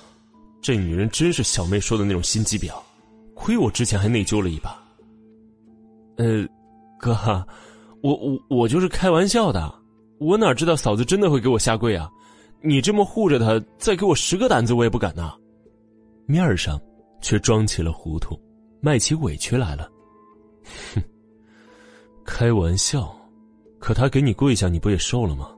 [0.60, 2.72] 这女人真是小妹说的那种心机婊，
[3.34, 4.76] 亏我之前还内疚了一把。
[6.16, 6.46] 呃，
[6.98, 7.14] 哥，
[8.02, 9.72] 我我我就是开玩笑的，
[10.18, 12.10] 我哪知道嫂子真的会给我下跪啊？
[12.60, 15.32] 你这么护着她，再给我十个胆子我也不敢呐。
[16.26, 16.80] 面上
[17.22, 18.38] 却装起了糊涂，
[18.80, 19.88] 卖起委屈来了。
[20.94, 21.02] 哼，
[22.24, 23.16] 开玩笑，
[23.78, 25.48] 可他给你跪下，你不也受了吗？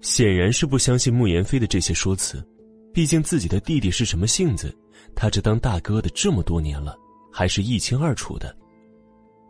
[0.00, 2.44] 显然是不相信穆言飞的这些说辞。
[2.92, 4.76] 毕竟自己的弟弟是什么性子，
[5.14, 6.96] 他这当大哥的这么多年了，
[7.32, 8.54] 还是一清二楚的。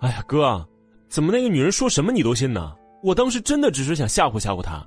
[0.01, 0.67] 哎呀，哥，
[1.09, 2.75] 怎么那个女人说什么你都信呢？
[3.03, 4.87] 我当时真的只是想吓唬吓唬她，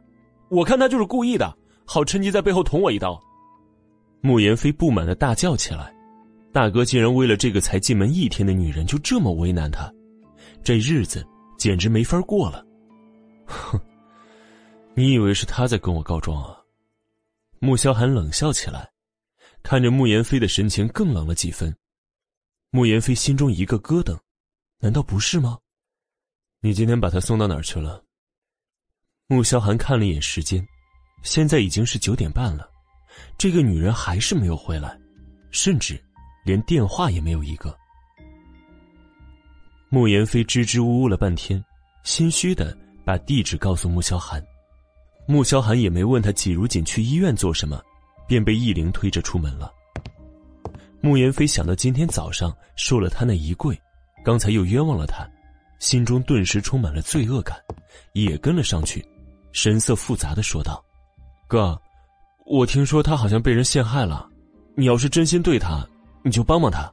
[0.49, 3.19] 我看她就是故意的，好趁机在背后捅我一刀。
[4.21, 5.91] 慕言飞不满的大叫起来
[6.53, 9.91] ：“大哥竟然为了这个才进门一天的女人就这么为难他，
[10.61, 11.25] 这日子
[11.57, 12.63] 简直没法过了。
[13.47, 13.79] ”哼，
[14.93, 16.60] 你以为是他在跟我告状啊？
[17.63, 18.89] 穆萧寒冷笑起来，
[19.61, 21.71] 看着穆言飞的神情更冷了几分。
[22.71, 24.19] 穆言飞心中一个咯噔，
[24.79, 25.59] 难道不是吗？
[26.61, 28.03] 你今天把他送到哪儿去了？
[29.27, 30.67] 穆萧寒看了一眼时间，
[31.21, 32.67] 现在已经是九点半了，
[33.37, 34.99] 这个女人还是没有回来，
[35.51, 36.03] 甚至
[36.43, 37.77] 连电话也没有一个。
[39.89, 41.63] 穆言飞支支吾吾了半天，
[42.03, 42.75] 心虚的
[43.05, 44.43] 把地址告诉穆萧寒。
[45.27, 47.81] 穆萧寒也没问他季如锦去医院做什么，
[48.27, 49.71] 便被易灵推着出门了。
[50.99, 53.79] 穆言飞想到今天早上受了他那一跪，
[54.23, 55.27] 刚才又冤枉了他，
[55.79, 57.57] 心中顿时充满了罪恶感，
[58.13, 59.03] 也跟了上去，
[59.51, 60.83] 神色复杂的说道
[61.47, 61.79] ：“哥，
[62.45, 64.29] 我听说他好像被人陷害了，
[64.75, 65.87] 你要是真心对他，
[66.23, 66.91] 你就帮帮他。”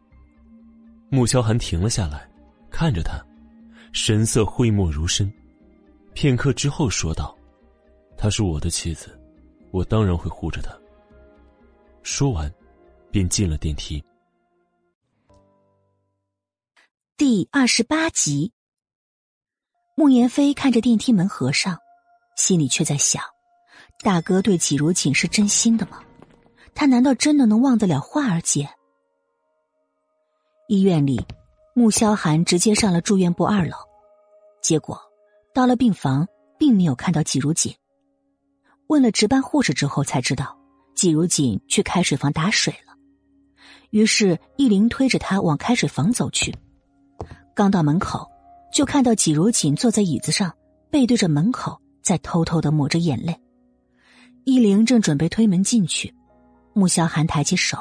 [1.10, 2.28] 穆萧寒停了下来，
[2.70, 3.20] 看着他，
[3.92, 5.32] 神色讳莫如深，
[6.14, 7.34] 片刻之后说道。
[8.18, 9.16] 她是我的妻子，
[9.70, 10.76] 我当然会护着她。
[12.02, 12.52] 说完，
[13.12, 14.04] 便进了电梯。
[17.16, 18.52] 第二十八集，
[19.94, 21.78] 穆言飞看着电梯门合上，
[22.36, 23.22] 心里却在想：
[24.02, 26.02] 大哥对季如锦是真心的吗？
[26.74, 28.68] 他难道真的能忘得了花儿姐？
[30.68, 31.24] 医院里，
[31.74, 33.76] 穆萧寒直接上了住院部二楼，
[34.60, 35.00] 结果
[35.54, 36.26] 到了病房，
[36.58, 37.72] 并没有看到季如锦。
[38.88, 40.56] 问了值班护士之后，才知道
[40.94, 42.94] 季如锦去开水房打水了。
[43.90, 46.54] 于是易灵推着他往开水房走去。
[47.54, 48.26] 刚到门口，
[48.72, 50.52] 就看到季如锦坐在椅子上，
[50.90, 53.38] 背对着门口，在偷偷的抹着眼泪。
[54.44, 56.14] 易灵正准备推门进去，
[56.72, 57.78] 穆萧寒抬起手，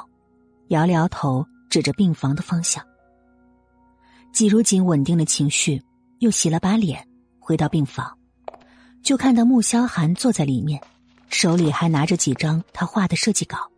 [0.68, 2.84] 摇了摇头，指着病房的方向。
[4.34, 5.82] 季如锦稳定了情绪，
[6.20, 7.08] 又洗了把脸，
[7.40, 8.18] 回到病房，
[9.02, 10.82] 就看到穆萧寒坐在里面。
[11.30, 13.72] 手里还拿着几张他画的设计稿。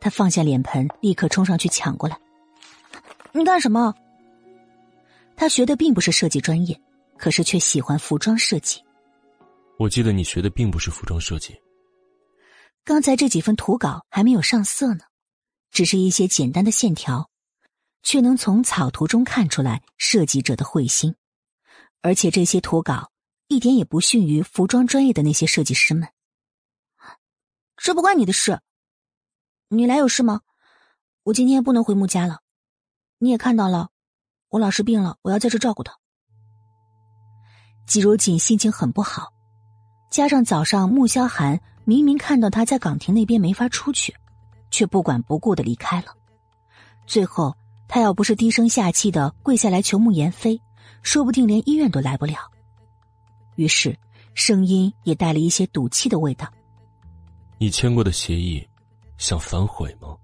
[0.00, 2.18] 他放下脸盆，立刻冲上去抢过来。
[3.32, 3.94] 你干什么？
[5.36, 6.80] 他学的并不是设计专业，
[7.16, 8.82] 可是却喜欢服装设计。
[9.78, 11.56] 我记得你学的并不是服装设计。
[12.84, 15.04] 刚才这几份图稿还没有上色呢，
[15.70, 17.30] 只是一些简单的线条，
[18.02, 21.14] 却能从草图中看出来设计者的慧心。
[22.00, 23.11] 而且这些图稿
[23.52, 26.08] 一点也不逊于服装专业的那些设计师们。
[27.76, 28.60] 这不关你的事。
[29.68, 30.40] 你来有事吗？
[31.24, 32.40] 我今天不能回穆家了。
[33.18, 33.90] 你也看到了，
[34.48, 35.92] 我老师病了，我要在这照顾他。
[37.86, 39.32] 季如锦心情很不好，
[40.10, 44.14] 加上早上穆萧寒明明看到他在岗亭那边没法出去，
[44.70, 46.14] 却不管不顾的离开了。
[47.06, 47.54] 最后，
[47.88, 50.60] 他要不是低声下气的跪下来求穆言飞。
[51.02, 52.51] 说不定连医院都来不了，
[53.56, 53.96] 于是
[54.34, 56.46] 声音也带了一些赌气的味道。
[57.58, 58.66] 你签过的协议，
[59.18, 60.16] 想反悔吗？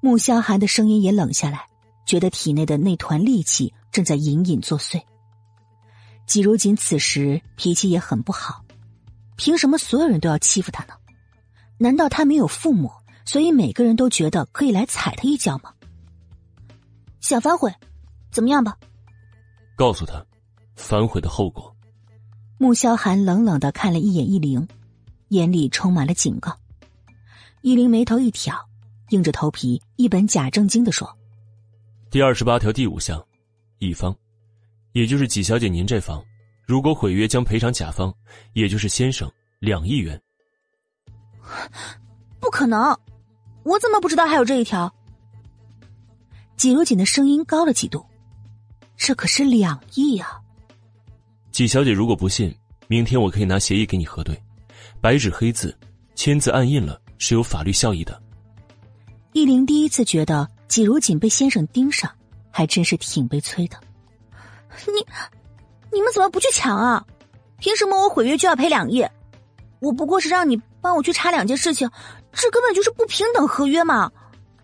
[0.00, 1.66] 穆萧寒的声音也冷下来，
[2.04, 5.00] 觉得体内的那团戾气正在隐隐作祟。
[6.26, 8.64] 季如锦此时脾气也很不好，
[9.36, 10.94] 凭什么所有人都要欺负他呢？
[11.78, 12.90] 难道他没有父母，
[13.24, 15.72] 所以每个人都觉得可以来踩他一脚吗？
[17.20, 17.72] 想反悔，
[18.30, 18.76] 怎么样吧？
[19.76, 20.24] 告诉他，
[20.74, 21.71] 反悔的后果。
[22.62, 24.68] 穆萧寒冷冷的看了一眼易灵，
[25.30, 26.56] 眼里充满了警告。
[27.60, 28.56] 易灵眉头一挑，
[29.08, 31.12] 硬着头皮一本假正经的说
[32.08, 33.20] ：“第二十八条第五项，
[33.80, 34.16] 乙方，
[34.92, 36.24] 也就是纪小姐您这方，
[36.64, 38.14] 如果毁约，将赔偿甲方，
[38.52, 40.22] 也就是先生两亿元。”
[42.38, 42.96] 不可能，
[43.64, 44.88] 我怎么不知道还有这一条？
[46.56, 48.06] 季如锦的声音高了几度。
[48.96, 50.40] 这可是两亿啊！
[51.52, 52.52] 季小姐，如果不信，
[52.88, 54.34] 明天我可以拿协议给你核对，
[55.02, 55.76] 白纸黑字，
[56.14, 58.20] 签字按印了是有法律效益的。
[59.34, 62.10] 易灵第一次觉得季如锦被先生盯上，
[62.50, 63.78] 还真是挺悲催的。
[64.86, 65.06] 你，
[65.92, 67.04] 你们怎么不去抢啊？
[67.58, 69.06] 凭什么我毁约就要赔两亿？
[69.80, 71.90] 我不过是让你帮我去查两件事情，
[72.32, 74.10] 这根本就是不平等合约嘛！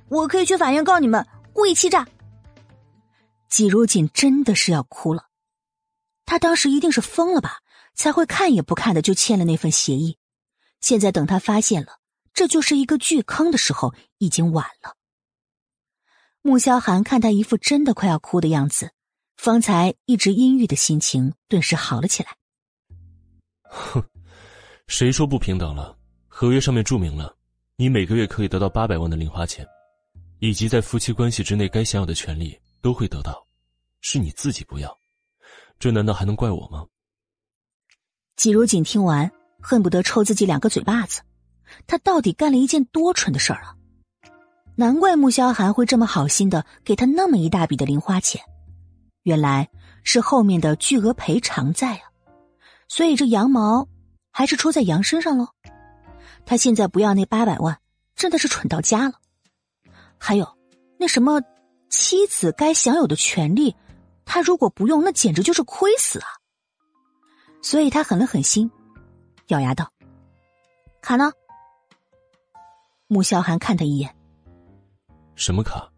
[0.08, 2.06] 我可以去法院告你们故意欺诈。
[3.50, 5.24] 季如锦真的是要哭了，
[6.28, 7.62] 他当时一定是疯了吧，
[7.94, 10.18] 才会看也不看的就签了那份协议。
[10.78, 12.00] 现在等他发现了
[12.34, 14.94] 这就是一个巨坑的时候，已经晚了。
[16.42, 18.92] 穆萧寒看他一副真的快要哭的样子，
[19.38, 22.36] 方才一直阴郁的心情顿时好了起来。
[23.62, 24.04] 哼，
[24.86, 25.96] 谁说不平等了？
[26.26, 27.34] 合约上面注明了，
[27.76, 29.66] 你每个月可以得到八百万的零花钱，
[30.40, 32.60] 以及在夫妻关系之内该享有的权利。
[32.82, 33.46] 都会得到，
[34.02, 34.97] 是你自己不要，
[35.78, 36.86] 这难道还能怪我吗？
[38.36, 41.22] 季如锦听完，恨不得抽自己两个嘴巴子。
[41.86, 43.76] 他到底干了一件多蠢的事儿啊！
[44.74, 48.42] 难怪穆萧寒会这么好心的给他那么一大笔的零花钱，
[49.22, 49.68] 原来
[50.02, 52.10] 是后面的巨额赔偿在啊！
[52.88, 53.86] 所以这羊毛
[54.32, 55.48] 还是出在羊身上喽。
[56.46, 57.78] 他现在不要那八百万，
[58.16, 59.14] 真的是蠢到家了。
[60.18, 60.56] 还有
[60.98, 61.40] 那什么。
[61.90, 63.74] 妻子该享有的权利，
[64.30, 66.28] 他如果不用，那简直就是亏死啊！
[67.62, 68.70] 所以他狠了狠心，
[69.46, 69.90] 咬牙道
[71.00, 71.32] ：“卡呢？”
[73.08, 74.14] 穆萧寒看他一眼
[75.34, 75.90] ：“什么卡？”“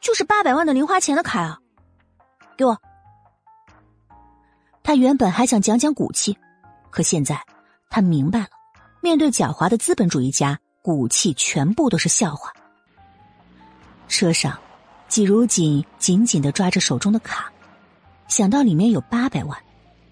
[0.00, 1.60] 就是八百万的零花钱的卡啊
[2.56, 2.80] ！”“给我。”
[4.82, 6.36] 他原本还想讲讲骨气，
[6.90, 7.44] 可现在
[7.90, 8.48] 他明白了，
[9.02, 12.50] 面对狡猾的资本主义家，骨气全部都是笑话。
[14.08, 14.58] 车上，
[15.08, 17.50] 季如锦紧紧的抓着手中的卡，
[18.28, 19.56] 想到里面有八百万，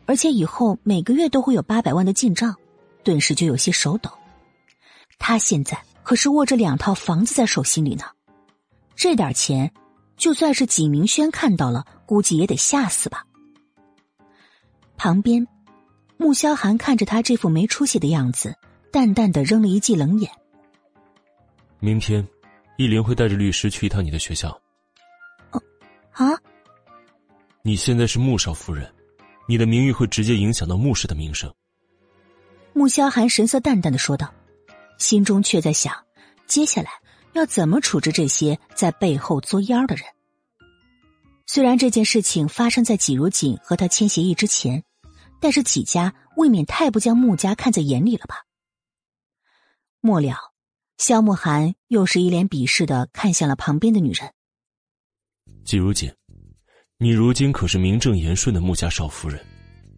[0.06, 2.54] 而且以后每个月都会有八百万的进账，
[3.02, 4.10] 顿时就有些手抖。
[5.18, 8.04] 他现在可是握着两套房子在手心里呢，
[8.94, 9.72] 这点钱，
[10.16, 13.24] 就算是纪明轩看到了，估计也得吓死吧。
[14.96, 15.46] 旁边，
[16.16, 18.56] 穆萧寒看着他这副没出息的样子，
[18.92, 20.30] 淡淡的扔了一记冷眼。
[21.80, 22.26] 明天。
[22.76, 24.60] 易林会带着律师去一趟你的学校。
[26.16, 26.40] 哦，啊！
[27.62, 28.92] 你现在是穆少夫人，
[29.48, 31.52] 你的名誉会直接影响到穆氏的名声。
[32.72, 34.32] 穆萧寒神色淡淡的说道，
[34.98, 35.94] 心中却在想，
[36.46, 36.90] 接下来
[37.32, 40.04] 要怎么处置这些在背后作妖的人。
[41.46, 44.82] 虽然这件事情发生在季如锦和他签协议之前，
[45.40, 48.44] 但是季家未免太不将穆家看在眼里了吧？
[50.00, 50.36] 末了。
[50.98, 54.33] 萧慕寒又是一脸鄙视的看向了旁边的女人。
[55.64, 56.12] 季如锦，
[56.98, 59.42] 你如今可是名正言顺的穆家少夫人，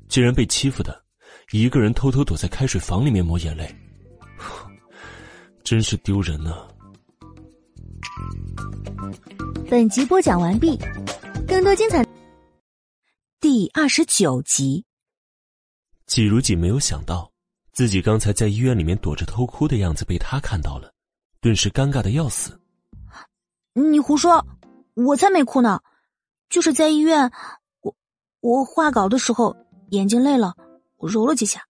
[0.08, 1.04] 竟然被欺负的，
[1.50, 3.68] 一个人偷偷躲在开水房里面抹眼泪，
[5.64, 6.68] 真是丢人呐！
[9.68, 10.78] 本集播讲完毕，
[11.48, 12.06] 更多精彩。
[13.40, 14.84] 第二十九集，
[16.06, 17.28] 季如锦没有想到
[17.72, 20.92] 自己刚才在医院里面躲着偷哭的样子被他看到了，
[21.40, 22.56] 顿时尴尬的要死。
[23.74, 24.44] 你胡说，
[24.96, 25.82] 我才没哭呢，
[26.48, 27.30] 就是在医院，
[27.82, 27.94] 我
[28.40, 29.54] 我画稿的时候
[29.90, 30.54] 眼睛累了，
[30.96, 31.62] 我揉了几下。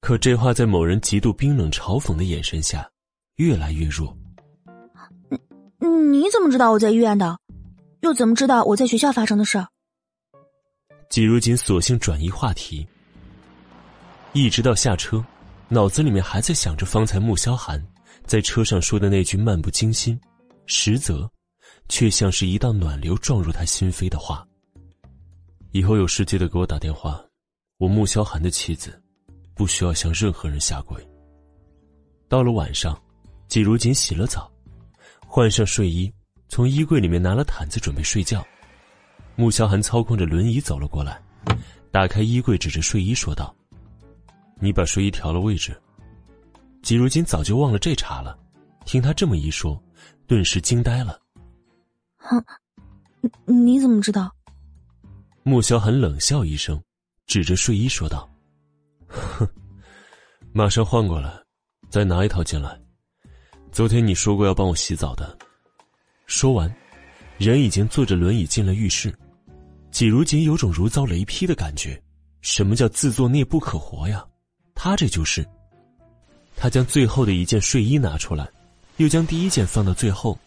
[0.00, 2.90] 可这话在某人极度冰冷嘲讽的眼神下，
[3.36, 4.16] 越来越弱。
[5.78, 7.38] 你你怎么知道我在医院的？
[8.00, 9.64] 又怎么知道我在学校发生的事？
[11.08, 12.84] 季如锦索性转移话题，
[14.32, 15.24] 一直到下车，
[15.68, 17.80] 脑子里面还在想着方才穆萧寒
[18.24, 20.20] 在车上说的那句漫不经心，
[20.66, 21.30] 实则
[21.88, 24.46] 却像是一道暖流撞入他心扉的话。
[25.72, 27.22] 以后有事记得给我打电话，
[27.78, 29.00] 我穆萧寒的妻子，
[29.54, 30.96] 不需要向任何人下跪。
[32.28, 33.00] 到了晚上，
[33.46, 34.50] 季如锦洗了澡，
[35.26, 36.12] 换上睡衣，
[36.48, 38.44] 从衣柜里面拿了毯子准备睡觉。
[39.36, 41.20] 穆萧寒操控着轮椅走了过来，
[41.92, 43.54] 打开衣柜，指着睡衣说道
[44.58, 45.78] ：“你把睡衣调了位置。”
[46.82, 48.38] 季如锦早就忘了这茬了，
[48.86, 49.78] 听他这么一说，
[50.26, 51.20] 顿时惊呆了。
[52.26, 52.44] “哼，
[53.46, 54.34] 你你怎么知道？”
[55.44, 56.82] 穆萧寒冷笑一声，
[57.26, 58.28] 指着睡衣说道
[59.06, 59.48] ：“哼，
[60.52, 61.32] 马上换过来，
[61.88, 62.78] 再拿一套进来。
[63.70, 65.36] 昨天你说过要帮我洗澡的。”
[66.26, 66.74] 说完，
[67.38, 69.14] 人已经坐着轮椅进了浴室。
[69.92, 72.02] 季如锦有种如遭雷劈的感觉，
[72.40, 74.26] 什么叫自作孽不可活呀？
[74.74, 75.46] 他这就是。
[76.56, 78.48] 他将最后的一件睡衣拿出来，
[78.96, 80.38] 又将第一件放到最后，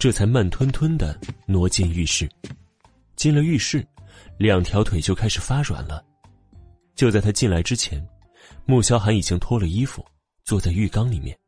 [0.00, 2.26] 这才慢吞吞的挪进浴室。
[3.16, 3.86] 进了浴室，
[4.38, 6.02] 两条腿就开始发软了。
[6.94, 8.02] 就在他进来之前，
[8.64, 10.02] 穆萧寒已经脱了衣服，
[10.42, 11.38] 坐在浴缸里面。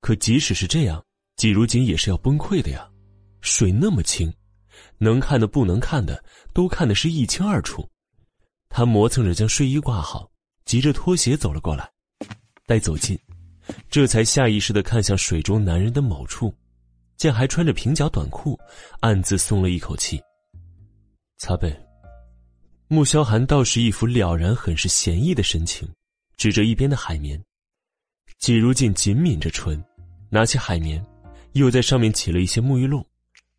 [0.00, 1.04] 可即使是这样，
[1.36, 2.88] 季如锦也是要崩溃的呀，
[3.42, 4.32] 水那么清。
[4.96, 7.86] 能看的不能看的都看得是一清二楚，
[8.70, 10.30] 他磨蹭着将睡衣挂好，
[10.64, 11.86] 急着脱鞋走了过来。
[12.66, 13.18] 待走近，
[13.90, 16.54] 这才下意识的看向水中男人的某处，
[17.22, 18.58] 见还穿着平角短裤，
[18.98, 20.20] 暗自松了一口气。
[21.38, 21.72] 擦背，
[22.88, 25.88] 穆萧寒倒是一副了然、很是嫌疑的神情，
[26.36, 27.40] 指着一边的海绵。
[28.40, 29.80] 季如锦紧抿着唇，
[30.30, 31.00] 拿起海绵，
[31.52, 33.06] 又在上面起了一些沐浴露，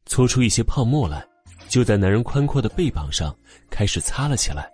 [0.08, 1.26] 搓出一些泡沫来。
[1.70, 3.34] 就在男人宽阔的背膀上
[3.72, 4.70] 开始擦了起来。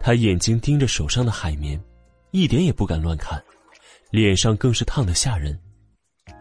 [0.00, 1.80] 他眼睛盯着手上的海绵，
[2.32, 3.40] 一点也不敢乱看，
[4.10, 5.56] 脸上更是烫得吓人，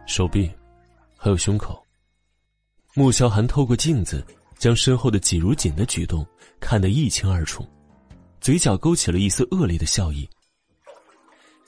[0.08, 0.52] 手臂，
[1.26, 1.84] 还有胸口。
[2.94, 4.24] 穆萧寒透过镜子，
[4.60, 6.24] 将身后的季如锦的举动
[6.60, 7.68] 看得一清二楚，
[8.40, 10.30] 嘴角勾起了一丝恶劣的笑意。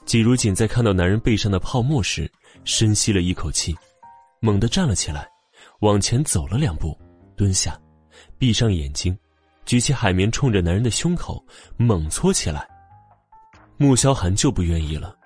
[0.05, 2.31] 季如锦在看到男人背上的泡沫时，
[2.65, 3.75] 深吸了一口气，
[4.41, 5.27] 猛地站了起来，
[5.79, 6.95] 往前走了两步。
[7.35, 7.75] 蹲下，
[8.37, 9.17] 闭上眼睛，
[9.65, 11.43] 举起海绵，冲着男人的胸口
[11.77, 12.67] 猛搓起来。
[13.77, 15.17] 穆萧寒就不愿意了，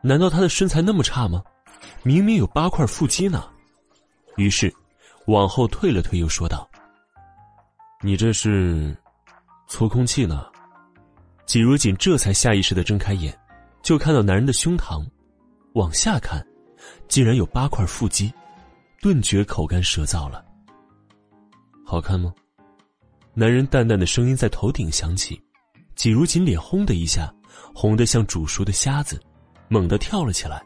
[0.00, 1.42] 难道他的身材那么差吗？
[2.04, 3.50] 明明有八块腹肌呢。
[4.40, 4.72] 于是，
[5.26, 6.68] 往后退了退，又说道
[8.02, 8.96] ：“你这是
[9.68, 10.46] 搓空气呢？”
[11.46, 13.36] 季如锦这才下意识的睁开眼，
[13.82, 15.04] 就看到男人的胸膛，
[15.74, 16.44] 往下看，
[17.08, 18.32] 竟然有八块腹肌，
[19.00, 20.44] 顿觉口干舌燥了。
[21.84, 22.32] 好看吗？
[23.34, 25.40] 男人淡淡的声音在头顶响起，
[25.96, 27.32] 季如锦脸轰的一下，
[27.74, 29.20] 红得像煮熟的虾子，
[29.68, 30.62] 猛地跳了起来，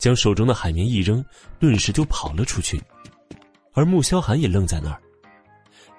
[0.00, 1.24] 将手中的海绵一扔，
[1.60, 2.82] 顿时就跑了出去。
[3.72, 5.00] 而穆萧寒也愣在那儿，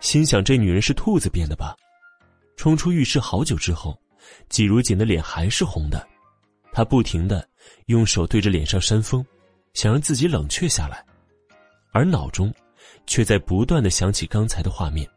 [0.01, 1.73] 心想：这女人是兔子变的吧？
[2.57, 3.97] 冲出浴室好久之后，
[4.49, 6.05] 季如锦的脸还是红的，
[6.73, 7.47] 他不停的
[7.85, 9.25] 用手对着脸上扇风，
[9.73, 11.05] 想让自己冷却下来，
[11.93, 12.53] 而脑中。
[13.07, 15.09] 却在不断的想起刚才的画面。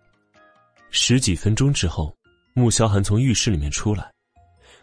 [0.91, 2.17] 十几分钟之后，
[2.55, 4.11] 穆萧寒从浴室里面出来，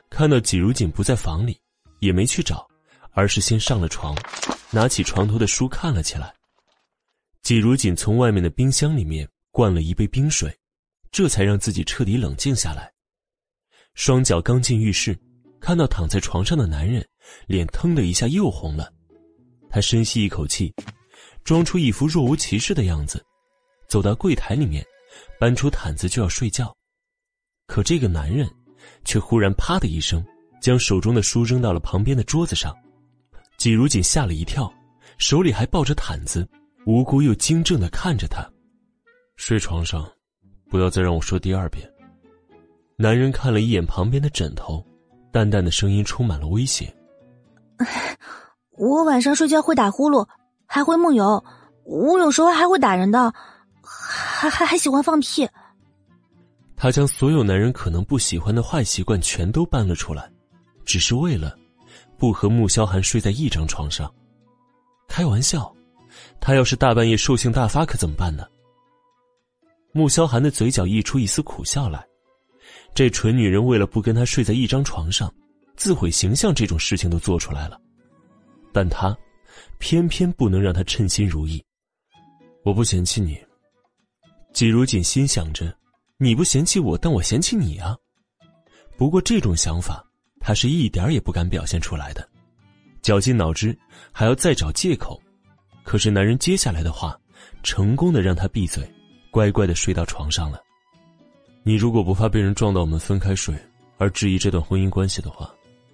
[0.09, 1.59] 看到季如锦不在房里，
[1.99, 2.67] 也没去找，
[3.11, 4.15] 而是先上了床，
[4.71, 6.33] 拿起床头的书看了起来。
[7.41, 10.55] 季如锦从外面的冰箱里面灌了一杯冰水，
[11.11, 12.91] 这才让自己彻底冷静下来。
[13.95, 15.17] 双脚刚进浴室，
[15.59, 17.05] 看到躺在床上的男人，
[17.47, 18.93] 脸腾的一下又红了，
[19.69, 20.73] 他深吸一口气。
[21.43, 23.25] 装出一副若无其事的样子，
[23.89, 24.85] 走到柜台里面，
[25.39, 26.71] 搬出毯子就要睡觉，
[27.65, 28.47] 可这个男人
[29.03, 30.23] 却忽然啪的一声，
[30.61, 32.77] 将手中的书扔到了旁边的桌子上。
[33.61, 34.73] 季如锦吓了一跳，
[35.19, 36.49] 手里还抱着毯子，
[36.87, 38.43] 无辜又惊怔的看着他。
[39.35, 40.11] 睡床上，
[40.67, 41.87] 不要再让我说第二遍。
[42.97, 44.83] 男人看了一眼旁边的枕头，
[45.31, 46.91] 淡淡的声音充满了威胁
[48.79, 50.27] ：“我晚上睡觉会打呼噜。”
[50.65, 51.45] 还会梦游，
[51.83, 53.31] 我有时候还会打人的，
[53.83, 55.47] 还还还喜欢放屁。
[56.75, 60.27] 他将所有男人可能不喜欢的坏习惯全都搬了出来，
[60.83, 61.55] 只是为了
[62.21, 64.13] 不和穆萧寒睡在一张床上。
[65.07, 65.75] 开玩笑，
[66.39, 68.45] 他要是大半夜兽性大发，可怎么办呢？
[69.91, 72.05] 穆萧寒的嘴角溢出一丝苦笑来，
[72.93, 75.33] 这蠢女人为了不跟他睡在一张床上，
[75.75, 77.81] 自毁形象这种事情都做出来了，
[78.71, 79.17] 但他
[79.79, 81.59] 偏偏不能让他称心如意。
[82.63, 83.35] 我不嫌弃你，
[84.53, 85.75] 季如锦心想着。
[86.19, 87.97] 你不嫌弃我，但我嫌弃你啊！
[88.95, 90.05] 不过这种想法，
[90.41, 92.27] 他是一点也不敢表现出来的，
[93.01, 93.77] 绞尽脑汁
[94.11, 95.21] 还要再找借口。
[95.83, 97.17] 可是男人接下来的话，
[97.63, 98.83] 成功的让他闭嘴，
[99.31, 100.61] 乖乖的睡到床上了。
[101.63, 103.55] 你如果不怕被人撞到我们分开睡，
[103.97, 105.53] 而质疑这段婚姻关系的话，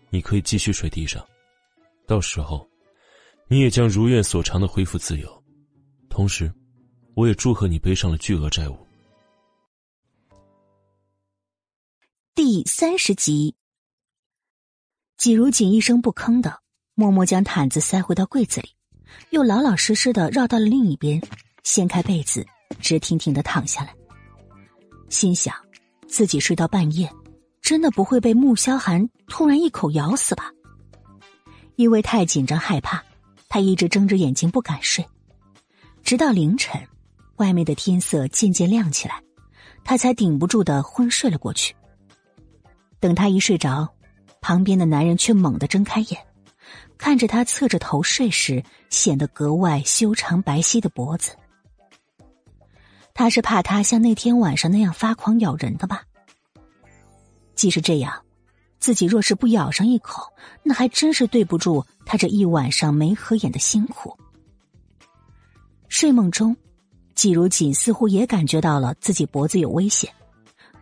[0.09, 1.23] 你可以继续睡地上。
[2.05, 2.65] 到时候，
[3.49, 5.43] 你也将如愿所偿的恢复自由。
[6.09, 6.51] 同时，
[7.15, 8.77] 我也祝贺你背上了巨额债务。
[12.33, 13.53] 第三十集，
[15.17, 16.59] 季如锦一声不吭的
[16.93, 18.69] 默默将毯子塞回到柜子里，
[19.31, 21.19] 又老老实实的绕到了另一边，
[21.63, 22.45] 掀开被子，
[22.79, 23.95] 直挺挺的躺下来，
[25.09, 25.55] 心想
[26.07, 27.11] 自己睡到半夜，
[27.61, 30.51] 真的不会被穆萧寒突然一口咬死吧？
[31.77, 33.03] 因为太紧张害怕，
[33.49, 35.03] 他一直睁着眼睛不敢睡，
[36.03, 36.79] 直到凌晨，
[37.37, 39.19] 外面的天色渐渐亮起来，
[39.83, 41.75] 他才顶不住的昏睡了过去。
[42.99, 43.87] 等他一睡着，
[44.41, 46.25] 旁边的男人却猛地睁开眼，
[46.97, 51.35] 看着他侧着头睡时显得格外修长白皙的脖子。
[53.13, 56.03] 他是怕他像那天晚上那样发狂咬人的吧？
[57.55, 58.23] 即使这样，
[58.79, 64.15] 自己若是不咬上一口，那还真是对不住他这一晚上没合眼的辛苦。
[65.89, 66.55] 睡梦中，
[67.15, 70.13] 季如锦似乎也感觉到了自己脖子有危险，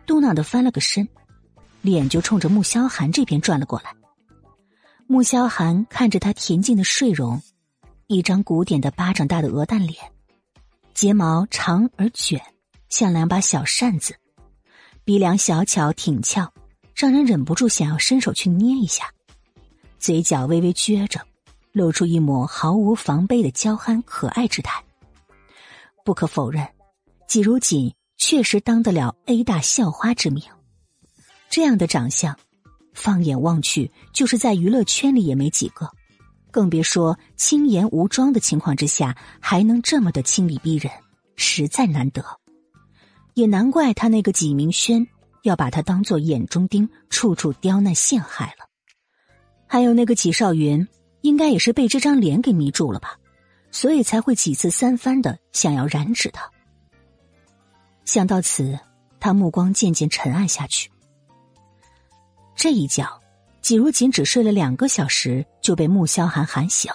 [0.04, 1.08] 嘟囔的翻了个身。
[1.86, 3.94] 脸就冲着穆萧寒这边转了过来。
[5.06, 7.40] 穆萧寒看着他恬静的睡容，
[8.08, 9.96] 一张古典的巴掌大的鹅蛋脸，
[10.94, 12.42] 睫毛长而卷，
[12.88, 14.16] 像两把小扇子，
[15.04, 16.52] 鼻梁小巧挺翘，
[16.92, 19.08] 让人忍不住想要伸手去捏一下。
[20.00, 21.20] 嘴角微微撅着，
[21.70, 24.82] 露出一抹毫无防备的娇憨可爱之态。
[26.04, 26.66] 不可否认，
[27.28, 30.42] 季如锦确实当得了 A 大校花之名。
[31.48, 32.36] 这样的长相，
[32.92, 35.90] 放眼望去，就是在娱乐圈里也没几个，
[36.50, 40.92] 更别说轻颜无妆的情况之下还能这么的清丽逼人，
[41.36, 42.24] 实在难得。
[43.34, 45.06] 也难怪他那个纪明轩
[45.42, 48.66] 要把他当做眼中钉，处处刁难陷害了。
[49.66, 50.86] 还有那个纪少云，
[51.20, 53.18] 应该也是被这张脸给迷住了吧，
[53.70, 56.50] 所以才会几次三番的想要染指他。
[58.04, 58.78] 想到此，
[59.20, 60.90] 他目光渐渐沉暗下去。
[62.56, 63.06] 这一觉，
[63.60, 66.90] 季如锦只睡了两个小时就被穆萧寒喊醒，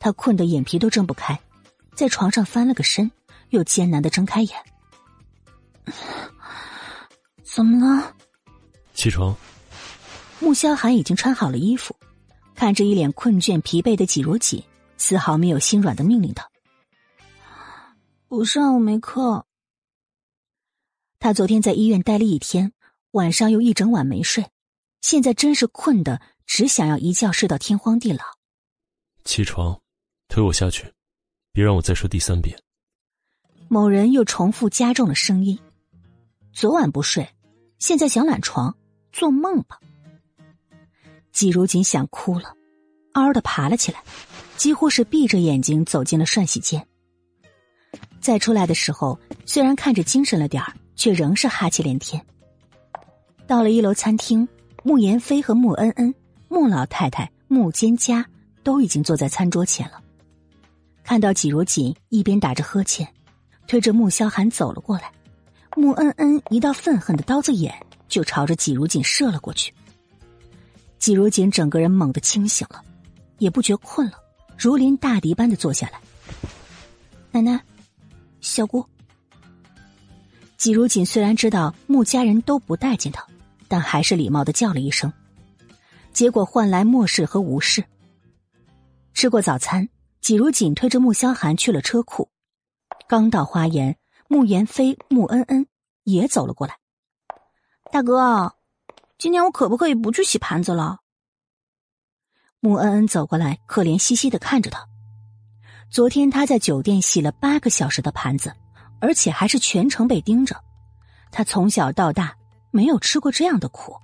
[0.00, 1.40] 他困得眼皮都睁不开，
[1.94, 3.10] 在床上翻了个身，
[3.50, 4.52] 又艰难的睁开眼。
[7.44, 8.14] 怎么了？
[8.94, 9.34] 起床。
[10.40, 11.96] 穆萧寒已经穿好了衣服，
[12.54, 14.62] 看着一脸困倦疲惫的季如锦，
[14.98, 16.50] 丝毫没有心软的命令他
[18.28, 19.46] ：“我上午没课。”
[21.20, 22.72] 他昨天在医院待了一天，
[23.12, 24.44] 晚上又一整晚没睡。
[25.04, 28.24] 现在真是困的，只想要一觉睡到天荒地老。
[29.22, 29.78] 起床，
[30.28, 30.90] 推我下去，
[31.52, 32.58] 别让我再说第三遍。
[33.68, 35.58] 某人又重复加重了声音。
[36.54, 37.28] 昨晚不睡，
[37.78, 38.74] 现在想懒床，
[39.12, 39.78] 做梦吧。
[41.32, 42.54] 季如锦想哭了，
[43.12, 44.02] 嗷的爬了起来，
[44.56, 46.88] 几乎是闭着眼睛走进了涮洗间。
[48.22, 52.24] 再出来的时候，虽然看着精神了点儿，却仍是哈气连天。
[53.46, 54.48] 到了一楼餐厅。
[54.86, 56.14] 穆言飞和穆恩恩、
[56.48, 58.22] 穆老太太、穆蒹葭
[58.62, 60.00] 都已经坐在餐桌前了。
[61.02, 63.08] 看到季如锦一边打着呵欠，
[63.66, 65.10] 推着穆萧寒走了过来，
[65.74, 67.74] 穆恩恩一道愤恨的刀子眼
[68.08, 69.72] 就朝着季如锦射了过去。
[70.98, 72.84] 季如锦整个人猛地清醒了，
[73.38, 74.18] 也不觉困了，
[74.58, 76.00] 如临大敌般的坐下来。
[77.30, 77.58] 奶奶，
[78.42, 78.84] 小姑。
[80.58, 83.26] 季如锦虽然知道穆家人都不待见他。
[83.68, 85.12] 但还是礼貌的叫了一声，
[86.12, 87.84] 结果换来漠视和无视。
[89.12, 89.88] 吃过早餐，
[90.20, 92.28] 季如锦推着穆萧寒去了车库。
[93.08, 93.96] 刚到花园，
[94.28, 95.66] 穆言飞、穆恩恩
[96.02, 96.76] 也走了过来。
[97.92, 98.54] 大哥，
[99.18, 100.98] 今天我可不可以不去洗盘子了？
[102.60, 104.86] 穆恩恩走过来，可怜兮兮的看着他。
[105.90, 108.52] 昨天他在酒店洗了八个小时的盘子，
[109.00, 110.56] 而且还是全程被盯着。
[111.30, 112.34] 他从小到大
[112.74, 113.96] 没有吃过这样的苦，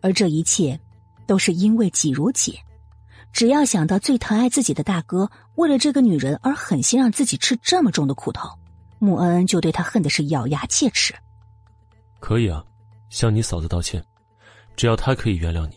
[0.00, 0.80] 而这一切
[1.28, 2.52] 都是因为季如锦。
[3.32, 8.48] 只要想到最疼爱自己的大哥为了这个女人而狠心让自己吃这么重的苦头，
[8.98, 11.14] 穆恩恩就对他恨的是咬牙切齿。
[12.18, 12.64] 可以啊，
[13.10, 14.04] 向你嫂子道歉，
[14.74, 15.76] 只要她可以原谅你。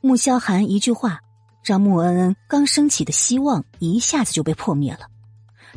[0.00, 1.20] 穆萧寒一句话，
[1.64, 5.00] 让穆恩恩刚升起的希望一下子就被破灭了。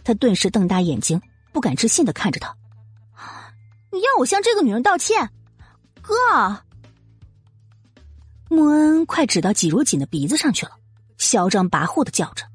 [0.03, 1.19] 他顿时瞪大眼睛，
[1.51, 2.56] 不敢置信的看着他
[3.91, 5.29] ：“你要我向这个女人道歉，
[6.01, 6.13] 哥？”
[8.49, 10.71] 穆恩快指到季如锦的鼻子上去了。
[11.17, 12.45] 嚣张跋扈的叫着，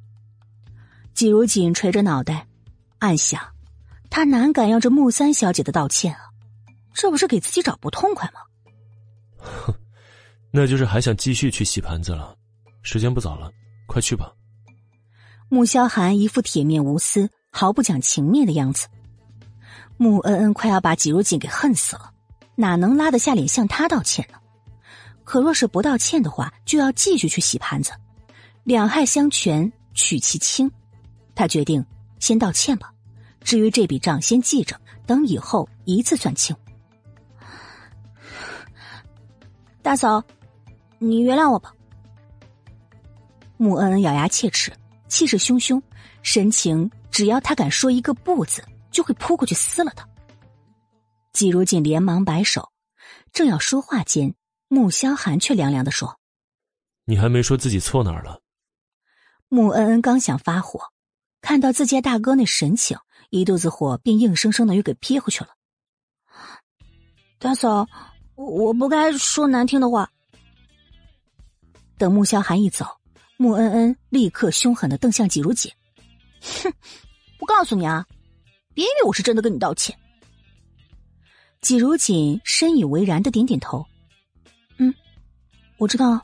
[1.12, 2.46] 季如锦垂着脑袋，
[2.98, 3.40] 暗想：
[4.08, 6.20] 他哪敢要这穆三小姐的道歉啊？
[6.94, 8.40] 这不是给自己找不痛快吗？
[9.38, 9.74] 哼，
[10.50, 12.34] 那就是还想继续去洗盘子了。
[12.82, 13.50] 时间不早了，
[13.86, 14.32] 快去吧。
[15.50, 18.88] 穆萧寒一副铁面无私、毫不讲情面的样子，
[20.04, 22.12] 穆恩恩快要把季如锦给恨死了，
[22.56, 24.36] 哪能拉得下脸向他道歉呢？
[25.24, 27.90] 可若是不道歉的话，就要继续去洗盘子。
[28.64, 30.70] 两害相权取其轻，
[31.34, 31.82] 他决定
[32.18, 32.92] 先道歉吧。
[33.40, 36.54] 至于这笔账，先记着，等以后一次算清。
[39.80, 40.22] 大嫂，
[40.98, 41.72] 你原谅我吧。
[43.56, 44.70] 穆恩恩咬牙切齿，
[45.08, 45.80] 气势汹汹，
[46.20, 48.62] 神情只要他敢说一个不字，
[48.94, 50.08] 就会扑过去撕了他。
[51.32, 52.70] 季如锦连忙摆手，
[53.32, 54.34] 正要说话间，
[54.68, 56.18] 穆萧寒却凉凉的说
[57.04, 58.40] ：“你还没说自己错哪儿了。”
[59.50, 60.80] 穆恩恩刚想发火，
[61.40, 62.96] 看到自家大哥那神情，
[63.30, 65.50] 一肚子火便硬生生的又给憋回去了。
[67.38, 67.86] 大嫂，
[68.36, 70.08] 我不该说难听的话。
[71.98, 72.86] 等穆萧寒一走，
[73.36, 75.70] 穆恩恩立刻凶狠的瞪向季如锦
[76.62, 76.72] ：“哼，
[77.40, 78.06] 我告诉你啊，
[78.74, 79.96] 别以为我是真的跟你道歉。”
[81.62, 83.86] 季如锦深以为然的点点头
[84.76, 84.92] ：“嗯，
[85.78, 86.20] 我知道。”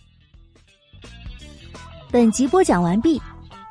[2.12, 3.23] 本集播讲完毕。